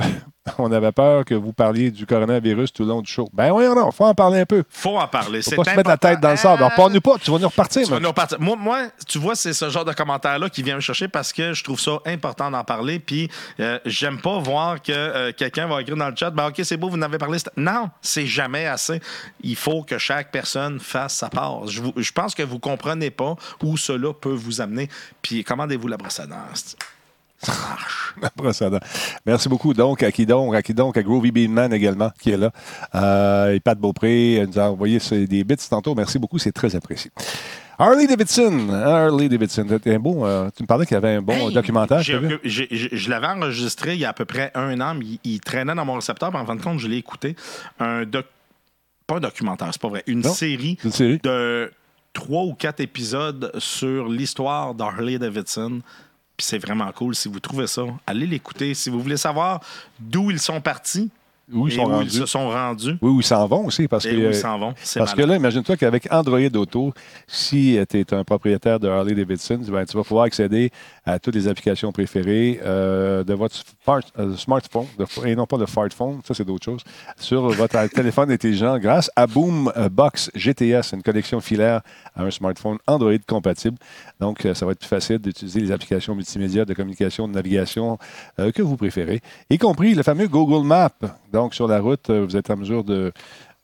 On 0.57 0.71
avait 0.71 0.91
peur 0.91 1.25
que 1.25 1.35
vous 1.35 1.53
parliez 1.53 1.91
du 1.91 2.05
coronavirus 2.05 2.71
tout 2.73 2.83
le 2.83 2.89
long 2.89 3.01
du 3.01 3.11
show. 3.11 3.27
Ben 3.33 3.51
oui, 3.51 3.65
non, 3.65 3.91
faut 3.91 4.05
en 4.05 4.13
parler 4.15 4.39
un 4.39 4.45
peu. 4.45 4.63
Faut 4.69 4.97
en 4.97 5.07
parler. 5.07 5.41
Faut 5.41 5.51
pas 5.61 5.71
se 5.71 5.75
mettre 5.75 5.89
la 5.89 5.97
tête 5.97 6.19
dans 6.19 6.31
le 6.31 6.37
sable. 6.37 6.63
Alors, 6.63 6.75
parle-nous 6.75 7.01
pas, 7.01 7.17
tu 7.17 7.29
vas 7.31 7.39
nous 7.39 7.47
repartir. 7.47 7.83
Tu 7.83 7.89
vas 7.89 7.95
man. 7.95 8.03
nous 8.03 8.09
repartir. 8.09 8.39
Moi, 8.39 8.55
moi, 8.55 8.87
tu 9.07 9.19
vois, 9.19 9.35
c'est 9.35 9.53
ce 9.53 9.69
genre 9.69 9.85
de 9.85 9.93
commentaire-là 9.93 10.49
qui 10.49 10.63
vient 10.63 10.75
me 10.75 10.81
chercher 10.81 11.07
parce 11.07 11.33
que 11.33 11.53
je 11.53 11.63
trouve 11.63 11.79
ça 11.79 11.99
important 12.05 12.49
d'en 12.51 12.63
parler. 12.63 12.99
Puis, 12.99 13.29
euh, 13.59 13.79
j'aime 13.85 14.19
pas 14.21 14.39
voir 14.39 14.81
que 14.81 14.91
euh, 14.91 15.31
quelqu'un 15.35 15.67
va 15.67 15.81
écrire 15.81 15.97
dans 15.97 16.09
le 16.09 16.15
chat 16.15 16.29
ben, 16.31 16.47
OK, 16.47 16.61
c'est 16.63 16.77
beau, 16.77 16.89
vous 16.89 16.97
n'avez 16.97 17.17
parlé. 17.17 17.37
Non, 17.57 17.89
c'est 18.01 18.25
jamais 18.25 18.65
assez. 18.65 19.01
Il 19.41 19.55
faut 19.55 19.83
que 19.83 19.97
chaque 19.97 20.31
personne 20.31 20.79
fasse 20.79 21.15
sa 21.15 21.29
part. 21.29 21.67
Je, 21.67 21.81
vous- 21.81 21.93
je 21.95 22.11
pense 22.11 22.33
que 22.33 22.43
vous 22.43 22.59
comprenez 22.59 23.11
pas 23.11 23.35
où 23.63 23.77
cela 23.77 24.13
peut 24.13 24.33
vous 24.33 24.61
amener. 24.61 24.89
Puis, 25.21 25.43
commandez-vous 25.43 25.87
la 25.87 25.97
brosse 25.97 26.19
à 26.19 26.25
dents. 26.27 26.35
Ça 28.53 28.69
marche. 28.69 29.15
Merci 29.25 29.49
beaucoup. 29.49 29.73
Donc, 29.73 30.03
à 30.03 30.11
qui 30.11 30.25
donc? 30.25 30.53
À 30.55 30.61
qui 30.61 30.73
donc? 30.73 30.97
À 30.97 31.03
Groovy 31.03 31.31
Beanman 31.31 31.71
également, 31.73 32.11
qui 32.19 32.31
est 32.31 32.37
là. 32.37 32.51
Euh, 32.95 33.53
et 33.53 33.59
Pat 33.59 33.77
Beaupré 33.77 34.39
euh, 34.41 34.45
nous 34.45 34.59
a 34.59 34.69
envoyé 34.71 34.99
des 35.27 35.43
bits 35.43 35.55
tantôt. 35.69 35.95
Merci 35.95 36.19
beaucoup, 36.19 36.37
c'est 36.37 36.51
très 36.51 36.75
apprécié. 36.75 37.11
Harley 37.77 38.07
Davidson. 38.07 38.69
Harley 38.73 39.29
Davidson. 39.29 39.65
Un 39.69 39.79
euh, 39.85 40.49
tu 40.55 40.63
me 40.63 40.67
parlais 40.67 40.85
qu'il 40.85 40.95
y 40.95 40.97
avait 40.97 41.15
un 41.15 41.21
bon 41.21 41.47
Hey, 41.47 41.53
documentaire. 41.53 42.01
je 42.01 43.09
l'avais 43.09 43.27
enregistré 43.27 43.93
il 43.93 43.99
y 44.01 44.05
a 44.05 44.09
à 44.09 44.13
peu 44.13 44.25
près 44.25 44.51
un 44.53 44.81
an, 44.81 44.95
mais 44.95 45.05
il, 45.05 45.19
il 45.23 45.39
traînait 45.39 45.75
dans 45.75 45.85
mon 45.85 45.93
récepteur. 45.93 46.35
En 46.35 46.45
fin 46.45 46.55
de 46.57 46.61
compte, 46.61 46.79
je 46.79 46.87
l'ai 46.87 46.97
écouté. 46.97 47.35
Un 47.79 48.03
doc... 48.03 48.25
Pas 49.07 49.15
un 49.15 49.19
documentaire, 49.21 49.69
c'est 49.71 49.81
pas 49.81 49.87
vrai. 49.87 50.03
Une 50.07 50.21
Non, 50.21 50.33
série 50.33 50.77
Une 50.83 50.91
série? 50.91 51.19
de 51.23 51.71
trois 52.13 52.43
ou 52.43 52.53
quatre 52.53 52.81
épisodes 52.81 53.49
sur 53.59 54.09
l'histoire 54.09 54.73
d'Harley 54.75 55.17
Davidson. 55.17 55.79
Puis 56.39 56.45
c'est 56.45 56.57
vraiment 56.57 56.89
cool. 56.93 57.15
Si 57.15 57.27
vous 57.27 57.41
trouvez 57.41 57.67
ça, 57.67 57.81
allez 58.07 58.25
l'écouter. 58.25 58.73
Si 58.73 58.89
vous 58.89 59.01
voulez 59.01 59.17
savoir 59.17 59.59
d'où 59.99 60.31
ils 60.31 60.39
sont 60.39 60.61
partis 60.61 61.11
Où 61.52 61.68
ils 61.68 61.74
sont 61.74 61.82
où 61.84 61.88
rendus? 61.88 62.06
ils 62.08 62.12
se 62.20 62.26
sont 62.26 62.50
rendus 62.50 62.97
Oui, 63.02 63.12
où 63.12 63.20
ils 63.20 63.24
s'en 63.26 63.47
vont 63.47 63.66
aussi. 63.66 63.88
Parce 63.88 64.06
et 64.06 64.12
que, 64.12 64.16
où 64.18 64.22
euh, 64.22 64.30
ils 64.30 64.36
s'en 64.36 64.60
vont, 64.60 64.74
Parce 64.95 65.14
que 65.14 65.22
là, 65.22 65.36
imagine-toi 65.36 65.78
qu'avec 65.78 66.08
Android 66.12 66.39
Auto, 66.56 66.93
si 67.28 67.78
tu 67.89 68.00
es 68.00 68.14
un 68.14 68.24
propriétaire 68.24 68.80
de 68.80 68.88
Harley 68.88 69.16
Davidson, 69.16 69.60
ben, 69.68 69.86
tu 69.86 69.97
vas 69.97 70.04
pouvoir 70.04 70.26
accéder 70.26 70.72
à 71.06 71.18
toutes 71.20 71.36
les 71.36 71.47
applications 71.47 71.91
préférées 71.91 72.60
euh, 72.64 73.24
de 73.24 73.34
votre 73.34 73.56
euh, 74.20 74.36
smartphone, 74.36 74.86
de- 74.97 75.28
et 75.28 75.36
non 75.36 75.45
pas 75.47 75.58
de 75.58 75.66
smartphone, 75.66 76.20
ça 76.26 76.34
c'est 76.34 76.45
d'autres 76.45 76.66
choses, 76.66 76.82
sur 77.18 77.41
votre 77.50 77.88
téléphone 77.93 78.32
intelligent 78.32 78.78
grâce 78.78 79.10
à 79.16 79.26
Boombox 79.28 80.32
GTS, 80.36 80.93
une 80.93 81.04
connexion 81.04 81.39
filaire 81.41 81.82
à 82.16 82.24
un 82.24 82.32
smartphone 82.32 82.78
Android 82.88 83.14
compatible. 83.28 83.78
Donc, 84.20 84.45
euh, 84.45 84.54
ça 84.54 84.66
va 84.66 84.74
être 84.74 84.80
plus 84.80 84.88
facile 84.88 85.18
d'utiliser 85.20 85.60
les 85.60 85.72
applications 85.72 86.16
multimédia 86.16 86.66
de 86.66 86.74
communication, 86.74 87.28
de 87.28 87.34
navigation 87.34 87.97
euh, 88.39 88.52
que 88.52 88.62
vous 88.62 88.78
préférez, 88.78 89.22
y 89.50 89.58
compris 89.58 89.93
le 89.95 90.04
fameux 90.04 90.28
Google 90.28 90.66
Maps. 90.66 90.89
Donc, 91.32 91.53
sur 91.53 91.67
la 91.67 91.80
route, 91.80 92.09
euh, 92.09 92.25
vous 92.25 92.36
êtes 92.38 92.49
en 92.49 92.57
mesure 92.57 92.84
de 92.84 93.11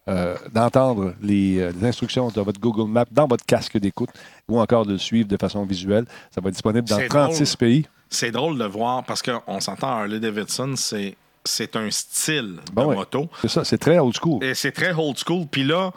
euh, 0.08 0.36
d'entendre 0.54 1.16
les, 1.22 1.58
euh, 1.60 1.72
les 1.80 1.88
instructions 1.88 2.30
de 2.30 2.40
votre 2.42 2.60
Google 2.60 2.88
Maps 2.92 3.06
dans 3.12 3.28
votre 3.28 3.44
casque 3.46 3.78
d'écoute 3.80 4.12
ou 4.48 4.60
encore 4.60 4.86
de 4.86 4.92
le 4.94 4.98
suivre 5.00 5.28
de 5.28 5.36
façon 5.38 5.66
visuelle. 5.66 6.06
Ça 6.34 6.42
va 6.42 6.50
être 6.50 6.54
disponible 6.54 6.88
dans 6.88 6.98
C'est 6.98 7.08
36 7.08 7.44
drôle. 7.44 7.58
pays. 7.58 7.86
C'est 8.10 8.32
drôle 8.32 8.58
de 8.60 8.66
voir 8.66 9.04
parce 9.04 9.24
qu'on 9.24 9.60
s'entend 9.60 9.88
Harley 9.88 10.20
Davidson, 10.20 10.74
c'est 10.76 11.16
c'est 11.48 11.76
un 11.76 11.90
style 11.92 12.58
de 12.68 12.72
Bon, 12.72 12.94
moto. 12.94 13.30
C'est 13.42 13.48
ça, 13.50 13.64
c'est 13.64 13.78
très 13.78 13.98
old 14.00 14.16
school. 14.16 14.44
Et 14.44 14.54
c'est 14.56 14.72
très 14.72 14.94
old 14.94 15.16
school. 15.18 15.46
Puis 15.50 15.64
là, 15.64 15.92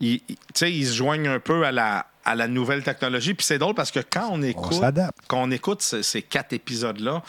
ils, 0.00 0.20
se 0.60 0.92
joignent 0.94 1.28
un 1.28 1.40
peu 1.40 1.64
à 1.64 1.72
la, 1.72 2.06
à 2.24 2.34
la 2.34 2.48
nouvelle 2.48 2.82
technologie. 2.82 3.34
Puis 3.34 3.46
c'est 3.46 3.58
drôle 3.58 3.74
parce 3.74 3.90
que 3.90 4.00
quand 4.00 4.28
on 4.30 4.42
écoute, 4.42 4.82
quand 5.28 5.42
on 5.42 5.50
écoute 5.50 5.82
ce- 5.82 6.02
ces 6.02 6.22
quatre 6.22 6.52
épisodes-là, 6.52 7.22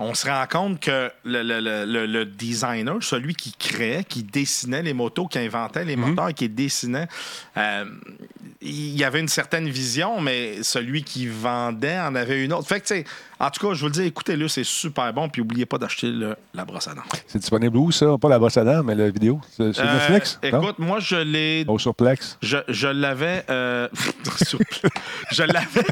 on 0.00 0.14
se 0.14 0.28
rend 0.28 0.46
compte 0.46 0.78
que 0.80 1.10
le, 1.24 1.42
le- 1.42 2.06
le- 2.06 2.24
designer, 2.24 3.02
celui 3.02 3.34
qui 3.34 3.52
créait, 3.52 4.04
qui 4.04 4.22
dessinait 4.22 4.82
les 4.82 4.94
motos, 4.94 5.26
qui 5.26 5.38
inventait 5.40 5.84
les 5.84 5.96
moteurs, 5.96 6.32
qui 6.32 6.48
dessinait, 6.48 7.08
euh, 7.56 7.84
il 8.60 8.96
y 8.98 9.04
avait 9.04 9.20
une 9.20 9.28
certaine 9.28 9.68
vision, 9.68 10.20
mais 10.20 10.62
celui 10.62 11.04
qui 11.04 11.28
vendait 11.28 11.98
en 12.00 12.14
avait 12.16 12.44
une 12.44 12.52
autre. 12.52 12.66
Fait 12.66 12.80
que, 12.80 13.04
en 13.38 13.50
tout 13.50 13.64
cas, 13.68 13.72
je 13.74 13.80
vous 13.80 13.86
le 13.86 13.92
dis, 13.92 14.02
écoutez-le, 14.02 14.48
c'est 14.48 14.64
super 14.64 15.12
bon. 15.12 15.28
Puis, 15.28 15.42
n'oubliez 15.42 15.64
pas 15.64 15.78
d'acheter 15.78 16.08
le- 16.10 16.34
la 16.54 16.64
brosse 16.64 16.88
à 16.88 16.94
dents. 16.94 17.02
C'est 17.28 17.38
disponible 17.38 17.76
où, 17.76 17.92
ça? 17.92 18.06
Pas 18.20 18.28
la 18.28 18.38
brosse 18.40 18.56
à 18.56 18.64
dents, 18.64 18.82
mais 18.82 18.96
la 18.96 19.10
vidéo. 19.10 19.40
C'est 19.56 19.72
sur 19.72 19.84
Euh, 19.84 19.92
Netflix? 19.94 20.40
non? 20.42 20.60
écoute, 20.62 20.78
moi, 20.80 20.98
je 20.98 21.14
l'ai 21.16 21.64
Au 21.68 21.78
surplex? 21.78 22.36
Je, 22.42 22.56
je 22.66 22.88
l'avais. 22.88 23.44
euh, 23.48 23.86
je 25.30 25.42
l'avais. 25.44 25.84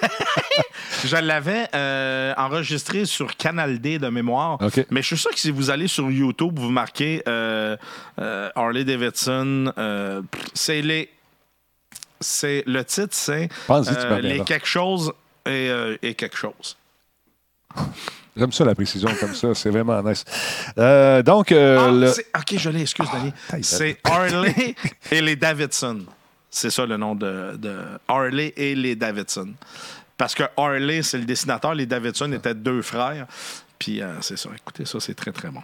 je 1.04 1.16
l'avais 1.16 1.68
euh, 1.74 2.34
enregistré 2.36 3.04
sur 3.04 3.36
Canal 3.36 3.78
D 3.80 3.98
de 4.00 4.08
mémoire. 4.08 4.58
OK. 4.60 4.84
Mais 4.90 5.02
je 5.02 5.06
suis 5.06 5.16
sûr 5.18 5.30
que 5.30 5.38
si 5.38 5.52
vous 5.52 5.70
allez 5.70 5.86
sur 5.86 6.10
YouTube, 6.10 6.58
vous 6.58 6.70
marquez 6.70 7.22
euh, 7.28 7.76
Harley 8.56 8.84
Davidson. 8.84 9.72
c'est 10.54 10.82
les. 10.82 11.10
C'est 12.20 12.62
le 12.66 12.84
titre, 12.84 13.08
c'est 13.14 13.48
euh, 13.70 14.20
les 14.20 14.40
quelque 14.44 14.66
chose 14.66 15.12
et, 15.44 15.68
euh, 15.70 15.96
et 16.02 16.14
quelque 16.14 16.36
chose. 16.36 16.76
J'aime 18.36 18.52
ça, 18.52 18.64
la 18.66 18.74
précision 18.74 19.08
comme 19.18 19.34
ça. 19.34 19.54
C'est 19.54 19.70
vraiment 19.70 20.02
nice. 20.02 20.24
Euh, 20.76 21.22
donc, 21.22 21.52
Ah, 21.52 21.90
le- 21.90 22.10
ok, 22.10 22.58
je 22.58 22.68
l'ai, 22.70 22.82
excuse, 22.82 23.08
ta 23.10 23.18
gueule. 23.18 23.64
C'est 23.64 23.98
Harley 24.04 24.74
et 25.10 25.20
les 25.22 25.36
Davidson. 25.36 26.04
C'est 26.50 26.70
ça 26.70 26.84
le 26.84 26.96
nom 26.98 27.14
de, 27.14 27.56
de 27.56 27.78
Harley 28.08 28.52
et 28.56 28.74
les 28.74 28.94
Davidson. 28.94 29.54
Parce 30.18 30.34
que 30.34 30.42
Harley, 30.56 31.02
c'est 31.02 31.18
le 31.18 31.24
dessinateur, 31.24 31.74
les 31.74 31.86
Davidson 31.86 32.30
étaient 32.32 32.54
deux 32.54 32.82
frères. 32.82 33.26
Puis 33.78 34.00
c'est 34.20 34.38
ça, 34.38 34.50
écoutez, 34.56 34.84
ça, 34.84 35.00
c'est 35.00 35.14
très, 35.14 35.32
très 35.32 35.48
bon. 35.48 35.62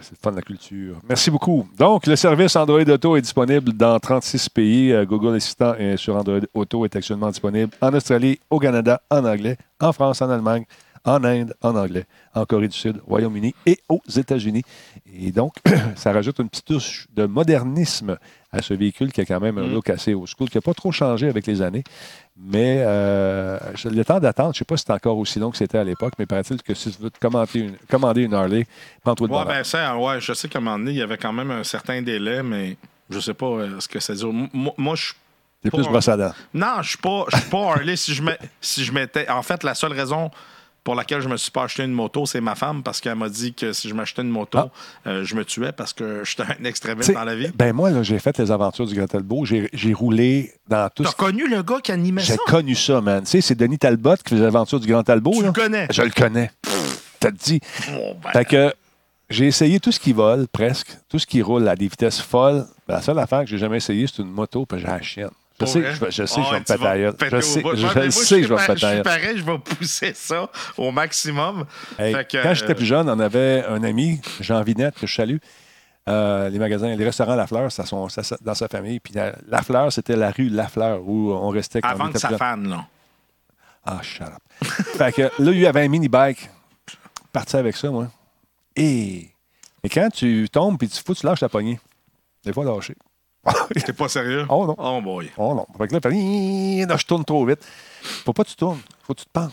C'est 0.00 0.12
le 0.12 0.18
fun 0.22 0.30
de 0.30 0.36
la 0.36 0.42
culture. 0.42 0.96
Merci 1.08 1.30
beaucoup. 1.30 1.68
Donc, 1.76 2.06
le 2.06 2.16
service 2.16 2.54
Android 2.56 2.80
Auto 2.80 3.16
est 3.16 3.20
disponible 3.20 3.72
dans 3.72 3.98
36 3.98 4.48
pays. 4.48 4.92
Euh, 4.92 5.04
Google 5.04 5.36
Assistant 5.36 5.74
sur 5.96 6.16
Android 6.16 6.40
Auto 6.54 6.84
est 6.84 6.94
actuellement 6.94 7.28
disponible 7.28 7.72
en 7.80 7.92
Australie, 7.92 8.38
au 8.50 8.58
Canada, 8.58 9.00
en 9.10 9.24
anglais, 9.24 9.56
en 9.80 9.92
France, 9.92 10.22
en 10.22 10.30
Allemagne, 10.30 10.64
en 11.04 11.22
Inde, 11.24 11.54
en 11.62 11.74
anglais, 11.76 12.04
en 12.34 12.44
Corée 12.44 12.68
du 12.68 12.76
Sud, 12.76 12.98
au 13.06 13.10
Royaume-Uni 13.10 13.54
et 13.66 13.78
aux 13.88 14.00
États-Unis. 14.14 14.62
Et 15.14 15.32
donc, 15.32 15.54
ça 15.96 16.12
rajoute 16.12 16.38
une 16.38 16.48
petite 16.48 16.66
touche 16.66 17.06
de 17.14 17.26
modernisme 17.26 18.18
à 18.52 18.62
ce 18.62 18.72
véhicule 18.74 19.12
qui 19.12 19.20
a 19.20 19.24
quand 19.24 19.40
même 19.40 19.58
un 19.58 19.66
look 19.66 19.90
assez 19.90 20.14
old 20.14 20.26
school, 20.28 20.48
qui 20.48 20.56
n'a 20.56 20.62
pas 20.62 20.74
trop 20.74 20.90
changé 20.92 21.28
avec 21.28 21.46
les 21.46 21.60
années. 21.62 21.84
Mais 22.36 22.82
euh, 22.86 23.58
le 23.84 24.04
temps 24.04 24.20
d'attente, 24.20 24.54
je 24.54 24.58
ne 24.58 24.58
sais 24.60 24.64
pas 24.64 24.76
si 24.76 24.84
c'est 24.86 24.92
encore 24.92 25.18
aussi 25.18 25.38
long 25.38 25.50
que 25.50 25.56
c'était 25.56 25.78
à 25.78 25.84
l'époque, 25.84 26.14
mais 26.18 26.26
paraît-il 26.26 26.62
que 26.62 26.72
si 26.74 26.90
tu 26.92 27.02
veux 27.02 27.10
te 27.10 27.18
commander 27.18 27.58
une, 27.60 27.76
commander 27.90 28.22
une 28.22 28.34
Harley, 28.34 28.66
prends-toi 29.02 29.28
de 29.28 29.32
Ouais, 29.32 29.44
ben, 29.44 29.64
ça, 29.64 29.96
ouais, 29.98 30.20
je 30.20 30.32
sais 30.32 30.48
qu'à 30.48 30.58
un 30.58 30.62
moment 30.62 30.78
donné, 30.78 30.92
il 30.92 30.96
y 30.98 31.02
avait 31.02 31.18
quand 31.18 31.32
même 31.32 31.50
un 31.50 31.64
certain 31.64 32.00
délai, 32.00 32.42
mais 32.42 32.76
je 33.10 33.18
sais 33.20 33.34
pas 33.34 33.46
euh, 33.46 33.80
ce 33.80 33.88
que 33.88 33.98
ça 34.00 34.14
dure. 34.14 34.32
Moi, 34.32 34.72
moi, 34.78 34.94
je 34.94 35.12
C'est 35.64 35.70
plus 35.70 35.82
pas- 35.84 35.90
brosse. 35.90 36.08
Non, 36.54 36.76
je 36.82 36.88
suis 36.90 36.98
pas, 36.98 37.24
je 37.32 37.36
suis 37.38 37.50
pas 37.50 37.70
Harley. 37.72 37.96
Si 37.96 38.14
je 38.14 38.22
mets- 38.22 38.38
si 38.60 38.84
je 38.84 38.92
m'étais, 38.92 39.28
en 39.28 39.42
fait, 39.42 39.64
la 39.64 39.74
seule 39.74 39.92
raison 39.92 40.30
pour 40.88 40.94
laquelle 40.94 41.20
je 41.20 41.28
me 41.28 41.36
suis 41.36 41.50
pas 41.50 41.64
acheté 41.64 41.84
une 41.84 41.92
moto, 41.92 42.24
c'est 42.24 42.40
ma 42.40 42.54
femme 42.54 42.82
parce 42.82 43.02
qu'elle 43.02 43.14
m'a 43.14 43.28
dit 43.28 43.52
que 43.52 43.74
si 43.74 43.90
je 43.90 43.94
m'achetais 43.94 44.22
une 44.22 44.30
moto, 44.30 44.56
Ah. 44.58 44.70
euh, 45.06 45.22
je 45.22 45.34
me 45.34 45.44
tuais 45.44 45.70
parce 45.70 45.92
que 45.92 46.22
j'étais 46.24 46.44
un 46.44 46.64
extrémiste 46.64 47.10
T'sais, 47.10 47.12
dans 47.12 47.24
la 47.24 47.34
vie. 47.36 47.48
Ben 47.54 47.74
moi, 47.74 47.90
là, 47.90 48.02
j'ai 48.02 48.18
fait 48.18 48.38
les 48.38 48.50
aventures 48.50 48.86
du 48.86 48.94
Grand 48.94 49.06
Talbot. 49.06 49.44
J'ai 49.44 49.68
j'ai 49.74 49.92
roulé 49.92 50.50
dans 50.66 50.88
tout 50.88 51.02
T'as 51.02 51.10
ce 51.10 51.14
connu 51.16 51.46
le 51.46 51.62
gars 51.62 51.80
qui 51.82 51.92
animait 51.92 52.22
J'ai 52.22 52.36
ça? 52.36 52.42
connu 52.46 52.74
ça, 52.74 53.02
man. 53.02 53.22
Tu 53.22 53.32
sais, 53.32 53.40
c'est 53.42 53.54
Denis 53.54 53.76
Talbot 53.78 54.16
qui 54.16 54.30
faisait 54.30 54.40
les 54.40 54.46
aventures 54.46 54.80
du 54.80 54.86
Grand 54.86 55.02
Talbot. 55.02 55.32
Tu 55.34 55.42
là. 55.42 55.48
le 55.48 55.52
connais? 55.52 55.86
Je 55.90 56.00
le 56.00 56.10
connais. 56.10 56.50
T'as 57.20 57.32
dit. 57.32 57.60
Oh, 57.94 58.14
ben, 58.24 58.30
Fait 58.30 58.46
que 58.46 58.72
j'ai 59.28 59.46
essayé 59.46 59.80
tout 59.80 59.92
ce 59.92 60.00
qui 60.00 60.14
vole, 60.14 60.48
presque. 60.48 60.96
Tout 61.10 61.18
ce 61.18 61.26
qui 61.26 61.42
roule 61.42 61.68
à 61.68 61.76
des 61.76 61.88
vitesses 61.88 62.18
folles. 62.22 62.64
Ben, 62.88 62.94
la 62.94 63.02
seule 63.02 63.18
affaire 63.18 63.40
que 63.40 63.50
j'ai 63.50 63.58
jamais 63.58 63.76
essayé, 63.76 64.06
c'est 64.06 64.22
une 64.22 64.30
moto, 64.30 64.64
puis 64.64 64.80
j'ai 64.80 64.86
la 64.86 65.02
chienne. 65.02 65.28
Je 65.60 65.66
sais, 65.66 65.92
je, 65.94 66.00
vais- 66.04 66.10
je 66.10 66.24
sais, 66.26 66.40
Ah 66.40 66.44
je 66.44 66.50
vais 66.74 67.06
me 67.06 67.12
péter 67.12 67.36
Je 67.36 67.40
sais, 67.40 67.60
je, 67.62 67.76
je 67.76 67.82
moi, 67.82 67.92
sais, 67.94 68.10
suis 68.10 68.42
je 68.44 68.48
vais 68.54 68.54
me 68.68 68.76
Je 68.76 68.86
suis 68.86 69.02
pareil, 69.02 69.38
je 69.38 69.42
vais 69.42 69.58
pousser 69.58 70.12
ça 70.14 70.48
au 70.76 70.90
maximum. 70.92 71.66
Hey, 71.98 72.14
Fait 72.14 72.24
que, 72.28 72.42
quand 72.42 72.54
j'étais 72.54 72.72
euh, 72.72 72.74
plus 72.76 72.86
jeune, 72.86 73.10
on 73.10 73.18
avait 73.18 73.64
un 73.66 73.82
ami, 73.82 74.20
Jean 74.40 74.62
Vinette, 74.62 74.94
que 74.94 75.06
je 75.06 75.14
salue. 75.14 75.38
Euh, 76.08 76.48
les 76.48 76.58
magasins, 76.58 76.94
les 76.94 77.04
restaurants 77.04 77.34
La 77.34 77.46
Fleur, 77.46 77.70
ça 77.72 77.84
sont 77.84 78.08
ça- 78.08 78.36
dans 78.40 78.54
sa 78.54 78.68
famille. 78.68 78.98
Puis 79.00 79.12
la, 79.14 79.34
La 79.48 79.62
Fleur, 79.62 79.92
c'était 79.92 80.16
la 80.16 80.30
rue 80.30 80.48
La 80.48 80.68
Fleur 80.68 81.00
où 81.06 81.32
on 81.32 81.48
restait 81.50 81.80
quand 81.82 81.88
Avant 81.88 82.10
que 82.10 82.18
jeune. 82.18 82.38
fan, 82.38 82.68
là. 82.68 82.86
Ah, 83.84 83.98
shut 84.02 84.22
up. 84.22 84.64
fait 84.64 85.12
que 85.12 85.22
là, 85.22 85.50
lui, 85.50 85.66
avait 85.66 85.82
un 85.84 85.88
mini-bike. 85.88 86.48
Parti 87.32 87.56
avec 87.56 87.76
ça, 87.76 87.90
moi. 87.90 88.08
Et, 88.76 89.28
et 89.82 89.88
quand 89.88 90.08
tu 90.10 90.48
tombes 90.50 90.78
puis 90.78 90.88
tu 90.88 91.02
fous, 91.04 91.14
tu 91.14 91.26
lâches 91.26 91.40
la 91.40 91.48
poignée. 91.48 91.78
Des 92.44 92.52
fois, 92.52 92.64
lâché. 92.64 92.94
T'es 93.84 93.92
pas 93.92 94.08
sérieux? 94.08 94.46
Oh 94.48 94.66
non. 94.66 94.74
Oh 94.78 95.00
boy. 95.02 95.30
Oh 95.36 95.54
non. 95.54 95.66
Fait 95.78 95.88
que 95.88 95.94
là, 95.94 96.00
fait, 96.00 96.86
là, 96.86 96.96
je 96.96 97.04
tourne 97.06 97.24
trop 97.24 97.44
vite. 97.46 97.64
Faut 98.24 98.32
pas 98.32 98.44
que 98.44 98.48
tu 98.50 98.56
tournes. 98.56 98.80
Faut 99.02 99.14
que 99.14 99.20
tu 99.20 99.26
te 99.26 99.30
penches. 99.32 99.52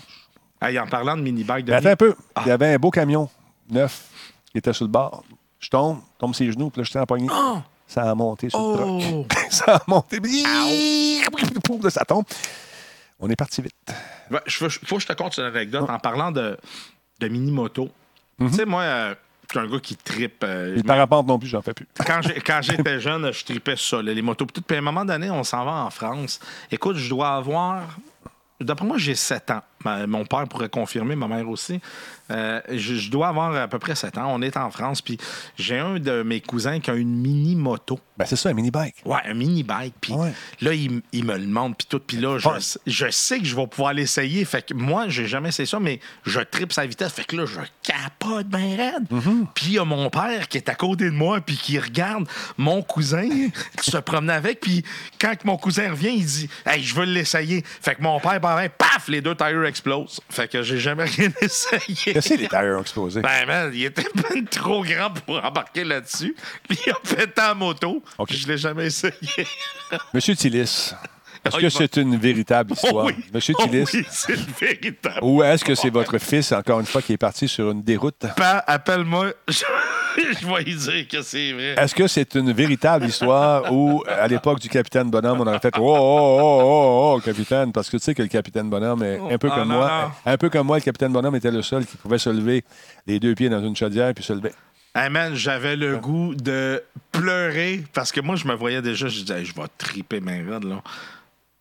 Hey, 0.62 0.80
en 0.80 0.88
parlant 0.88 1.16
de 1.18 1.22
mini-bike, 1.22 1.68
Mais 1.68 1.74
attends 1.74 1.90
un 1.90 1.96
peu. 1.96 2.16
Ah. 2.34 2.42
Il 2.46 2.50
y 2.50 2.52
avait 2.52 2.74
un 2.74 2.78
beau 2.78 2.90
camion 2.92 3.30
neuf 3.70 4.06
qui 4.52 4.58
était 4.58 4.74
sur 4.74 4.86
le 4.86 4.92
bord. 4.92 5.24
Je 5.60 5.70
tombe, 5.70 6.00
tombe 6.18 6.34
ses 6.36 6.52
genoux, 6.52 6.70
puis 6.70 6.82
là, 6.82 6.86
je 6.86 6.92
tiens 6.92 7.02
la 7.02 7.06
poignée. 7.08 7.28
Ça 7.88 8.10
a 8.10 8.16
monté 8.16 8.50
sur 8.50 8.60
le 8.60 8.84
Oh! 8.84 9.00
truck. 9.28 9.34
ça 9.52 9.76
a 9.76 9.82
monté. 9.88 10.20
Ça 11.90 12.06
tombe. 12.06 12.26
On 13.20 13.30
est 13.30 13.36
parti 13.36 13.62
vite. 13.62 13.76
Faut 14.50 14.96
que 14.96 15.02
je 15.02 15.08
te 15.08 15.14
conte 15.14 15.38
une 15.38 15.46
anecdote 15.46 15.90
en 15.90 16.00
parlant 16.00 16.32
de, 16.32 16.58
de 17.20 17.28
mini-moto. 17.28 17.90
Mhm. 18.40 18.50
Tu 18.50 18.56
sais, 18.58 18.66
moi, 18.66 18.82
euh, 18.82 19.16
suis 19.50 19.60
un 19.60 19.68
gars 19.72 19.80
qui 19.80 19.96
trippe. 19.96 20.44
euh, 20.44 20.76
Les 20.76 20.84
parapentes 20.84 21.28
non 21.28 21.38
plus, 21.40 21.48
j'en 21.48 21.62
fais 21.62 21.74
plus. 21.74 21.88
quand 22.46 22.62
j'étais 22.62 23.00
jeune, 23.02 23.32
je 23.32 23.44
tripais 23.46 23.76
sur 23.76 23.98
ça, 23.98 24.04
les 24.04 24.22
motos. 24.22 24.46
Puis, 24.46 24.76
à 24.76 24.80
un 24.80 24.82
moment 24.82 25.06
donné, 25.06 25.30
on 25.30 25.44
s'en 25.44 25.64
va 25.66 25.72
en 25.86 25.90
France. 25.90 26.40
Écoute, 26.72 26.98
je 26.98 27.10
dois 27.10 27.36
avoir. 27.36 27.84
D'après 28.62 28.86
moi, 28.86 28.98
j'ai 28.98 29.16
7 29.16 29.52
ans. 29.52 29.62
Ma- 29.84 30.08
mon 30.08 30.24
père 30.26 30.48
pourrait 30.48 30.70
confirmer, 30.70 31.16
ma 31.18 31.28
mère 31.28 31.48
aussi. 31.50 31.82
Euh, 32.32 32.62
je, 32.72 32.96
je 32.96 33.12
dois 33.12 33.28
avoir 33.28 33.54
à 33.54 33.68
peu 33.68 33.80
près 33.80 33.96
7 33.96 34.18
ans. 34.18 34.28
On 34.30 34.42
est 34.42 34.56
en 34.56 34.72
France, 34.72 35.02
puis 35.02 35.18
j'ai 35.58 35.78
un 35.78 36.00
de 36.00 36.24
mes 36.24 36.40
cousins 36.40 36.80
qui 36.80 36.90
a 36.90 36.94
une 36.96 37.16
mini-moto. 37.18 38.00
Ben, 38.18 38.26
c'est 38.26 38.36
ça, 38.38 38.50
un 38.50 38.54
mini-bike. 38.54 38.96
Ouais, 39.06 39.20
un 39.26 39.34
mini-bike. 39.34 39.94
Puis 40.00 40.14
Ouais. 40.14 40.32
là, 40.62 40.74
il, 40.74 41.02
il 41.12 41.26
me 41.26 41.34
le 41.34 41.42
demande, 41.46 41.76
puis 41.78 41.86
tout. 41.90 42.00
Puis 42.00 42.18
là, 42.18 42.38
je, 42.38 42.78
je 42.88 43.10
sais 43.10 43.40
que 43.40 43.46
je 43.46 43.56
vais 43.56 43.68
pouvoir 43.68 43.94
l'essayer. 43.94 44.46
Fait 44.46 44.66
que 44.66 44.74
moi, 44.74 45.06
j'ai 45.10 45.28
jamais 45.28 45.50
essayé 45.50 45.66
ça, 45.66 45.80
mais 45.80 46.00
je 46.26 46.40
tripe 46.40 46.72
sa 46.72 46.86
vitesse. 46.86 47.12
Fait 47.12 47.26
que 47.26 47.36
là, 47.36 47.46
je 47.46 47.60
capote 47.84 48.48
bien 48.48 48.78
raide. 48.78 49.08
Mm-hmm. 49.12 49.46
Puis 49.54 49.66
il 49.68 49.74
y 49.74 49.80
a 49.80 49.86
mon 49.86 50.10
père 50.10 50.48
qui 50.48 50.58
est 50.58 50.70
à 50.70 50.76
côté 50.76 51.06
de 51.06 51.10
moi, 51.16 51.42
puis 51.42 51.58
qui 51.58 51.78
regarde 51.78 52.26
mon 52.58 52.82
cousin 52.82 53.28
qui 53.82 53.92
se 53.92 53.98
promenait 53.98 54.34
avec. 54.34 54.62
Puis 54.62 54.84
quand 55.20 55.34
mon 55.44 55.58
cousin 55.58 55.90
revient, 55.92 56.14
il 56.16 56.26
dit 56.26 56.50
Hey, 56.66 56.82
je 56.84 56.96
veux 56.96 57.06
l'essayer. 57.06 57.64
Fait 57.66 57.96
que 57.96 58.02
mon 58.02 58.20
père, 58.22 58.40
par 58.40 58.58
paf, 58.78 59.08
les 59.10 59.20
deux 59.22 59.36
tires 59.36 59.66
explosent. 59.66 60.22
Fait 60.30 60.50
que 60.50 60.64
j'ai 60.64 60.80
jamais 60.80 61.04
rien 61.18 61.30
essayé. 61.42 62.14
Qu'est-ce 62.14 62.30
que 62.30 62.40
les 62.40 62.48
tires 62.48 62.76
ont 62.78 62.82
explosé? 62.82 63.22
Ben, 63.22 63.46
man, 63.46 63.72
il 63.74 63.84
était 63.86 64.06
ben 64.16 64.46
trop 64.46 64.84
grand 64.84 65.10
pour 65.12 65.44
embarquer 65.44 65.84
là-dessus. 65.84 66.34
Puis 66.70 66.78
il 66.88 66.92
a 66.92 66.96
pété 67.16 67.42
en 67.42 67.56
moto. 67.56 68.02
Je 68.30 68.48
l'ai 68.48 68.58
jamais 68.58 68.86
essayé. 68.86 69.14
Monsieur 70.14 70.36
Tillis, 70.36 70.60
est-ce 70.62 70.94
Ah, 71.46 71.60
que 71.62 71.70
c'est 71.70 71.98
une 71.98 72.18
véritable 72.18 72.74
histoire? 72.74 73.06
Oh 73.06 73.12
oui. 73.16 73.24
Monsieur 73.34 73.54
Oh 73.58 73.64
Tillis, 73.64 73.86
oui, 73.94 74.06
c'est 74.10 74.36
le 74.36 74.42
véritable. 74.60 75.20
ou 75.22 75.44
est-ce 75.44 75.64
que 75.64 75.76
c'est 75.76 75.90
votre 75.92 76.18
fils, 76.18 76.52
encore 76.52 76.80
une 76.80 76.86
fois, 76.86 77.02
qui 77.02 77.14
est 77.14 77.18
parti 77.18 77.48
sur 77.48 77.70
une 77.72 77.84
déroute? 77.84 78.26
Appelle-moi. 78.68 79.28
Je, 79.48 79.54
je 80.42 80.48
vais 80.48 80.64
lui 80.64 80.76
dire 80.76 81.08
que 81.08 81.22
c'est 81.22 81.52
vrai. 81.52 81.76
Est-ce 81.78 81.94
que 81.94 82.08
c'est 82.08 82.34
une 82.36 82.52
véritable 82.52 83.06
histoire 83.06 83.72
où, 83.72 84.04
à 84.08 84.28
l'époque 84.28 84.60
du 84.60 84.70
capitaine 84.70 85.12
Bonhomme, 85.12 85.42
on 85.42 85.46
aurait 85.48 85.60
fait 85.60 85.74
Oh, 85.78 85.82
oh, 85.84 86.40
oh, 86.42 86.62
oh, 86.64 87.14
oh, 87.18 87.22
capitaine, 87.22 87.72
parce 87.72 87.90
que 87.90 87.98
tu 87.98 88.04
sais 88.04 88.16
que 88.16 88.24
le 88.24 88.28
capitaine 88.30 88.70
Bonhomme 88.70 89.04
est 89.04 89.20
un 89.20 89.38
peu 89.38 89.50
Ah, 89.52 89.56
comme 89.56 89.68
non, 89.68 89.76
moi. 89.76 90.12
non. 90.26 90.32
Un 90.32 90.38
peu 90.38 90.50
comme 90.50 90.66
moi, 90.68 90.78
le 90.78 90.84
capitaine 90.84 91.12
Bonhomme 91.12 91.36
était 91.36 91.52
le 91.52 91.62
seul 91.62 91.86
qui 91.86 91.98
pouvait 91.98 92.18
se 92.18 92.30
lever 92.30 92.64
les 93.06 93.20
deux 93.20 93.36
pieds 93.36 93.50
dans 93.50 93.62
une 93.64 93.76
chaudière 93.76 94.14
puis 94.16 94.24
se 94.24 94.34
lever. 94.34 94.52
Hey 94.96 95.10
man, 95.10 95.36
j'avais 95.36 95.76
le 95.76 95.98
goût 95.98 96.36
de 96.36 96.82
pleurer 97.12 97.84
parce 97.94 98.12
que 98.14 98.22
moi, 98.22 98.38
je 98.38 98.48
me 98.48 98.54
voyais 98.54 98.82
déjà. 98.82 99.08
Je 99.08 99.20
disais, 99.20 99.40
Hey, 99.40 99.46
je 99.46 99.54
vais 99.54 99.64
triper 99.78 100.22
mes 100.22 100.42
raides, 100.42 100.64
là. 100.64 100.82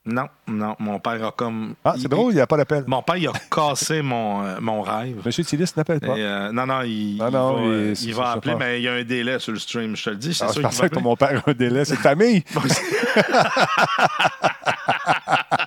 Non, 0.07 0.27
non, 0.47 0.77
mon 0.79 0.99
père 1.01 1.25
a 1.27 1.33
comme. 1.33 1.75
Ah, 1.83 1.95
il- 1.97 2.03
c'est 2.03 2.09
drôle, 2.09 2.33
il 2.33 2.37
n'y 2.37 2.41
a 2.43 2.47
pas 2.47 2.59
d'appel. 2.59 2.85
Mon 2.87 3.03
père, 3.03 3.17
il 3.17 3.27
a 3.27 3.33
cassé 3.51 4.03
mon, 4.03 4.45
euh, 4.45 4.59
mon 4.61 4.83
rêve. 4.83 5.17
Monsieur 5.25 5.43
Tillis 5.45 5.73
n'appelle 5.79 5.99
pas. 5.99 6.15
euh, 6.15 6.53
non, 6.53 6.67
non, 6.67 6.83
il, 6.83 7.19
Ah 7.23 7.29
il 7.29 7.33
va, 7.33 7.55
il- 7.65 7.95
il 8.11 8.21
appeler, 8.21 8.55
mais 8.55 8.81
il 8.81 8.85
y 8.85 8.89
a 8.89 8.93
un 8.93 9.03
délai 9.03 9.39
sur 9.39 9.53
le 9.53 9.59
stream, 9.59 9.97
je 9.97 10.05
te 10.05 10.11
le 10.11 10.17
dis. 10.17 10.35
C'est 10.35 10.45
Ah, 10.45 10.49
sûr 10.49 10.57
je 10.63 10.69
qu'il 10.69 10.77
va 10.77 10.83
pensais 10.83 10.91
que 10.91 10.99
mon 11.01 11.17
père 11.17 11.43
a 11.47 11.51
un 11.51 11.55
délai. 11.55 11.87
C'est 11.87 11.97
famille. 11.97 12.45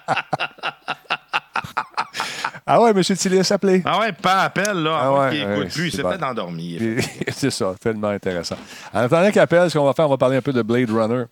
ah 2.67 2.81
ouais, 2.81 2.93
Monsieur 2.93 3.15
Tillis, 3.15 3.47
appelez. 3.51 3.81
Ah 3.85 3.99
ouais, 3.99 4.11
pas 4.11 4.41
appel, 4.43 4.83
là. 4.83 4.99
Ah 5.01 5.13
ouais, 5.13 5.37
écoute 5.39 5.73
plus. 5.73 5.87
Il 5.87 5.91
c'est 5.91 6.03
peut-être 6.03 6.23
endormi. 6.23 6.77
C'est 7.29 7.49
ça, 7.49 7.73
tellement 7.81 8.09
intéressant. 8.09 8.57
En 8.93 8.99
attendant 8.99 9.31
qu'il 9.31 9.39
appelle, 9.39 9.69
ce 9.71 9.77
qu'on 9.77 9.85
va 9.85 9.93
faire, 9.93 10.05
on 10.07 10.09
va 10.11 10.17
parler 10.17 10.37
un 10.37 10.41
peu 10.41 10.53
de 10.53 10.61
Blade 10.61 10.89
Runner. 10.91 11.23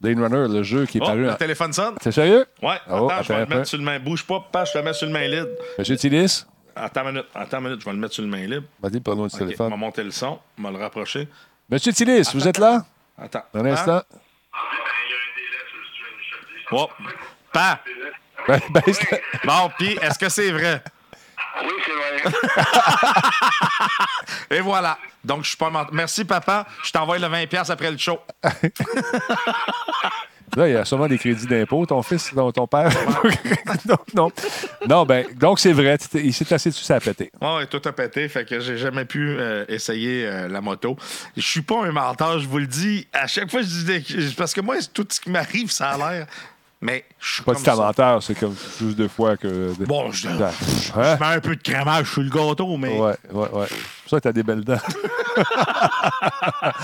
Blade 0.00 0.18
Runner, 0.18 0.48
le 0.54 0.62
jeu 0.62 0.86
qui 0.86 0.98
est 0.98 1.00
Oh, 1.02 1.06
paru. 1.06 1.22
le 1.24 1.30
en- 1.32 1.34
téléphone 1.34 1.72
sonne? 1.72 1.94
T'es 2.00 2.12
sérieux? 2.12 2.46
Ouais, 2.62 2.76
Oh, 2.90 3.08
attends, 3.10 3.22
je 3.22 3.28
vais 3.32 3.38
le 3.38 3.42
un 3.42 3.46
mettre 3.56 3.66
sur 3.68 3.78
le 3.78 3.84
main. 3.84 3.98
Bouge 3.98 4.24
pas, 4.24 4.40
pas, 4.52 4.64
je 4.64 4.72
te 4.72 4.78
mets 4.78 4.92
sur 4.92 5.06
le 5.06 5.12
main 5.12 5.26
lead. 5.28 5.48
Monsieur 5.78 5.96
Tillis, 5.96 6.44
Attends 6.76 7.02
une 7.02 7.08
minute, 7.12 7.26
attends 7.34 7.58
une 7.58 7.64
minute, 7.64 7.80
je 7.80 7.84
vais 7.84 7.92
le 7.92 7.98
mettre 7.98 8.14
sur 8.14 8.22
le 8.24 8.28
main 8.28 8.46
libre. 8.46 8.66
Vas-y, 8.82 8.98
prenons 9.00 9.26
du 9.26 9.36
téléphone. 9.38 9.70
va 9.70 9.76
monter 9.76 10.02
le 10.02 10.10
son, 10.10 10.38
on 10.58 10.62
va 10.62 10.70
le 10.72 10.78
rapprocher. 10.78 11.28
Monsieur 11.70 11.92
Tillis, 11.92 12.28
vous 12.34 12.48
êtes 12.48 12.58
là? 12.58 12.84
Attends. 13.16 13.44
Un 13.54 13.66
instant. 13.66 14.02
Oh. 16.72 16.88
Pa! 17.52 17.80
Ben, 18.48 18.60
la- 18.72 18.82
Bon, 19.44 19.70
puis 19.78 19.98
est-ce 20.02 20.18
que 20.18 20.28
c'est 20.28 20.50
vrai? 20.50 20.82
Oui, 21.62 21.70
c'est 21.84 21.92
vrai. 21.92 22.38
Et 24.50 24.60
voilà. 24.60 24.98
Donc, 25.24 25.44
je 25.44 25.48
suis 25.48 25.56
pas 25.56 25.70
mort. 25.70 25.88
Merci, 25.92 26.24
papa. 26.24 26.66
Je 26.84 26.90
t'envoie 26.92 27.18
le 27.18 27.26
20$ 27.28 27.70
après 27.70 27.90
le 27.90 27.98
show. 27.98 28.18
Là, 30.56 30.68
il 30.68 30.74
y 30.74 30.76
a 30.76 30.84
sûrement 30.84 31.08
des 31.08 31.18
crédits 31.18 31.46
d'impôt, 31.48 31.84
ton 31.84 32.00
fils, 32.02 32.30
ton, 32.32 32.52
ton 32.52 32.68
père. 32.68 32.88
non, 33.88 33.96
non. 34.14 34.30
Non, 34.86 35.04
ben, 35.04 35.26
donc 35.34 35.58
c'est 35.58 35.72
vrai, 35.72 35.98
il 36.14 36.32
s'est 36.32 36.52
assis 36.54 36.68
dessus, 36.68 36.84
ça 36.84 36.94
a 36.96 37.00
pété. 37.00 37.32
Ouais, 37.40 37.66
tout 37.66 37.80
a 37.84 37.90
pété, 37.92 38.28
fait 38.28 38.44
que 38.44 38.60
j'ai 38.60 38.78
jamais 38.78 39.04
pu 39.04 39.34
euh, 39.36 39.64
essayer 39.66 40.24
euh, 40.26 40.46
la 40.46 40.60
moto. 40.60 40.96
Je 41.36 41.42
suis 41.42 41.62
pas 41.62 41.82
un 41.84 41.90
menteur, 41.90 42.38
je 42.38 42.46
vous 42.46 42.58
le 42.58 42.68
dis. 42.68 43.08
À 43.12 43.26
chaque 43.26 43.50
fois, 43.50 43.62
je 43.62 43.66
dis 43.66 43.84
des- 43.84 44.04
parce 44.36 44.54
que 44.54 44.60
moi, 44.60 44.76
tout 44.92 45.04
ce 45.10 45.20
qui 45.20 45.30
m'arrive, 45.30 45.72
ça 45.72 45.88
a 45.90 45.96
l'air. 46.12 46.26
Mais 46.84 47.02
je 47.18 47.36
suis 47.36 47.42
Pas 47.42 47.54
comme 47.54 47.64
ça. 47.64 48.20
c'est 48.20 48.38
comme 48.38 48.54
plus 48.54 48.94
de 48.94 49.08
fois 49.08 49.38
que. 49.38 49.72
Bon, 49.86 50.12
je, 50.12 50.28
Hein? 50.28 50.50
je 50.94 51.18
mets 51.18 51.34
un 51.36 51.40
peu 51.40 51.56
de 51.56 51.62
crémage 51.62 52.12
sur 52.12 52.20
le 52.20 52.28
gâteau, 52.28 52.76
mais 52.76 52.98
Ouais, 53.00 53.14
ouais, 53.32 53.48
ouais. 53.52 53.66
C'est 53.68 54.02
pour 54.02 54.10
ça 54.10 54.16
que 54.18 54.22
t'as 54.24 54.32
des 54.32 54.42
belles 54.42 54.64
dents. 54.64 54.76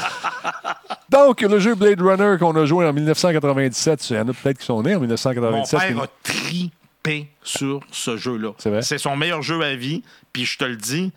Donc, 1.10 1.40
le 1.42 1.58
jeu 1.58 1.74
Blade 1.74 2.00
Runner 2.00 2.36
qu'on 2.38 2.54
a 2.56 2.64
joué 2.64 2.86
en 2.86 2.92
1997, 2.94 4.08
il 4.10 4.16
y 4.16 4.20
en 4.20 4.28
a 4.28 4.32
peut-être 4.32 4.58
qui 4.58 4.64
sont 4.66 4.82
nés 4.82 4.92
en 4.94 5.00
mon 5.00 5.06
1997. 5.06 5.80
père 5.80 6.02
a 6.02 6.06
tripé 6.22 7.28
sur 7.42 7.80
ce 7.90 8.16
jeu-là. 8.16 8.52
C'est 8.58 8.70
vrai? 8.70 8.80
C'est 8.82 8.96
son 8.98 9.16
meilleur 9.16 9.42
jeu 9.42 9.60
à 9.62 9.74
vie, 9.74 10.02
puis 10.32 10.44
je 10.46 10.56
te 10.56 10.64
le 10.64 10.76
dis, 10.76 11.12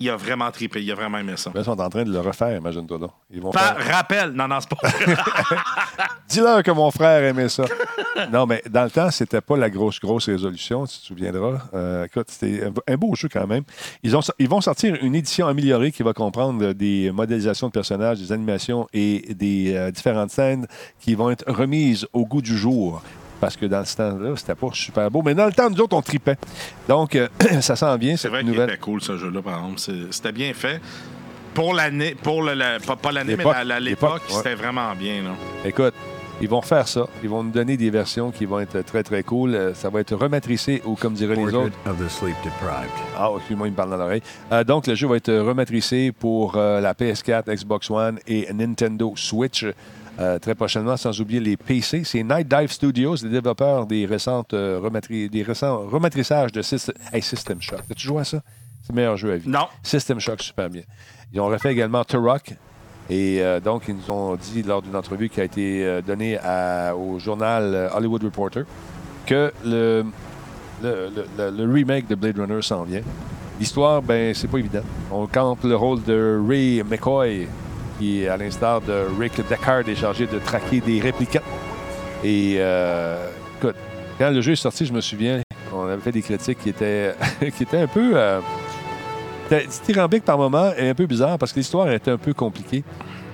il 0.00 0.08
a 0.10 0.16
vraiment 0.16 0.50
tripé, 0.50 0.82
il 0.82 0.90
a 0.90 0.94
vraiment 0.94 1.18
aimé 1.18 1.34
ça. 1.36 1.52
Ils 1.54 1.62
sont 1.64 1.78
en 1.78 1.88
train 1.90 2.04
de 2.04 2.10
le 2.12 2.20
refaire, 2.20 2.56
imagine-toi 2.56 2.98
donc. 2.98 3.10
Ils 3.30 3.40
vont 3.40 3.50
Par 3.50 3.76
faire... 3.80 3.94
rappel, 3.96 4.30
non, 4.32 4.48
non, 4.48 4.58
c'est 4.60 4.70
pas. 4.70 4.88
Dis-leur 6.28 6.62
que 6.62 6.70
mon 6.70 6.90
frère 6.90 7.22
aimait 7.24 7.48
ça. 7.48 7.64
non, 8.32 8.46
mais 8.46 8.62
dans 8.70 8.84
le 8.84 8.90
temps, 8.90 9.10
c'était 9.10 9.40
pas 9.40 9.56
la 9.56 9.68
grosse, 9.68 10.00
grosse 10.00 10.26
résolution, 10.26 10.86
tu 10.86 10.98
te 10.98 11.04
souviendras. 11.04 11.58
Euh, 11.74 12.04
écoute, 12.06 12.26
c'était 12.28 12.64
un- 12.64 12.92
un 12.92 12.96
beau 12.96 13.14
jeu 13.14 13.28
quand 13.30 13.46
même. 13.46 13.64
Ils, 14.02 14.16
ont, 14.16 14.20
ils 14.38 14.48
vont 14.48 14.60
sortir 14.60 14.96
une 15.02 15.14
édition 15.14 15.46
améliorée 15.46 15.92
qui 15.92 16.02
va 16.02 16.12
comprendre 16.12 16.72
des 16.72 17.10
modélisations 17.12 17.66
de 17.68 17.72
personnages, 17.72 18.18
des 18.18 18.32
animations 18.32 18.86
et 18.92 19.34
des 19.34 19.74
euh, 19.74 19.90
différentes 19.90 20.30
scènes 20.30 20.66
qui 21.00 21.14
vont 21.14 21.30
être 21.30 21.44
remises 21.50 22.06
au 22.12 22.24
goût 22.24 22.42
du 22.42 22.56
jour. 22.56 23.02
Parce 23.40 23.56
que 23.56 23.66
dans 23.66 23.84
ce 23.84 23.96
temps-là, 23.96 24.34
c'était 24.36 24.54
pas 24.54 24.68
super 24.72 25.10
beau. 25.10 25.22
Mais 25.24 25.34
dans 25.34 25.46
le 25.46 25.52
temps, 25.52 25.70
nous 25.70 25.80
autres, 25.80 25.96
on 25.96 26.02
tripait. 26.02 26.36
Donc, 26.88 27.14
euh, 27.16 27.28
ça 27.60 27.74
sent 27.74 27.98
bien, 27.98 28.12
C'est 28.16 28.22
cette 28.22 28.30
vrai 28.32 28.40
qu'il 28.42 28.50
nouvelle. 28.50 28.68
était 28.70 28.78
cool, 28.78 29.00
ce 29.00 29.16
jeu-là, 29.16 29.40
par 29.42 29.58
exemple. 29.58 29.80
C'était 30.10 30.32
bien 30.32 30.52
fait. 30.52 30.80
Pour 31.54 31.74
l'année, 31.74 32.14
pour 32.22 32.42
le, 32.42 32.54
la- 32.54 32.78
pas, 32.78 32.96
pas 32.96 33.10
l'année, 33.12 33.32
mais 33.32 33.38
L'époque, 33.38 33.54
la- 33.56 33.64
la- 33.64 33.80
l'époque, 33.80 34.10
l'époque, 34.14 34.28
ouais. 34.30 34.36
c'était 34.36 34.54
vraiment 34.54 34.94
bien. 34.94 35.22
Là. 35.22 35.30
Écoute, 35.64 35.94
ils 36.42 36.48
vont 36.48 36.62
faire 36.62 36.86
ça. 36.86 37.06
Ils 37.22 37.28
vont 37.28 37.42
nous 37.42 37.50
donner 37.50 37.76
des 37.76 37.90
versions 37.90 38.30
qui 38.30 38.44
vont 38.44 38.60
être 38.60 38.80
très, 38.82 39.02
très 39.02 39.22
cool. 39.22 39.54
Euh, 39.54 39.74
Ça 39.74 39.88
va 39.90 40.00
être 40.00 40.14
rematricé 40.14 40.80
ou, 40.84 40.94
comme 40.94 41.14
diraient 41.14 41.34
les 41.34 41.52
autres, 41.54 41.76
of 41.86 41.96
the 41.98 42.08
sleep 42.08 42.36
deprived. 42.44 42.88
Ah, 43.18 43.30
excuse-moi, 43.36 43.66
il 43.66 43.72
me 43.72 43.76
parle 43.76 43.90
dans 43.90 43.96
l'oreille. 43.96 44.22
Euh, 44.52 44.62
donc, 44.64 44.86
le 44.86 44.94
jeu 44.94 45.08
va 45.08 45.16
être 45.16 45.32
rematricé 45.32 46.12
pour 46.12 46.54
euh, 46.56 46.80
la 46.80 46.94
PS4, 46.94 47.44
Xbox 47.52 47.90
One 47.90 48.18
et 48.28 48.50
Nintendo 48.52 49.12
Switch 49.16 49.66
euh, 50.20 50.38
très 50.38 50.54
prochainement, 50.54 50.96
sans 50.96 51.18
oublier 51.20 51.40
les 51.40 51.56
PC. 51.56 52.02
C'est 52.04 52.22
Night 52.22 52.46
Dive 52.48 52.70
Studios, 52.70 53.16
les 53.22 53.30
développeurs 53.30 53.86
des, 53.86 54.04
récentes, 54.06 54.52
euh, 54.54 54.78
rematri- 54.82 55.30
des 55.30 55.42
récents 55.42 55.86
rematrissages 55.88 56.52
de 56.52 56.60
System, 56.62 56.94
hey, 57.12 57.22
System 57.22 57.60
Shock. 57.62 57.80
As-tu 57.90 58.06
joué 58.06 58.20
à 58.20 58.24
ça? 58.24 58.40
C'est 58.82 58.90
le 58.92 58.96
meilleur 58.96 59.16
jeu 59.16 59.32
à 59.32 59.36
vie. 59.36 59.48
Non. 59.48 59.66
System 59.82 60.20
Shock, 60.20 60.42
super 60.42 60.68
bien. 60.68 60.82
Ils 61.32 61.40
ont 61.40 61.46
refait 61.46 61.72
également 61.72 62.04
Turok. 62.04 62.54
Et 63.08 63.40
euh, 63.42 63.58
donc, 63.60 63.84
ils 63.88 63.94
nous 63.96 64.10
ont 64.14 64.36
dit 64.36 64.62
lors 64.62 64.82
d'une 64.82 64.94
entrevue 64.94 65.28
qui 65.28 65.40
a 65.40 65.44
été 65.44 65.84
euh, 65.84 66.00
donnée 66.02 66.38
à- 66.38 66.94
au 66.94 67.18
journal 67.18 67.90
Hollywood 67.94 68.22
Reporter 68.22 68.64
que 69.26 69.52
le, 69.64 70.04
le, 70.82 71.08
le- 71.14 71.26
le- 71.50 71.64
le 71.66 71.72
remake 71.72 72.06
de 72.08 72.14
Blade 72.14 72.38
Runner 72.38 72.62
s'en 72.62 72.84
vient. 72.84 73.02
L'histoire, 73.58 74.00
ben, 74.00 74.32
c'est 74.34 74.48
pas 74.48 74.58
évident. 74.58 74.82
On 75.10 75.26
campe 75.26 75.64
le 75.64 75.76
rôle 75.76 76.02
de 76.04 76.40
Ray 76.48 76.82
McCoy, 76.82 77.46
qui, 78.00 78.26
à 78.26 78.36
l'instar 78.38 78.80
de 78.80 79.04
Rick 79.20 79.36
Deckard, 79.48 79.86
est 79.88 79.94
chargé 79.94 80.26
de 80.26 80.38
traquer 80.38 80.80
des 80.80 81.00
réplicants. 81.00 81.40
Et, 82.24 82.56
euh, 82.58 83.28
écoute, 83.58 83.76
quand 84.18 84.30
le 84.30 84.40
jeu 84.40 84.52
est 84.52 84.56
sorti, 84.56 84.86
je 84.86 84.92
me 84.92 85.00
souviens, 85.02 85.40
on 85.72 85.86
avait 85.86 86.00
fait 86.00 86.12
des 86.12 86.22
critiques 86.22 86.58
qui 86.58 86.70
étaient, 86.70 87.14
qui 87.56 87.62
étaient 87.62 87.80
un 87.82 87.86
peu. 87.86 88.12
Euh, 88.14 88.40
c'était 89.48 89.66
dithyrambique 89.66 90.24
par 90.24 90.38
moment 90.38 90.70
et 90.78 90.88
un 90.88 90.94
peu 90.94 91.06
bizarre 91.06 91.36
parce 91.36 91.52
que 91.52 91.58
l'histoire 91.58 91.90
était 91.90 92.10
un 92.12 92.18
peu 92.18 92.32
compliquée. 92.32 92.82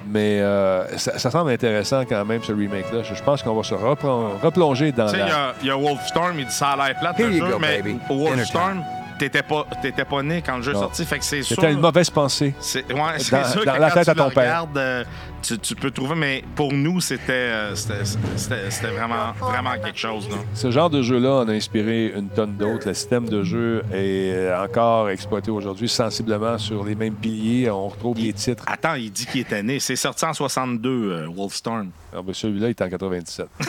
Mais 0.08 0.40
euh, 0.40 0.86
ça, 0.98 1.18
ça 1.18 1.30
semble 1.30 1.50
intéressant 1.50 2.02
quand 2.08 2.24
même, 2.24 2.42
ce 2.42 2.52
remake-là. 2.52 3.02
Je, 3.02 3.14
je 3.14 3.22
pense 3.22 3.42
qu'on 3.42 3.54
va 3.54 3.62
se 3.64 3.74
replonger 3.74 4.92
dans 4.92 5.06
Tu 5.06 5.12
sais, 5.12 5.18
il 5.18 5.26
y 5.26 5.28
la... 5.28 5.48
a- 5.48 5.54
il 5.60 5.66
y, 5.66 5.70
a 5.70 5.76
Wolfstorm, 5.76 6.38
il 6.38 6.46
dit 6.46 6.52
ça 6.52 6.68
a 6.70 6.76
l'air 6.88 6.98
plate, 6.98 7.18
Here 7.20 7.28
le 7.28 7.36
jeu, 7.38 7.50
go, 7.52 7.58
mais 7.60 7.82
baby. 7.82 7.98
Wolfstorm, 8.08 8.82
t'étais 9.18 9.42
pas, 9.42 9.66
t'étais 9.82 10.04
pas 10.04 10.22
né 10.22 10.42
quand 10.44 10.56
le 10.56 10.62
jeu 10.62 10.72
est 10.72 10.76
sorti, 10.76 11.04
fait 11.04 11.18
que 11.18 11.24
c'est 11.24 11.42
sûr. 11.42 11.56
C'était 11.56 11.72
une 11.72 11.80
mauvaise 11.80 12.10
pensée. 12.10 12.54
C'est 12.60 12.90
ouais, 12.92 13.00
c'est 13.18 13.36
Dans- 13.40 13.48
sûr 13.48 13.64
dans 13.64 13.74
que 13.74 13.80
la 13.80 13.88
quand 13.90 13.94
tête 13.94 14.04
tu 14.04 14.10
à 14.10 14.14
ton 14.14 14.30
père. 14.30 14.42
regardes, 14.44 14.78
euh, 14.78 15.04
tu, 15.42 15.58
tu 15.58 15.74
peux 15.74 15.90
trouver, 15.90 16.14
mais 16.14 16.44
pour 16.54 16.72
nous, 16.72 17.00
c'était 17.00 17.32
euh, 17.32 17.74
c'était- 17.74 18.04
c'était- 18.36 18.70
c'était 18.70 18.86
vraiment, 18.92 19.32
vraiment 19.40 19.72
quelque 19.82 19.98
chose. 19.98 20.28
Ce 20.54 20.70
genre 20.70 20.90
de 20.90 21.02
jeu-là 21.02 21.42
en 21.42 21.48
a 21.48 21.52
inspiré 21.52 22.12
une 22.16 22.28
tonne 22.28 22.56
d'autres. 22.56 22.88
Le 22.88 22.94
système 22.94 23.28
de 23.28 23.42
jeu 23.42 23.82
est 23.92 24.32
euh, 24.34 24.64
encore 24.64 25.10
exploité 25.10 25.50
aujourd'hui 25.50 25.88
sensiblement 25.88 26.58
sur 26.58 26.84
les 26.84 26.94
mêmes 26.94 27.14
piliers. 27.14 27.70
On 27.70 27.88
retrouve 27.88 28.18
les 28.18 28.32
titres. 28.32 28.64
Attends, 28.66 28.94
il 28.94 29.10
dit 29.12 29.26
qu'il 29.26 29.40
était 29.42 29.62
né. 29.62 29.78
C'est 29.80 29.96
sorti 29.96 30.24
en 30.24 30.32
62, 30.32 31.12
euh, 31.12 31.26
Wolfstorm. 31.34 31.90
Ah, 32.14 32.20
ben, 32.24 32.32
Celui-là, 32.34 32.68
il 32.68 32.70
est 32.70 32.82
en 32.82 32.88
97. 32.88 33.46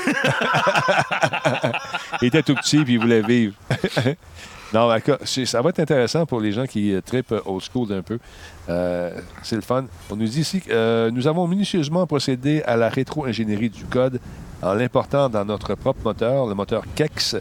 il 2.22 2.28
était 2.28 2.44
tout 2.44 2.56
petit 2.56 2.84
puis 2.84 2.94
il 2.94 3.00
voulait 3.00 3.22
vivre. 3.22 3.54
non, 4.74 4.90
ça 5.26 5.62
va 5.62 5.70
être 5.70 5.80
intéressant 5.80 6.26
pour 6.26 6.42
les 6.42 6.52
gens 6.52 6.66
qui 6.66 6.94
euh, 6.94 7.02
tripent 7.02 7.34
old 7.46 7.62
school 7.62 7.92
un 7.94 8.02
peu. 8.02 8.20
Euh, 8.70 9.12
c'est 9.42 9.56
le 9.56 9.62
fun. 9.62 9.86
On 10.12 10.16
nous 10.16 10.28
dit 10.28 10.42
ici 10.42 10.60
que 10.62 10.72
euh, 10.72 11.10
nous 11.12 11.28
avons 11.28 11.48
minutieusement 11.48 12.06
procédé 12.06 12.62
à 12.66 12.76
la 12.76 12.90
rétro-ingénierie 12.90 13.70
du 13.70 13.86
code 13.86 14.20
en 14.62 14.74
l'important 14.74 15.30
dans 15.30 15.46
notre 15.46 15.76
propre 15.76 16.02
moteur, 16.04 16.48
le 16.48 16.54
moteur 16.54 16.84
KEX, 16.96 17.38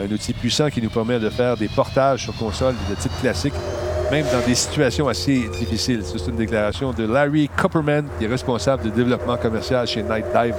un 0.00 0.12
outil 0.12 0.32
puissant 0.32 0.70
qui 0.70 0.80
nous 0.80 0.90
permet 0.90 1.18
de 1.18 1.30
faire 1.30 1.56
des 1.56 1.68
portages 1.68 2.24
sur 2.24 2.36
console 2.36 2.74
de 2.88 2.94
titres 2.94 3.20
classiques, 3.20 3.54
même 4.12 4.26
dans 4.32 4.46
des 4.46 4.54
situations 4.54 5.08
assez 5.08 5.48
difficiles. 5.58 6.02
C'est 6.04 6.28
une 6.28 6.36
déclaration 6.36 6.92
de 6.92 7.04
Larry 7.04 7.50
Copperman, 7.56 8.06
qui 8.18 8.26
est 8.26 8.28
responsable 8.28 8.84
de 8.84 8.90
développement 8.90 9.36
commercial 9.36 9.86
chez 9.86 10.02
Night 10.02 10.26
Dive. 10.32 10.54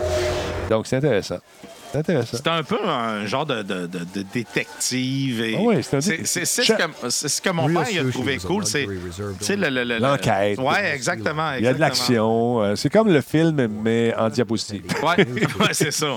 Donc, 0.69 0.85
c'est 0.87 0.97
intéressant. 0.97 1.37
C'est 1.91 1.97
intéressant. 1.97 2.37
C'était 2.37 2.49
un 2.49 2.63
peu 2.63 2.77
un 2.87 3.25
genre 3.25 3.45
de, 3.45 3.63
de- 3.63 3.87
de- 3.87 3.99
de 4.15 4.21
détective. 4.33 5.41
et- 5.41 5.55
Ah 5.57 5.61
oui, 5.63 5.75
c'est 5.81 6.01
ce, 6.01 7.41
que, 7.41 7.49
mon 7.49 7.65
Real 7.65 7.73
père 7.83 7.87
il 7.91 7.99
a 7.99 8.11
trouvé 8.11 8.37
cool. 8.37 8.65
C'est 8.65 8.87
sais, 9.41 9.55
le- 9.55 9.69
le- 9.69 9.83
le- 9.83 9.95
le- 9.95 9.99
L'enquête. 9.99 10.59
Ouais, 10.59 10.91
exactement. 10.93 11.53
Il 11.57 11.63
y 11.63 11.67
a 11.67 11.73
de 11.73 11.79
l'action. 11.79 12.61
euh, 12.61 12.75
c'est 12.75 12.89
comme 12.89 13.11
le 13.11 13.21
film, 13.21 13.67
mais 13.83 14.13
en 14.15 14.29
diapositive. 14.29 14.83
Ouais, 15.03 15.15
ouais, 15.59 15.73
c'est 15.73 15.91
ça. 15.91 16.15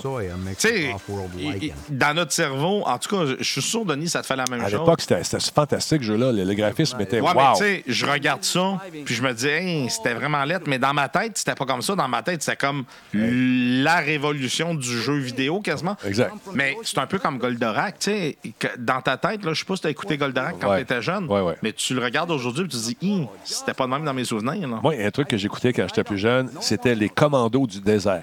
Il- 1.39 1.73
dans 1.89 2.15
notre 2.15 2.33
cerveau, 2.33 2.83
en 2.87 2.99
tout 2.99 3.17
cas, 3.17 3.35
je, 3.39 3.45
suis 3.45 3.63
sûr, 3.63 3.85
Denis, 3.85 4.09
ça 4.09 4.21
te 4.23 4.27
fait 4.27 4.37
la 4.37 4.45
même 4.51 4.61
À 4.61 4.69
chose. 4.69 4.81
l'époque, 4.81 5.01
c'était 5.01 5.23
ce 5.25 5.51
fantastique 5.55 6.03
jeu-là. 6.03 6.33
Le, 6.33 6.45
le 6.45 6.55
graphisme 6.55 7.01
était 7.01 7.21
Ouais, 7.21 7.31
mais 7.35 7.41
wow. 7.43 7.57
tu 7.57 7.63
sais, 7.65 7.85
je 7.87 8.07
regarde 8.07 8.43
ça, 8.45 8.79
puis 9.05 9.15
je 9.15 9.23
me 9.23 9.33
dis, 9.33 9.47
Hey, 9.47 9.89
c'était 9.91 10.15
vraiment 10.15 10.45
lettre, 10.45 10.65
mais 10.67 10.79
dans 10.79 10.93
ma 10.95 11.09
tête, 11.09 11.39
c'était 11.39 11.55
pas 11.55 11.65
comme 11.65 11.83
ça. 11.83 11.95
Dans 11.95 12.09
ma 12.09 12.23
tête, 12.23 12.43
c'était 12.43 12.57
comme 12.57 12.85
la 13.15 13.97
révolution 13.97 14.75
du 14.75 15.01
jeu 15.01 15.17
vidéo, 15.19 15.61
quasiment. 15.63 15.97
Exact. 16.05 16.33
Mais 16.55 16.77
c'est 16.83 16.99
un 16.99 17.07
peu 17.07 17.19
comme 17.19 17.39
Goldorak, 17.39 17.99
tu 17.99 18.11
sais, 18.11 18.37
dans 18.79 19.01
ta 19.01 19.17
tête, 19.17 19.45
là, 19.45 19.53
je 19.53 19.61
sais 19.61 19.65
pas 19.67 19.77
si 19.77 19.83
t'as 19.83 19.91
écouté 19.91 20.17
Goldorak 20.17 20.57
quand 20.61 20.71
Ouais. 20.71 20.79
t'étais 20.85 21.01
jeune, 21.03 21.27
Ouais, 21.27 21.41
ouais. 21.41 21.55
mais 21.63 21.73
tu 21.73 21.95
le 21.95 22.03
regardes 22.03 22.31
aujourd'hui, 22.31 22.67
puis 22.67 22.77
tu 22.79 22.95
te 22.95 23.01
dis, 23.05 23.27
c'était 23.45 23.75
pas 23.75 23.85
de 23.87 23.91
même 23.91 24.05
dans 24.05 24.15
mes 24.15 24.25
souvenirs. 24.25 24.69
Moi, 24.69 24.95
un 24.99 25.11
truc 25.11 25.29
que 25.29 25.37
j'écoutais 25.37 25.73
quand 25.73 25.87
j'étais 25.89 26.05
plus 26.05 26.19
jeune, 26.19 26.51
c'était 26.61 26.95
les 26.95 27.09
commandos 27.09 27.67
du 27.67 27.81
désert. 27.81 28.23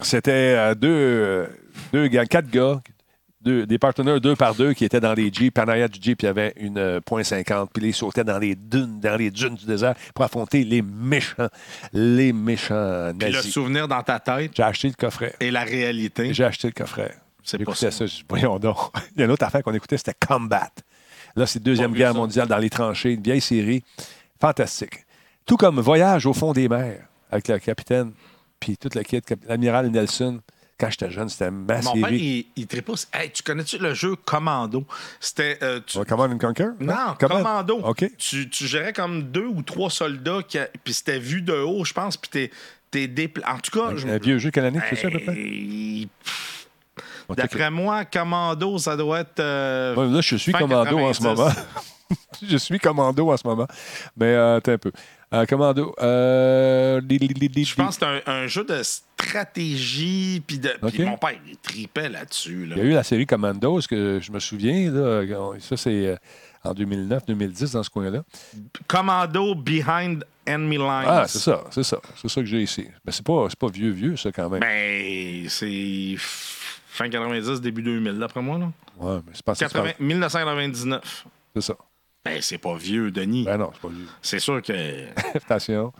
C'était 0.00 0.30
euh, 0.56 0.74
deux, 0.74 0.88
euh, 0.90 1.46
deux 1.92 2.06
gars, 2.08 2.26
quatre 2.26 2.50
gars, 2.50 2.80
deux- 3.46 3.64
des 3.66 3.78
partenaires 3.78 4.20
deux 4.20 4.36
par 4.36 4.54
deux 4.54 4.74
qui 4.74 4.84
étaient 4.84 5.00
dans 5.00 5.14
les 5.14 5.32
Jeeps. 5.32 5.58
En 5.58 5.68
arrière 5.68 5.88
du 5.88 5.98
Jeep, 6.02 6.20
il 6.22 6.26
y 6.26 6.28
avait 6.28 6.52
une 6.56 6.76
euh, 6.78 7.00
.50, 7.00 7.68
puis 7.72 7.86
ils 7.86 7.94
sautaient 7.94 8.24
dans 8.24 8.38
les 8.38 8.54
dunes, 8.54 9.00
dans 9.00 9.16
les 9.16 9.30
dunes 9.30 9.54
du 9.54 9.64
désert 9.64 9.94
pour 10.14 10.24
affronter 10.24 10.64
les 10.64 10.82
méchants, 10.82 11.48
les 11.92 12.32
méchants 12.32 13.12
Puis 13.18 13.28
le 13.28 13.36
nazis. 13.36 13.52
souvenir 13.52 13.88
dans 13.88 14.02
ta 14.02 14.18
tête? 14.20 14.50
J'ai 14.54 14.62
acheté 14.62 14.88
le 14.88 14.94
coffret. 14.94 15.34
et 15.40 15.50
la 15.50 15.62
réalité, 15.64 16.34
J'ai 16.34 16.44
acheté 16.44 16.68
le 16.68 16.72
coffret. 16.74 17.14
c'est 17.44 17.64
ça. 17.74 17.90
ça. 17.90 18.06
je 18.06 18.22
voyons 18.28 18.58
donc. 18.58 18.76
Il 19.16 19.20
y 19.20 19.22
a 19.22 19.24
une 19.26 19.30
autre 19.30 19.44
affaire 19.46 19.62
qu'on 19.62 19.72
écoutait, 19.74 19.96
c'était 19.96 20.14
Combat. 20.26 20.68
Là, 21.36 21.46
c'est 21.46 21.62
Deuxième 21.62 21.92
Guerre 21.92 22.12
ça. 22.12 22.18
mondiale 22.18 22.48
dans 22.48 22.58
les 22.58 22.70
tranchées, 22.70 23.12
une 23.12 23.22
vieille 23.22 23.40
série. 23.40 23.82
Fantastique. 24.40 25.04
Tout 25.46 25.56
comme 25.56 25.80
Voyage 25.80 26.26
au 26.26 26.32
fond 26.32 26.52
des 26.52 26.68
mers 26.68 27.04
avec 27.30 27.48
le 27.48 27.58
capitaine, 27.58 28.12
puis 28.60 28.76
toute 28.76 28.94
la 28.94 29.04
kit, 29.04 29.20
l'amiral 29.48 29.88
Nelson. 29.90 30.40
Quand 30.78 30.90
j'étais 30.90 31.10
jeune, 31.10 31.28
c'était 31.30 31.50
ma 31.50 31.80
Mon 31.80 31.92
père, 31.94 32.12
il, 32.12 32.46
il 32.54 32.66
aussi. 32.88 33.06
Hey, 33.12 33.30
tu 33.30 33.42
connais-tu 33.42 33.78
le 33.78 33.94
jeu 33.94 34.14
Commando? 34.26 34.84
C'était. 35.20 35.58
euh, 35.62 35.80
tu- 35.86 35.98
Command 36.04 36.30
and 36.32 36.38
Conquer? 36.38 36.68
Non, 36.80 37.14
Command- 37.18 37.42
Commando. 37.42 37.76
OK. 37.82 38.10
Tu, 38.18 38.50
tu 38.50 38.66
gérais 38.66 38.92
comme 38.92 39.22
deux 39.22 39.46
ou 39.46 39.62
trois 39.62 39.88
soldats, 39.88 40.40
qui 40.46 40.58
puis 40.84 40.92
c'était 40.92 41.18
vu 41.18 41.40
de 41.40 41.54
haut, 41.54 41.84
je 41.86 41.94
pense, 41.94 42.18
puis 42.18 42.28
t'es, 42.30 42.50
t'es 42.90 43.06
dépla- 43.06 43.50
En 43.54 43.58
tout 43.58 43.70
cas, 43.78 43.96
je- 43.96 44.06
Un 44.06 44.18
vieux 44.18 44.38
jeu, 44.38 44.50
tu 44.50 44.60
fais 44.60 44.96
ça 44.96 45.08
à 45.08 45.10
peu 45.10 45.18
près? 45.20 45.34
D'après 47.36 47.70
moi, 47.70 48.04
Commando, 48.04 48.78
ça 48.78 48.96
doit 48.96 49.20
être. 49.20 49.40
euh, 49.40 49.94
Ouais, 49.96 50.08
là, 50.14 50.20
je 50.20 50.36
suis 50.36 50.52
commando 50.52 50.98
en 50.98 51.12
ce 51.12 51.20
90. 51.20 51.22
moment. 51.22 51.50
je 52.42 52.56
suis 52.56 52.78
commando 52.78 53.30
en 53.30 53.36
ce 53.36 53.46
moment. 53.46 53.66
Mais 54.16 54.26
euh, 54.26 54.56
attends 54.58 54.72
un 54.72 54.78
peu. 54.78 54.92
Euh, 55.36 55.46
commando. 55.46 55.94
Euh, 56.00 57.00
Je 57.08 57.74
pense 57.74 57.98
que 57.98 58.06
c'est 58.06 58.30
un, 58.30 58.32
un 58.32 58.46
jeu 58.46 58.64
de 58.64 58.82
stratégie, 58.82 60.42
puis 60.46 60.58
de. 60.58 60.70
mon 61.04 61.16
père, 61.16 61.34
il 61.46 61.56
tripait 61.58 62.08
là-dessus. 62.08 62.66
là. 62.66 62.76
Il 62.76 62.82
y 62.82 62.86
a 62.86 62.90
eu 62.90 62.94
la 62.94 63.02
série 63.02 63.26
Commando, 63.26 63.80
ce 63.80 63.88
que 63.88 64.18
je 64.20 64.32
me 64.32 64.38
souviens. 64.38 64.90
Là, 64.90 65.22
ça, 65.60 65.76
c'est 65.76 66.06
euh, 66.06 66.16
en 66.64 66.72
2009-2010 66.74 67.72
dans 67.72 67.82
ce 67.82 67.90
coin-là. 67.90 68.22
Commando 68.86 69.54
Behind 69.54 70.24
Enemy 70.46 70.76
Lines. 70.78 71.04
Ah, 71.06 71.24
c'est 71.26 71.38
ça, 71.38 71.64
c'est 71.70 71.82
ça. 71.82 71.98
C'est 72.16 72.28
ça 72.28 72.40
que 72.40 72.46
j'ai 72.46 72.62
ici. 72.62 72.86
Mais 73.04 73.12
c'est 73.12 73.24
pas, 73.24 73.48
pas 73.58 73.68
vieux, 73.68 73.90
vieux, 73.90 74.16
ça, 74.16 74.30
quand 74.32 74.48
même. 74.48 74.60
Ben, 74.60 75.48
c'est 75.48 76.14
fin 76.18 77.08
90, 77.08 77.60
début 77.60 77.82
2000, 77.82 78.18
d'après 78.18 78.40
moi. 78.40 78.58
Là. 78.58 78.70
Ouais, 78.98 79.20
mais 79.26 79.32
c'est 79.34 79.44
pas 79.44 79.54
ça. 79.54 79.66
80 79.66 79.92
1999. 79.98 81.26
C'est 81.54 81.60
ça. 81.62 81.74
Ben, 82.26 82.38
c'est 82.42 82.58
pas 82.58 82.76
vieux, 82.76 83.10
Denis. 83.10 83.44
Ben 83.44 83.56
non, 83.56 83.70
c'est 83.74 83.80
pas 83.82 83.88
vieux. 83.88 84.06
C'est 84.20 84.38
sûr 84.40 84.60
que. 84.62 84.72
Attention. 85.34 85.92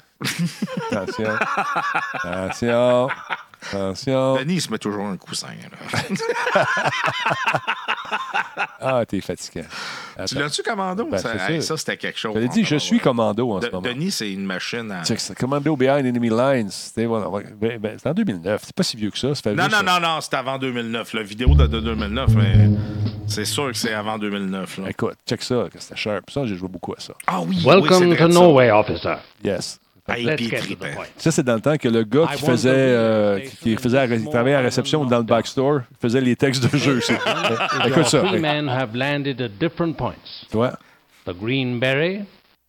Attention. 0.91 1.31
Attention. 2.15 3.09
Attention. 3.73 4.37
Denis, 4.37 4.55
il 4.55 4.61
se 4.61 4.71
met 4.71 4.79
toujours 4.79 5.07
un 5.07 5.17
coussin. 5.17 5.49
là. 5.49 6.15
Ah, 8.81 9.05
t'es 9.07 9.21
fatiguant. 9.21 9.65
tu 10.27 10.35
l'as-tu, 10.37 10.63
Commando? 10.63 11.07
Ben, 11.07 11.19
ça, 11.19 11.51
hey, 11.51 11.63
ça, 11.63 11.77
c'était 11.77 11.97
quelque 11.97 12.19
chose. 12.19 12.35
J'avais 12.35 12.49
dit, 12.49 12.65
je 12.65 12.77
suis 12.77 13.01
commando 13.01 13.51
en 13.53 13.59
De- 13.59 13.67
ce 13.67 13.71
moment. 13.71 13.83
Denis, 13.89 14.11
c'est 14.13 14.31
une 14.33 14.45
machine 14.45 14.91
à. 14.93 15.03
Commando 15.35 15.77
Behind 15.77 16.07
Enemy 16.07 16.29
Lines. 16.31 16.71
C'était 16.71 17.07
voilà, 17.07 17.27
ben, 17.57 17.79
ben, 17.79 17.97
en 18.05 18.13
2009. 18.13 18.63
C'est 18.65 18.75
pas 18.75 18.83
si 18.83 18.97
vieux 18.97 19.11
que 19.11 19.19
ça. 19.19 19.35
ça 19.35 19.43
fait 19.43 19.55
Non, 19.55 19.69
non, 19.69 19.83
non, 19.85 19.99
non, 20.01 20.21
c'était 20.21 20.37
avant 20.37 20.59
2009. 20.59 21.15
La 21.15 21.23
vidéo 21.23 21.55
date 21.55 21.71
de 21.71 21.81
2009, 21.81 22.31
mais 22.37 22.69
c'est 23.27 23.45
sûr 23.45 23.69
que 23.69 23.77
c'est 23.77 23.93
avant 23.93 24.19
2009. 24.19 24.79
là. 24.79 24.91
Écoute, 24.91 25.15
check 25.29 25.43
ça, 25.43 25.67
que 25.73 25.79
c'était 25.81 25.97
sharp. 25.97 26.31
Ça, 26.31 26.47
j'ai 26.47 26.57
joué 26.57 26.69
beaucoup 26.69 26.93
à 26.93 27.01
ça. 27.01 27.15
Ah 27.27 27.41
oui, 27.41 27.57
oui, 27.59 27.65
Welcome 27.65 28.13
c'est 28.13 28.17
to. 28.19 28.29
Norway, 28.29 28.71
officer. 28.71 29.15
Yes. 29.45 29.79
Ah, 30.09 30.17
et 30.19 30.23
Let's 30.23 30.37
puis 30.37 30.45
il 30.45 30.51
get 30.51 30.57
to 30.59 30.63
the 30.63 30.67
tripait. 30.67 30.95
point. 30.95 31.05
Ça, 31.17 31.31
c'est 31.33 31.43
dans 31.43 31.55
le 31.57 31.61
temps 31.61 31.77
que 31.77 31.89
le 31.89 32.05
gars 32.05 32.29
qui 32.37 32.43
faisait, 32.45 32.71
euh, 32.73 33.41
qui 33.61 33.75
faisait 33.77 33.99
à- 33.99 34.07
qui 34.07 34.25
travaillait 34.31 34.55
à 34.55 34.61
la 34.61 34.67
réception 34.67 35.05
dans 35.05 35.19
le 35.19 35.25
backstore 35.25 35.81
faisait 36.01 36.21
les 36.21 36.37
textes 36.37 36.71
de 36.73 36.79
jeu. 36.79 37.01
c'est- 37.01 37.15
Écoute 37.89 38.07
ça. 38.07 38.21
Three 38.21 38.39
men 38.39 38.69
have 38.69 38.95
landed 38.95 39.41
at 39.41 39.49
different 39.59 39.95
points. 39.97 40.47
The 40.53 41.33
Green 41.33 41.81
Beret 41.81 42.21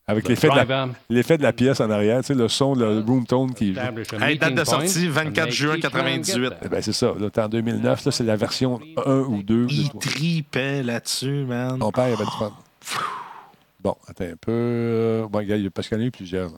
avec 0.10 0.24
The 0.24 0.30
l'effet 0.30 0.48
de, 0.50 0.56
la, 0.56 0.66
driver. 0.66 0.90
l'effet 1.10 1.38
de 1.38 1.44
la 1.44 1.52
pièce 1.54 1.80
en 1.82 1.90
arrière, 1.90 2.22
tu 2.22 2.28
sais, 2.28 2.34
le 2.34 2.48
son, 2.48 2.74
le 2.76 3.00
room 3.00 3.26
tone 3.26 3.54
qui 3.54 3.74
joue. 3.74 3.80
Hey, 4.22 4.38
date 4.38 4.56
de 4.56 4.64
sortie, 4.64 5.08
point 5.10 5.22
and 5.26 5.32
24 5.32 5.46
make 5.46 5.54
juin 5.54 5.76
each 5.76 5.84
man 5.84 5.92
98. 5.92 6.26
get 6.26 6.46
Eh 6.46 6.50
there. 6.60 6.70
ben, 6.70 6.82
c'est 6.82 6.94
ça. 6.94 7.14
Là, 7.20 7.30
t'es 7.30 7.42
en 7.42 7.50
2009, 7.50 8.00
ça, 8.02 8.12
c'est 8.12 8.24
la 8.24 8.36
version 8.38 8.80
1 9.06 9.12
ou 9.20 9.44
2. 9.44 9.68
Il 9.70 9.90
tripait 10.00 10.82
là-dessus, 10.84 11.44
man. 11.46 11.78
Ton 11.80 11.92
père 11.92 12.06
avait 12.06 12.16
du 12.16 12.32
fun. 12.40 12.54
Bon, 13.82 13.96
attends 14.08 14.24
un 14.24 14.36
peu. 14.40 14.52
euh, 14.52 15.28
Bon, 15.28 15.40
regarde, 15.40 15.60
il 15.60 15.66
y 15.66 15.68
a- 15.68 15.72
parce 15.72 15.88
qu'il 15.90 15.98
y 15.98 16.02
en 16.02 16.04
a 16.04 16.08
eu 16.08 16.12
plusieurs. 16.12 16.50
là. 16.52 16.58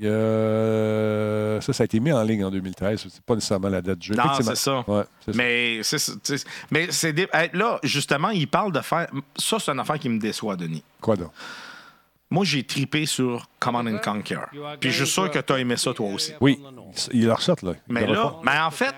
Il 0.00 0.04
y 0.04 0.08
a- 0.08 1.60
Ça, 1.60 1.72
ça 1.72 1.82
a 1.82 1.84
été 1.86 1.98
mis 2.00 2.12
en 2.12 2.22
ligne 2.22 2.44
en 2.44 2.50
2013. 2.50 3.04
C'est 3.08 3.22
pas 3.22 3.34
nécessairement 3.34 3.68
la 3.68 3.82
date 3.82 3.98
du 3.98 4.08
jeu. 4.08 4.14
Non, 4.14 4.24
c'est 4.40 4.54
ça. 4.56 4.84
Ouais, 4.86 5.02
c'est 5.24 5.32
ça. 5.32 5.38
Mais 5.38 5.80
c'est 5.82 6.46
mais 6.70 6.86
c'est 6.90 7.12
des- 7.12 7.28
là 7.52 7.78
justement, 7.82 8.28
il 8.30 8.46
parle 8.46 8.72
de 8.72 8.80
faire 8.80 9.08
ça 9.36 9.58
c'est 9.58 9.72
une 9.72 9.80
affaire 9.80 9.98
qui 9.98 10.08
me 10.08 10.18
déçoit 10.20 10.54
Denis. 10.56 10.84
Quoi 11.00 11.16
donc? 11.16 11.30
Moi, 12.30 12.44
j'ai 12.44 12.62
tripé 12.62 13.06
sur 13.06 13.48
Command 13.58 13.86
and 13.88 13.98
Conquer. 13.98 14.40
Puis 14.80 14.90
je 14.90 15.04
suis 15.04 15.12
sûr 15.14 15.30
que 15.30 15.38
tu 15.38 15.52
as 15.52 15.58
aimé 15.58 15.76
ça 15.76 15.94
toi 15.94 16.08
aussi. 16.10 16.32
Oui, 16.40 16.60
ils 17.12 17.24
le 17.24 17.32
ressortent, 17.32 17.62
là. 17.62 17.72
Ils 17.88 17.92
Mais 17.94 18.06
le 18.06 18.12
là, 18.14 18.22
refont. 18.24 18.40
mais 18.44 18.58
en 18.58 18.70
fait, 18.70 18.94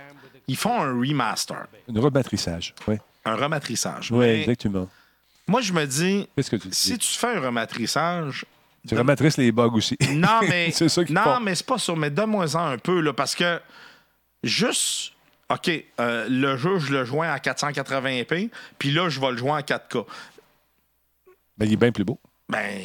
ils 0.48 0.56
font 0.56 0.80
un 0.82 0.92
remaster, 0.98 1.66
Un 1.94 2.00
rematrissage. 2.00 2.74
Oui, 2.88 2.96
un 3.24 3.36
rematrissage. 3.36 4.10
oui 4.10 4.18
Mais 4.18 4.40
exactement. 4.40 4.88
moi, 5.46 5.60
je 5.60 5.72
me 5.72 5.84
dis, 5.86 6.28
Qu'est-ce 6.34 6.50
que 6.50 6.56
tu 6.56 6.68
dis? 6.68 6.76
si 6.76 6.98
tu 6.98 7.06
fais 7.18 7.36
un 7.36 7.40
rematrissage, 7.40 8.44
Tu 8.88 8.96
rematrisses 8.96 9.36
les 9.36 9.52
bugs 9.52 9.70
aussi. 9.74 9.96
non, 10.14 10.40
mais 10.48 10.70
c'est 10.72 10.88
ça 10.88 11.04
qu'ils 11.04 11.14
non, 11.14 11.22
font. 11.22 11.40
mais 11.40 11.54
c'est 11.54 11.66
pas 11.66 11.78
ça. 11.78 11.94
Mais 11.94 12.10
donne-moi-en 12.10 12.66
un 12.72 12.78
peu 12.78 13.00
là, 13.00 13.12
parce 13.12 13.34
que 13.36 13.60
juste. 14.42 15.12
OK, 15.50 15.68
euh, 15.98 16.26
le 16.28 16.56
jeu, 16.56 16.78
je 16.78 16.92
le 16.92 17.04
joins 17.04 17.28
à 17.28 17.38
480p, 17.38 18.50
puis 18.78 18.92
là, 18.92 19.08
je 19.08 19.20
vais 19.20 19.32
le 19.32 19.36
jouer 19.36 19.50
en 19.50 19.58
4K. 19.58 20.06
Ben, 21.58 21.66
il 21.66 21.72
est 21.72 21.76
bien 21.76 21.90
plus 21.90 22.04
beau. 22.04 22.20
Ben, 22.48 22.82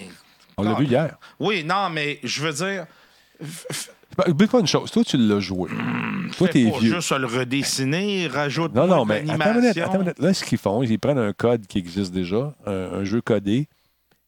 On 0.58 0.64
l'a 0.64 0.74
vu 0.76 0.86
hier. 0.86 1.18
Oui, 1.39 1.64
non, 1.64 1.89
mais 1.89 2.20
je 2.24 2.41
veux 2.41 2.53
dire, 2.53 2.86
Ben, 4.18 4.32
Oublie 4.32 4.47
pas 4.47 4.60
une 4.62 4.68
chose. 4.68 4.89
Toi, 4.91 5.03
tu 5.03 5.18
l'as 5.18 5.39
joué. 5.41 5.70
Toi, 5.70 5.78
Hmm, 5.78 6.30
fais 6.32 6.47
t'es 6.47 6.72
vieux. 6.80 6.95
juste 6.95 7.12
le 7.12 7.26
redessiner, 7.28 8.28
rajoute 8.28 8.74
Non, 8.74 8.88
non, 8.88 9.03
mais 9.06 9.24
l'animation. 9.24 9.41
attends 9.43 9.53
une 9.56 9.62
minute, 9.62 9.78
attends 9.78 9.93
une 9.95 9.99
minute. 10.01 10.20
Là, 10.20 10.34
ce 10.34 10.43
qu'ils 10.45 10.58
font, 10.58 10.84
ils 10.84 10.97
prennent 10.99 11.18
un 11.20 11.34
code 11.34 11.68
qui 11.68 11.78
existe 11.80 12.14
déjà, 12.14 12.53
un, 12.66 12.72
un 12.72 13.03
jeu 13.03 13.20
codé 13.22 13.68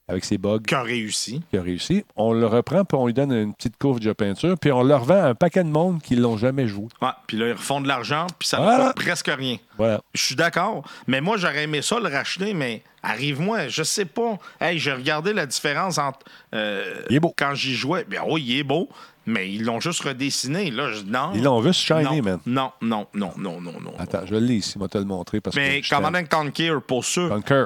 avec 0.08 0.24
ses 0.26 0.38
bugs 0.38 0.60
Qui 0.66 0.76
a 0.76 0.82
réussi. 0.84 1.42
qui 1.50 1.58
a 1.58 1.62
réussi. 1.62 2.06
On 2.16 2.34
le 2.34 2.46
reprend, 2.48 2.86
puis 2.86 2.98
on 2.98 3.08
lui 3.08 3.14
donne 3.14 3.32
une 3.32 3.54
petite 3.54 3.78
courbe 3.78 4.00
de 4.00 4.14
peinture, 4.14 4.56
puis 4.60 4.72
on 4.72 4.84
leur 4.84 5.04
vend 5.04 5.22
à 5.24 5.28
un 5.28 5.36
paquet 5.36 5.64
de 5.64 5.70
monde 5.70 6.02
qui 6.02 6.16
l'ont 6.16 6.38
jamais 6.38 6.68
joué. 6.68 6.88
Ouais, 7.02 7.10
puis 7.28 7.38
là, 7.38 7.48
ils 7.48 7.54
refont 7.54 7.82
de 7.82 7.88
l'argent, 7.88 8.28
puis 8.40 8.48
ça 8.48 8.58
ne 8.60 8.64
Voilà. 8.64 8.86
coûte 8.94 9.04
presque 9.06 9.28
rien. 9.36 9.58
Voilà. 9.78 10.02
Je 10.14 10.22
suis 10.24 10.36
d'accord. 10.36 10.84
Mais 11.08 11.20
moi, 11.22 11.38
j'aurais 11.38 11.64
aimé 11.64 11.82
ça 11.82 12.00
le 12.00 12.08
racheter, 12.10 12.54
mais 12.54 12.84
arrive-moi, 13.04 13.68
je 13.68 13.84
sais 13.84 14.06
pas. 14.06 14.38
Hey, 14.62 14.80
j'ai 14.80 14.94
regardé 14.94 15.34
la 15.34 15.46
différence 15.46 15.98
entre. 15.98 16.20
euh, 16.54 17.02
Il 17.10 17.16
est 17.16 17.20
beau. 17.20 17.34
Quand 17.38 17.54
j'y 17.56 17.74
jouais. 17.76 18.06
Bien 18.06 18.22
oui, 18.28 18.44
il 18.48 18.60
est 18.60 18.64
beau, 18.64 18.90
mais 19.26 19.52
ils 19.52 19.64
l'ont 19.64 19.80
juste 19.80 20.02
redessiné. 20.02 20.72
Là, 20.72 20.92
je, 20.94 21.04
non. 21.04 21.32
Ils 21.36 21.44
l'ont 21.44 21.62
juste 21.62 21.82
shiny, 21.82 22.04
non, 22.04 22.24
man. 22.24 22.40
non, 22.46 22.72
non, 22.82 23.08
non, 23.14 23.32
non, 23.38 23.62
non, 23.62 23.74
non. 23.82 23.94
Attends, 24.00 24.26
je 24.26 24.36
l'ai 24.36 24.56
ici, 24.56 24.78
moi 24.80 24.88
te 24.88 24.98
le 24.98 25.04
montrer 25.06 25.42
parce 25.42 25.56
Mais 25.56 25.82
que. 25.82 25.90
Command 25.90 26.28
Conquer, 26.30 26.76
pour 26.88 27.04
ceux. 27.06 27.28
Conquer. 27.30 27.66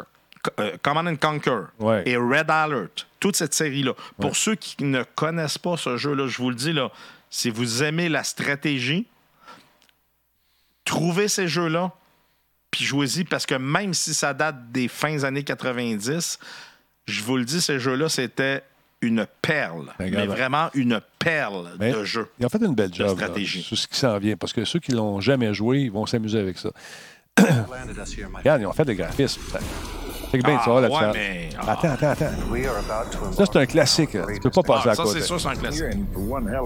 Euh, 0.59 0.75
Command 0.81 1.07
and 1.07 1.15
Conquer 1.17 1.59
Ouais. 1.79 2.03
et 2.05 2.17
Red 2.17 2.49
Alert, 2.49 3.07
toute 3.19 3.35
cette 3.35 3.53
série-là. 3.53 3.93
Pour 4.19 4.35
ceux 4.35 4.55
qui 4.55 4.83
ne 4.83 5.03
connaissent 5.03 5.57
pas 5.57 5.77
ce 5.77 5.97
jeu-là, 5.97 6.27
je 6.27 6.37
vous 6.37 6.49
le 6.49 6.55
dis, 6.55 6.73
là, 6.73 6.91
si 7.29 7.49
vous 7.49 7.83
aimez 7.83 8.09
la 8.09 8.23
stratégie, 8.23 9.05
trouvez 10.85 11.27
ces 11.27 11.47
jeux-là, 11.47 11.91
puis 12.71 12.85
jouez-y, 12.85 13.23
parce 13.23 13.45
que 13.45 13.55
même 13.55 13.93
si 13.93 14.13
ça 14.13 14.33
date 14.33 14.71
des 14.71 14.87
fins 14.87 15.23
années 15.23 15.43
90, 15.43 16.39
je 17.05 17.21
vous 17.23 17.37
le 17.37 17.45
dis, 17.45 17.61
ces 17.61 17.79
jeux-là, 17.79 18.09
c'était 18.09 18.63
une 19.01 19.25
perle. 19.41 19.91
Ben, 19.97 20.13
mais 20.13 20.27
vraiment 20.27 20.69
une 20.75 21.01
perle 21.17 21.71
Mais 21.79 21.91
de 21.91 22.03
jeu. 22.03 22.29
Ils 22.39 22.45
ont 22.45 22.49
fait 22.49 22.61
une 22.63 22.75
belle 22.75 22.93
job 22.93 23.15
stratégie. 23.15 23.63
sur 23.63 23.77
ce 23.77 23.87
qui 23.87 23.97
s'en 23.97 24.17
vient, 24.19 24.37
parce 24.37 24.53
que 24.53 24.63
ceux 24.63 24.79
qui 24.79 24.91
l'ont 24.91 25.19
jamais 25.19 25.53
joué, 25.53 25.79
ils 25.81 25.91
vont 25.91 26.05
s'amuser 26.05 26.39
avec 26.39 26.57
ça. 26.57 26.69
Regarde, 27.39 28.61
ils 28.61 28.65
ont 28.67 28.73
fait 28.73 28.85
des 28.85 28.95
graphismes. 28.95 29.41
C'est 30.31 30.37
bien, 30.37 30.57
Ah, 30.59 30.61
tu 30.63 30.69
vois, 30.69 30.81
la 30.81 30.87
ouais, 30.87 30.93
différence. 30.93 31.15
mais- 31.15 31.49
ah. 31.59 31.71
Attends, 31.73 31.89
attends, 31.89 32.09
attends. 32.09 33.33
Ça, 33.33 33.43
c'est 33.51 33.59
un 33.59 33.65
classique. 33.65 34.13
là. 34.13 34.23
Tu 34.33 34.39
peux 34.39 34.49
pas 34.49 34.63
passer 34.63 34.89
à 34.89 34.95
Ça, 34.95 35.03
côté. 35.03 35.19
c'est 35.19 35.25
sûr, 35.25 35.39
c'est 35.41 35.47
un 35.49 35.55
classique. 35.55 35.83
Mais 36.15 36.57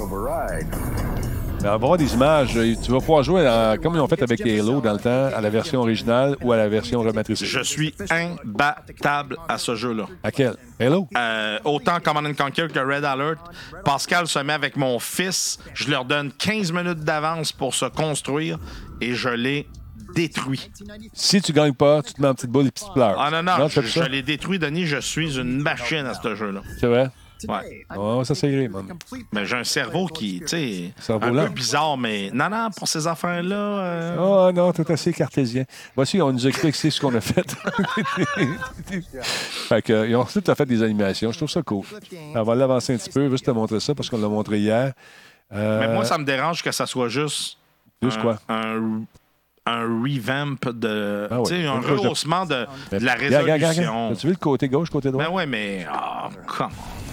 on 1.70 1.72
va 1.72 1.78
voir 1.78 1.98
des 1.98 2.14
images. 2.14 2.54
Tu 2.54 2.92
vas 2.92 3.00
pouvoir 3.00 3.24
jouer 3.24 3.44
comme 3.82 3.96
ils 3.96 4.00
ont 4.00 4.08
fait 4.08 4.22
avec 4.22 4.40
Halo 4.42 4.82
dans 4.82 4.94
le 4.94 5.00
temps, 5.00 5.30
à 5.36 5.42
la 5.42 5.50
version 5.50 5.82
originale 5.82 6.36
ou 6.44 6.52
à 6.52 6.58
la 6.58 6.70
version 6.70 7.02
rematricée. 7.02 7.46
Je 7.48 7.62
suis 7.62 7.96
imbattable 8.12 9.38
à 9.48 9.58
ce 9.58 9.74
jeu-là. 9.76 10.06
À 10.24 10.32
quel? 10.32 10.56
Halo? 10.80 11.08
Euh, 11.18 11.58
autant 11.64 12.00
Command 12.00 12.28
and 12.28 12.34
Conquer 12.38 12.68
que 12.68 12.80
Red 12.80 13.04
Alert. 13.04 13.40
Pascal 13.84 14.28
se 14.28 14.38
met 14.40 14.54
avec 14.54 14.78
mon 14.78 15.00
fils. 15.00 15.58
Je 15.74 15.90
leur 15.90 16.06
donne 16.06 16.32
15 16.38 16.72
minutes 16.72 17.00
d'avance 17.00 17.52
pour 17.52 17.74
se 17.74 17.86
construire 17.86 18.60
et 19.02 19.14
je 19.16 19.30
l'ai 19.30 19.68
détruit. 20.16 20.72
Si 21.14 21.42
tu 21.42 21.54
gagnes 21.54 21.74
pas, 21.74 22.02
tu 22.02 22.14
te 22.14 22.22
mets 22.22 22.28
en 22.30 22.34
petite 22.34 22.50
boule 22.50 22.68
et 22.68 22.72
puis 22.72 22.84
tu 22.86 22.92
pleures. 22.94 23.20
Ah 23.20 23.30
non, 23.30 23.44
non, 23.44 23.68
je, 23.68 24.04
l'ai 24.10 24.24
détruit, 24.24 24.58
Denis. 24.58 24.86
Je 24.86 24.98
suis 24.98 25.38
une 25.38 25.62
machine 25.62 26.06
à 26.06 26.14
ce 26.14 26.36
jeu-là. 26.36 26.62
C'est 26.80 26.88
vrai? 26.88 27.10
Ouais. 27.48 27.86
Ouais, 27.96 28.26
ça, 28.26 28.34
c'est 28.34 28.50
gré, 28.50 28.68
man. 28.70 28.88
Mais 29.34 29.46
j'ai 29.46 29.58
un 29.58 29.64
cerveau 29.64 30.08
qui, 30.08 30.40
tu 30.40 30.48
sais, 30.48 30.94
un 31.10 31.20
peu 31.20 31.50
bizarre, 31.50 31.98
mais 31.98 32.32
non, 32.34 32.50
non, 32.50 32.70
pour 32.76 32.88
ces 32.88 33.06
affaires-là. 33.06 33.56
euh, 33.56 34.18
Oh 34.20 34.52
non, 34.54 34.72
tout 34.72 34.86
assez 34.88 35.12
cartésien. 35.14 35.66
Voici, 35.96 36.22
on 36.22 36.32
nous 36.32 36.48
explique 36.48 36.76
c'est 36.76 36.90
ce 36.90 37.00
qu'on 37.02 37.14
a 37.14 37.22
fait. 37.22 37.46
fait 39.68 39.82
que, 39.82 39.94
euh, 39.94 40.08
ils 40.08 40.16
ont 40.16 40.24
tout 40.26 40.44
à 40.48 40.56
fait 40.56 40.66
des 40.66 40.82
animations. 40.82 41.32
Je 41.32 41.38
trouve 41.38 41.50
ça 41.50 41.62
cool. 41.62 41.84
On 42.34 42.44
va 42.44 42.56
l'avancer 42.56 42.94
un 42.94 42.98
petit 42.98 43.10
peu, 43.10 43.30
juste 43.30 43.46
te 43.46 43.52
montrer 43.52 43.80
ça 43.80 43.94
parce 43.94 44.10
qu'on 44.10 44.18
l'a 44.18 44.30
montré 44.30 44.60
hier. 44.60 44.94
Euh, 45.54 45.80
Mais 45.80 45.94
moi, 45.94 46.06
ça 46.06 46.18
me 46.18 46.24
dérange 46.24 46.64
que 46.64 46.72
ça 46.72 46.86
soit 46.86 47.10
juste. 47.10 47.58
Juste 48.02 48.18
un- 48.18 48.22
quoi? 48.22 48.40
Un, 48.50 49.04
un 49.68 49.82
revamp 50.04 50.58
de. 50.72 51.28
Ah. 51.32 51.40
Tu 51.46 51.56
sais, 51.56 51.66
un 51.66 51.80
rehaussement 51.80 52.46
de, 52.46 52.66
de 52.92 53.04
la 53.04 53.16
Regarde, 53.16 53.24
regarde, 53.24 53.44
regarde. 53.44 53.64
résolution. 53.64 54.12
As-tu 54.12 54.28
vu 54.28 54.34
le 54.34 54.40
côté 54.40 54.70
gauche, 54.70 54.90
côté 54.90 55.10
droit? 55.10 55.24
Ben 55.26 55.32
ouais, 55.32 55.46
mais. 55.48 55.86
Ah, 55.92 56.30
come 56.46 56.68
on. 56.72 57.06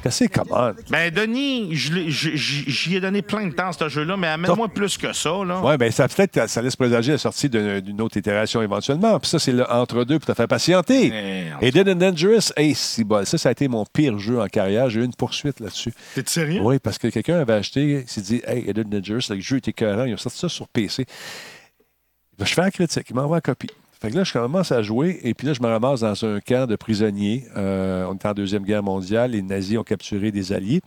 Qu'est-ce 0.00 0.24
que 0.24 0.32
c'est, 0.32 0.44
comment? 0.44 0.70
Ben, 0.90 1.12
Denis, 1.12 1.70
j'y 1.74 2.94
ai 2.94 3.00
donné 3.00 3.20
plein 3.20 3.48
de 3.48 3.52
temps, 3.52 3.72
ce 3.72 3.88
jeu-là, 3.88 4.16
mais 4.16 4.28
amène-moi 4.28 4.68
plus 4.68 4.96
que 4.96 5.12
ça, 5.12 5.30
là. 5.44 5.60
Oui, 5.60 5.76
bien, 5.76 5.90
ça 5.90 6.06
peut-être 6.06 6.48
ça 6.48 6.62
laisse 6.62 6.76
présager 6.76 7.10
la 7.10 7.18
sortie 7.18 7.48
d'une 7.48 8.00
autre 8.00 8.16
itération 8.16 8.62
éventuellement. 8.62 9.18
Puis 9.18 9.28
ça, 9.28 9.40
c'est 9.40 9.50
le 9.50 9.68
entre-deux 9.68 10.20
pour 10.20 10.26
te 10.26 10.34
faire 10.34 10.46
patienter. 10.46 11.12
Et 11.60 11.72
Dead 11.72 11.88
and 11.88 11.96
Dangerous, 11.96 12.52
hey, 12.56 12.76
si 12.76 13.02
bol. 13.02 13.26
Ça, 13.26 13.38
ça 13.38 13.48
a 13.48 13.52
été 13.52 13.66
mon 13.66 13.84
pire 13.84 14.16
jeu 14.20 14.40
en 14.40 14.46
carrière. 14.46 14.88
J'ai 14.88 15.00
eu 15.00 15.04
une 15.04 15.14
poursuite 15.14 15.58
là-dessus. 15.58 15.92
T'es 16.14 16.22
sérieux? 16.24 16.60
Oui, 16.62 16.78
parce 16.78 16.98
que 16.98 17.08
quelqu'un 17.08 17.40
avait 17.40 17.54
acheté, 17.54 18.02
il 18.02 18.08
s'est 18.08 18.20
dit, 18.20 18.40
hey, 18.46 18.72
Dead 18.72 18.86
and 18.86 18.98
Dangerous, 19.00 19.22
le 19.30 19.40
jeu 19.40 19.56
était 19.56 19.72
écœurant. 19.72 20.04
Ils 20.04 20.14
ont 20.14 20.18
sorti 20.18 20.38
ça 20.38 20.48
sur 20.48 20.68
PC. 20.68 21.06
Je 22.38 22.54
fais 22.54 22.62
la 22.62 22.70
critique. 22.70 23.06
Il 23.10 23.16
m'envoie 23.16 23.38
la 23.38 23.40
copie. 23.40 23.70
Fait 24.00 24.12
que 24.12 24.16
là, 24.16 24.22
je 24.22 24.32
commence 24.32 24.70
à 24.70 24.80
jouer, 24.80 25.18
et 25.24 25.34
puis 25.34 25.48
là, 25.48 25.54
je 25.54 25.60
me 25.60 25.66
ramasse 25.66 26.00
dans 26.00 26.24
un 26.24 26.38
camp 26.38 26.68
de 26.68 26.76
prisonniers. 26.76 27.44
Euh, 27.56 28.06
on 28.08 28.14
est 28.14 28.26
en 28.26 28.32
Deuxième 28.32 28.62
Guerre 28.62 28.84
mondiale. 28.84 29.32
Les 29.32 29.42
nazis 29.42 29.76
ont 29.76 29.82
capturé 29.82 30.30
des 30.30 30.52
alliés. 30.52 30.80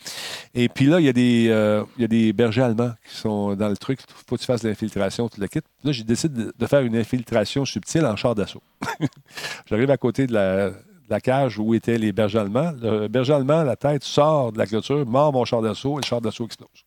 Et 0.54 0.70
puis 0.70 0.86
là, 0.86 1.02
il 1.02 1.06
y 1.06 1.10
a 1.10 1.14
des, 1.14 1.48
euh, 1.50 1.84
il 1.98 2.04
y 2.04 2.06
a 2.06 2.08
des 2.08 2.32
bergers 2.32 2.62
allemands 2.62 2.94
qui 3.06 3.18
sont 3.18 3.54
dans 3.56 3.68
le 3.68 3.76
truc. 3.76 4.00
Il 4.08 4.14
faut 4.30 4.36
que 4.38 4.40
tu 4.40 4.46
fasses 4.46 4.64
l'infiltration, 4.64 5.28
tout 5.28 5.42
le 5.42 5.48
kit. 5.48 5.60
Là, 5.84 5.92
j'ai 5.92 6.06
décidé 6.06 6.42
de, 6.42 6.54
de 6.58 6.66
faire 6.68 6.82
une 6.82 6.96
infiltration 6.96 7.66
subtile 7.66 8.06
en 8.06 8.16
char 8.16 8.34
d'assaut. 8.34 8.64
J'arrive 9.66 9.92
à 9.92 9.98
côté 9.98 10.26
de 10.26 10.34
la, 10.34 10.70
de 10.70 10.76
la 11.10 11.20
cage 11.20 11.60
où 11.60 11.74
étaient 11.74 11.98
les 11.98 12.14
bergers 12.14 12.40
allemands. 12.40 12.72
Le 12.82 13.10
berger 13.10 13.34
allemand, 13.34 13.64
la 13.64 13.76
tête 13.76 14.06
sort 14.06 14.54
de 14.54 14.58
la 14.58 14.66
clôture, 14.66 15.06
mord 15.06 15.34
mon 15.34 15.44
char 15.44 15.62
d'assaut, 15.62 15.96
et 16.00 16.02
le 16.02 16.06
char 16.06 16.22
d'assaut 16.22 16.46
explose. 16.46 16.86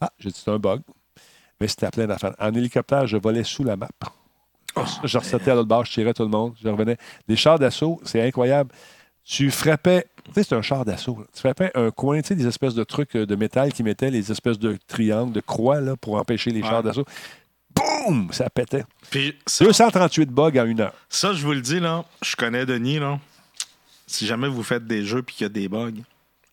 Ah, 0.00 0.10
j'ai 0.18 0.30
dit, 0.30 0.40
c'est 0.42 0.50
un 0.50 0.58
bug. 0.58 0.80
Mais 1.62 1.68
c'était 1.68 1.92
plein 1.92 2.08
d'affaires. 2.08 2.34
En 2.40 2.52
hélicoptère, 2.52 3.06
je 3.06 3.16
volais 3.16 3.44
sous 3.44 3.62
la 3.62 3.76
map. 3.76 3.88
je 5.04 5.16
ressortais 5.16 5.52
à 5.52 5.54
l'autre 5.54 5.68
bord, 5.68 5.84
je 5.84 5.92
tirais 5.92 6.12
tout 6.12 6.24
le 6.24 6.28
monde, 6.28 6.56
je 6.60 6.68
revenais. 6.68 6.96
Les 7.28 7.36
chars 7.36 7.56
d'assaut, 7.56 8.00
c'est 8.02 8.20
incroyable. 8.20 8.72
Tu 9.24 9.48
frappais, 9.52 10.08
tu 10.24 10.32
sais, 10.32 10.42
c'est 10.42 10.56
un 10.56 10.62
char 10.62 10.84
d'assaut. 10.84 11.18
là. 11.20 11.26
Tu 11.32 11.38
frappais 11.38 11.70
un 11.76 11.92
coin, 11.92 12.20
tu 12.20 12.26
sais, 12.26 12.34
des 12.34 12.48
espèces 12.48 12.74
de 12.74 12.82
trucs 12.82 13.14
euh, 13.14 13.26
de 13.26 13.36
métal 13.36 13.72
qui 13.72 13.84
mettaient 13.84 14.10
les 14.10 14.32
espèces 14.32 14.58
de 14.58 14.76
triangles, 14.88 15.32
de 15.32 15.40
croix, 15.40 15.80
là, 15.80 15.94
pour 15.94 16.16
empêcher 16.16 16.50
les 16.50 16.62
chars 16.62 16.82
d'assaut. 16.82 17.04
Boum! 17.72 18.32
Ça 18.32 18.50
pétait. 18.50 18.82
Puis 19.08 19.38
ça, 19.46 19.64
238 19.64 20.30
bugs 20.30 20.58
en 20.58 20.64
une 20.66 20.80
heure. 20.80 20.94
ça, 21.08 21.32
je 21.32 21.46
vous 21.46 21.52
le 21.52 21.60
dis, 21.60 21.78
là, 21.78 22.04
je 22.22 22.34
connais 22.34 22.66
Denis, 22.66 22.98
là. 22.98 23.20
Si 24.08 24.26
jamais 24.26 24.48
vous 24.48 24.64
faites 24.64 24.84
des 24.84 25.04
jeux 25.04 25.22
puis 25.22 25.36
qu'il 25.36 25.44
y 25.44 25.46
a 25.46 25.48
des 25.48 25.68
bugs, 25.68 26.02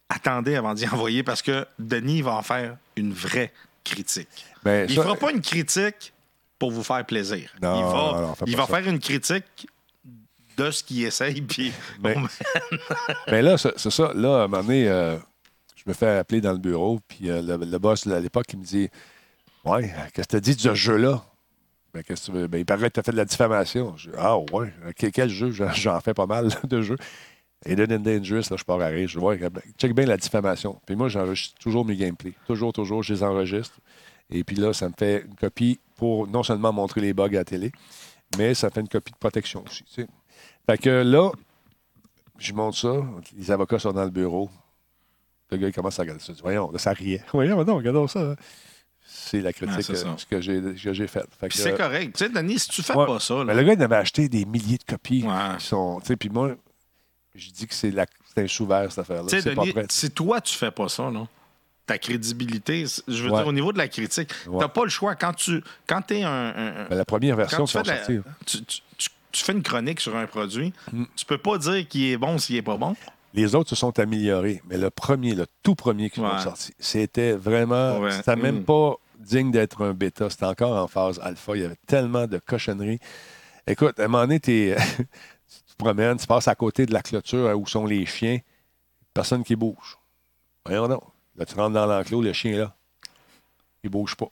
attendez 0.07 0.55
avant 0.55 0.75
d'y 0.75 0.87
envoyer 0.93 1.23
parce 1.23 1.41
que 1.41 1.65
Denis 1.79 2.21
va 2.21 2.35
en 2.35 2.43
faire 2.43 2.77
une 2.95 3.11
vraie 3.11 3.51
critique. 3.83 4.45
Ben, 4.63 4.85
Il 4.89 4.95
ça- 4.95 5.03
fera 5.03 5.15
pas 5.15 5.31
une 5.31 5.41
critique 5.41 6.13
pour 6.57 6.71
vous 6.71 6.83
faire 6.83 7.05
plaisir. 7.05 7.51
Non, 7.61 7.75
il 7.77 7.83
va, 7.83 8.21
non, 8.21 8.33
il 8.45 8.55
faire 8.67 8.87
une 8.87 8.99
critique 8.99 9.67
de 10.57 10.71
ce 10.71 10.83
qu'il 10.83 11.03
essaye. 11.05 11.41
Puis, 11.41 11.71
Ben, 11.99 12.19
bon, 12.21 12.27
Ben 13.27 13.45
là, 13.45 13.57
c'est 13.57 13.89
ça. 13.89 14.11
Là, 14.13 14.41
à 14.41 14.43
un 14.43 14.47
moment 14.47 14.63
donné, 14.63 14.87
euh, 14.89 15.17
je 15.75 15.83
me 15.87 15.93
fais 15.93 16.17
appeler 16.17 16.41
dans 16.41 16.51
le 16.51 16.57
bureau, 16.57 16.99
puis 17.07 17.29
euh, 17.29 17.41
le, 17.41 17.65
le 17.65 17.77
boss 17.79 18.05
à 18.07 18.19
l'époque, 18.19 18.47
il 18.53 18.59
me 18.59 18.65
dit 18.65 18.89
Ouais, 19.63 19.93
qu'est-ce 20.13 20.27
que 20.27 20.31
tu 20.31 20.35
as 20.35 20.39
dit 20.41 20.55
de 20.55 20.61
ce 20.61 20.73
jeu-là 20.75 21.23
ben, 21.91 22.03
qu'est-ce 22.03 22.27
que 22.27 22.31
tu 22.33 22.37
veux? 22.37 22.47
Ben, 22.47 22.59
il 22.59 22.65
paraît 22.65 22.89
que 22.89 22.93
tu 22.93 22.99
as 22.99 23.03
fait 23.03 23.11
de 23.11 23.17
la 23.17 23.25
diffamation. 23.25 23.97
Je 23.97 24.11
dis, 24.11 24.15
ah, 24.19 24.37
ouais, 24.37 24.71
quel 25.11 25.27
jeu? 25.29 25.51
J'en- 25.51 25.99
fais 26.01 26.13
pas 26.13 26.27
mal 26.27 26.47
de 26.63 26.81
jeux. 26.83 26.97
Et 27.65 27.73
and 27.73 27.99
Dangerous, 27.99 28.43
là, 28.51 28.57
je 28.57 28.63
pars 28.63 28.79
à 28.79 28.85
rire. 28.87 29.07
Je 29.09 29.19
ben, 29.19 29.61
check 29.77 29.93
bien 29.95 30.05
la 30.05 30.15
diffamation. 30.15 30.79
Puis 30.85 30.95
moi, 30.95 31.09
j'enregistre 31.09 31.57
toujours 31.59 31.85
mes 31.85 31.95
gameplays. 31.95 32.33
Toujours, 32.45 32.71
toujours, 32.73 33.01
je 33.01 33.13
les 33.13 33.23
enregistre. 33.23 33.75
Et 34.29 34.43
puis 34.43 34.55
là, 34.55 34.73
ça 34.73 34.87
me 34.87 34.93
fait 34.97 35.21
une 35.27 35.35
copie 35.35 35.79
pour 35.95 36.27
non 36.27 36.43
seulement 36.43 36.71
montrer 36.71 37.01
les 37.01 37.13
bugs 37.13 37.27
à 37.27 37.31
la 37.39 37.45
télé, 37.45 37.71
mais 38.37 38.53
ça 38.53 38.69
fait 38.69 38.81
une 38.81 38.87
copie 38.87 39.11
de 39.11 39.17
protection 39.17 39.63
aussi. 39.67 39.83
tu 39.85 39.93
sais. 40.01 40.07
Fait 40.65 40.77
que 40.77 40.89
là, 40.89 41.31
je 42.37 42.53
monte 42.53 42.75
ça. 42.75 42.93
Les 43.37 43.49
avocats 43.51 43.79
sont 43.79 43.91
dans 43.91 44.03
le 44.05 44.11
bureau. 44.11 44.49
Le 45.51 45.57
gars, 45.57 45.67
il 45.67 45.73
commence 45.73 45.97
à 45.99 46.03
regarder 46.03 46.21
ça. 46.21 46.31
Il 46.31 46.35
dit, 46.35 46.41
Voyons, 46.43 46.69
là, 46.71 46.77
ça 46.77 46.91
riait. 46.93 47.23
Voyons, 47.33 47.63
non, 47.65 47.77
regardons 47.77 48.07
ça. 48.07 48.19
hein. 48.21 48.35
C'est 49.11 49.41
la 49.41 49.51
critique 49.51 49.81
c'est 49.81 50.05
euh, 50.05 50.13
que 50.29 50.39
j'ai 50.39 50.61
que 50.61 50.93
j'ai 50.93 51.07
faite. 51.07 51.27
Fait 51.39 51.51
c'est 51.51 51.73
euh, 51.73 51.77
correct. 51.77 52.15
Tu 52.15 52.23
sais, 52.25 52.29
Denis, 52.29 52.59
si 52.59 52.69
tu 52.69 52.83
fais 52.83 52.93
Ouais. 52.95 53.07
pas 53.07 53.19
ça, 53.19 53.33
là, 53.39 53.45
mais 53.45 53.55
le 53.55 53.63
gars, 53.63 53.73
il 53.73 53.81
avait 53.81 53.95
acheté 53.95 54.29
des 54.29 54.45
milliers 54.45 54.77
de 54.77 54.83
copies. 54.83 55.23
Ouais. 55.23 55.57
Qui 55.57 55.65
sont, 55.65 55.99
tu 55.99 56.05
sais, 56.07 56.15
puis 56.15 56.29
moi, 56.29 56.55
je 57.33 57.49
dis 57.49 57.65
que 57.65 57.73
c'est 57.73 57.91
un 58.37 58.47
sous-vert, 58.47 58.91
cette 58.91 58.99
affaire-là. 58.99 59.27
C'est 59.29 59.55
pas 59.55 59.61
Denis, 59.63 59.73
prêt. 59.73 59.85
si 59.89 60.11
toi, 60.11 60.39
tu 60.41 60.53
fais 60.55 60.69
pas 60.69 60.87
ça, 60.89 61.09
là, 61.09 61.27
ta 61.89 61.97
crédibilité, 61.97 62.85
je 63.07 63.23
veux 63.23 63.31
Ouais. 63.31 63.37
dire, 63.39 63.47
au 63.47 63.51
niveau 63.51 63.73
de 63.73 63.77
la 63.79 63.87
critique, 63.87 64.29
Ouais. 64.47 64.59
t'as 64.59 64.67
pas 64.67 64.83
le 64.83 64.89
choix. 64.89 65.15
Quand 65.15 65.33
tu 65.33 65.63
quand 65.87 66.11
es 66.11 66.21
un, 66.23 66.85
Ben, 66.89 66.95
la 66.97 67.05
première 67.05 67.35
version 67.35 67.65
tu, 67.65 67.77
fais 67.77 67.83
la- 67.83 67.97
tu, 68.05 68.21
tu- 68.45 68.63
tu- 68.63 69.09
tu 69.31 69.43
fais 69.43 69.53
une 69.53 69.63
chronique 69.63 69.99
sur 69.99 70.15
un 70.15 70.27
produit, 70.27 70.71
Mm. 70.93 71.03
tu 71.15 71.25
peux 71.25 71.37
pas 71.39 71.57
dire 71.57 71.87
qu'il 71.87 72.05
est 72.05 72.17
bon 72.17 72.37
s'il 72.37 72.55
est 72.57 72.61
pas 72.61 72.77
bon. 72.77 72.95
Les 73.33 73.53
autres 73.55 73.69
se 73.71 73.75
sont 73.75 73.97
améliorés, 73.99 74.61
mais 74.69 74.77
le 74.77 74.89
premier, 74.91 75.33
le 75.35 75.45
tout 75.63 75.75
premier 75.75 76.09
qui 76.11 76.19
Ouais. 76.19 76.29
sont 76.29 76.39
sortis, 76.43 76.73
c'était 76.79 77.33
vraiment. 77.33 78.07
C'était 78.11 78.35
même 78.35 78.59
Mm. 78.59 78.65
pas 78.65 78.95
digne 79.19 79.51
d'être 79.51 79.83
un 79.83 79.93
bêta. 79.93 80.29
C'était 80.29 80.45
encore 80.45 80.75
en 80.81 80.87
phase 80.87 81.19
alpha. 81.23 81.55
Il 81.55 81.61
y 81.61 81.65
avait 81.65 81.75
tellement 81.87 82.27
de 82.27 82.37
cochonneries. 82.37 82.99
Écoute, 83.67 83.99
à 83.99 84.03
un 84.05 84.07
moment 84.07 84.23
donné, 84.23 84.39
t'es- 84.39 84.75
tu 85.07 85.73
te 85.73 85.75
promènes, 85.77 86.17
tu 86.17 86.27
passes 86.27 86.47
à 86.47 86.55
côté 86.55 86.85
de 86.85 86.93
la 86.93 87.01
clôture 87.01 87.51
où 87.59 87.65
sont 87.67 87.85
les 87.85 88.05
chiens, 88.05 88.39
personne 89.13 89.43
qui 89.43 89.55
bouge. 89.55 89.97
Voyons 90.65 90.87
donc. 90.87 91.03
Là, 91.39 91.45
tu 91.45 91.55
rentres 91.55 91.73
dans 91.73 91.85
l'enclos, 91.85 92.21
le 92.21 92.33
chien 92.33 92.51
est 92.51 92.57
là. 92.57 92.75
Il 93.83 93.89
bouge 93.89 94.15
pas. 94.15 94.29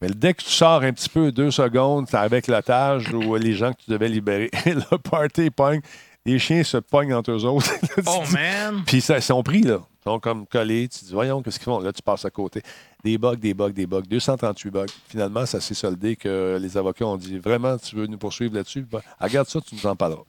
Mais 0.00 0.08
dès 0.08 0.34
que 0.34 0.42
tu 0.42 0.50
sors 0.50 0.82
un 0.82 0.92
petit 0.92 1.08
peu, 1.08 1.32
deux 1.32 1.50
secondes, 1.50 2.06
avec 2.12 2.46
l'otage 2.46 3.12
ou 3.12 3.34
les 3.36 3.54
gens 3.54 3.72
que 3.72 3.82
tu 3.84 3.90
devais 3.90 4.08
libérer, 4.08 4.50
le 4.66 4.98
party 4.98 5.50
pogne. 5.50 5.80
Les 6.24 6.38
chiens 6.38 6.62
se 6.62 6.76
pognent 6.76 7.14
entre 7.14 7.32
eux 7.32 7.44
autres. 7.44 7.68
Oh 8.06 8.22
man! 8.32 8.84
Puis 8.86 8.98
ils 8.98 9.22
sont 9.22 9.42
pris, 9.42 9.62
là. 9.62 9.80
Ils 10.00 10.04
sont 10.04 10.20
comme 10.20 10.46
collés. 10.46 10.88
Tu 10.88 11.00
te 11.00 11.04
dis, 11.06 11.12
voyons, 11.12 11.42
qu'est-ce 11.42 11.58
qu'ils 11.58 11.64
font? 11.64 11.80
Là, 11.80 11.92
tu 11.92 12.02
passes 12.02 12.24
à 12.24 12.30
côté. 12.30 12.62
Des 13.02 13.18
bugs, 13.18 13.36
des 13.36 13.54
bugs, 13.54 13.70
des 13.70 13.86
bugs. 13.86 14.02
238 14.02 14.70
bugs. 14.70 14.86
Finalement, 15.08 15.44
ça 15.46 15.60
s'est 15.60 15.74
soldé 15.74 16.14
que 16.14 16.58
les 16.60 16.76
avocats 16.76 17.06
ont 17.06 17.16
dit, 17.16 17.38
vraiment, 17.38 17.76
tu 17.76 17.96
veux 17.96 18.06
nous 18.06 18.18
poursuivre 18.18 18.54
là-dessus? 18.54 18.82
Ben, 18.82 19.00
regarde 19.20 19.48
ça, 19.48 19.60
tu 19.60 19.74
nous 19.74 19.86
en 19.86 19.96
parleras. 19.96 20.22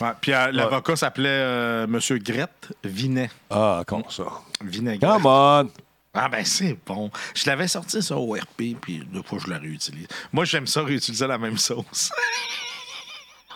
Ouais, 0.00 0.10
puis 0.20 0.32
euh, 0.32 0.52
l'avocat 0.52 0.96
s'appelait 0.96 1.28
euh, 1.28 1.86
Monsieur 1.86 2.18
Grette 2.18 2.72
Vinet. 2.84 3.30
Ah, 3.50 3.78
encore 3.80 4.12
ça. 4.12 4.24
Vinaigre. 4.62 5.00
Come 5.06 5.26
on! 5.26 5.70
Ah 6.14 6.28
ben 6.28 6.44
c'est 6.44 6.76
bon. 6.86 7.10
Je 7.34 7.46
l'avais 7.46 7.68
sorti 7.68 8.02
ça 8.02 8.16
au 8.16 8.32
RP, 8.32 8.74
puis 8.80 9.06
deux 9.12 9.22
fois 9.22 9.38
je 9.44 9.50
la 9.50 9.58
réutilise. 9.58 10.08
Moi 10.32 10.44
j'aime 10.44 10.66
ça 10.66 10.82
réutiliser 10.82 11.26
la 11.26 11.38
même 11.38 11.58
sauce. 11.58 12.10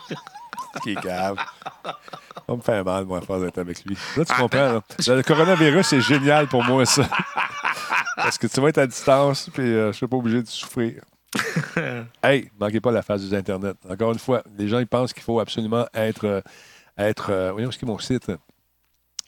Qui 0.83 0.93
est 0.93 1.01
cave. 1.01 1.37
Ça 1.85 2.57
me 2.57 2.61
fait 2.63 2.83
mal, 2.83 3.05
moi, 3.05 3.21
faire 3.21 3.41
d'être 3.41 3.59
avec 3.59 3.85
lui. 3.85 3.97
Là, 4.17 4.25
tu 4.25 4.33
Ah, 4.35 4.41
comprends, 4.41 4.73
là. 4.73 4.83
Le 5.07 5.23
coronavirus, 5.23 5.87
c'est 5.87 6.01
génial 6.01 6.47
pour 6.49 6.65
moi, 6.65 6.87
ça. 6.87 7.07
Parce 8.17 8.39
que 8.39 8.47
tu 8.47 8.59
vas 8.61 8.69
être 8.69 8.79
à 8.79 8.87
distance, 8.87 9.51
puis 9.53 9.63
euh, 9.65 9.83
je 9.85 9.87
ne 9.89 9.93
suis 9.93 10.07
pas 10.07 10.17
obligé 10.17 10.43
de 10.43 10.49
souffrir. 10.49 11.03
hey, 12.23 12.51
manquez 12.59 12.81
pas 12.81 12.91
la 12.93 13.03
phase 13.03 13.29
des 13.29 13.37
Internet. 13.37 13.77
Encore 13.89 14.13
une 14.13 14.19
fois, 14.19 14.43
les 14.59 14.69
gens, 14.69 14.79
ils 14.79 14.87
pensent 14.87 15.13
qu'il 15.13 15.23
faut 15.23 15.41
absolument 15.41 15.87
être. 15.95 16.25
euh, 16.27 16.41
être 16.99 17.31
euh, 17.31 17.53
voyons, 17.53 17.71
ce 17.71 17.79
qui 17.79 17.85
est 17.85 17.89
mon 17.89 17.99
site? 17.99 18.31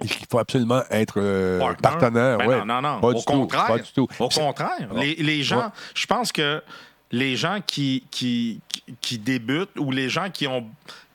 Il 0.01 0.09
faut 0.31 0.39
absolument 0.39 0.83
être 0.91 1.15
euh, 1.19 1.73
partenaire. 1.81 2.39
Ben 2.39 2.47
ouais. 2.49 2.59
non, 2.65 2.67
non, 2.67 2.83
non. 2.83 3.01
Pas 3.01 3.07
Au 3.09 3.15
du 3.15 3.21
tout, 3.25 3.33
contraire. 3.33 3.67
pas 3.67 3.79
du 3.79 3.93
tout. 3.93 4.09
Au 4.19 4.29
contraire. 4.29 4.93
Les, 4.95 5.15
les 5.15 5.43
gens, 5.43 5.59
Ouais. 5.67 5.73
je 5.95 6.07
pense 6.07 6.33
que 6.33 6.63
les 7.13 7.37
gens 7.37 7.61
qui, 7.65 8.05
qui, 8.11 8.61
qui- 8.69 8.83
qui 9.01 9.19
débutent 9.19 9.79
ou 9.79 9.91
les 9.93 10.09
gens 10.09 10.31
qui 10.31 10.47
ont 10.47 10.67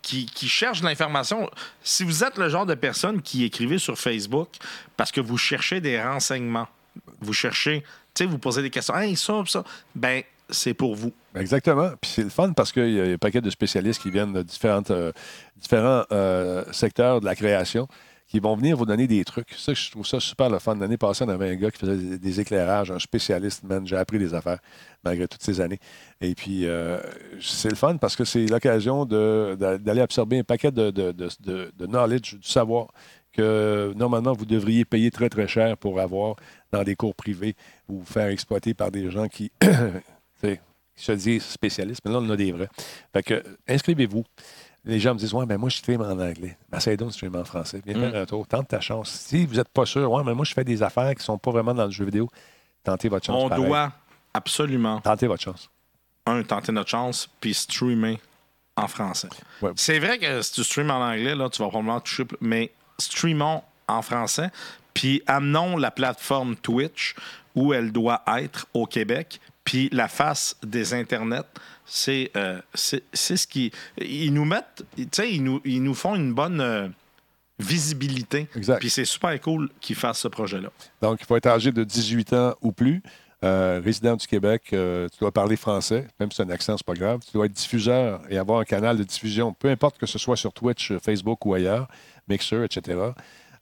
qui, 0.02 0.26
qui 0.26 0.48
cherchent 0.48 0.80
de 0.82 0.86
l'information, 0.86 1.50
si 1.84 2.04
vous 2.06 2.24
êtes 2.24 2.38
le 2.38 2.48
genre 2.50 2.66
de 2.66 2.74
personne 2.74 3.22
qui 3.22 3.44
écrivez 3.44 3.78
sur 3.78 3.98
Facebook 4.00 4.48
parce 4.98 5.12
que 5.12 5.20
vous 5.22 5.38
cherchez 5.38 5.82
des 5.82 6.02
renseignements, 6.02 6.68
vous 7.20 7.34
cherchez, 7.34 7.82
tu 8.16 8.24
sais, 8.24 8.26
vous 8.26 8.40
posez 8.40 8.62
des 8.64 8.70
questions, 8.72 8.96
hey, 8.98 9.16
ça, 9.18 9.44
ça, 9.46 9.64
ben, 9.94 10.24
c'est 10.50 10.74
pour 10.74 10.96
vous. 10.96 11.12
Exactement. 11.36 11.92
Puis 12.02 12.12
c'est 12.16 12.24
le 12.24 12.30
fun 12.30 12.54
parce 12.54 12.72
qu'il 12.72 12.92
y 12.92 13.00
a 13.00 13.04
un 13.04 13.18
paquet 13.18 13.42
de 13.42 13.50
spécialistes 13.50 14.02
qui 14.02 14.12
viennent 14.12 14.34
de 14.34 14.46
euh, 14.92 15.12
différents 15.58 16.04
euh, 16.12 16.64
secteurs 16.72 17.20
de 17.22 17.26
la 17.26 17.36
création 17.36 17.88
qui 18.30 18.40
vont 18.40 18.56
venir 18.56 18.78
vous 18.78 18.86
donner 18.86 19.08
des 19.08 19.26
trucs. 19.26 19.54
Ça, 19.58 19.74
je 19.74 19.90
trouve 19.90 20.06
ça 20.06 20.20
super 20.20 20.50
le 20.52 20.60
fun. 20.60 20.76
L'année 20.76 20.98
passée, 20.98 21.24
on 21.26 21.30
avait 21.30 21.50
un 21.50 21.56
gars 21.56 21.72
qui 21.72 21.80
faisait 21.80 22.20
des, 22.20 22.40
éclairages, 22.40 22.92
un 22.92 23.00
spécialiste, 23.00 23.64
man. 23.64 23.88
J'ai 23.88 23.98
appris 23.98 24.20
des 24.20 24.36
affaires 24.36 24.60
malgré 25.04 25.28
toutes 25.28 25.42
ces 25.42 25.60
années. 25.62 25.80
Et 26.22 26.36
puis, 26.36 26.68
euh, 26.68 27.00
c'est 27.42 27.70
le 27.70 27.76
fun 27.76 27.98
parce 27.98 28.16
que 28.16 28.26
c'est 28.26 28.46
l'occasion 28.46 29.06
d'aller 29.06 30.02
absorber 30.02 30.38
un 30.40 30.44
paquet 30.44 30.72
de, 30.72 30.92
de, 30.92 31.12
de- 31.12 31.72
de- 31.76 31.86
knowledge, 31.88 32.36
du 32.36 32.48
savoir 32.48 32.90
que 33.34 33.94
normalement 33.96 34.34
vous 34.34 34.46
devriez 34.46 34.86
payer 34.86 35.10
très, 35.10 35.30
très 35.30 35.48
cher 35.48 35.76
pour 35.78 36.00
avoir 36.00 36.36
dans 36.72 36.84
des 36.84 36.96
cours 36.96 37.16
privés 37.16 37.56
ou 37.88 38.04
faire 38.04 38.28
exploiter 38.28 38.76
par 38.76 38.92
des 38.92 39.10
gens 39.10 39.28
qui, 39.28 39.52
tu 40.42 40.48
sais, 40.48 40.62
qui 40.96 41.04
se 41.06 41.12
disent 41.14 41.44
spécialistes. 41.46 42.02
Mais 42.06 42.12
là, 42.12 42.20
on 42.22 42.30
a 42.30 42.36
des 42.36 42.52
vrais. 42.52 42.70
Fait 43.14 43.24
que, 43.24 43.44
inscrivez-vous. 43.68 44.24
Les 44.86 45.00
gens 45.00 45.14
me 45.14 45.20
disent, 45.20 45.34
ouais, 45.34 45.46
mais 45.46 45.58
moi, 45.58 45.70
je 45.70 45.78
stream 45.78 46.02
en 46.02 46.10
anglais. 46.12 46.58
Ben, 46.70 46.78
essaye 46.78 46.96
donc 46.98 47.10
de 47.10 47.14
streamer 47.14 47.40
en 47.40 47.46
français. 47.46 47.82
Viens 47.86 47.98
Mm. 47.98 48.12
faire 48.12 48.22
un 48.22 48.26
tour. 48.26 48.48
Tente 48.48 48.68
ta 48.70 48.80
chance. 48.80 49.10
Si 49.10 49.46
vous 49.46 49.56
n'êtes 49.56 49.68
pas 49.70 49.86
sûr, 49.86 50.10
ouais, 50.12 50.24
mais 50.24 50.34
moi, 50.34 50.46
je 50.46 50.54
fais 50.54 50.64
des 50.64 50.82
affaires 50.82 51.10
qui 51.12 51.18
ne 51.20 51.24
sont 51.24 51.38
pas 51.38 51.52
vraiment 51.52 51.74
dans 51.74 51.86
le 51.86 51.92
jeu 51.92 52.06
vidéo. 52.06 52.30
Tentez 52.84 53.10
votre 53.10 53.26
chance. 53.26 53.44
On 53.44 53.50
pareil. 53.50 53.66
doit 53.66 53.92
absolument, 54.34 55.02
Tentez 55.02 55.28
votre 55.28 55.44
chance. 55.44 55.70
un, 56.26 56.44
tenter 56.44 56.72
notre 56.72 56.90
chance, 56.90 57.30
puis 57.42 57.54
streamer 57.54 58.20
en 58.78 58.88
français. 58.88 59.28
Ouais. 59.62 59.72
C'est 59.76 60.00
vrai 60.00 60.18
que 60.18 60.42
si 60.42 60.54
tu 60.54 60.64
streames 60.64 60.92
en 60.92 61.02
anglais, 61.02 61.36
là, 61.36 61.50
tu 61.50 61.62
vas 61.62 61.68
probablement 61.68 62.00
toucher, 62.00 62.24
mais 62.40 62.72
streamons 62.98 63.62
en 63.88 64.02
français, 64.02 64.50
puis 64.94 65.22
amenons 65.28 65.76
la 65.76 65.92
plateforme 65.92 66.56
Twitch 66.56 67.16
où 67.56 67.74
elle 67.74 67.92
doit 67.92 68.22
être 68.38 68.68
au 68.74 68.86
Québec, 68.86 69.42
puis 69.70 69.88
la 69.92 70.08
face 70.08 70.56
des 70.64 70.96
internets, 70.96 71.46
c'est 71.86 72.32
euh, 72.36 72.60
c'est 72.74 73.04
ce 73.14 73.46
qui 73.46 73.72
ils 74.02 74.34
nous 74.34 74.44
mettent, 74.44 74.84
tu 74.98 75.08
sais, 75.12 75.32
ils 75.32 75.44
nous, 75.44 75.62
ils 75.64 75.84
nous 75.84 75.94
font 75.94 76.16
une 76.16 76.34
bonne 76.34 76.60
euh, 76.60 76.88
visibilité. 77.60 78.48
Exact. 78.56 78.80
Puis 78.80 78.90
c'est 78.90 79.06
super 79.06 79.40
cool 79.40 79.70
qu'ils 79.80 79.96
fassent 79.96 80.22
ce 80.22 80.28
projet-là. 80.28 80.70
Donc, 81.04 81.20
il 81.22 81.26
faut 81.28 81.36
être 81.36 81.46
âgé 81.46 81.72
de 81.72 81.84
18 81.84 82.34
ans 82.34 82.56
ou 82.64 82.72
plus, 82.72 83.04
euh, 83.44 83.80
résident 83.86 84.16
du 84.16 84.26
Québec, 84.26 84.64
euh, 84.74 85.08
tu 85.08 85.20
dois 85.20 85.32
parler 85.32 85.56
français, 85.56 86.08
même 86.20 86.32
si 86.32 86.38
c'est 86.38 86.44
un 86.44 86.50
accent, 86.50 86.76
c'est 86.76 86.84
pas 86.86 86.96
grave. 86.96 87.20
Tu 87.24 87.34
dois 87.34 87.46
être 87.46 87.54
diffuseur 87.54 88.22
et 88.28 88.40
avoir 88.40 88.62
un 88.62 88.66
canal 88.66 88.98
de 88.98 89.04
diffusion, 89.04 89.54
peu 89.54 89.70
importe 89.70 90.00
que 90.00 90.08
ce 90.08 90.18
soit 90.18 90.36
sur 90.36 90.52
Twitch, 90.52 90.94
Facebook 90.98 91.46
ou 91.46 91.54
ailleurs, 91.54 91.88
Mixer, 92.28 92.64
etc. 92.64 93.12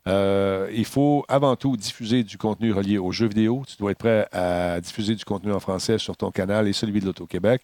Euh, 0.08 0.70
il 0.74 0.86
faut 0.86 1.26
avant 1.28 1.56
tout 1.58 1.76
diffuser 1.76 2.24
du 2.24 2.38
contenu 2.38 2.72
relié 2.72 2.98
aux 2.98 3.12
jeux 3.12 3.28
vidéo. 3.28 3.64
Tu 3.68 3.76
dois 3.78 3.92
être 3.92 3.98
prêt 3.98 4.28
à 4.32 4.80
diffuser 4.80 5.16
du 5.16 5.26
contenu 5.26 5.52
en 5.52 5.60
français 5.60 5.98
sur 5.98 6.16
ton 6.16 6.32
canal 6.32 6.68
et 6.68 6.74
celui 6.74 7.02
de 7.02 7.06
l'Auto-Québec 7.06 7.62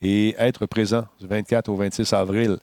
et 0.00 0.34
être 0.38 0.64
présent 0.66 1.04
du 1.20 1.26
24 1.26 1.68
au 1.68 1.76
26 1.76 2.12
avril 2.14 2.56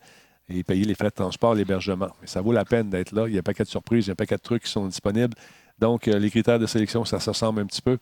et 0.50 0.64
payer 0.64 0.84
les 0.84 0.96
frais 0.96 1.10
de 1.10 1.14
transport, 1.14 1.54
l'hébergement. 1.54 2.10
Mais 2.22 2.28
ça 2.28 2.42
vaut 2.42 2.52
la 2.52 2.66
peine 2.66 2.90
d'être 2.90 3.12
là. 3.12 3.28
Il 3.28 3.34
y 3.34 3.38
a 3.38 3.40
un 3.40 3.44
paquet 3.44 3.64
de 3.64 3.70
surprises, 3.70 4.06
il 4.06 4.08
y 4.08 4.12
a 4.12 4.14
un 4.14 4.16
paquet 4.16 4.36
de 4.36 4.42
trucs 4.42 4.64
qui 4.64 4.72
sont 4.72 4.88
disponibles. 4.88 5.36
Donc, 5.78 6.08
euh, 6.08 6.18
les 6.18 6.32
critères 6.32 6.60
de 6.60 6.66
sélection, 6.66 7.06
ça 7.06 7.20
se 7.20 7.30
ressemble 7.30 7.62
un 7.62 7.66
petit 7.68 7.84
peu. 7.84 8.00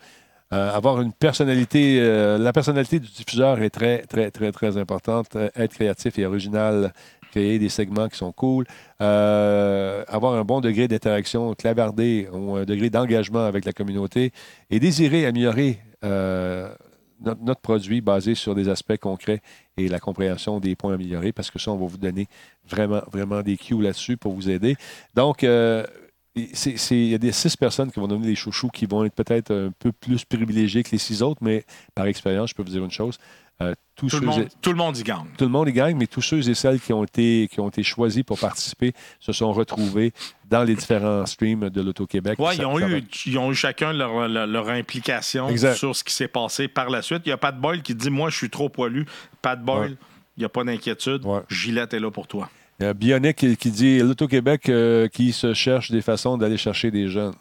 Euh, 0.53 0.71
avoir 0.73 1.01
une 1.01 1.11
personnalité, 1.11 1.99
la 2.39 2.53
personnalité 2.53 2.99
du 3.01 3.09
diffuseur 3.09 3.61
est 3.61 3.69
très, 3.69 4.03
très, 4.03 4.31
très, 4.31 4.53
très 4.53 4.77
importante. 4.77 5.35
Être 5.35 5.73
créatif 5.73 6.17
et 6.17 6.25
original, 6.25 6.93
créer 7.31 7.59
des 7.59 7.69
segments 7.69 8.07
qui 8.09 8.17
sont 8.17 8.31
cool, 8.31 8.65
Euh, 8.99 10.03
avoir 10.07 10.33
un 10.33 10.43
bon 10.43 10.59
degré 10.59 10.87
d'interaction, 10.87 11.53
clavarder 11.53 12.27
ou 12.31 12.55
un 12.55 12.65
degré 12.65 12.89
d'engagement 12.89 13.45
avec 13.45 13.63
la 13.63 13.71
communauté 13.71 14.31
et 14.71 14.79
désirer 14.79 15.27
améliorer 15.27 15.79
euh, 16.03 16.73
notre, 17.19 17.61
produit 17.61 18.01
basé 18.01 18.33
sur 18.33 18.55
des 18.55 18.69
aspects 18.69 18.97
concrets 18.97 19.41
et 19.77 19.87
la 19.87 19.99
compréhension 19.99 20.59
des 20.59 20.75
points 20.75 20.93
améliorés, 20.93 21.31
parce 21.31 21.51
que 21.51 21.59
ça, 21.59 21.71
on 21.71 21.77
va 21.77 21.85
vous 21.85 21.97
donner 21.97 22.27
vraiment, 22.67 23.01
vraiment 23.11 23.41
des 23.41 23.57
cues 23.57 23.81
là-dessus 23.81 24.17
pour 24.17 24.33
vous 24.33 24.49
aider. 24.49 24.75
Donc, 25.15 25.43
euh, 25.43 25.85
il 26.35 27.09
y 27.09 27.15
a 27.15 27.17
des 27.17 27.31
six 27.31 27.57
personnes 27.57 27.91
qui 27.91 27.99
vont 27.99 28.07
donner 28.07 28.27
des 28.27 28.35
chouchous 28.35 28.69
qui 28.69 28.85
vont 28.85 29.03
être 29.03 29.15
peut-être 29.15 29.51
un 29.51 29.71
peu 29.77 29.91
plus 29.91 30.23
privilégiés 30.25 30.83
que 30.83 30.91
les 30.91 30.97
six 30.99 31.23
autres, 31.23 31.43
mais 31.43 31.65
par 31.95 32.05
expérience, 32.05 32.51
je 32.51 32.55
peux 32.55 32.63
vous 32.63 32.69
dire 32.69 32.83
une 32.83 32.91
chose. 32.91 33.17
Euh, 33.61 33.73
tous 33.95 34.09
Tout 34.09 34.17
le, 34.17 34.23
et- 34.23 34.25
monde, 34.27 34.47
tout 34.61 34.69
le 34.69 34.75
monde 34.75 34.97
y 34.97 35.03
gagne. 35.03 35.25
tout 35.37 35.45
le 35.45 35.49
monde 35.49 35.67
y 35.69 35.73
gagne, 35.73 35.97
mais 35.97 36.05
tous 36.07 36.21
ceux 36.21 36.47
et 36.47 36.53
celles 36.53 36.79
qui 36.79 36.93
ont 36.93 37.03
été, 37.03 37.47
qui 37.51 37.59
ont 37.59 37.69
été 37.69 37.81
choisis 37.81 38.21
pour 38.23 38.37
participer 38.39 38.93
se 39.19 39.31
sont 39.31 39.51
retrouvés 39.51 40.13
dans 40.49 40.63
les 40.63 40.75
différents 40.75 41.25
streams 41.25 41.69
de 41.69 41.81
l'Auto-Québec. 41.81 42.37
Ça- 42.39 42.53
ils 42.53 42.65
ont, 42.65 42.79
eu, 42.79 43.03
ils 43.25 43.37
ont 43.39 43.51
eu 43.51 43.55
chacun 43.55 43.93
leur, 43.93 44.27
leur, 44.27 44.45
leur 44.45 44.69
implication 44.69 45.49
Exact. 45.49 45.73
sur 45.75 45.95
ce 45.95 46.03
qui 46.03 46.13
s'est 46.13 46.27
passé 46.27 46.67
par 46.67 46.89
la 46.91 47.01
suite. 47.01 47.23
Il 47.25 47.29
y 47.29 47.31
a 47.31 47.37
Pat 47.37 47.59
Boyle 47.59 47.81
qui 47.81 47.95
dit 47.95 48.09
Moi, 48.11 48.29
je 48.29 48.37
suis 48.37 48.49
trop 48.51 48.69
poilu. 48.69 49.05
Pat 49.41 49.59
Boyle, 49.59 49.91
Ouais. 49.91 49.97
il 50.37 50.41
n'y 50.41 50.45
a 50.45 50.49
pas 50.49 50.63
d'inquiétude. 50.63 51.25
Ouais. 51.25 51.39
Gillette 51.49 51.93
est 51.95 51.99
là 51.99 52.11
pour 52.11 52.27
toi. 52.27 52.49
Il 52.79 52.83
y 52.83 52.85
a 52.89 52.93
Bionic 52.93 53.35
qui, 53.37 53.57
qui 53.57 53.71
dit 53.71 53.97
l'Auto-Québec 53.97 54.69
euh, 54.69 55.07
qui 55.07 55.33
se 55.33 55.55
cherche 55.55 55.89
des 55.89 56.03
façons 56.03 56.37
d'aller 56.37 56.57
chercher 56.57 56.91
des 56.91 57.07
jeunes. 57.07 57.33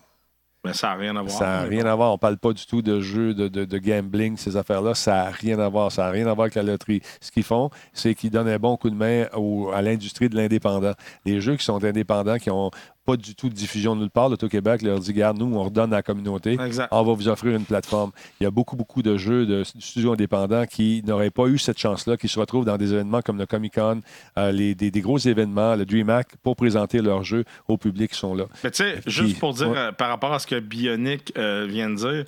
Mais 0.66 0.72
ça 0.74 0.88
n'a 0.88 0.94
rien 0.97 1.16
à 1.16 1.22
voir. 1.22 1.30
Ça 1.38 1.44
n'a 1.47 1.60
rien 1.62 1.86
à 1.86 1.94
voir. 1.94 2.10
On 2.10 2.14
ne 2.14 2.18
parle 2.18 2.38
pas 2.38 2.52
du 2.52 2.66
tout 2.66 2.82
de 2.82 3.01
jeux, 3.01 3.34
de, 3.34 3.48
de- 3.48 3.64
de 3.64 3.78
gambling, 3.78 4.36
ces 4.36 4.56
affaires-là. 4.56 4.94
Ça 4.94 5.12
n'a 5.14 5.30
rien 5.30 5.59
à 5.59 5.68
voir. 5.68 5.90
Ça 5.93 6.02
n'a 6.05 6.10
rien 6.10 6.26
à 6.26 6.34
voir 6.34 6.44
avec 6.47 6.55
la 6.55 6.62
loterie. 6.62 7.01
Ce 7.20 7.30
qu'ils 7.30 7.43
font, 7.44 7.70
c'est 7.93 8.14
qu'ils 8.14 8.30
donnent 8.30 8.48
un 8.48 8.59
bon 8.59 8.76
coup 8.76 8.90
de 8.90 8.94
main 8.97 9.26
à 9.74 9.82
l'industrie 9.82 10.28
de 10.28 10.36
l'indépendant. 10.36 10.93
Les 11.24 11.40
jeux 11.40 11.56
qui 11.56 11.64
sont 11.64 11.82
indépendants, 11.84 12.36
qui 12.38 12.48
n'ont 12.48 12.70
pas 13.07 13.16
du 13.16 13.35
tout 13.35 13.49
de 13.49 13.55
diffusion 13.55 13.95
nulle 13.97 14.11
part, 14.11 14.28
l'Auto-Québec 14.28 14.83
leur 14.83 14.99
dit 14.99 15.12
Regarde, 15.12 15.39
nous, 15.39 15.47
on 15.57 15.62
redonne 15.65 15.93
à 15.93 15.97
la 15.97 16.03
communauté. 16.03 16.59
Exact. 16.61 16.89
On 16.91 17.03
va 17.05 17.12
vous 17.15 17.28
offrir 17.28 17.55
une 17.57 17.65
plateforme. 17.65 18.11
Il 18.41 18.45
y 18.45 18.47
a 18.47 18.51
beaucoup, 18.51 18.77
beaucoup 18.77 19.01
de 19.01 19.16
jeux 19.16 19.47
de 19.47 19.62
studios 19.65 20.12
indépendants 20.12 20.66
qui 20.66 21.03
n'auraient 21.07 21.31
pas 21.31 21.47
eu 21.47 21.57
cette 21.57 21.78
chance-là, 21.78 22.16
qui 22.16 22.28
se 22.28 22.39
retrouvent 22.39 22.65
dans 22.65 22.77
des 22.77 22.93
événements 22.93 23.23
comme 23.23 23.39
le 23.39 23.47
Comic-Con, 23.47 24.01
euh, 24.37 24.51
les- 24.53 24.74
des, 24.74 24.91
des 24.91 25.01
gros 25.01 25.19
événements, 25.19 25.77
le 25.77 25.87
DreamHack, 25.87 26.37
pour 26.43 26.57
présenter 26.57 27.01
leurs 27.01 27.23
jeux 27.24 27.45
au 27.69 27.77
public 27.78 28.11
qui 28.12 28.19
sont 28.19 28.35
là. 28.35 28.45
Mais 28.65 28.70
tu 28.73 28.83
sais, 28.83 29.01
juste 29.07 29.39
pour 29.39 29.55
dire, 29.55 29.70
ouais. 29.70 29.78
euh, 29.78 29.93
par 29.93 30.09
rapport 30.09 30.33
à 30.35 30.39
ce 30.41 30.47
que 30.47 30.59
Bionic 30.59 31.33
euh, 31.39 31.66
vient 31.69 31.89
de 31.89 31.95
dire, 31.95 32.24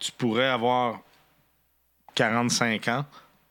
tu 0.00 0.10
pourrais 0.12 0.48
avoir 0.48 1.00
45 2.14 2.88
ans, 2.88 3.04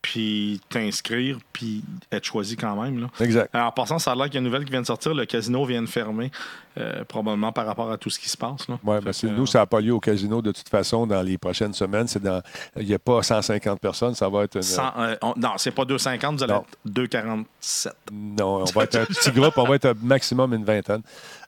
puis 0.03 0.59
t'inscrire, 0.69 1.39
puis 1.53 1.81
être 2.11 2.25
choisi 2.25 2.55
quand 2.55 2.79
même. 2.79 2.99
Là. 2.99 3.07
Exact. 3.21 3.49
Alors, 3.53 3.69
en 3.69 3.71
passant, 3.71 3.97
ça 3.97 4.11
a 4.11 4.15
l'air 4.15 4.25
qu'il 4.25 4.35
y 4.35 4.37
a 4.37 4.39
une 4.41 4.45
nouvelle 4.45 4.65
qui 4.65 4.71
vient 4.71 4.81
de 4.81 4.85
sortir. 4.85 5.15
Le 5.15 5.25
casino 5.25 5.65
vient 5.65 5.81
de 5.81 5.87
fermer, 5.87 6.29
euh, 6.77 7.03
probablement 7.05 7.51
par 7.51 7.65
rapport 7.65 7.91
à 7.91 7.97
tout 7.97 8.09
ce 8.09 8.17
qui 8.19 8.29
se 8.29 8.37
passe. 8.37 8.67
Là. 8.67 8.79
Oui, 8.83 8.97
mais 9.05 9.13
c'est- 9.13 9.27
que, 9.27 9.31
nous, 9.33 9.45
ça 9.45 9.59
n'a 9.59 9.65
pas 9.65 9.79
lieu 9.81 9.93
au 9.93 9.99
casino 9.99 10.41
de 10.41 10.51
toute 10.51 10.69
façon 10.69 11.05
dans 11.07 11.21
les 11.21 11.37
prochaines 11.37 11.73
semaines. 11.73 12.07
C'est 12.07 12.21
dans, 12.23 12.41
il 12.79 12.87
n'y 12.87 12.93
a 12.93 12.99
pas 12.99 13.21
150 13.23 13.79
personnes, 13.79 14.15
ça 14.15 14.27
va 14.29 14.43
être 14.43 14.55
une- 14.55 14.61
cent- 14.63 14.91
euh, 14.97 15.15
on- 15.21 15.33
non, 15.37 15.51
c'est 15.57 15.71
pas 15.71 15.85
250, 15.85 16.37
vous 16.37 16.43
allez 16.43 16.53
Non. 16.53 16.61
être 16.61 16.77
247. 16.85 17.93
Non, 18.11 18.61
on 18.61 18.65
va 18.65 18.83
être 18.83 18.95
un 18.95 19.05
petit 19.05 19.31
groupe, 19.31 19.57
on 19.57 19.63
va 19.65 19.75
être 19.75 19.85
un 19.85 19.93
maximum 20.01 20.53
une 20.53 20.65
vingtaine. 20.65 21.01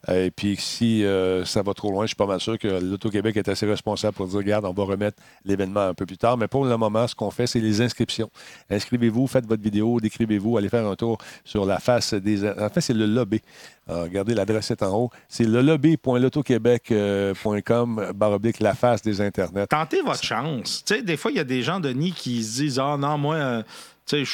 Euh, 0.10 0.26
Et 0.26 0.32
puis 0.32 0.56
si 0.58 1.04
euh, 1.04 1.44
ça 1.46 1.64
va 1.64 1.74
trop 1.74 1.92
loin, 1.92 2.04
je 2.04 2.10
suis 2.10 2.16
pas 2.16 2.28
mal 2.28 2.40
sûr 2.40 2.60
que 2.60 2.68
l'Auto-Québec 2.68 3.38
est 3.38 3.50
assez 3.50 3.66
responsable 3.66 4.14
pour 4.16 4.28
dire, 4.28 4.38
regarde, 4.38 4.66
on 4.66 4.72
va 4.74 4.84
remettre 4.84 5.18
l'événement 5.46 5.82
un 5.88 5.94
peu 5.96 6.06
plus 6.06 6.18
tard. 6.18 6.38
Mais 6.38 6.48
pour 6.48 6.64
le 6.66 6.78
moment, 6.78 7.08
ce 7.08 7.16
qu'on 7.16 7.32
fait, 7.32 7.48
c'est 7.48 7.60
les 7.60 7.82
inscriptions. 7.82 8.30
Inscrivez-vous, 8.70 9.26
faites 9.28 9.48
votre 9.48 9.64
vidéo, 9.64 10.00
décrivez-vous, 10.00 10.58
allez 10.58 10.70
faire 10.70 10.86
un 10.86 10.96
tour 10.96 11.18
sur 11.44 11.66
la 11.66 11.80
face 11.80 12.14
des... 12.14 12.48
En 12.48 12.70
fait, 12.70 12.82
c'est 12.82 12.94
le 12.94 13.08
lobby. 13.08 13.42
Euh, 13.90 14.04
regardez, 14.04 14.34
l'adresse 14.34 14.72
est 14.72 14.82
en 14.82 14.98
haut. 14.98 15.10
C'est 15.28 15.44
le 15.44 15.62
lobby.lautoquebec.com, 15.62 18.12
barre 18.16 18.32
oblique, 18.32 18.60
la 18.60 18.74
face 18.74 19.02
des 19.02 19.22
Internets. 19.22 19.68
Tentez 19.68 20.02
votre 20.02 20.24
chance. 20.24 20.84
Tu 20.84 20.96
sais, 20.96 21.02
des 21.04 21.18
fois, 21.18 21.32
il 21.32 21.38
y 21.38 21.40
a 21.40 21.44
des 21.44 21.62
gens, 21.62 21.80
Denis, 21.80 22.12
qui 22.12 22.44
se 22.44 22.62
disent 22.62 22.80
Ah 22.80 22.98
non, 22.98 23.18
moi, 23.18 23.36
euh, 23.36 23.64
je 24.12 24.26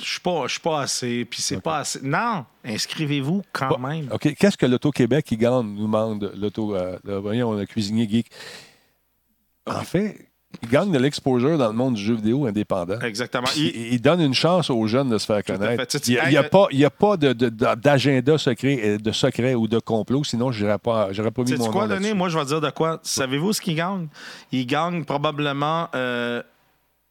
suis 0.00 0.20
pas, 0.20 0.80
assez, 0.80 1.24
puis 1.24 1.42
c'est 1.42 1.60
pas 1.60 1.78
assez. 1.78 2.00
Non, 2.02 2.44
inscrivez-vous 2.64 3.42
quand 3.52 3.68
Bon, 3.68 3.78
même. 3.78 4.08
OK. 4.12 4.34
Qu'est-ce 4.34 4.56
que 4.56 4.66
l'Auto-Québec 4.66 5.34
gagne, 5.38 5.74
nous 5.74 5.82
demande 5.82 6.32
l'auto, 6.36 6.74
euh, 6.74 6.98
le, 7.04 7.16
voyons, 7.16 7.52
le 7.52 7.66
cuisinier 7.66 8.08
geek? 8.08 8.30
En 9.66 9.82
fait, 9.82 10.27
il 10.62 10.68
gagne 10.68 10.90
de 10.90 10.98
l'exposure 10.98 11.56
dans 11.58 11.68
le 11.68 11.72
monde 11.74 11.94
du 11.94 12.02
jeu 12.02 12.14
vidéo 12.14 12.46
indépendant. 12.46 12.98
Exactement. 13.00 13.46
Il- 13.56 14.00
donne 14.00 14.20
une 14.20 14.34
chance 14.34 14.70
aux 14.70 14.86
jeunes 14.86 15.08
de 15.10 15.18
se 15.18 15.26
faire 15.26 15.42
connaître. 15.44 15.84
Il 16.06 16.20
n'y 16.30 16.36
a, 16.36 16.40
a 16.40 16.42
pas, 16.44 16.66
il 16.70 16.78
y 16.78 16.84
a 16.84 16.90
pas 16.90 17.16
de- 17.16 17.32
de- 17.32 17.48
de- 17.48 17.74
d'agenda 17.74 18.38
secret, 18.38 18.80
euh, 18.82 18.98
de 18.98 19.12
secret 19.12 19.54
ou 19.54 19.68
de 19.68 19.78
complot, 19.78 20.24
sinon 20.24 20.50
je 20.52 20.64
n'aurais 20.64 20.78
pas, 20.78 21.08
pas 21.08 21.42
mis 21.42 21.56
mon 21.56 21.70
quoi, 21.70 21.86
nom 21.86 21.94
Denis? 21.96 22.14
Moi, 22.14 22.28
je 22.28 22.38
vais 22.38 22.44
dire 22.44 22.60
de 22.60 22.70
quoi. 22.70 23.00
Savez-vous 23.02 23.52
ce 23.52 23.60
qu'il 23.60 23.74
gagne? 23.76 24.08
Il 24.52 24.66
gagne 24.66 25.04
probablement 25.04 25.88
euh, 25.94 26.42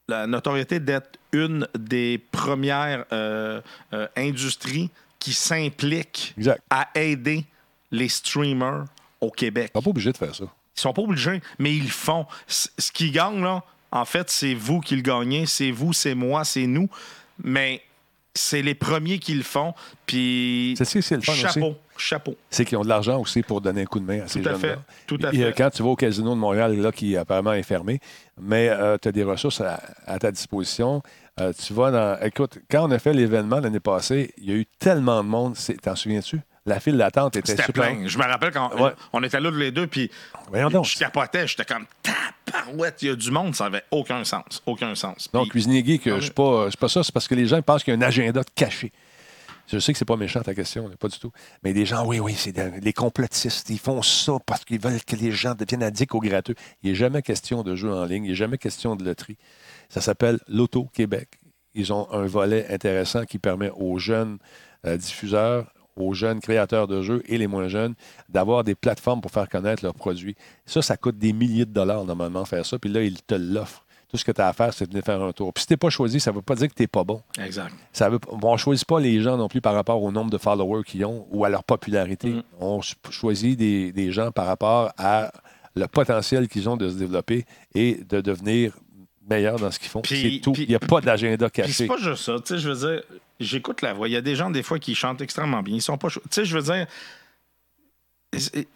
la 0.07 0.27
notoriété 0.27 0.79
d'être 0.79 1.17
une 1.33 1.67
des 1.77 2.17
premières 2.31 3.05
euh, 3.11 3.61
euh, 3.93 4.07
industries 4.15 4.89
qui 5.19 5.33
s'implique 5.33 6.35
à 6.69 6.87
aider 6.95 7.45
les 7.91 8.07
streamers 8.07 8.85
au 9.19 9.29
Québec. 9.31 9.71
On 9.75 9.79
n'est 9.79 9.83
pas 9.83 9.89
obligé 9.89 10.11
de 10.11 10.17
faire 10.17 10.33
ça. 10.35 10.45
Ils 10.77 10.81
sont 10.81 10.93
pas 10.93 11.01
obligés, 11.01 11.41
mais 11.59 11.73
ils 11.75 11.83
le 11.83 11.89
font. 11.89 12.25
C- 12.47 12.69
Ce 12.77 12.91
qu'ils 12.91 13.11
gagnent, 13.11 13.41
là, 13.43 13.63
en 13.91 14.05
fait, 14.05 14.29
c'est 14.29 14.53
vous 14.53 14.79
qui 14.79 14.95
le 14.95 15.01
gagnez. 15.01 15.45
C'est 15.45 15.71
vous, 15.71 15.91
c'est 15.93 16.13
moi, 16.15 16.43
c'est 16.45 16.67
nous. 16.67 16.87
Mais 17.43 17.81
c'est 18.33 18.61
les 18.61 18.75
premiers 18.75 19.17
qui 19.19 19.33
le 19.33 19.43
font. 19.43 19.73
Puis, 20.05 20.75
C'est 20.77 20.85
ça, 20.85 21.01
c'est 21.01 21.15
le 21.15 21.21
fun 21.21 21.31
aussi. 21.31 21.41
chapeau, 21.41 21.75
chapeau. 21.97 22.35
C'est 22.51 22.65
qu'ils 22.65 22.77
ont 22.77 22.83
de 22.83 22.87
l'argent 22.89 23.19
aussi 23.19 23.41
pour 23.41 23.61
donner 23.61 23.81
un 23.81 23.85
coup 23.85 23.99
de 23.99 24.05
main 24.05 24.21
à 24.21 24.27
ces 24.27 24.39
Tout 24.41 24.49
jeunes-là. 24.49 24.75
Tout 25.07 25.19
à 25.23 25.33
Et, 25.33 25.41
euh, 25.43 25.47
fait. 25.47 25.53
Quand 25.57 25.69
tu 25.71 25.81
vas 25.81 25.89
au 25.89 25.95
casino 25.95 26.31
de 26.35 26.39
Montréal, 26.39 26.75
là, 26.79 26.91
qui 26.91 27.17
apparemment 27.17 27.53
est 27.53 27.63
fermé, 27.63 27.99
mais 28.39 28.69
tu 29.01 29.07
as 29.07 29.11
des 29.11 29.23
ressources 29.23 29.61
à, 29.61 29.81
à 30.05 30.19
ta 30.19 30.31
disposition. 30.31 31.01
Euh, 31.39 31.53
tu 31.53 31.73
vas 31.73 31.91
dans. 31.91 32.19
Écoute, 32.23 32.57
quand 32.69 32.87
on 32.87 32.91
a 32.91 32.99
fait 32.99 33.13
l'événement 33.13 33.59
l'année 33.59 33.79
passée, 33.79 34.33
il 34.37 34.45
y 34.49 34.51
a 34.51 34.55
eu 34.55 34.65
tellement 34.79 35.23
de 35.23 35.29
monde. 35.29 35.55
T'en 35.83 35.95
souviens-tu? 35.95 36.39
La 36.67 36.79
file 36.79 36.97
d'attente 36.97 37.35
était 37.37 37.53
super. 37.55 37.71
plein. 37.73 38.07
Je 38.07 38.17
me 38.17 38.23
rappelle 38.25 38.51
quand 38.51 38.71
Ouais. 38.79 38.91
on 39.13 39.23
était 39.23 39.39
là 39.39 39.49
tous 39.49 39.57
les 39.57 39.71
deux, 39.71 39.87
puis 39.87 40.11
donc. 40.71 40.85
je 40.85 40.99
capotais. 40.99 41.47
J'étais 41.47 41.65
comme, 41.65 41.85
tabarouette, 42.45 43.01
il 43.01 43.07
y 43.07 43.11
a 43.11 43.15
du 43.15 43.31
monde. 43.31 43.55
Ça 43.55 43.65
avait 43.65 43.83
aucun 43.89 44.23
sens. 44.23 44.61
Aucun 44.65 44.93
sens. 44.93 45.29
Non, 45.33 45.43
Puis- 45.43 45.51
cuisinier 45.51 45.83
geek, 45.83 46.05
Non, 46.05 46.11
je 46.13 46.15
mais- 46.17 46.21
suis 46.69 46.77
pas, 46.77 46.87
ça. 46.89 47.03
C'est 47.03 47.11
parce 47.13 47.27
que 47.27 47.35
les 47.35 47.47
gens 47.47 47.61
pensent 47.61 47.83
qu'il 47.83 47.93
y 47.93 47.97
a 47.97 47.99
un 47.99 48.07
agenda 48.07 48.41
de 48.41 48.49
caché. 48.53 48.91
Je 49.69 49.79
sais 49.79 49.91
que 49.91 49.99
c'est 49.99 50.05
pas 50.05 50.15
méchant 50.15 50.41
ta 50.41 50.53
question, 50.55 50.89
pas 50.97 51.09
du 51.09 51.19
tout. 51.19 51.31
Mais 51.63 51.73
des 51.73 51.85
gens, 51.85 52.05
oui, 52.05 52.19
oui, 52.19 52.35
c'est 52.37 52.55
les 52.81 52.93
complotistes. 52.93 53.69
Ils 53.69 53.79
font 53.79 54.01
ça 54.01 54.33
parce 54.45 54.63
qu'ils 54.63 54.79
veulent 54.79 55.03
que 55.03 55.15
les 55.17 55.31
gens 55.31 55.55
deviennent 55.55 55.83
addicts 55.83 56.15
au 56.15 56.19
gratteux. 56.21 56.55
Il 56.83 56.89
n'est 56.91 56.95
jamais 56.95 57.21
question 57.21 57.63
de 57.63 57.75
jeu 57.75 57.91
en 57.93 58.05
ligne. 58.05 58.23
Il 58.25 58.29
n'est 58.29 58.35
jamais 58.35 58.57
question 58.57 58.95
de 58.95 59.03
loterie. 59.03 59.37
Ça 59.89 59.99
s'appelle 59.99 60.39
l'Auto 60.47 60.85
Québec. 60.93 61.29
Ils 61.73 61.91
ont 61.91 62.09
un 62.13 62.25
volet 62.25 62.65
intéressant 62.73 63.25
qui 63.25 63.39
permet 63.39 63.69
aux 63.75 63.99
jeunes 63.99 64.37
euh, 64.85 64.95
diffuseurs, 64.95 65.65
aux 65.97 66.13
jeunes 66.13 66.39
créateurs 66.39 66.87
de 66.87 67.01
jeux 67.01 67.21
et 67.27 67.37
les 67.37 67.47
moins 67.47 67.67
jeunes 67.67 67.93
d'avoir 68.29 68.63
des 68.63 68.75
plateformes 68.75 69.21
pour 69.21 69.31
faire 69.31 69.49
connaître 69.49 69.83
leurs 69.83 69.95
produits. 69.95 70.35
Ça, 70.65 70.81
ça 70.81 70.97
coûte 70.97 71.17
des 71.17 71.33
milliers 71.33 71.65
de 71.65 71.71
dollars 71.73 72.05
normalement 72.05 72.45
faire 72.45 72.65
ça. 72.65 72.77
Puis 72.79 72.89
là, 72.91 73.01
ils 73.03 73.21
te 73.21 73.35
l'offrent. 73.35 73.83
Tout 74.09 74.15
ce 74.15 74.23
que 74.23 74.31
tu 74.31 74.39
as 74.39 74.47
à 74.47 74.53
faire, 74.53 74.73
c'est 74.73 74.85
de 74.85 74.91
venir 74.91 75.03
faire 75.03 75.21
un 75.21 75.33
tour. 75.33 75.51
Puis 75.53 75.63
si 75.63 75.67
tu 75.67 75.73
n'es 75.73 75.77
pas 75.77 75.89
choisi, 75.89 76.21
ça 76.21 76.31
ne 76.31 76.37
veut 76.37 76.41
pas 76.41 76.55
dire 76.55 76.69
que 76.69 76.73
tu 76.73 76.81
n'es 76.83 76.87
pas 76.87 77.03
bon. 77.03 77.21
Exact. 77.43 77.73
Ça 77.91 78.09
veut, 78.09 78.19
on 78.41 78.53
ne 78.53 78.57
choisit 78.57 78.87
pas 78.87 79.01
les 79.01 79.21
gens 79.21 79.35
non 79.35 79.49
plus 79.49 79.59
par 79.59 79.73
rapport 79.73 80.01
au 80.01 80.13
nombre 80.13 80.31
de 80.31 80.37
followers 80.37 80.83
qu'ils 80.85 81.03
ont 81.03 81.27
ou 81.29 81.43
à 81.43 81.49
leur 81.49 81.65
popularité. 81.65 82.29
Mm. 82.29 82.43
On 82.61 82.81
ch- 82.81 82.95
choisit 83.09 83.59
des, 83.59 83.91
des 83.91 84.13
gens 84.13 84.31
par 84.31 84.45
rapport 84.45 84.91
à 84.97 85.33
le 85.75 85.87
potentiel 85.87 86.47
qu'ils 86.47 86.69
ont 86.69 86.77
de 86.77 86.87
se 86.89 86.95
développer 86.95 87.45
et 87.75 87.99
de 88.07 88.21
devenir 88.21 88.77
meilleurs 89.29 89.59
dans 89.59 89.71
ce 89.71 89.79
qu'ils 89.79 89.89
font. 89.89 90.01
Puis- 90.01 90.35
C'est 90.35 90.41
tout. 90.41 90.53
Il 90.57 90.67
n'y 90.69 90.75
a 90.75 90.79
pas 90.79 91.01
d'agenda 91.01 91.49
caché. 91.49 91.71
c'est 91.73 91.87
pas 91.87 91.97
juste 91.97 92.23
ça. 92.23 92.35
Tu 92.39 92.53
sais, 92.55 92.57
je 92.59 92.69
veux 92.69 92.87
dire, 92.93 93.03
j'écoute 93.39 93.81
la 93.81 93.93
voix. 93.93 94.07
Il 94.07 94.11
y 94.11 94.17
a 94.17 94.21
des 94.21 94.35
gens, 94.35 94.49
des 94.49 94.63
fois, 94.63 94.79
qui 94.79 94.95
chantent 94.95 95.21
extrêmement 95.21 95.61
bien. 95.63 95.75
Ils 95.75 95.81
sont 95.81 95.97
pas. 95.97 96.09
Tu 96.09 96.19
sais, 96.31 96.45
je 96.45 96.57
veux 96.57 96.63
dire, 96.63 96.87
c'est- 98.37 98.67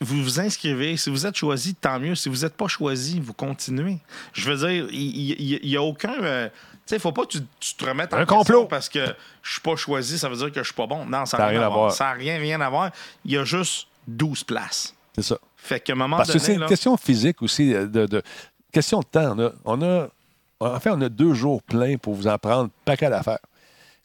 vous 0.00 0.22
vous 0.22 0.40
inscrivez. 0.40 0.96
Si 0.96 1.10
vous 1.10 1.26
êtes 1.26 1.36
choisi, 1.36 1.74
tant 1.74 1.98
mieux. 2.00 2.14
Si 2.14 2.28
vous 2.28 2.38
n'êtes 2.42 2.54
pas 2.54 2.68
choisi, 2.68 3.20
vous 3.20 3.32
continuez. 3.32 3.98
Je 4.32 4.50
veux 4.50 4.56
dire, 4.68 4.86
il 4.90 5.60
n'y 5.64 5.76
a 5.76 5.82
aucun. 5.82 6.14
euh, 6.22 6.48
tu 6.48 6.54
sais, 6.90 6.96
il 6.96 7.00
faut 7.00 7.12
pas 7.12 7.22
que 7.22 7.32
tu, 7.32 7.38
tu 7.60 7.74
te 7.74 7.84
remettes 7.86 8.12
en 8.12 8.18
Un 8.18 8.26
complot. 8.26 8.66
parce 8.66 8.88
que 8.90 9.00
je 9.42 9.52
suis 9.52 9.60
pas 9.62 9.76
choisi, 9.76 10.18
ça 10.18 10.28
veut 10.28 10.36
dire 10.36 10.52
que 10.52 10.60
je 10.60 10.64
suis 10.66 10.74
pas 10.74 10.86
bon. 10.86 11.06
Non, 11.06 11.24
ça 11.24 11.38
n'a 11.38 11.46
rien, 11.46 11.62
à 11.62 11.68
voir. 11.70 11.92
Ça 11.92 12.04
n'a 12.04 12.12
rien, 12.12 12.38
rien 12.38 12.60
à 12.60 12.68
voir. 12.68 12.90
Il 13.24 13.32
y 13.32 13.38
a 13.38 13.44
juste 13.44 13.86
12 14.06 14.44
places. 14.44 14.94
C'est 15.14 15.22
ça. 15.22 15.38
Fait 15.56 15.80
qu'à 15.80 15.94
un 15.94 15.96
moment 15.96 16.18
Parce 16.18 16.30
que 16.30 16.38
c'est 16.38 16.54
une 16.54 16.60
là- 16.60 16.66
question 16.66 16.94
physique 16.98 17.40
aussi, 17.40 17.72
euh, 17.72 17.86
de, 17.86 18.04
de- 18.04 18.22
question 18.74 19.00
de 19.00 19.04
temps. 19.06 19.34
On 19.36 19.40
a, 19.46 19.50
on 19.64 19.82
a- 19.82 20.08
en 20.60 20.80
fait, 20.80 20.90
on 20.90 21.00
a 21.00 21.08
deux 21.08 21.34
jours 21.34 21.62
pleins 21.62 21.96
pour 21.96 22.14
vous 22.14 22.26
en 22.26 22.38
prendre 22.38 22.70
paquet 22.84 23.08
d'affaires. 23.10 23.38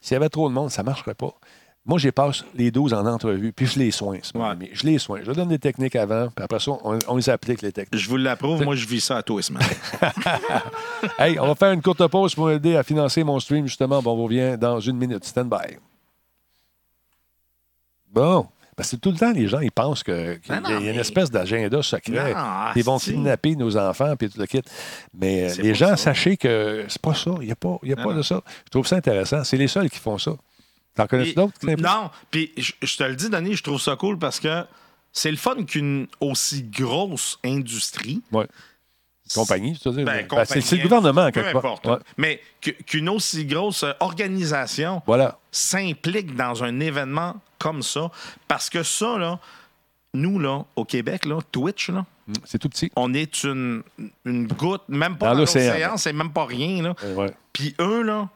S'il 0.00 0.14
y 0.14 0.16
avait 0.16 0.28
trop 0.28 0.48
de 0.48 0.54
monde, 0.54 0.70
ça 0.70 0.82
ne 0.82 0.86
marcherait 0.86 1.14
pas. 1.14 1.32
Moi, 1.86 1.98
j'ai 1.98 2.12
passe 2.12 2.44
les 2.54 2.70
12 2.70 2.92
en 2.92 3.06
entrevue, 3.06 3.52
puis 3.54 3.66
je 3.66 3.78
les 3.78 3.90
soigne, 3.90 4.20
ce 4.22 4.36
Ouais. 4.36 4.70
Je 4.72 4.84
les 4.84 4.98
soigne. 4.98 5.22
Je 5.24 5.32
donne 5.32 5.48
des 5.48 5.58
techniques 5.58 5.96
avant, 5.96 6.28
puis 6.28 6.44
après 6.44 6.60
ça, 6.60 6.72
on, 6.84 6.98
on 7.08 7.16
les 7.16 7.30
applique, 7.30 7.62
les 7.62 7.72
techniques. 7.72 7.98
Je 8.00 8.08
vous 8.08 8.16
l'approuve, 8.18 8.62
moi 8.64 8.76
je 8.76 8.86
vis 8.86 9.00
ça 9.00 9.16
à 9.18 9.22
tous 9.22 9.38
les 9.38 9.42
semaines. 9.42 9.62
Hey, 11.18 11.38
on 11.40 11.46
va 11.46 11.54
faire 11.54 11.72
une 11.72 11.80
courte 11.82 12.06
pause 12.08 12.34
pour 12.34 12.50
aider 12.50 12.76
à 12.76 12.82
financer 12.82 13.24
mon 13.24 13.40
stream, 13.40 13.66
justement. 13.66 14.02
Bon, 14.02 14.12
on 14.12 14.24
revient 14.24 14.56
dans 14.58 14.78
une 14.80 14.98
minute. 14.98 15.24
Stand 15.24 15.48
by. 15.48 15.76
Bon. 18.12 18.46
Parce 18.80 18.92
que 18.92 18.96
tout 18.96 19.10
le 19.10 19.18
temps, 19.18 19.32
les 19.32 19.46
gens, 19.46 19.60
ils 19.60 19.70
pensent 19.70 20.02
que- 20.02 20.34
qu'il 20.36 20.54
y 20.54 20.56
a 20.56 20.60
Ben 20.60 20.62
non, 20.62 20.80
y 20.80 20.86
a 20.86 20.90
une 20.90 20.96
mais- 20.96 21.00
espèce 21.02 21.30
d'agenda 21.30 21.82
secret. 21.82 22.32
Non, 22.34 22.72
ils 22.74 22.82
vont 22.82 22.98
kidnapper 22.98 23.54
nos 23.56 23.76
enfants, 23.76 24.16
puis 24.16 24.30
tout 24.30 24.38
le 24.40 24.46
kit. 24.46 24.62
Mais 25.14 25.44
euh, 25.44 25.48
C'est 25.54 25.62
les 25.62 25.74
gens, 25.74 25.88
ça. 25.90 25.96
sachez 25.98 26.36
que 26.36 26.84
c'est 26.88 27.00
pas 27.02 27.14
ça. 27.14 27.32
Il 27.40 27.46
n'y 27.46 27.52
a 27.52 27.56
pas, 27.56 27.78
y 27.82 27.92
a 27.92 27.96
pas 27.96 28.14
de 28.14 28.22
ça. 28.22 28.40
Je 28.64 28.70
trouve 28.70 28.86
ça 28.86 28.96
intéressant. 28.96 29.44
C'est 29.44 29.56
les 29.58 29.68
seuls 29.68 29.90
qui 29.90 29.98
font 29.98 30.16
ça. 30.18 30.32
T'en 30.94 31.06
connais 31.06 31.32
d'autres? 31.34 31.54
Non, 31.62 32.10
puis 32.30 32.52
je, 32.56 32.72
je 32.82 32.96
te 32.96 33.04
le 33.04 33.14
dis, 33.14 33.28
Denis, 33.30 33.54
je 33.56 33.62
trouve 33.62 33.80
ça 33.80 33.96
cool 33.96 34.18
parce 34.18 34.40
que 34.40 34.64
c'est 35.12 35.30
le 35.30 35.36
fun 35.36 35.62
qu'une 35.64 36.06
aussi 36.20 36.62
grosse 36.62 37.38
industrie. 37.44 38.22
Ouais. 38.32 38.46
Compagnie, 39.34 39.78
tu 39.78 39.88
veux 39.88 39.94
dire? 39.96 40.04
Ben, 40.04 40.26
Ben, 40.28 40.44
c'est- 40.44 40.76
le 40.76 40.82
gouvernement, 40.82 41.26
peu 41.26 41.32
quelque 41.32 41.52
part. 41.52 41.64
importe. 41.64 41.86
Ouais. 41.86 41.96
Mais 42.16 42.40
qu'une 42.60 43.08
aussi 43.08 43.44
grosse 43.44 43.82
euh, 43.84 43.92
organisation 44.00 45.02
Voilà. 45.06 45.38
s'implique 45.50 46.34
dans 46.34 46.64
un 46.64 46.80
événement 46.80 47.36
comme 47.58 47.82
ça, 47.82 48.10
parce 48.48 48.68
que 48.70 48.82
ça, 48.82 49.18
là, 49.18 49.38
nous, 50.14 50.38
là, 50.38 50.64
au 50.76 50.84
Québec, 50.84 51.24
là, 51.26 51.38
Twitch, 51.52 51.88
là, 51.90 52.04
Mm, 52.26 52.32
C'est 52.44 52.58
tout 52.58 52.68
petit. 52.68 52.92
on 52.94 53.12
est 53.12 53.42
une, 53.42 53.82
une 54.24 54.46
goutte, 54.46 54.82
même 54.88 55.16
pas 55.16 55.26
Dans 55.28 55.32
dans, 55.32 55.38
l'océan. 55.40 55.96
c'est 55.96 56.12
même 56.12 56.30
pas 56.32 56.44
rien. 56.46 56.80
Là. 56.82 56.94
Ouais. 57.16 57.32
Puis 57.52 57.74
eux, 57.80 58.02
là, 58.02 58.28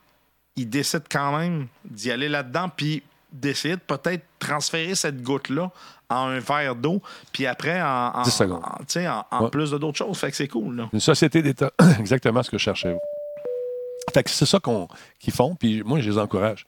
ils 0.56 0.68
décident 0.68 1.04
quand 1.08 1.38
même 1.38 1.68
d'y 1.84 2.10
aller 2.10 2.28
là-dedans, 2.28 2.70
puis 2.76 3.02
d'essayer 3.34 3.74
de 3.76 3.80
peut-être 3.80 4.24
transférer 4.38 4.94
cette 4.94 5.22
goutte-là 5.22 5.70
en 6.08 6.28
un 6.28 6.38
verre 6.38 6.74
d'eau, 6.76 7.02
puis 7.32 7.46
après 7.46 7.82
en, 7.82 8.12
en, 8.14 8.22
10 8.22 8.30
secondes. 8.30 8.62
en- 8.64 8.78
tu 8.78 8.84
sais, 8.88 9.08
en, 9.08 9.26
en 9.30 9.44
Ouais. 9.44 9.50
plus 9.50 9.70
de 9.72 9.78
d'autres 9.78 9.98
choses. 9.98 10.16
Fait 10.16 10.30
que 10.30 10.36
c'est 10.36 10.48
cool. 10.48 10.76
Là. 10.76 10.88
Une 10.92 11.00
société 11.00 11.42
d'État. 11.42 11.72
Exactement 11.98 12.42
ce 12.42 12.50
que 12.50 12.58
je 12.58 12.62
cherchais. 12.62 12.96
Fait 14.12 14.22
que 14.22 14.30
c'est 14.30 14.46
ça 14.46 14.60
qu'on, 14.60 14.86
qu'ils 15.18 15.32
font, 15.34 15.54
puis 15.56 15.82
moi, 15.82 16.00
je 16.00 16.08
les 16.10 16.18
encourage. 16.18 16.66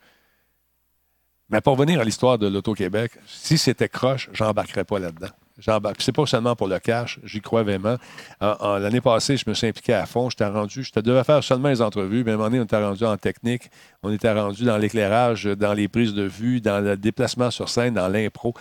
Mais 1.49 1.61
pour 1.61 1.75
revenir 1.77 2.01
à 2.01 2.05
l'histoire 2.05 2.39
de 2.39 2.49
l'Auto-Québec, 2.49 3.13
si 3.27 3.57
c'était 3.57 3.89
croche, 3.89 4.29
j'embarquerais 4.33 4.85
pas 4.85 4.99
là-dedans. 4.99 5.29
J'embarque. 5.59 6.03
C'est 6.03 6.13
pas 6.13 6.27
seulement 6.27 6.55
pour 6.55 6.69
le 6.69 6.79
cash, 6.79 7.19
j'y 7.25 7.41
crois 7.41 7.63
vraiment. 7.63 7.97
En- 8.41 8.57
en- 8.61 8.79
l'année 8.79 9.01
passée, 9.01 9.37
je 9.39 9.45
me 9.49 9.55
suis 9.55 9.67
impliqué 9.67 9.95
à 9.95 10.05
fond. 10.05 10.29
J'étais 10.29 10.47
rendu, 10.47 10.85
je 10.85 11.01
devais 11.01 11.25
faire 11.25 11.43
seulement 11.43 11.69
les 11.71 11.81
entrevues, 11.81 12.25
mais 12.25 12.33
à 12.33 12.35
un 12.35 12.37
moment 12.37 12.51
donné, 12.51 12.61
on 12.61 12.65
était 12.65 12.85
rendu 12.85 13.05
en 13.05 13.17
technique, 13.17 13.71
on 14.03 14.13
était 14.13 14.31
rendu 14.33 14.65
dans 14.65 14.77
l'éclairage, 14.77 15.45
dans 15.45 15.73
les 15.73 15.89
prises 15.89 16.13
de 16.13 16.25
vue, 16.25 16.61
dans 16.61 16.81
le 16.85 16.97
déplacement 16.99 17.51
sur 17.51 17.69
scène, 17.71 17.95
dans 17.95 18.09
l'impro. 18.09 18.53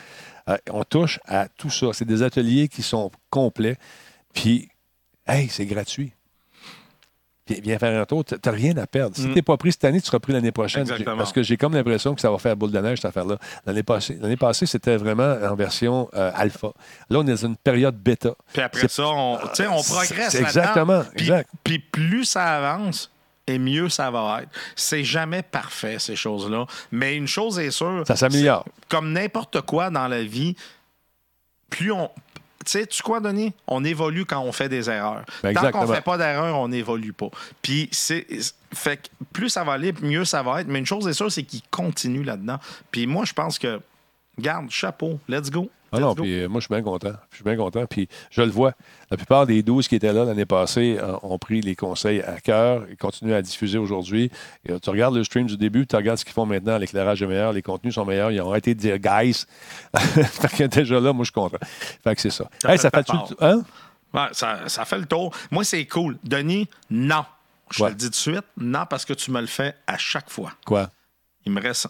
Euh, 0.47 0.55
on 0.71 0.83
touche 0.83 1.19
à 1.27 1.47
tout 1.49 1.69
ça. 1.69 1.87
C'est 1.91 2.05
des 2.05 2.23
ateliers 2.23 2.67
qui 2.69 2.81
sont 2.81 3.11
complets. 3.29 3.77
Puis, 4.33 4.69
hey, 5.27 5.49
c'est 5.49 5.65
gratuit. 5.65 6.13
Viens, 7.47 7.57
viens 7.61 7.77
faire 7.77 8.01
un 8.01 8.05
tour, 8.05 8.25
tu 8.25 8.33
n'as 8.43 8.51
rien 8.51 8.75
à 8.77 8.87
perdre. 8.87 9.15
Si 9.15 9.21
Mm. 9.21 9.29
tu 9.29 9.35
n'es 9.35 9.41
pas 9.43 9.55
pris 9.57 9.71
cette 9.71 9.83
année, 9.85 10.01
tu 10.01 10.07
seras 10.07 10.17
pris 10.19 10.33
l'année 10.33 10.51
prochaine. 10.51 10.81
Exactement. 10.81 11.15
Parce 11.17 11.31
que 11.31 11.43
j'ai 11.43 11.57
comme 11.57 11.73
l'impression 11.75 12.15
que 12.15 12.21
ça 12.21 12.31
va 12.31 12.39
faire 12.39 12.55
boule 12.57 12.71
de 12.71 12.79
neige, 12.79 12.97
cette 12.97 13.05
affaire-là. 13.09 13.37
L'année 13.67 13.83
passée, 13.83 14.17
l'année 14.19 14.35
passée 14.37 14.65
c'était 14.65 14.97
vraiment 14.97 15.35
en 15.43 15.55
version 15.55 16.09
euh, 16.15 16.31
alpha. 16.33 16.69
Là, 17.09 17.19
on 17.19 17.27
est 17.27 17.29
dans 17.31 17.45
une 17.47 17.55
période 17.55 17.95
bêta. 17.97 18.31
Puis 18.51 18.61
après 18.63 18.87
ça, 18.87 19.03
on, 19.05 19.35
on 19.35 19.83
progresse. 19.83 20.33
Exactement, 20.33 21.03
Puis- 21.15 21.25
exact. 21.27 21.49
Puis 21.63 21.77
plus 21.79 22.25
ça 22.25 22.43
avance, 22.55 23.11
et 23.45 23.59
mieux 23.59 23.89
ça 23.89 24.09
va 24.09 24.39
être. 24.41 24.49
C'est 24.75 25.03
jamais 25.03 25.43
parfait, 25.43 25.99
ces 25.99 26.15
choses-là. 26.15 26.65
Mais 26.91 27.15
une 27.15 27.27
chose 27.27 27.59
est 27.59 27.69
sûre. 27.69 28.03
Ça 28.07 28.15
s'améliore. 28.15 28.65
Comme 28.89 29.11
n'importe 29.11 29.61
quoi 29.61 29.91
dans 29.91 30.07
la 30.07 30.23
vie, 30.23 30.55
plus 31.69 31.91
on. 31.91 32.09
Tu 32.65 32.71
sais, 32.71 32.87
tu 32.87 33.01
quoi, 33.03 33.19
Denis? 33.19 33.53
On 33.67 33.83
évolue 33.83 34.25
quand 34.25 34.41
on 34.41 34.51
fait 34.51 34.69
des 34.69 34.89
erreurs. 34.89 35.23
Ben, 35.43 35.53
Tant 35.53 35.61
qu'on 35.61 35.67
exactement. 35.67 35.93
fait 35.93 36.01
pas 36.01 36.17
d'erreurs, 36.17 36.57
on 36.59 36.67
n'évolue 36.67 37.13
pas. 37.13 37.29
Puis, 37.61 37.89
c'est. 37.91 38.25
Fait 38.73 38.97
que 38.97 39.07
plus 39.31 39.49
ça 39.49 39.63
va 39.63 39.73
aller, 39.73 39.93
mieux 40.01 40.25
ça 40.25 40.43
va 40.43 40.61
être. 40.61 40.67
Mais 40.67 40.79
une 40.79 40.85
chose 40.85 41.07
est 41.07 41.13
sûre, 41.13 41.31
c'est 41.31 41.43
qu'il 41.43 41.61
continue 41.71 42.23
là-dedans. 42.23 42.57
Puis 42.91 43.07
moi, 43.07 43.23
je 43.25 43.33
pense 43.33 43.57
que. 43.59 43.79
Garde, 44.39 44.69
chapeau, 44.69 45.19
let's 45.27 45.49
go. 45.49 45.69
Ah 45.91 45.99
non, 45.99 46.13
puis 46.13 46.41
euh, 46.41 46.49
moi, 46.49 46.59
je 46.59 46.65
suis 46.65 46.73
bien 46.73 46.83
content. 46.83 47.13
Je 47.31 47.35
suis 47.37 47.43
bien 47.45 47.55
content. 47.55 47.85
Puis 47.85 48.09
je 48.29 48.41
le 48.41 48.49
vois. 48.49 48.73
La 49.09 49.15
plupart 49.15 49.45
des 49.47 49.63
12 49.63 49.87
qui 49.87 49.95
étaient 49.95 50.11
là 50.11 50.25
l'année 50.25 50.45
passée 50.45 50.97
euh, 50.99 51.15
ont 51.23 51.37
pris 51.37 51.61
les 51.61 51.75
conseils 51.75 52.21
à 52.21 52.41
cœur 52.41 52.85
et 52.89 52.97
continuent 52.97 53.33
à 53.33 53.41
diffuser 53.41 53.77
aujourd'hui. 53.77 54.29
Euh, 54.69 54.77
tu 54.79 54.89
regardes 54.89 55.15
le 55.15 55.23
stream 55.23 55.45
du 55.47 55.55
début, 55.55 55.87
tu 55.87 55.95
regardes 55.95 56.17
ce 56.17 56.25
qu'ils 56.25 56.33
font 56.33 56.45
maintenant, 56.45 56.77
l'éclairage 56.77 57.21
est 57.21 57.27
meilleur, 57.27 57.53
les 57.53 57.61
contenus 57.61 57.93
sont 57.95 58.03
meilleurs. 58.03 58.31
Ils 58.31 58.41
ont 58.41 58.49
arrêté 58.49 58.75
de 58.75 58.79
dire 58.79 58.97
guys. 58.99 59.45
fait 59.95 60.57
que 60.57 60.63
déjà 60.65 60.99
là, 60.99 61.13
moi, 61.13 61.23
je 61.23 61.31
suis 61.31 61.33
content. 61.33 61.59
Fait 62.03 62.13
que 62.15 62.19
c'est 62.21 62.29
ça. 62.29 62.49
Ça 62.61 62.71
Hey, 62.71 62.77
fait 62.77 62.81
ça 62.81 62.91
pas 62.91 63.03
fait 63.03 63.11
peur. 63.13 63.27
Hein? 63.39 63.63
Ouais, 64.13 64.27
ça, 64.33 64.67
ça 64.67 64.83
fait 64.83 64.97
le 64.97 65.05
tour. 65.05 65.33
Moi, 65.49 65.63
c'est 65.63 65.85
cool. 65.85 66.17
Denis, 66.23 66.67
non. 66.89 67.23
Je 67.71 67.83
Ouais. 67.83 67.89
te 67.89 67.93
le 67.93 67.97
dis 67.99 68.05
tout 68.05 68.11
de 68.11 68.15
suite, 68.15 68.43
non, 68.57 68.83
parce 68.89 69.05
que 69.05 69.13
tu 69.13 69.31
me 69.31 69.39
le 69.39 69.47
fais 69.47 69.73
à 69.87 69.97
chaque 69.97 70.29
fois. 70.29 70.51
Quoi? 70.65 70.89
Il 71.45 71.51
me 71.53 71.61
reste 71.61 71.87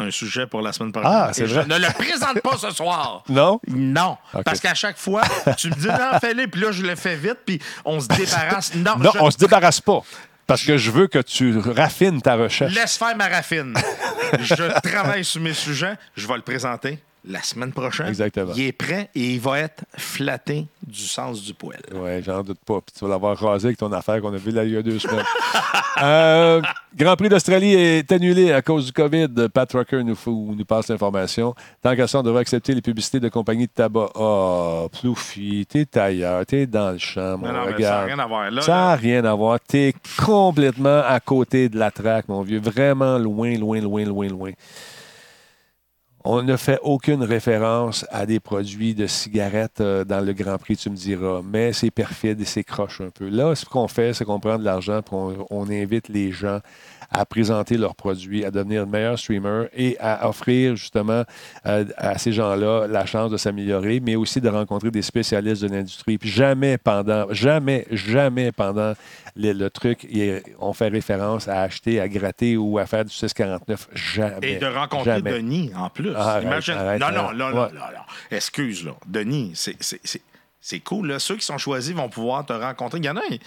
un 0.00 0.10
sujet 0.10 0.46
pour 0.46 0.60
la 0.62 0.72
semaine 0.72 0.92
prochaine. 0.92 1.10
Ah, 1.12 1.30
c'est 1.32 1.44
vrai. 1.44 1.64
Je 1.64 1.68
ne 1.68 1.78
le 1.78 1.92
présente 1.92 2.40
pas 2.40 2.56
ce 2.56 2.70
soir. 2.70 3.24
Non? 3.28 3.60
Non. 3.68 4.16
Parce 4.44 4.60
qu'à 4.60 4.74
chaque 4.74 4.96
fois, 4.98 5.22
tu 5.56 5.68
me 5.70 5.74
dis, 5.74 5.86
non, 5.88 6.18
fais-le, 6.20 6.46
puis 6.46 6.60
là, 6.60 6.70
je 6.72 6.82
le 6.82 6.94
fais 6.94 7.16
vite, 7.16 7.38
puis 7.44 7.60
on 7.84 7.98
se 8.00 8.06
débarrasse. 8.08 8.74
Non, 8.76 8.96
Non, 8.98 9.10
je- 9.14 9.18
on 9.20 9.30
se 9.30 9.36
débarrasse 9.38 9.80
pas. 9.80 10.00
Parce 10.46 10.62
que 10.64 10.78
je 10.78 10.90
veux 10.90 11.08
que 11.08 11.18
tu 11.18 11.58
raffines 11.58 12.22
ta 12.22 12.34
recherche. 12.36 12.72
Laisse 12.74 12.96
faire 12.96 13.14
ma 13.16 13.28
raffine. 13.28 13.74
je 14.40 14.80
travaille 14.88 15.24
sur 15.24 15.42
mes 15.42 15.52
sujets. 15.52 15.94
Je 16.16 16.26
vais 16.26 16.36
le 16.36 16.42
présenter 16.42 16.98
la 17.24 17.42
semaine 17.42 17.72
prochaine. 17.72 18.06
Exactement. 18.08 18.52
Il 18.56 18.62
est 18.64 18.72
prêt 18.72 19.10
et 19.14 19.34
il 19.34 19.40
va 19.40 19.60
être 19.60 19.84
flatté 19.96 20.66
du 20.86 21.02
sens 21.02 21.42
du 21.42 21.54
poil. 21.54 21.80
Oui, 21.94 22.22
j'en 22.22 22.42
doute 22.42 22.58
pas. 22.64 22.80
Puis 22.80 22.94
tu 22.98 23.04
vas 23.04 23.10
l'avoir 23.10 23.36
rasé 23.38 23.66
avec 23.68 23.78
ton 23.78 23.92
affaire 23.92 24.20
qu'on 24.20 24.32
a 24.32 24.36
vue 24.36 24.50
il 24.50 24.72
y 24.72 24.76
a 24.76 24.82
deux 24.82 24.98
semaines. 24.98 25.24
Euh, 26.00 26.62
Grand 26.96 27.16
Prix 27.16 27.28
d'Australie 27.28 27.74
est 27.74 28.12
annulé 28.12 28.52
à 28.52 28.62
cause 28.62 28.86
du 28.86 28.92
COVID. 28.92 29.26
Pat 29.52 29.72
Rucker 29.72 30.04
nous, 30.04 30.16
nous 30.26 30.64
passe 30.64 30.86
l'information. 30.88 31.56
Tant 31.82 31.96
qu'à 31.96 32.06
ça, 32.06 32.20
on 32.20 32.22
devrait 32.22 32.42
accepter 32.42 32.72
les 32.72 32.82
publicités 32.82 33.18
de 33.18 33.28
compagnies 33.28 33.66
de 33.66 33.72
tabac. 33.72 34.10
Ah, 34.14 34.86
Ploufy, 34.92 35.66
t'es 35.66 35.98
ailleurs, 35.98 36.46
t'es 36.46 36.68
dans 36.68 36.92
le 36.92 36.98
champ, 36.98 37.38
mon 37.38 37.48
Non, 37.48 37.64
ça 37.76 37.78
n'a 37.80 38.04
rien 38.04 38.18
à 38.20 38.26
voir. 38.28 38.50
Là, 38.52 38.62
Ça 38.62 38.72
n'a 38.72 38.94
rien 38.94 39.24
à 39.24 39.34
voir. 39.34 39.58
T'es 39.58 39.92
complètement 40.24 41.02
à 41.04 41.18
côté 41.18 41.68
de 41.68 41.76
la 41.76 41.90
traque, 41.90 42.28
mon 42.28 42.42
vieux. 42.42 42.60
Vraiment 42.60 43.18
loin, 43.18 43.56
loin, 43.58 43.80
loin, 43.80 44.04
loin, 44.04 44.28
loin. 44.28 44.52
On 46.24 46.42
ne 46.42 46.56
fait 46.56 46.78
aucune 46.82 47.22
référence 47.22 48.04
à 48.10 48.26
des 48.26 48.40
produits 48.40 48.94
de 48.94 49.06
cigarettes 49.06 49.80
euh, 49.80 50.04
dans 50.04 50.20
le 50.20 50.32
Grand 50.32 50.58
Prix, 50.58 50.76
tu 50.76 50.90
me 50.90 50.96
diras, 50.96 51.42
mais 51.44 51.72
c'est 51.72 51.90
perfide 51.90 52.40
et 52.40 52.44
c'est 52.44 52.64
croche 52.64 53.00
un 53.00 53.10
peu. 53.10 53.28
Là, 53.28 53.54
ce 53.54 53.64
qu'on 53.64 53.86
fait, 53.88 54.12
c'est 54.12 54.24
qu'on 54.24 54.40
prend 54.40 54.58
de 54.58 54.64
l'argent 54.64 54.98
et 54.98 55.12
on, 55.12 55.46
on 55.50 55.70
invite 55.70 56.08
les 56.08 56.32
gens 56.32 56.60
à 57.10 57.24
présenter 57.24 57.76
leurs 57.78 57.94
produits, 57.94 58.44
à 58.44 58.50
devenir 58.50 58.86
de 58.86 58.90
meilleurs 58.90 59.18
streamers 59.18 59.68
et 59.74 59.96
à 59.98 60.28
offrir 60.28 60.76
justement 60.76 61.24
euh, 61.66 61.84
à 61.96 62.18
ces 62.18 62.32
gens-là 62.32 62.86
la 62.86 63.06
chance 63.06 63.30
de 63.30 63.36
s'améliorer, 63.36 64.00
mais 64.00 64.16
aussi 64.16 64.40
de 64.40 64.48
rencontrer 64.48 64.90
des 64.90 65.02
spécialistes 65.02 65.62
de 65.62 65.68
l'industrie. 65.68 66.18
Puis 66.18 66.28
jamais 66.28 66.76
pendant, 66.76 67.32
jamais, 67.32 67.86
jamais 67.90 68.52
pendant 68.52 68.92
le, 69.36 69.52
le 69.52 69.70
truc, 69.70 70.06
on 70.58 70.72
fait 70.72 70.88
référence 70.88 71.48
à 71.48 71.62
acheter, 71.62 72.00
à 72.00 72.08
gratter 72.08 72.56
ou 72.56 72.78
à 72.78 72.86
faire 72.86 73.04
du 73.04 73.12
649. 73.12 73.88
Jamais. 73.94 74.52
Et 74.52 74.56
de 74.58 74.66
rencontrer 74.66 75.04
jamais. 75.04 75.32
Denis 75.32 75.70
en 75.76 75.88
plus. 75.88 76.07
Arrête, 76.16 76.42
Imagine. 76.44 76.74
arrête, 76.74 77.00
non, 77.00 77.10
non, 77.12 77.30
là, 77.30 77.50
là, 77.50 77.62
Ouais. 77.66 77.72
là, 77.74 77.90
là. 77.92 78.06
Excuse, 78.30 78.84
là. 78.84 78.92
Denis, 79.06 79.52
c'est. 79.54 79.76
c'est- 79.80 80.00
c'est- 80.04 80.22
C'est 80.60 80.80
cool, 80.80 81.06
là. 81.06 81.18
Ceux 81.20 81.36
qui 81.36 81.46
sont 81.46 81.56
choisis 81.56 81.94
vont 81.94 82.08
pouvoir 82.08 82.44
te 82.44 82.52
rencontrer. 82.52 82.98
Il 82.98 83.04
y 83.06 83.08
en 83.08 83.16
a, 83.16 83.20
il 83.30 83.38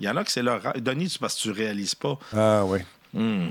y 0.00 0.08
en 0.10 0.16
a 0.16 0.24
que 0.24 0.30
c'est 0.30 0.42
leur. 0.42 0.60
Denis, 0.76 1.08
c'est 1.10 1.20
parce 1.20 1.36
que 1.36 1.40
tu 1.42 1.50
réalises 1.52 1.94
pas. 1.94 2.18
Ah 2.36 2.64
oui. 2.64 2.80
Hmm. 3.14 3.46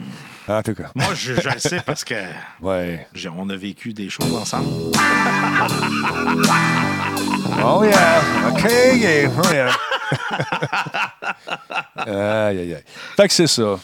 En 0.47 0.61
tout 0.61 0.75
cas. 0.75 0.91
Moi, 0.93 1.07
je, 1.15 1.33
je 1.33 1.49
le 1.49 1.57
sais 1.59 1.81
parce 1.83 2.03
que 2.03 2.13
Ouais. 2.61 3.07
on 3.35 3.49
a 3.49 3.55
vécu 3.55 3.93
des 3.93 4.09
choses 4.09 4.31
ensemble. 4.35 4.91
Oh 7.67 7.83
yeah. 7.83 8.21
OK, 8.49 8.63
yeah. 8.95 9.29
Oh 9.37 9.51
yeah. 9.51 9.71
aïe, 12.47 12.59
aïe, 12.59 12.73
aïe. 12.75 12.83
Fait 13.15 13.27
que 13.27 13.33
c'est 13.33 13.47
ça. 13.47 13.79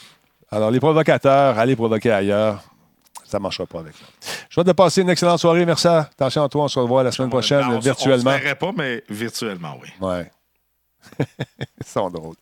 Alors, 0.52 0.70
les 0.72 0.80
provocateurs, 0.80 1.58
allez 1.58 1.76
provoquer 1.76 2.12
ailleurs. 2.12 2.62
Ça 3.32 3.38
ne 3.38 3.44
marchera 3.44 3.66
pas 3.66 3.80
avec 3.80 3.94
ça. 3.96 4.04
Je 4.50 4.60
vais 4.60 4.66
te 4.66 4.72
passer 4.76 5.02
une 5.02 5.10
excellente 5.10 5.40
soirée. 5.40 5.66
Merci. 5.66 5.88
Attention 5.88 6.44
à 6.44 6.50
toi. 6.50 6.64
On 6.66 6.68
se 6.68 6.78
revoit 6.80 7.02
la 7.04 7.12
semaine 7.14 7.30
prochaine 7.30 7.64
On- 7.66 7.76
on- 7.76 7.80
virtuellement. 7.80 8.32
On 8.32 8.38
verrait 8.38 8.56
pas, 8.56 8.72
mais 8.76 9.04
virtuellement, 9.10 9.78
oui. 9.82 9.90
Ouais. 10.02 10.30
Ils 11.20 11.88
sont 11.88 12.10
drôles. 12.10 12.36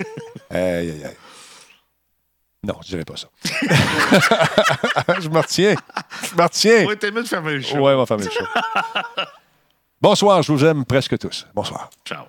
aïe, 0.50 0.58
aïe, 0.90 1.04
aïe. 1.04 1.16
Non, 2.64 2.74
je 2.84 2.88
dirais 2.88 3.04
pas 3.04 3.16
ça. 3.16 3.28
je 5.20 5.28
me 5.28 5.38
retiens. 5.38 5.74
Je 6.30 6.36
me 6.36 6.42
retiens. 6.42 6.86
Oui, 6.86 6.96
t'es 6.98 7.10
mieux 7.12 7.22
de 7.22 7.28
fermer 7.28 7.54
le 7.54 7.60
show. 7.62 7.76
Ouais, 7.78 7.92
on 7.94 7.98
va 7.98 8.06
fermer 8.06 8.24
le 8.24 8.30
show. 8.30 8.44
Bonsoir, 10.00 10.42
je 10.42 10.52
vous 10.52 10.64
aime 10.64 10.84
presque 10.84 11.16
tous. 11.18 11.46
Bonsoir. 11.54 11.88
Ciao. 12.04 12.24